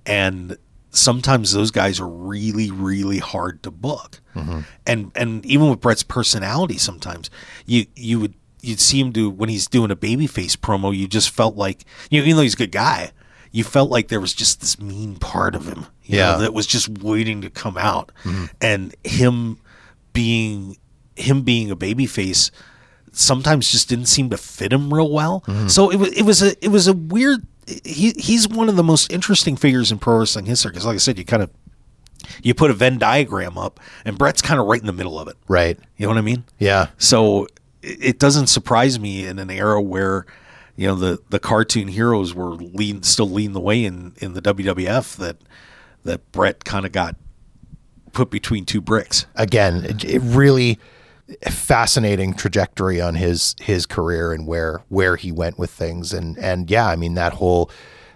and 0.06 0.56
sometimes 0.90 1.52
those 1.52 1.70
guys 1.70 2.00
are 2.00 2.08
really 2.08 2.70
really 2.70 3.18
hard 3.18 3.62
to 3.64 3.70
book. 3.70 4.20
Mm-hmm. 4.34 4.60
And 4.86 5.12
and 5.14 5.44
even 5.44 5.68
with 5.68 5.80
Bret's 5.80 6.02
personality 6.02 6.78
sometimes 6.78 7.28
you 7.66 7.84
you 7.94 8.18
would 8.20 8.34
you'd 8.62 8.80
see 8.80 8.98
him 9.00 9.12
do 9.12 9.28
when 9.28 9.50
he's 9.50 9.66
doing 9.68 9.90
a 9.90 9.96
babyface 9.96 10.56
promo 10.56 10.96
you 10.96 11.06
just 11.06 11.28
felt 11.30 11.54
like 11.56 11.84
you 12.10 12.18
know 12.20 12.24
even 12.26 12.36
though 12.36 12.42
he's 12.42 12.54
a 12.54 12.56
good 12.64 12.72
guy 12.72 13.12
you 13.52 13.64
felt 13.64 13.90
like 13.90 14.08
there 14.08 14.20
was 14.20 14.32
just 14.34 14.60
this 14.60 14.80
mean 14.80 15.16
part 15.16 15.54
of 15.54 15.66
him 15.66 15.86
you 16.04 16.16
Yeah. 16.16 16.32
know, 16.32 16.38
that 16.40 16.54
was 16.54 16.66
just 16.66 16.88
waiting 17.02 17.42
to 17.42 17.50
come 17.50 17.76
out 17.76 18.12
mm-hmm. 18.24 18.46
and 18.62 18.94
him 19.04 19.58
being 20.14 20.76
him 21.16 21.42
being 21.42 21.70
a 21.70 21.76
babyface 21.76 22.50
sometimes 23.18 23.70
just 23.70 23.88
didn't 23.88 24.06
seem 24.06 24.30
to 24.30 24.36
fit 24.36 24.72
him 24.72 24.92
real 24.92 25.10
well. 25.10 25.42
Mm-hmm. 25.46 25.68
So 25.68 25.90
it 25.90 25.96
was 25.96 26.12
it 26.12 26.22
was 26.22 26.42
a 26.42 26.64
it 26.64 26.68
was 26.68 26.86
a 26.86 26.92
weird. 26.92 27.46
He 27.66 28.12
he's 28.16 28.48
one 28.48 28.68
of 28.68 28.76
the 28.76 28.82
most 28.82 29.12
interesting 29.12 29.56
figures 29.56 29.92
in 29.92 29.98
pro 29.98 30.18
wrestling 30.18 30.46
history 30.46 30.70
because, 30.70 30.86
like 30.86 30.94
I 30.94 30.98
said, 30.98 31.18
you 31.18 31.24
kind 31.24 31.42
of 31.42 31.50
you 32.42 32.54
put 32.54 32.70
a 32.70 32.74
Venn 32.74 32.98
diagram 32.98 33.58
up, 33.58 33.80
and 34.04 34.16
Bret's 34.16 34.42
kind 34.42 34.60
of 34.60 34.66
right 34.66 34.80
in 34.80 34.86
the 34.86 34.92
middle 34.92 35.18
of 35.18 35.28
it. 35.28 35.36
Right. 35.48 35.78
You 35.96 36.06
know 36.06 36.10
what 36.10 36.18
I 36.18 36.22
mean? 36.22 36.44
Yeah. 36.58 36.88
So 36.98 37.46
it 37.82 37.98
it 38.00 38.18
doesn't 38.18 38.46
surprise 38.48 38.98
me 38.98 39.26
in 39.26 39.38
an 39.38 39.50
era 39.50 39.80
where 39.80 40.26
you 40.76 40.86
know 40.86 40.94
the 40.94 41.18
the 41.28 41.38
cartoon 41.38 41.88
heroes 41.88 42.34
were 42.34 42.50
leading 42.50 43.02
still 43.02 43.28
leading 43.28 43.52
the 43.52 43.60
way 43.60 43.84
in 43.84 44.14
in 44.18 44.32
the 44.32 44.42
WWF 44.42 45.16
that 45.16 45.36
that 46.04 46.30
Bret 46.32 46.64
kind 46.64 46.86
of 46.86 46.92
got 46.92 47.16
put 48.12 48.30
between 48.30 48.64
two 48.64 48.80
bricks. 48.80 49.26
again, 49.34 49.84
it, 49.84 50.04
it 50.04 50.20
really 50.20 50.78
fascinating 51.50 52.34
trajectory 52.34 53.00
on 53.00 53.14
his 53.14 53.54
his 53.60 53.86
career 53.86 54.32
and 54.32 54.46
where 54.46 54.82
where 54.88 55.16
he 55.16 55.30
went 55.30 55.58
with 55.58 55.70
things 55.70 56.12
and 56.12 56.38
and 56.38 56.70
yeah, 56.70 56.86
I 56.86 56.96
mean 56.96 57.14
that 57.14 57.34
whole 57.34 57.70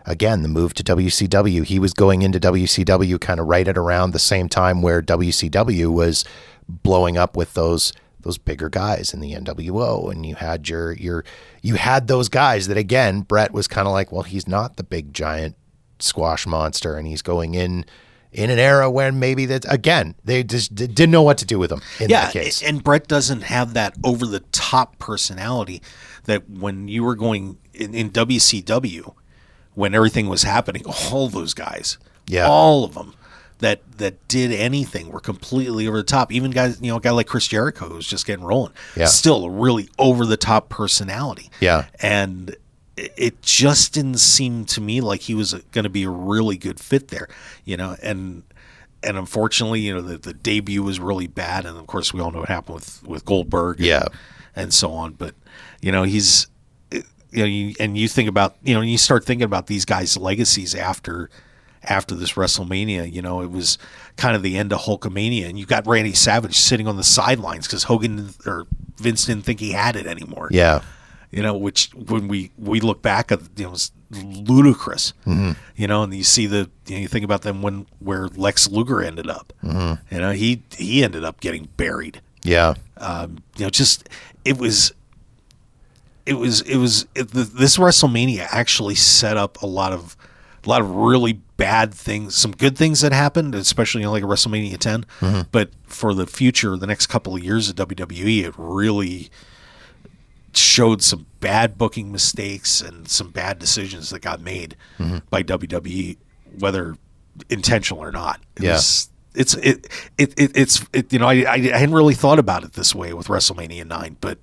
again 0.07 0.43
the 0.43 0.49
move 0.49 0.75
to 0.75 0.83
WCW. 0.83 1.65
He 1.65 1.79
was 1.79 1.93
going 1.93 2.23
into 2.23 2.41
WCW 2.41 3.21
kind 3.21 3.41
of 3.41 3.47
right 3.47 3.69
at 3.69 3.77
around 3.79 4.13
the 4.13 4.19
same 4.19 4.49
time 4.49 4.83
where 4.83 5.03
WCW 5.03 5.93
was 5.93 6.25
blowing 6.69 7.17
up 7.17 7.37
with 7.37 7.55
those 7.55 7.93
those 8.21 8.39
bigger 8.39 8.69
guys 8.69 9.13
in 9.13 9.21
the 9.21 9.33
NWO 9.35 10.11
and 10.11 10.25
you 10.25 10.37
had 10.37 10.69
your 10.69 10.93
your 10.93 11.25
you 11.61 11.75
had 11.75 12.07
those 12.07 12.29
guys 12.29 12.69
that 12.69 12.77
again 12.77 13.23
Bret 13.23 13.53
was 13.53 13.69
kind 13.69 13.87
of 13.87 13.93
like 13.93 14.13
well 14.13 14.23
he's 14.23 14.49
not 14.49 14.77
the 14.77 14.85
big 14.85 15.13
giant 15.13 15.57
squash 15.99 16.47
monster 16.47 16.97
and 16.97 17.07
he's 17.07 17.23
going 17.23 17.55
in 17.55 17.85
in 18.33 18.49
an 18.51 18.59
era 18.59 18.91
when 18.91 19.19
maybe 19.19 19.45
that 19.47 19.65
again 19.71 20.15
they 20.25 20.43
just 20.43 20.75
d- 20.75 20.87
didn't 20.87 21.11
know 21.11 21.23
what 21.23 21.37
to 21.39 21.45
do 21.45 21.59
with 21.59 21.71
him 21.71 21.83
in 22.01 22.09
yeah, 22.09 22.25
that 22.25 22.33
case. 22.33 22.63
and 22.63 22.83
Bret 22.83 23.07
doesn't 23.07 23.43
have 23.43 23.75
that 23.75 23.95
over 24.03 24.25
the 24.27 24.41
top 24.53 24.99
personality 24.99 25.83
that 26.25 26.49
when 26.49 26.89
you 26.89 27.05
were 27.05 27.15
going 27.15 27.59
in, 27.75 27.95
in 27.95 28.11
WCW, 28.11 29.15
when 29.75 29.95
everything 29.95 30.29
was 30.29 30.43
happening, 30.43 30.83
all 31.13 31.29
those 31.29 31.55
guys, 31.55 31.99
Yeah. 32.27 32.47
all 32.47 32.85
of 32.85 32.95
them 32.95 33.15
that 33.59 33.81
that 33.99 34.27
did 34.29 34.51
anything 34.53 35.11
were 35.11 35.21
completely 35.21 35.87
over 35.87 35.99
the 35.99 36.03
top. 36.03 36.33
Even 36.33 36.51
guys, 36.51 36.81
you 36.81 36.91
know, 36.91 36.97
a 36.97 37.01
guy 37.01 37.11
like 37.11 37.27
Chris 37.29 37.47
Jericho 37.47 37.89
who's 37.89 38.07
just 38.07 38.27
getting 38.27 38.45
rolling, 38.45 38.73
Yeah. 38.97 39.07
still 39.07 39.45
a 39.45 39.51
really 39.51 39.89
over 39.99 40.27
the 40.27 40.37
top 40.37 40.69
personality. 40.69 41.51
Yeah. 41.61 41.85
and 42.01 42.57
it 42.97 43.41
just 43.43 43.95
didn't 43.95 44.19
seem 44.19 44.65
to 44.67 44.81
me 44.81 45.01
like 45.01 45.21
he 45.23 45.35
was 45.35 45.55
going 45.73 45.85
to 45.85 45.91
be 45.91 46.03
a 46.05 46.11
really 46.11 46.57
good 46.57 46.79
fit 46.79 47.09
there, 47.09 47.29
you 47.65 47.77
know, 47.77 47.97
and 48.03 48.43
and 49.05 49.17
unfortunately, 49.17 49.81
you 49.81 49.93
know, 49.95 50.01
the, 50.01 50.17
the 50.19 50.33
debut 50.35 50.83
was 50.83 51.01
really 51.01 51.27
bad, 51.27 51.65
and 51.67 51.77
of 51.77 51.87
course, 51.87 52.13
we 52.15 52.21
all 52.21 52.31
know 52.31 52.41
what 52.41 52.49
happened 52.49 52.75
with 52.77 53.03
with 53.05 53.25
Goldberg, 53.25 53.79
and, 53.79 53.87
Yeah. 53.87 54.05
and 54.55 54.73
so 54.73 54.93
on. 54.93 55.13
But 55.13 55.35
you 55.81 55.91
know, 55.91 56.03
he's 56.05 56.47
you 56.91 57.03
know, 57.35 57.45
you, 57.45 57.75
and 57.81 57.97
you 57.97 58.09
think 58.09 58.29
about 58.29 58.57
you 58.63 58.75
know, 58.75 58.81
you 58.83 58.99
start 58.99 59.25
thinking 59.25 59.45
about 59.45 59.67
these 59.67 59.85
guys' 59.85 60.17
legacies 60.17 60.75
after 60.75 61.31
after 61.85 62.15
this 62.15 62.35
WrestleMania. 62.35 63.11
You 63.11 63.23
know, 63.23 63.41
it 63.41 63.51
was 63.51 63.79
kind 64.17 64.37
of 64.37 64.43
the 64.43 64.57
end 64.59 64.73
of 64.73 64.81
Hulkamania, 64.83 65.49
and 65.49 65.59
you 65.59 65.67
got 65.67 65.87
Randy 65.87 66.13
Savage 66.13 66.57
sitting 66.59 66.87
on 66.87 66.97
the 66.97 67.03
sidelines 67.05 67.67
because 67.67 67.85
Hogan 67.85 68.35
or 68.47 68.67
Vince 68.99 69.25
didn't 69.25 69.45
think 69.45 69.59
he 69.61 69.73
had 69.73 69.97
it 69.97 70.07
anymore 70.07 70.49
yeah. 70.53 70.83
You 71.33 71.43
know, 71.43 71.57
which 71.57 71.91
when 71.95 72.29
we 72.29 72.51
we 72.59 72.79
look 72.81 73.03
back 73.03 73.33
at 73.33 73.41
you 73.57 73.65
know, 73.65 73.69
it 73.69 73.73
was 73.73 73.93
ludicrous, 74.11 75.15
mm-hmm. 75.27 75.53
you 75.75 75.89
know, 75.89 76.03
and 76.03 76.15
you 76.15 76.23
see 76.23 76.47
the 76.47 76.71
you, 76.87 76.95
know, 76.95 77.01
you 77.01 77.09
think 77.09 77.25
about 77.25 77.43
them 77.43 77.63
when 77.63 77.87
where 77.99 78.29
Lex 78.29 78.69
Luger 78.69 79.03
ended 79.03 79.29
up, 79.29 79.53
mm-hmm. 79.65 80.15
you 80.15 80.21
know, 80.21 80.33
he 80.33 80.63
he 80.77 81.03
ended 81.03 81.25
up 81.25 81.41
getting 81.41 81.69
buried, 81.77 82.21
Yeah. 82.45 82.75
um, 82.99 83.43
you 83.57 83.65
know, 83.65 83.71
just 83.71 84.09
it 84.45 84.59
was. 84.59 84.93
It 86.25 86.35
was 86.35 86.61
it 86.61 86.77
was 86.77 87.07
it, 87.17 87.31
this 87.31 87.79
WrestleMania 87.79 88.47
actually 88.53 88.95
set 88.95 89.37
up 89.37 89.61
a 89.61 89.67
lot 89.67 89.93
of 89.93 90.17
a 90.65 90.69
lot 90.69 90.81
of 90.81 90.89
really 90.89 91.41
bad 91.57 91.93
things, 91.93 92.37
some 92.37 92.53
good 92.53 92.79
things 92.79 93.01
that 93.01 93.13
happened, 93.13 93.57
especially 93.57 94.03
you 94.03 94.07
know, 94.07 94.13
like 94.13 94.23
a 94.23 94.27
WrestleMania 94.27 94.79
10. 94.79 95.05
Mm-hmm. 95.21 95.41
But 95.51 95.71
for 95.83 96.15
the 96.15 96.27
future, 96.27 96.77
the 96.77 96.87
next 96.87 97.09
couple 97.09 97.35
of 97.35 97.43
years 97.43 97.69
of 97.69 97.75
WWE, 97.75 98.45
it 98.45 98.55
really 98.57 99.31
showed 100.55 101.03
some 101.03 101.27
bad 101.41 101.79
booking 101.79 102.13
mistakes 102.13 102.81
and 102.81 103.09
some 103.09 103.31
bad 103.31 103.59
decisions 103.59 104.11
that 104.11 104.21
got 104.21 104.41
made 104.41 104.77
mm-hmm. 104.99 105.19
by 105.31 105.43
WWE, 105.43 106.17
whether 106.59 106.97
intentional 107.49 108.03
or 108.03 108.13
not. 108.13 108.41
It 108.57 108.65
Yeah. 108.65 108.73
was, 108.75 109.09
it's 109.35 109.55
it, 109.55 109.89
it 110.19 110.35
it 110.37 110.51
it's 110.55 110.85
it, 110.93 111.11
you 111.11 111.19
know 111.19 111.27
I, 111.27 111.37
I 111.45 111.55
I 111.55 111.79
hadn't 111.79 111.95
really 111.95 112.13
thought 112.15 112.39
about 112.39 112.65
it 112.65 112.75
this 112.75 112.95
way 112.95 113.15
with 113.15 113.29
WrestleMania 113.29 113.87
nine, 113.87 114.19
but 114.21 114.39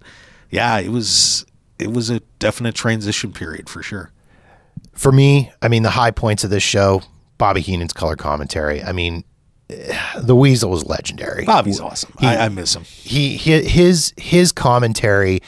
yeah, 0.49 0.80
it 0.80 0.89
was 0.89 1.45
it 1.78 1.93
was 1.93 2.10
a 2.10 2.22
definite 2.39 2.74
transition 2.74 3.32
period 3.32 3.70
for 3.70 3.84
sure. 3.84 4.12
For 4.93 5.12
me, 5.12 5.51
I 5.62 5.68
mean 5.68 5.84
the 5.84 5.91
high 5.91 6.10
points 6.12 6.43
of 6.43 6.49
this 6.49 6.64
show, 6.64 7.03
Bobby 7.38 7.62
Heenan's 7.62 7.93
color 7.93 8.16
commentary. 8.16 8.82
I 8.82 8.91
mean, 8.91 9.24
the 10.18 10.36
Weasel 10.36 10.72
was 10.72 10.86
legendary. 10.88 11.45
Bobby's 11.45 11.80
awesome. 11.80 12.14
I, 12.20 12.38
I 12.38 12.49
miss 12.49 12.76
him. 12.76 12.84
he, 12.84 13.38
he 13.38 13.62
his 13.62 14.14
his 14.18 14.51
commentary 14.51 15.41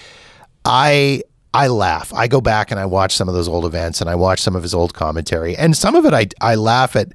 i 0.65 1.23
i 1.53 1.67
laugh. 1.67 2.13
I 2.13 2.27
go 2.27 2.41
back 2.41 2.71
and 2.71 2.79
i 2.79 2.85
watch 2.85 3.13
some 3.15 3.27
of 3.27 3.35
those 3.35 3.47
old 3.47 3.65
events 3.65 4.01
and 4.01 4.09
i 4.09 4.15
watch 4.15 4.39
some 4.39 4.55
of 4.55 4.63
his 4.63 4.73
old 4.73 4.93
commentary. 4.93 5.55
And 5.55 5.75
some 5.75 5.95
of 5.95 6.05
it 6.05 6.13
i 6.13 6.27
i 6.41 6.55
laugh 6.55 6.95
at 6.95 7.13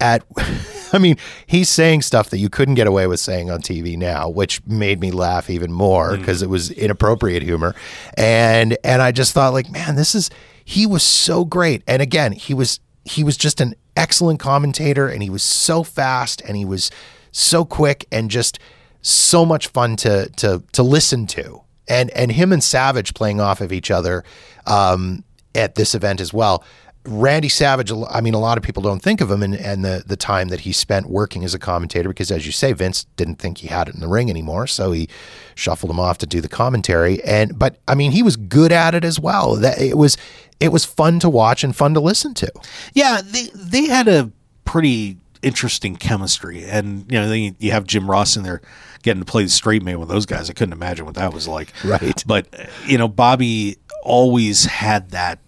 at 0.00 0.24
i 0.92 0.98
mean 0.98 1.16
he's 1.46 1.68
saying 1.68 2.02
stuff 2.02 2.30
that 2.30 2.38
you 2.38 2.48
couldn't 2.48 2.74
get 2.74 2.86
away 2.86 3.06
with 3.06 3.20
saying 3.20 3.50
on 3.50 3.60
tv 3.60 3.96
now 3.96 4.28
which 4.28 4.64
made 4.66 5.00
me 5.00 5.12
laugh 5.12 5.48
even 5.48 5.72
more 5.72 6.12
mm. 6.12 6.18
because 6.18 6.42
it 6.42 6.48
was 6.48 6.70
inappropriate 6.70 7.42
humor. 7.42 7.74
And 8.16 8.76
and 8.84 9.02
i 9.02 9.12
just 9.12 9.32
thought 9.32 9.52
like 9.52 9.70
man 9.70 9.96
this 9.96 10.14
is 10.14 10.30
he 10.64 10.86
was 10.86 11.02
so 11.02 11.44
great. 11.44 11.82
And 11.86 12.00
again 12.00 12.32
he 12.32 12.54
was 12.54 12.80
he 13.04 13.22
was 13.22 13.36
just 13.36 13.60
an 13.60 13.74
excellent 13.96 14.40
commentator 14.40 15.08
and 15.08 15.22
he 15.22 15.30
was 15.30 15.42
so 15.42 15.82
fast 15.82 16.40
and 16.42 16.56
he 16.56 16.64
was 16.64 16.90
so 17.32 17.64
quick 17.64 18.06
and 18.10 18.30
just 18.30 18.58
so 19.02 19.44
much 19.44 19.66
fun 19.68 19.96
to 19.96 20.28
to 20.36 20.62
to 20.72 20.82
listen 20.82 21.26
to. 21.26 21.63
And 21.88 22.10
and 22.10 22.32
him 22.32 22.52
and 22.52 22.62
Savage 22.62 23.14
playing 23.14 23.40
off 23.40 23.60
of 23.60 23.72
each 23.72 23.90
other 23.90 24.24
um, 24.66 25.24
at 25.54 25.74
this 25.74 25.94
event 25.94 26.20
as 26.20 26.32
well. 26.32 26.64
Randy 27.06 27.50
Savage, 27.50 27.92
I 28.10 28.22
mean, 28.22 28.32
a 28.32 28.38
lot 28.38 28.56
of 28.56 28.64
people 28.64 28.82
don't 28.82 29.02
think 29.02 29.20
of 29.20 29.30
him 29.30 29.42
and, 29.42 29.54
and 29.54 29.84
the, 29.84 30.02
the 30.06 30.16
time 30.16 30.48
that 30.48 30.60
he 30.60 30.72
spent 30.72 31.10
working 31.10 31.44
as 31.44 31.52
a 31.52 31.58
commentator 31.58 32.08
because, 32.08 32.30
as 32.30 32.46
you 32.46 32.52
say, 32.52 32.72
Vince 32.72 33.04
didn't 33.16 33.34
think 33.34 33.58
he 33.58 33.66
had 33.66 33.88
it 33.88 33.94
in 33.94 34.00
the 34.00 34.08
ring 34.08 34.30
anymore, 34.30 34.66
so 34.66 34.90
he 34.92 35.10
shuffled 35.54 35.90
him 35.90 36.00
off 36.00 36.16
to 36.18 36.26
do 36.26 36.40
the 36.40 36.48
commentary. 36.48 37.22
And 37.22 37.58
but 37.58 37.76
I 37.86 37.94
mean, 37.94 38.12
he 38.12 38.22
was 38.22 38.36
good 38.36 38.72
at 38.72 38.94
it 38.94 39.04
as 39.04 39.20
well. 39.20 39.56
That 39.56 39.78
it 39.78 39.98
was 39.98 40.16
it 40.60 40.72
was 40.72 40.86
fun 40.86 41.20
to 41.20 41.28
watch 41.28 41.62
and 41.62 41.76
fun 41.76 41.92
to 41.92 42.00
listen 42.00 42.32
to. 42.34 42.50
Yeah, 42.94 43.20
they 43.22 43.48
they 43.54 43.84
had 43.84 44.08
a 44.08 44.30
pretty 44.64 45.18
interesting 45.44 45.96
chemistry, 45.96 46.64
and 46.64 47.10
you 47.10 47.18
know, 47.18 47.28
they, 47.28 47.54
you 47.58 47.70
have 47.70 47.86
Jim 47.86 48.10
Ross 48.10 48.36
in 48.36 48.42
there 48.42 48.60
getting 49.02 49.22
to 49.22 49.30
play 49.30 49.44
the 49.44 49.50
straight 49.50 49.82
man 49.82 50.00
with 50.00 50.08
those 50.08 50.26
guys. 50.26 50.48
I 50.48 50.54
couldn't 50.54 50.72
imagine 50.72 51.04
what 51.04 51.14
that 51.14 51.32
was 51.32 51.46
like. 51.46 51.72
Right. 51.84 52.24
but 52.26 52.48
you 52.86 52.96
know, 52.98 53.08
Bobby 53.08 53.76
always 54.02 54.64
had 54.64 55.10
that 55.10 55.38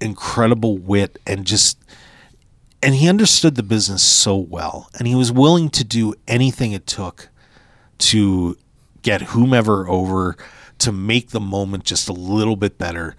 incredible 0.00 0.78
wit 0.78 1.18
and 1.26 1.44
just. 1.44 1.78
And 2.84 2.96
he 2.96 3.08
understood 3.08 3.54
the 3.54 3.62
business 3.62 4.02
so 4.02 4.36
well, 4.36 4.90
and 4.98 5.06
he 5.06 5.14
was 5.14 5.30
willing 5.30 5.68
to 5.70 5.84
do 5.84 6.14
anything 6.26 6.72
it 6.72 6.84
took 6.84 7.28
to 7.98 8.56
get 9.02 9.22
whomever 9.22 9.88
over 9.88 10.36
to 10.78 10.90
make 10.90 11.30
the 11.30 11.38
moment 11.38 11.84
just 11.84 12.08
a 12.08 12.12
little 12.12 12.56
bit 12.56 12.78
better 12.78 13.14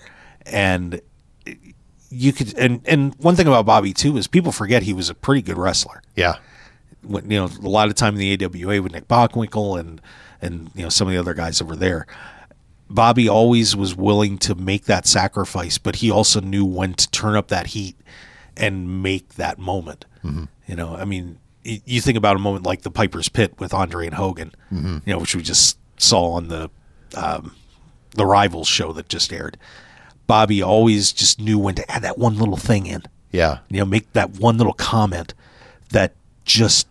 and 0.45 1.01
you 2.13 2.31
could 2.33 2.57
and 2.57 2.81
and 2.85 3.15
one 3.15 3.35
thing 3.35 3.47
about 3.47 3.65
Bobby 3.65 3.93
too 3.93 4.17
is 4.17 4.27
people 4.27 4.51
forget 4.51 4.83
he 4.83 4.93
was 4.93 5.09
a 5.09 5.15
pretty 5.15 5.41
good 5.41 5.57
wrestler 5.57 6.01
Yeah, 6.15 6.35
when, 7.01 7.29
you 7.31 7.39
know, 7.39 7.45
a 7.45 7.67
lot 7.69 7.87
of 7.89 7.95
time 7.95 8.15
in 8.17 8.19
the 8.19 8.45
AWA 8.45 8.81
with 8.81 8.91
Nick 8.91 9.07
Bockwinkel 9.07 9.79
and 9.79 9.99
and 10.41 10.69
you 10.75 10.83
know 10.83 10.89
some 10.89 11.07
of 11.07 11.13
the 11.13 11.19
other 11.19 11.33
guys 11.33 11.61
over 11.61 11.75
there. 11.75 12.05
Bobby 12.89 13.27
always 13.27 13.75
was 13.75 13.95
willing 13.95 14.37
to 14.39 14.53
make 14.55 14.85
that 14.85 15.07
sacrifice, 15.07 15.77
but 15.79 15.95
he 15.97 16.11
also 16.11 16.39
knew 16.39 16.63
when 16.65 16.93
to 16.93 17.09
turn 17.09 17.35
up 17.35 17.47
that 17.47 17.67
heat 17.67 17.95
and 18.55 19.01
make 19.01 19.35
that 19.35 19.57
moment. 19.57 20.05
You 20.67 20.75
know, 20.75 20.95
I 20.95 21.03
mean, 21.05 21.39
you 21.63 21.99
think 22.01 22.17
about 22.17 22.35
a 22.35 22.39
moment 22.39 22.65
like 22.65 22.83
the 22.83 22.91
Piper's 22.91 23.29
Pit 23.29 23.55
with 23.59 23.73
Andre 23.73 24.05
and 24.05 24.15
Hogan, 24.15 24.53
you 24.71 25.01
know, 25.13 25.17
which 25.19 25.35
we 25.35 25.41
just 25.41 25.77
saw 25.97 26.33
on 26.33 26.49
the 26.49 26.69
um, 27.15 27.55
the 28.15 28.25
Rivals 28.25 28.67
show 28.67 28.93
that 28.93 29.09
just 29.09 29.33
aired. 29.33 29.57
Bobby 30.27 30.61
always 30.61 31.11
just 31.11 31.39
knew 31.39 31.57
when 31.59 31.75
to 31.75 31.91
add 31.91 32.01
that 32.03 32.17
one 32.17 32.37
little 32.37 32.57
thing 32.57 32.85
in 32.85 33.03
Yeah. 33.31 33.59
you 33.69 33.79
know, 33.79 33.85
make 33.85 34.11
that 34.13 34.31
one 34.31 34.57
little 34.57 34.73
comment 34.73 35.33
that 35.91 36.13
just 36.45 36.87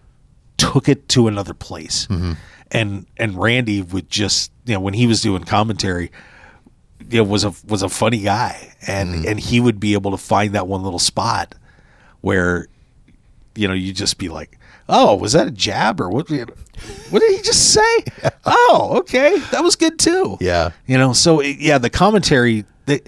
took 0.58 0.88
it 0.88 1.08
to 1.10 1.28
another 1.28 1.54
place. 1.54 2.06
Mm-hmm. 2.08 2.32
And 2.70 3.06
and 3.16 3.40
Randy 3.40 3.82
would 3.82 4.08
just 4.08 4.50
you 4.64 4.74
know 4.74 4.80
when 4.80 4.94
he 4.94 5.06
was 5.06 5.20
doing 5.20 5.44
commentary, 5.44 6.10
you 7.10 7.18
know, 7.18 7.24
was 7.24 7.44
a 7.44 7.52
was 7.66 7.82
a 7.82 7.88
funny 7.88 8.20
guy, 8.22 8.72
and 8.86 9.10
mm-hmm. 9.14 9.28
and 9.28 9.40
he 9.40 9.60
would 9.60 9.78
be 9.80 9.92
able 9.94 10.10
to 10.12 10.16
find 10.16 10.54
that 10.54 10.66
one 10.66 10.82
little 10.82 10.98
spot 10.98 11.54
where, 12.22 12.68
you 13.56 13.66
know, 13.68 13.74
you 13.74 13.92
just 13.92 14.16
be 14.16 14.28
like, 14.28 14.58
oh, 14.88 15.16
was 15.16 15.32
that 15.32 15.46
a 15.48 15.50
jab 15.50 16.00
or 16.00 16.08
what? 16.08 16.30
What 16.30 17.20
did 17.20 17.36
he 17.36 17.42
just 17.42 17.72
say? 17.74 18.04
oh, 18.46 18.94
okay, 19.00 19.38
that 19.50 19.62
was 19.62 19.76
good 19.76 19.98
too. 19.98 20.38
Yeah. 20.40 20.70
You 20.86 20.96
know, 20.98 21.12
so 21.12 21.40
it- 21.40 21.58
yeah, 21.58 21.78
the 21.78 21.90
commentary 21.90 22.64
they, 22.86 23.00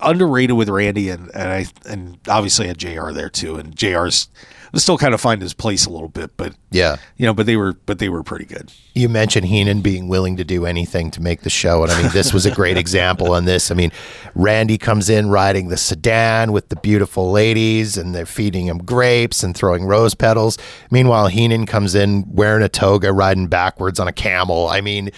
underrated 0.00 0.56
with 0.56 0.68
Randy 0.68 1.08
and, 1.10 1.30
and 1.34 1.48
I 1.50 1.66
and 1.88 2.18
obviously 2.28 2.66
had 2.68 2.78
Jr. 2.78 3.10
there 3.12 3.28
too, 3.30 3.56
and 3.56 3.74
Jr.'s 3.74 4.28
was 4.70 4.82
still 4.82 4.98
kind 4.98 5.14
of 5.14 5.20
find 5.20 5.40
his 5.40 5.54
place 5.54 5.86
a 5.86 5.90
little 5.90 6.10
bit, 6.10 6.36
but 6.36 6.52
Yeah. 6.70 6.96
you 7.16 7.24
know, 7.24 7.32
but 7.32 7.46
they 7.46 7.56
were 7.56 7.72
but 7.86 7.98
they 8.00 8.10
were 8.10 8.22
pretty 8.22 8.44
good. 8.44 8.70
You 8.94 9.08
mentioned 9.08 9.46
Heenan 9.46 9.80
being 9.80 10.08
willing 10.08 10.36
to 10.36 10.44
do 10.44 10.66
anything 10.66 11.10
to 11.12 11.22
make 11.22 11.40
the 11.40 11.48
show. 11.48 11.82
And 11.84 11.90
I 11.92 12.02
mean, 12.02 12.12
this 12.12 12.34
was 12.34 12.44
a 12.44 12.50
great 12.50 12.76
example 12.84 13.32
on 13.32 13.46
this. 13.46 13.70
I 13.70 13.74
mean, 13.74 13.92
Randy 14.34 14.76
comes 14.76 15.08
in 15.08 15.30
riding 15.30 15.68
the 15.68 15.78
sedan 15.78 16.52
with 16.52 16.68
the 16.68 16.76
beautiful 16.76 17.30
ladies 17.32 17.96
and 17.96 18.14
they're 18.14 18.26
feeding 18.26 18.66
him 18.66 18.76
grapes 18.78 19.42
and 19.42 19.56
throwing 19.56 19.84
rose 19.86 20.14
petals. 20.14 20.58
Meanwhile, 20.90 21.28
Heenan 21.28 21.64
comes 21.64 21.94
in 21.94 22.26
wearing 22.28 22.62
a 22.62 22.68
toga, 22.68 23.10
riding 23.12 23.46
backwards 23.46 23.98
on 23.98 24.06
a 24.06 24.12
camel. 24.12 24.68
I 24.68 24.82
mean, 24.82 25.10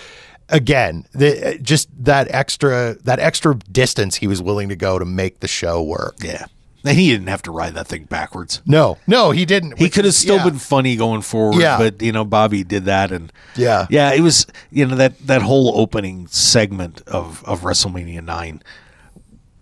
again, 0.51 1.07
the, 1.13 1.59
just 1.63 1.89
that 2.05 2.29
extra, 2.31 2.95
that 3.05 3.19
extra 3.19 3.55
distance 3.71 4.17
he 4.17 4.27
was 4.27 4.43
willing 4.43 4.69
to 4.69 4.77
go 4.77 4.99
to 4.99 5.05
make 5.05 5.41
the 5.41 5.49
show 5.49 5.83
work. 5.83 6.17
Yeah, 6.23 6.47
and 6.85 6.97
he 6.99 7.11
didn't 7.11 7.29
have 7.29 7.43
to 7.43 7.51
ride 7.51 7.75
that 7.75 7.87
thing 7.89 8.05
backwards. 8.05 8.61
No, 8.67 8.99
no, 9.07 9.31
he 9.31 9.45
didn't. 9.45 9.79
He 9.79 9.89
could 9.91 10.05
have 10.05 10.15
still 10.15 10.37
yeah. 10.37 10.45
been 10.45 10.59
funny 10.59 10.97
going 10.97 11.23
forward, 11.23 11.61
Yeah. 11.61 11.79
but 11.79 12.01
you 12.03 12.13
know, 12.13 12.25
Bobby 12.25 12.65
did 12.65 12.85
that, 12.87 13.13
and 13.13 13.33
Yeah. 13.57 13.87
yeah, 13.91 14.13
it 14.13 14.21
was 14.21 14.47
you 14.71 14.87
know 14.87 14.97
that 14.97 15.19
that 15.27 15.43
whole 15.43 15.79
opening 15.79 16.27
segment 16.29 17.03
of 17.07 17.45
of 17.45 17.61
WrestleMania 17.61 18.23
nine. 18.25 18.63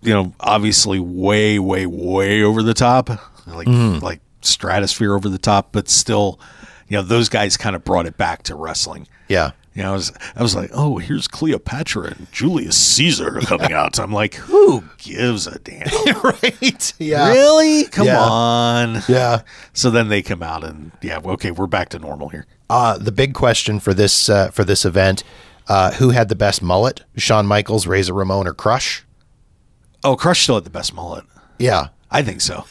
You 0.01 0.13
know, 0.13 0.33
obviously, 0.39 0.97
way, 0.99 1.59
way, 1.59 1.85
way 1.85 2.41
over 2.41 2.63
the 2.63 2.73
top, 2.73 3.09
like 3.45 3.67
Mm-hmm. 3.67 4.03
like 4.03 4.21
stratosphere 4.41 5.13
over 5.13 5.27
the 5.27 5.37
top, 5.37 5.73
but 5.73 5.89
still, 5.89 6.39
you 6.87 6.95
know, 6.95 7.03
those 7.03 7.27
guys 7.27 7.57
kind 7.57 7.75
of 7.75 7.83
brought 7.83 8.05
it 8.05 8.15
back 8.15 8.43
to 8.43 8.55
wrestling. 8.55 9.05
Yeah. 9.27 9.51
You 9.79 9.85
know, 9.85 9.91
I 9.91 9.95
was 9.95 10.11
I 10.35 10.41
was 10.43 10.55
like, 10.55 10.71
oh, 10.73 10.97
here's 10.97 11.29
Cleopatra 11.29 12.07
and 12.07 12.27
Julius 12.33 12.75
Caesar 12.75 13.39
coming 13.43 13.71
out. 13.71 13.97
I'm 13.97 14.11
like, 14.11 14.33
who 14.49 14.83
gives 14.97 15.47
a 15.47 15.57
damn? 15.59 15.87
right. 16.21 16.93
Yeah. 16.99 17.29
Really? 17.31 17.85
Come 17.85 18.07
Yeah. 18.07 18.19
on. 18.19 19.01
Yeah. 19.07 19.43
So 19.71 19.89
then 19.89 20.09
they 20.09 20.21
come 20.21 20.43
out 20.43 20.65
and 20.65 20.91
yeah, 21.01 21.19
okay, 21.23 21.51
we're 21.51 21.65
back 21.67 21.87
to 21.89 21.99
normal 21.99 22.27
here. 22.27 22.45
Uh, 22.69 22.97
the 22.97 23.13
big 23.13 23.33
question 23.33 23.79
for 23.79 23.93
this 23.93 24.27
uh, 24.27 24.51
for 24.51 24.65
this 24.65 24.83
event: 24.83 25.23
uh, 25.69 25.91
Who 25.93 26.09
had 26.09 26.27
the 26.27 26.35
best 26.35 26.61
mullet? 26.61 27.05
Shawn 27.15 27.47
Michaels, 27.47 27.87
Razor 27.87 28.13
Ramon, 28.13 28.47
or 28.47 28.53
Crush? 28.53 29.05
Oh, 30.03 30.17
Crush 30.17 30.41
still 30.43 30.55
had 30.55 30.65
the 30.65 30.69
best 30.69 30.93
mullet. 30.93 31.23
Yeah, 31.57 31.87
I 32.11 32.21
think 32.21 32.41
so. 32.41 32.65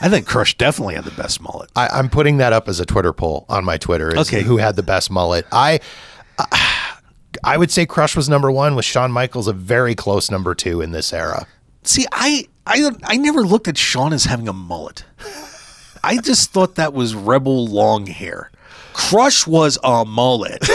I 0.00 0.08
think 0.08 0.26
Crush 0.26 0.56
definitely 0.58 0.96
had 0.96 1.04
the 1.04 1.10
best 1.12 1.40
mullet. 1.40 1.70
I, 1.76 1.86
I'm 1.88 2.08
putting 2.10 2.36
that 2.38 2.52
up 2.52 2.68
as 2.68 2.78
a 2.80 2.84
Twitter 2.86 3.12
poll 3.12 3.46
on 3.48 3.64
my 3.64 3.76
Twitter. 3.78 4.16
Okay. 4.18 4.42
who 4.42 4.56
had 4.56 4.74
the 4.76 4.82
best 4.82 5.08
mullet? 5.10 5.46
I 5.52 5.78
I 7.44 7.56
would 7.56 7.70
say 7.70 7.86
Crush 7.86 8.16
was 8.16 8.28
number 8.28 8.50
one, 8.50 8.74
with 8.74 8.84
Shawn 8.84 9.12
Michaels 9.12 9.48
a 9.48 9.52
very 9.52 9.94
close 9.94 10.30
number 10.30 10.54
two 10.54 10.80
in 10.80 10.92
this 10.92 11.12
era. 11.12 11.46
See, 11.82 12.06
I 12.12 12.46
I 12.66 12.90
I 13.04 13.16
never 13.16 13.42
looked 13.42 13.68
at 13.68 13.78
Shawn 13.78 14.12
as 14.12 14.24
having 14.24 14.48
a 14.48 14.52
mullet. 14.52 15.04
I 16.04 16.18
just 16.18 16.52
thought 16.52 16.76
that 16.76 16.92
was 16.92 17.14
rebel 17.14 17.66
long 17.66 18.06
hair. 18.06 18.50
Crush 18.92 19.46
was 19.46 19.78
a 19.82 20.04
mullet. 20.04 20.60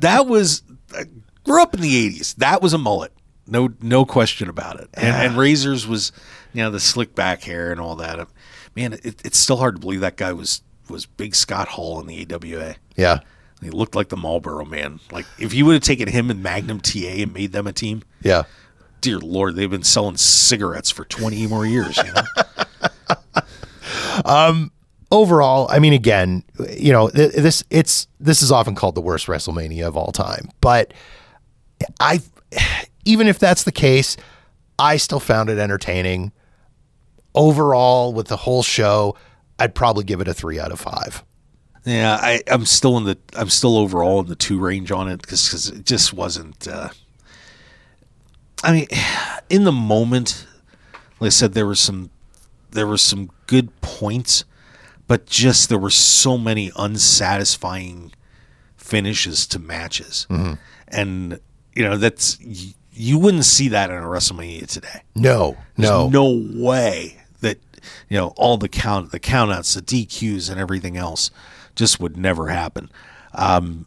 that 0.00 0.26
was 0.26 0.62
I 0.94 1.04
grew 1.44 1.62
up 1.62 1.74
in 1.74 1.80
the 1.80 2.10
'80s. 2.10 2.36
That 2.36 2.62
was 2.62 2.72
a 2.72 2.78
mullet. 2.78 3.12
No, 3.46 3.70
no 3.80 4.04
question 4.04 4.48
about 4.48 4.78
it. 4.78 4.88
And, 4.94 5.16
and 5.16 5.36
Razors 5.36 5.86
was, 5.86 6.12
you 6.52 6.62
know, 6.62 6.70
the 6.70 6.78
slick 6.78 7.16
back 7.16 7.42
hair 7.42 7.72
and 7.72 7.80
all 7.80 7.96
that. 7.96 8.28
Man, 8.76 8.92
it, 8.92 9.20
it's 9.24 9.38
still 9.38 9.56
hard 9.56 9.74
to 9.74 9.80
believe 9.80 10.00
that 10.00 10.16
guy 10.16 10.32
was 10.32 10.62
was 10.88 11.06
Big 11.06 11.34
Scott 11.34 11.68
Hall 11.68 12.00
in 12.00 12.06
the 12.06 12.26
AWA. 12.32 12.76
Yeah, 12.96 13.20
He 13.62 13.70
looked 13.70 13.94
like 13.94 14.08
the 14.08 14.16
Marlboro 14.16 14.64
man. 14.64 15.00
Like 15.10 15.26
if 15.38 15.52
you 15.52 15.66
would 15.66 15.74
have 15.74 15.82
taken 15.82 16.08
him 16.08 16.30
and 16.30 16.42
Magnum 16.42 16.80
TA 16.80 16.98
and 16.98 17.32
made 17.34 17.52
them 17.52 17.66
a 17.66 17.72
team, 17.72 18.02
yeah. 18.22 18.44
dear 19.00 19.18
lord, 19.18 19.56
they've 19.56 19.70
been 19.70 19.82
selling 19.82 20.16
cigarettes 20.16 20.90
for 20.90 21.04
20 21.04 21.46
more 21.46 21.66
years, 21.66 21.96
you 21.96 22.12
know? 22.12 23.42
um, 24.24 24.72
Overall, 25.12 25.66
I 25.68 25.80
mean, 25.80 25.92
again, 25.92 26.44
you 26.70 26.92
know, 26.92 27.08
th- 27.10 27.32
this 27.32 27.64
it's 27.68 28.06
this 28.20 28.42
is 28.42 28.52
often 28.52 28.76
called 28.76 28.94
the 28.94 29.00
worst 29.00 29.26
WrestleMania 29.26 29.88
of 29.88 29.96
all 29.96 30.12
time, 30.12 30.50
but 30.60 30.94
I, 31.98 32.20
even 33.04 33.26
if 33.26 33.40
that's 33.40 33.64
the 33.64 33.72
case, 33.72 34.16
I 34.78 34.98
still 34.98 35.18
found 35.18 35.50
it 35.50 35.58
entertaining. 35.58 36.30
Overall, 37.34 38.12
with 38.12 38.28
the 38.28 38.36
whole 38.36 38.62
show, 38.62 39.16
I'd 39.58 39.74
probably 39.74 40.04
give 40.04 40.20
it 40.20 40.28
a 40.28 40.34
three 40.34 40.60
out 40.60 40.70
of 40.70 40.78
five. 40.78 41.24
Yeah, 41.84 42.18
I, 42.20 42.42
I'm 42.46 42.66
still 42.66 42.96
in 42.98 43.04
the 43.04 43.18
I'm 43.34 43.48
still 43.48 43.76
overall 43.78 44.20
in 44.20 44.26
the 44.26 44.36
two 44.36 44.58
range 44.58 44.90
on 44.92 45.08
it 45.08 45.22
because 45.22 45.68
it 45.70 45.84
just 45.86 46.12
wasn't. 46.12 46.68
Uh, 46.68 46.90
I 48.62 48.72
mean, 48.72 48.86
in 49.50 49.64
the 49.64 49.72
moment, 49.72 50.46
like 51.20 51.28
I 51.28 51.30
said, 51.30 51.52
there 51.54 51.66
was 51.66 51.80
some 51.80 52.10
there 52.70 52.86
were 52.86 52.98
some 52.98 53.30
good 53.46 53.78
points, 53.80 54.44
but 55.08 55.26
just 55.26 55.68
there 55.68 55.78
were 55.78 55.90
so 55.90 56.38
many 56.38 56.70
unsatisfying 56.76 58.12
finishes 58.76 59.46
to 59.48 59.58
matches, 59.58 60.26
and 60.88 61.40
you 61.74 61.82
know 61.82 61.96
that's 61.96 62.38
y- 62.44 62.74
you 62.92 63.18
wouldn't 63.18 63.44
see 63.44 63.68
that 63.68 63.88
in 63.90 63.96
a 63.96 64.00
WrestleMania 64.06 64.66
today. 64.66 65.02
No, 65.14 65.56
no, 65.76 66.08
no 66.08 66.62
way 66.62 67.16
that 67.40 67.58
you 68.08 68.18
know 68.18 68.28
all 68.36 68.56
the 68.58 68.68
count 68.68 69.10
the 69.12 69.20
countouts, 69.20 69.74
the 69.74 69.82
DQs, 69.82 70.50
and 70.50 70.60
everything 70.60 70.96
else 70.96 71.30
just 71.74 72.00
would 72.00 72.16
never 72.16 72.48
happen. 72.48 72.90
Um, 73.34 73.86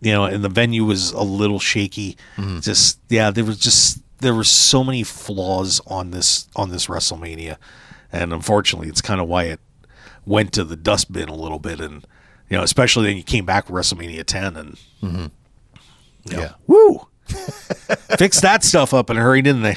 you 0.00 0.12
know, 0.12 0.24
and 0.24 0.44
the 0.44 0.48
venue 0.48 0.84
was 0.84 1.12
a 1.12 1.22
little 1.22 1.58
shaky. 1.58 2.16
Mm-hmm. 2.36 2.60
Just 2.60 3.00
yeah, 3.08 3.30
there 3.30 3.44
was 3.44 3.58
just 3.58 4.00
there 4.18 4.34
were 4.34 4.44
so 4.44 4.84
many 4.84 5.02
flaws 5.02 5.80
on 5.86 6.10
this 6.10 6.48
on 6.54 6.70
this 6.70 6.86
WrestleMania, 6.86 7.56
and 8.12 8.32
unfortunately, 8.32 8.88
it's 8.88 9.00
kind 9.00 9.20
of 9.20 9.28
why 9.28 9.44
it 9.44 9.60
went 10.26 10.52
to 10.54 10.64
the 10.64 10.76
dustbin 10.76 11.28
a 11.28 11.34
little 11.34 11.58
bit. 11.58 11.80
And 11.80 12.06
you 12.50 12.56
know, 12.56 12.62
especially 12.62 13.06
then 13.06 13.16
you 13.16 13.22
came 13.22 13.44
back 13.46 13.68
with 13.68 13.82
WrestleMania 13.82 14.24
10 14.24 14.56
and 14.56 14.72
mm-hmm. 15.02 15.26
you 16.30 16.36
know, 16.36 16.42
Yeah. 16.42 16.52
woo, 16.66 17.08
fix 18.18 18.40
that 18.40 18.62
stuff 18.62 18.94
up 18.94 19.10
in 19.10 19.16
a 19.16 19.20
hurry, 19.20 19.42
didn't 19.42 19.62
they? 19.62 19.76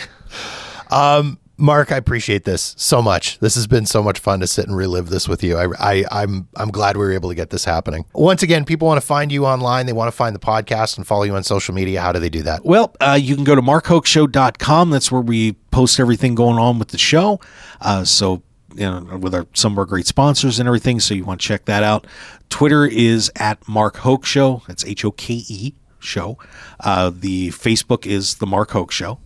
Um, 0.91 1.39
Mark, 1.60 1.91
I 1.91 1.98
appreciate 1.98 2.45
this 2.45 2.73
so 2.77 3.02
much. 3.02 3.38
This 3.40 3.56
has 3.56 3.68
been 3.68 3.86
so 3.86 4.02
much 4.02 4.19
fun 4.19 4.40
to 4.40 4.48
sit 4.48 4.65
and 4.65 4.76
relive 4.76 5.10
this 5.10 5.27
with 5.27 5.44
you. 5.44 5.57
I, 5.57 5.68
I, 5.80 6.06
I'm, 6.11 6.48
I'm 6.56 6.72
glad 6.72 6.95
we 6.95 7.03
were 7.03 7.11
able 7.11 7.30
to 7.30 7.36
get 7.36 7.49
this 7.49 7.65
happening. 7.65 8.06
Once 8.14 8.44
again, 8.44 8.65
people 8.65 8.88
want 8.88 8.99
to 8.99 9.06
find 9.06 9.31
you 9.31 9.45
online. 9.45 9.86
They 9.86 9.94
want 9.94 10.07
to 10.07 10.15
find 10.15 10.34
the 10.36 10.40
podcast 10.40 10.98
and 10.98 11.06
follow 11.06 11.23
you 11.23 11.36
on 11.36 11.44
social 11.44 11.76
media. 11.76 12.02
How 12.02 12.11
do 12.11 12.19
they 12.19 12.30
do 12.30 12.44
that? 12.44 12.64
Well, 12.64 12.95
uh, 13.02 13.19
you 13.22 13.36
can 13.36 13.44
go 13.44 13.56
to 13.56 13.61
markhokeshow.com. 13.61 14.90
That's 14.90 15.11
where 15.11 15.22
we 15.22 15.53
post 15.72 15.99
everything 15.99 16.36
going 16.36 16.57
on 16.57 16.80
with 16.80 16.90
the 16.90 16.98
show. 16.98 17.40
Uh, 17.81 18.06
so, 18.06 18.41
you 18.73 18.90
know, 18.90 19.18
with 19.18 19.36
our, 19.36 19.45
some 19.53 19.73
of 19.73 19.77
our 19.77 19.86
great 19.86 20.07
sponsors 20.07 20.60
and 20.60 20.68
everything. 20.68 20.99
So 20.99 21.14
you 21.14 21.26
want 21.26 21.41
to 21.41 21.48
check 21.48 21.65
that 21.65 21.84
out. 21.84 22.07
Twitter 22.49 22.86
is 22.86 23.31
at 23.36 23.68
Mark 23.68 23.98
Hoke 23.98 24.26
Show. 24.26 24.64
That's 24.68 24.86
H 24.86 25.03
O 25.06 25.11
K 25.11 25.44
E 25.48 25.73
show. 25.99 26.38
Uh, 26.80 27.11
the 27.14 27.49
Facebook 27.49 28.06
is 28.06 28.36
the 28.36 28.48
Mark 28.48 28.72
Hoke 28.72 28.91
Show. 28.91 29.19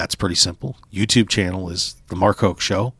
That's 0.00 0.14
pretty 0.14 0.34
simple. 0.34 0.76
YouTube 0.90 1.28
channel 1.28 1.68
is 1.68 1.96
the 2.08 2.16
Mark 2.16 2.38
Hoke 2.38 2.58
Show. 2.58 2.94